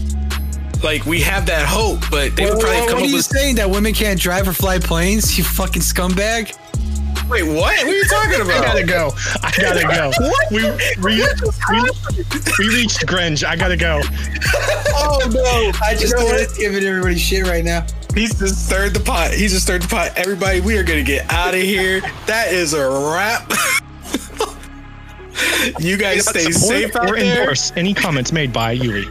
Like 0.84 1.06
we 1.06 1.22
have 1.22 1.46
that 1.48 1.66
hope, 1.68 2.02
but 2.12 2.36
they 2.36 2.46
would 2.50 2.60
probably 2.60 2.80
what 2.82 2.90
come 2.90 3.00
are 3.00 3.02
up 3.04 3.08
you 3.10 3.16
with. 3.16 3.26
saying? 3.26 3.56
That 3.56 3.70
women 3.70 3.94
can't 3.94 4.20
drive 4.20 4.48
or 4.48 4.54
fly 4.54 4.78
planes? 4.80 5.38
You 5.38 5.44
fucking 5.44 5.82
scumbag. 5.82 6.54
Wait, 7.28 7.42
what? 7.42 7.56
What 7.56 7.84
are 7.84 7.90
you 7.90 8.04
talking 8.06 8.42
about? 8.42 8.62
I 8.64 8.66
gotta 8.66 8.84
go. 8.84 9.12
I 9.42 9.52
gotta 9.58 9.82
go. 9.82 10.12
We, 10.52 10.64
we, 11.02 11.26
we, 11.72 11.90
we 12.60 12.68
reached 12.76 13.08
Gringe. 13.08 13.44
I 13.44 13.56
gotta 13.56 13.78
go. 13.78 14.02
Oh 14.98 15.20
no! 15.30 15.72
I 15.86 15.94
just 15.94 16.14
You 16.14 16.20
know 16.20 16.26
started 16.28 16.50
giving 16.58 16.84
everybody 16.86 17.18
shit 17.18 17.46
right 17.46 17.64
now. 17.66 17.86
He's 18.16 18.38
just 18.40 18.66
stirred 18.66 18.94
the 18.94 19.02
pot. 19.02 19.32
He's 19.34 19.52
just 19.52 19.66
stirred 19.66 19.82
the 19.82 19.88
pot. 19.90 20.14
Everybody, 20.16 20.62
we 20.62 20.78
are 20.78 20.84
gonna 20.84 21.04
get 21.04 21.30
out 21.32 21.54
of 21.54 21.60
here. 21.62 22.00
That 22.28 22.52
is 22.54 22.74
a 22.74 22.88
wrap. 22.88 23.52
you 25.80 25.98
guys 25.98 26.28
stay 26.28 26.50
Support 26.52 26.54
safe 26.54 26.96
out 26.96 27.10
or 27.10 27.16
there. 27.18 27.40
endorse 27.42 27.74
any 27.76 27.94
comments 27.94 28.32
made 28.32 28.54
by 28.54 28.72
Yuri. 28.72 29.06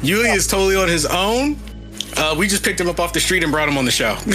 Yuli 0.00 0.34
is 0.34 0.46
totally 0.46 0.76
on 0.76 0.88
his 0.88 1.06
own. 1.06 1.56
Uh, 2.16 2.34
we 2.36 2.48
just 2.48 2.64
picked 2.64 2.80
him 2.80 2.88
up 2.88 2.98
off 2.98 3.12
the 3.12 3.20
street 3.20 3.42
and 3.42 3.52
brought 3.52 3.68
him 3.68 3.76
on 3.78 3.84
the 3.84 3.90
show. 3.90 4.16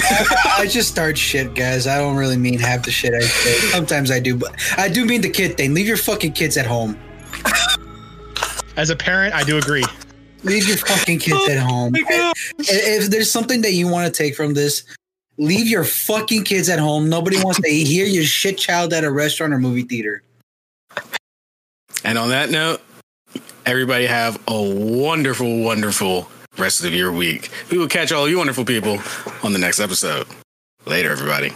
I 0.57 0.67
just 0.69 0.89
start 0.89 1.17
shit, 1.17 1.53
guys. 1.53 1.87
I 1.87 1.97
don't 1.97 2.15
really 2.15 2.37
mean 2.37 2.59
half 2.59 2.83
the 2.83 2.91
shit 2.91 3.13
I 3.13 3.19
say. 3.21 3.55
Sometimes 3.71 4.11
I 4.11 4.19
do, 4.19 4.35
but 4.37 4.53
I 4.77 4.87
do 4.89 5.05
mean 5.05 5.21
the 5.21 5.29
kid 5.29 5.57
thing. 5.57 5.73
Leave 5.73 5.87
your 5.87 5.97
fucking 5.97 6.33
kids 6.33 6.55
at 6.57 6.65
home. 6.65 6.97
As 8.77 8.89
a 8.89 8.95
parent, 8.95 9.33
I 9.33 9.43
do 9.43 9.57
agree. 9.57 9.83
Leave 10.43 10.67
your 10.67 10.77
fucking 10.77 11.19
kids 11.19 11.49
at 11.49 11.59
home. 11.59 11.93
If 12.59 13.03
if 13.05 13.09
there's 13.09 13.31
something 13.31 13.61
that 13.61 13.73
you 13.73 13.87
want 13.87 14.13
to 14.13 14.17
take 14.17 14.35
from 14.35 14.53
this, 14.53 14.83
leave 15.37 15.67
your 15.67 15.83
fucking 15.83 16.43
kids 16.43 16.69
at 16.69 16.79
home. 16.79 17.09
Nobody 17.09 17.41
wants 17.43 17.59
to 17.61 17.69
hear 17.69 18.05
your 18.05 18.23
shit 18.23 18.57
child 18.57 18.93
at 18.93 19.03
a 19.03 19.11
restaurant 19.11 19.53
or 19.53 19.59
movie 19.59 19.83
theater. 19.83 20.23
and 22.03 22.17
on 22.17 22.29
that 22.29 22.49
note, 22.49 22.81
everybody 23.65 24.05
have 24.05 24.41
a 24.47 24.61
wonderful, 24.61 25.63
wonderful 25.63 26.29
rest 26.57 26.83
of 26.83 26.93
your 26.93 27.11
week. 27.11 27.49
We 27.71 27.77
will 27.77 27.87
catch 27.87 28.11
all 28.11 28.29
you 28.29 28.37
wonderful 28.37 28.65
people 28.65 28.99
on 29.43 29.53
the 29.53 29.59
next 29.59 29.79
episode. 29.79 30.27
Later, 30.85 31.11
everybody. 31.11 31.51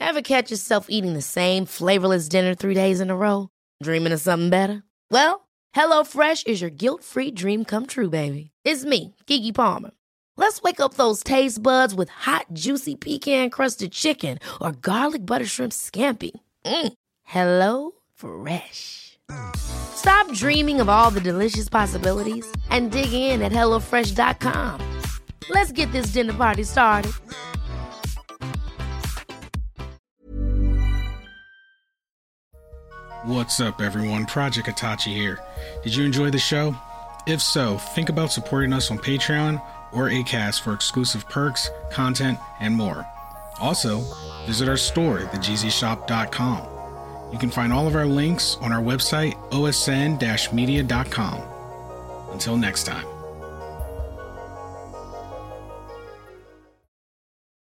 Ever 0.00 0.22
catch 0.22 0.50
yourself 0.50 0.86
eating 0.88 1.12
the 1.12 1.22
same 1.22 1.66
flavorless 1.66 2.28
dinner 2.28 2.54
three 2.54 2.74
days 2.74 3.00
in 3.00 3.10
a 3.10 3.16
row? 3.16 3.50
Dreaming 3.82 4.12
of 4.12 4.20
something 4.20 4.48
better? 4.48 4.82
Well, 5.10 5.46
HelloFresh 5.76 6.46
is 6.46 6.60
your 6.60 6.70
guilt-free 6.70 7.32
dream 7.32 7.64
come 7.64 7.86
true, 7.86 8.08
baby. 8.08 8.50
It's 8.64 8.84
me, 8.84 9.14
Keke 9.26 9.54
Palmer. 9.54 9.90
Let's 10.36 10.62
wake 10.62 10.80
up 10.80 10.94
those 10.94 11.22
taste 11.22 11.62
buds 11.62 11.94
with 11.94 12.08
hot, 12.08 12.46
juicy 12.52 12.94
pecan-crusted 12.94 13.92
chicken 13.92 14.38
or 14.60 14.72
garlic 14.72 15.26
butter 15.26 15.44
shrimp 15.44 15.72
scampi. 15.72 16.30
Mm. 16.64 16.92
Hello 17.24 17.97
Fresh. 18.18 19.18
Stop 19.54 20.32
dreaming 20.32 20.80
of 20.80 20.88
all 20.88 21.10
the 21.10 21.20
delicious 21.20 21.68
possibilities 21.68 22.46
and 22.70 22.90
dig 22.90 23.12
in 23.12 23.42
at 23.42 23.52
HelloFresh.com. 23.52 24.80
Let's 25.50 25.72
get 25.72 25.92
this 25.92 26.06
dinner 26.06 26.34
party 26.34 26.64
started. 26.64 27.12
What's 33.24 33.60
up, 33.60 33.80
everyone? 33.80 34.26
Project 34.26 34.68
Itachi 34.68 35.14
here. 35.14 35.38
Did 35.82 35.94
you 35.94 36.04
enjoy 36.04 36.30
the 36.30 36.38
show? 36.38 36.74
If 37.26 37.40
so, 37.40 37.78
think 37.78 38.08
about 38.08 38.32
supporting 38.32 38.72
us 38.72 38.90
on 38.90 38.98
Patreon 38.98 39.62
or 39.92 40.08
ACAST 40.08 40.62
for 40.62 40.72
exclusive 40.72 41.28
perks, 41.28 41.70
content, 41.92 42.38
and 42.60 42.74
more. 42.74 43.06
Also, 43.60 44.02
visit 44.46 44.68
our 44.68 44.76
store, 44.76 45.18
at 45.18 45.32
thegzshop.com. 45.32 46.77
You 47.32 47.38
can 47.38 47.50
find 47.50 47.72
all 47.72 47.86
of 47.86 47.94
our 47.94 48.06
links 48.06 48.56
on 48.60 48.72
our 48.72 48.82
website, 48.82 49.34
osn-media.com. 49.50 51.42
Until 52.32 52.56
next 52.56 52.84
time. 52.84 53.17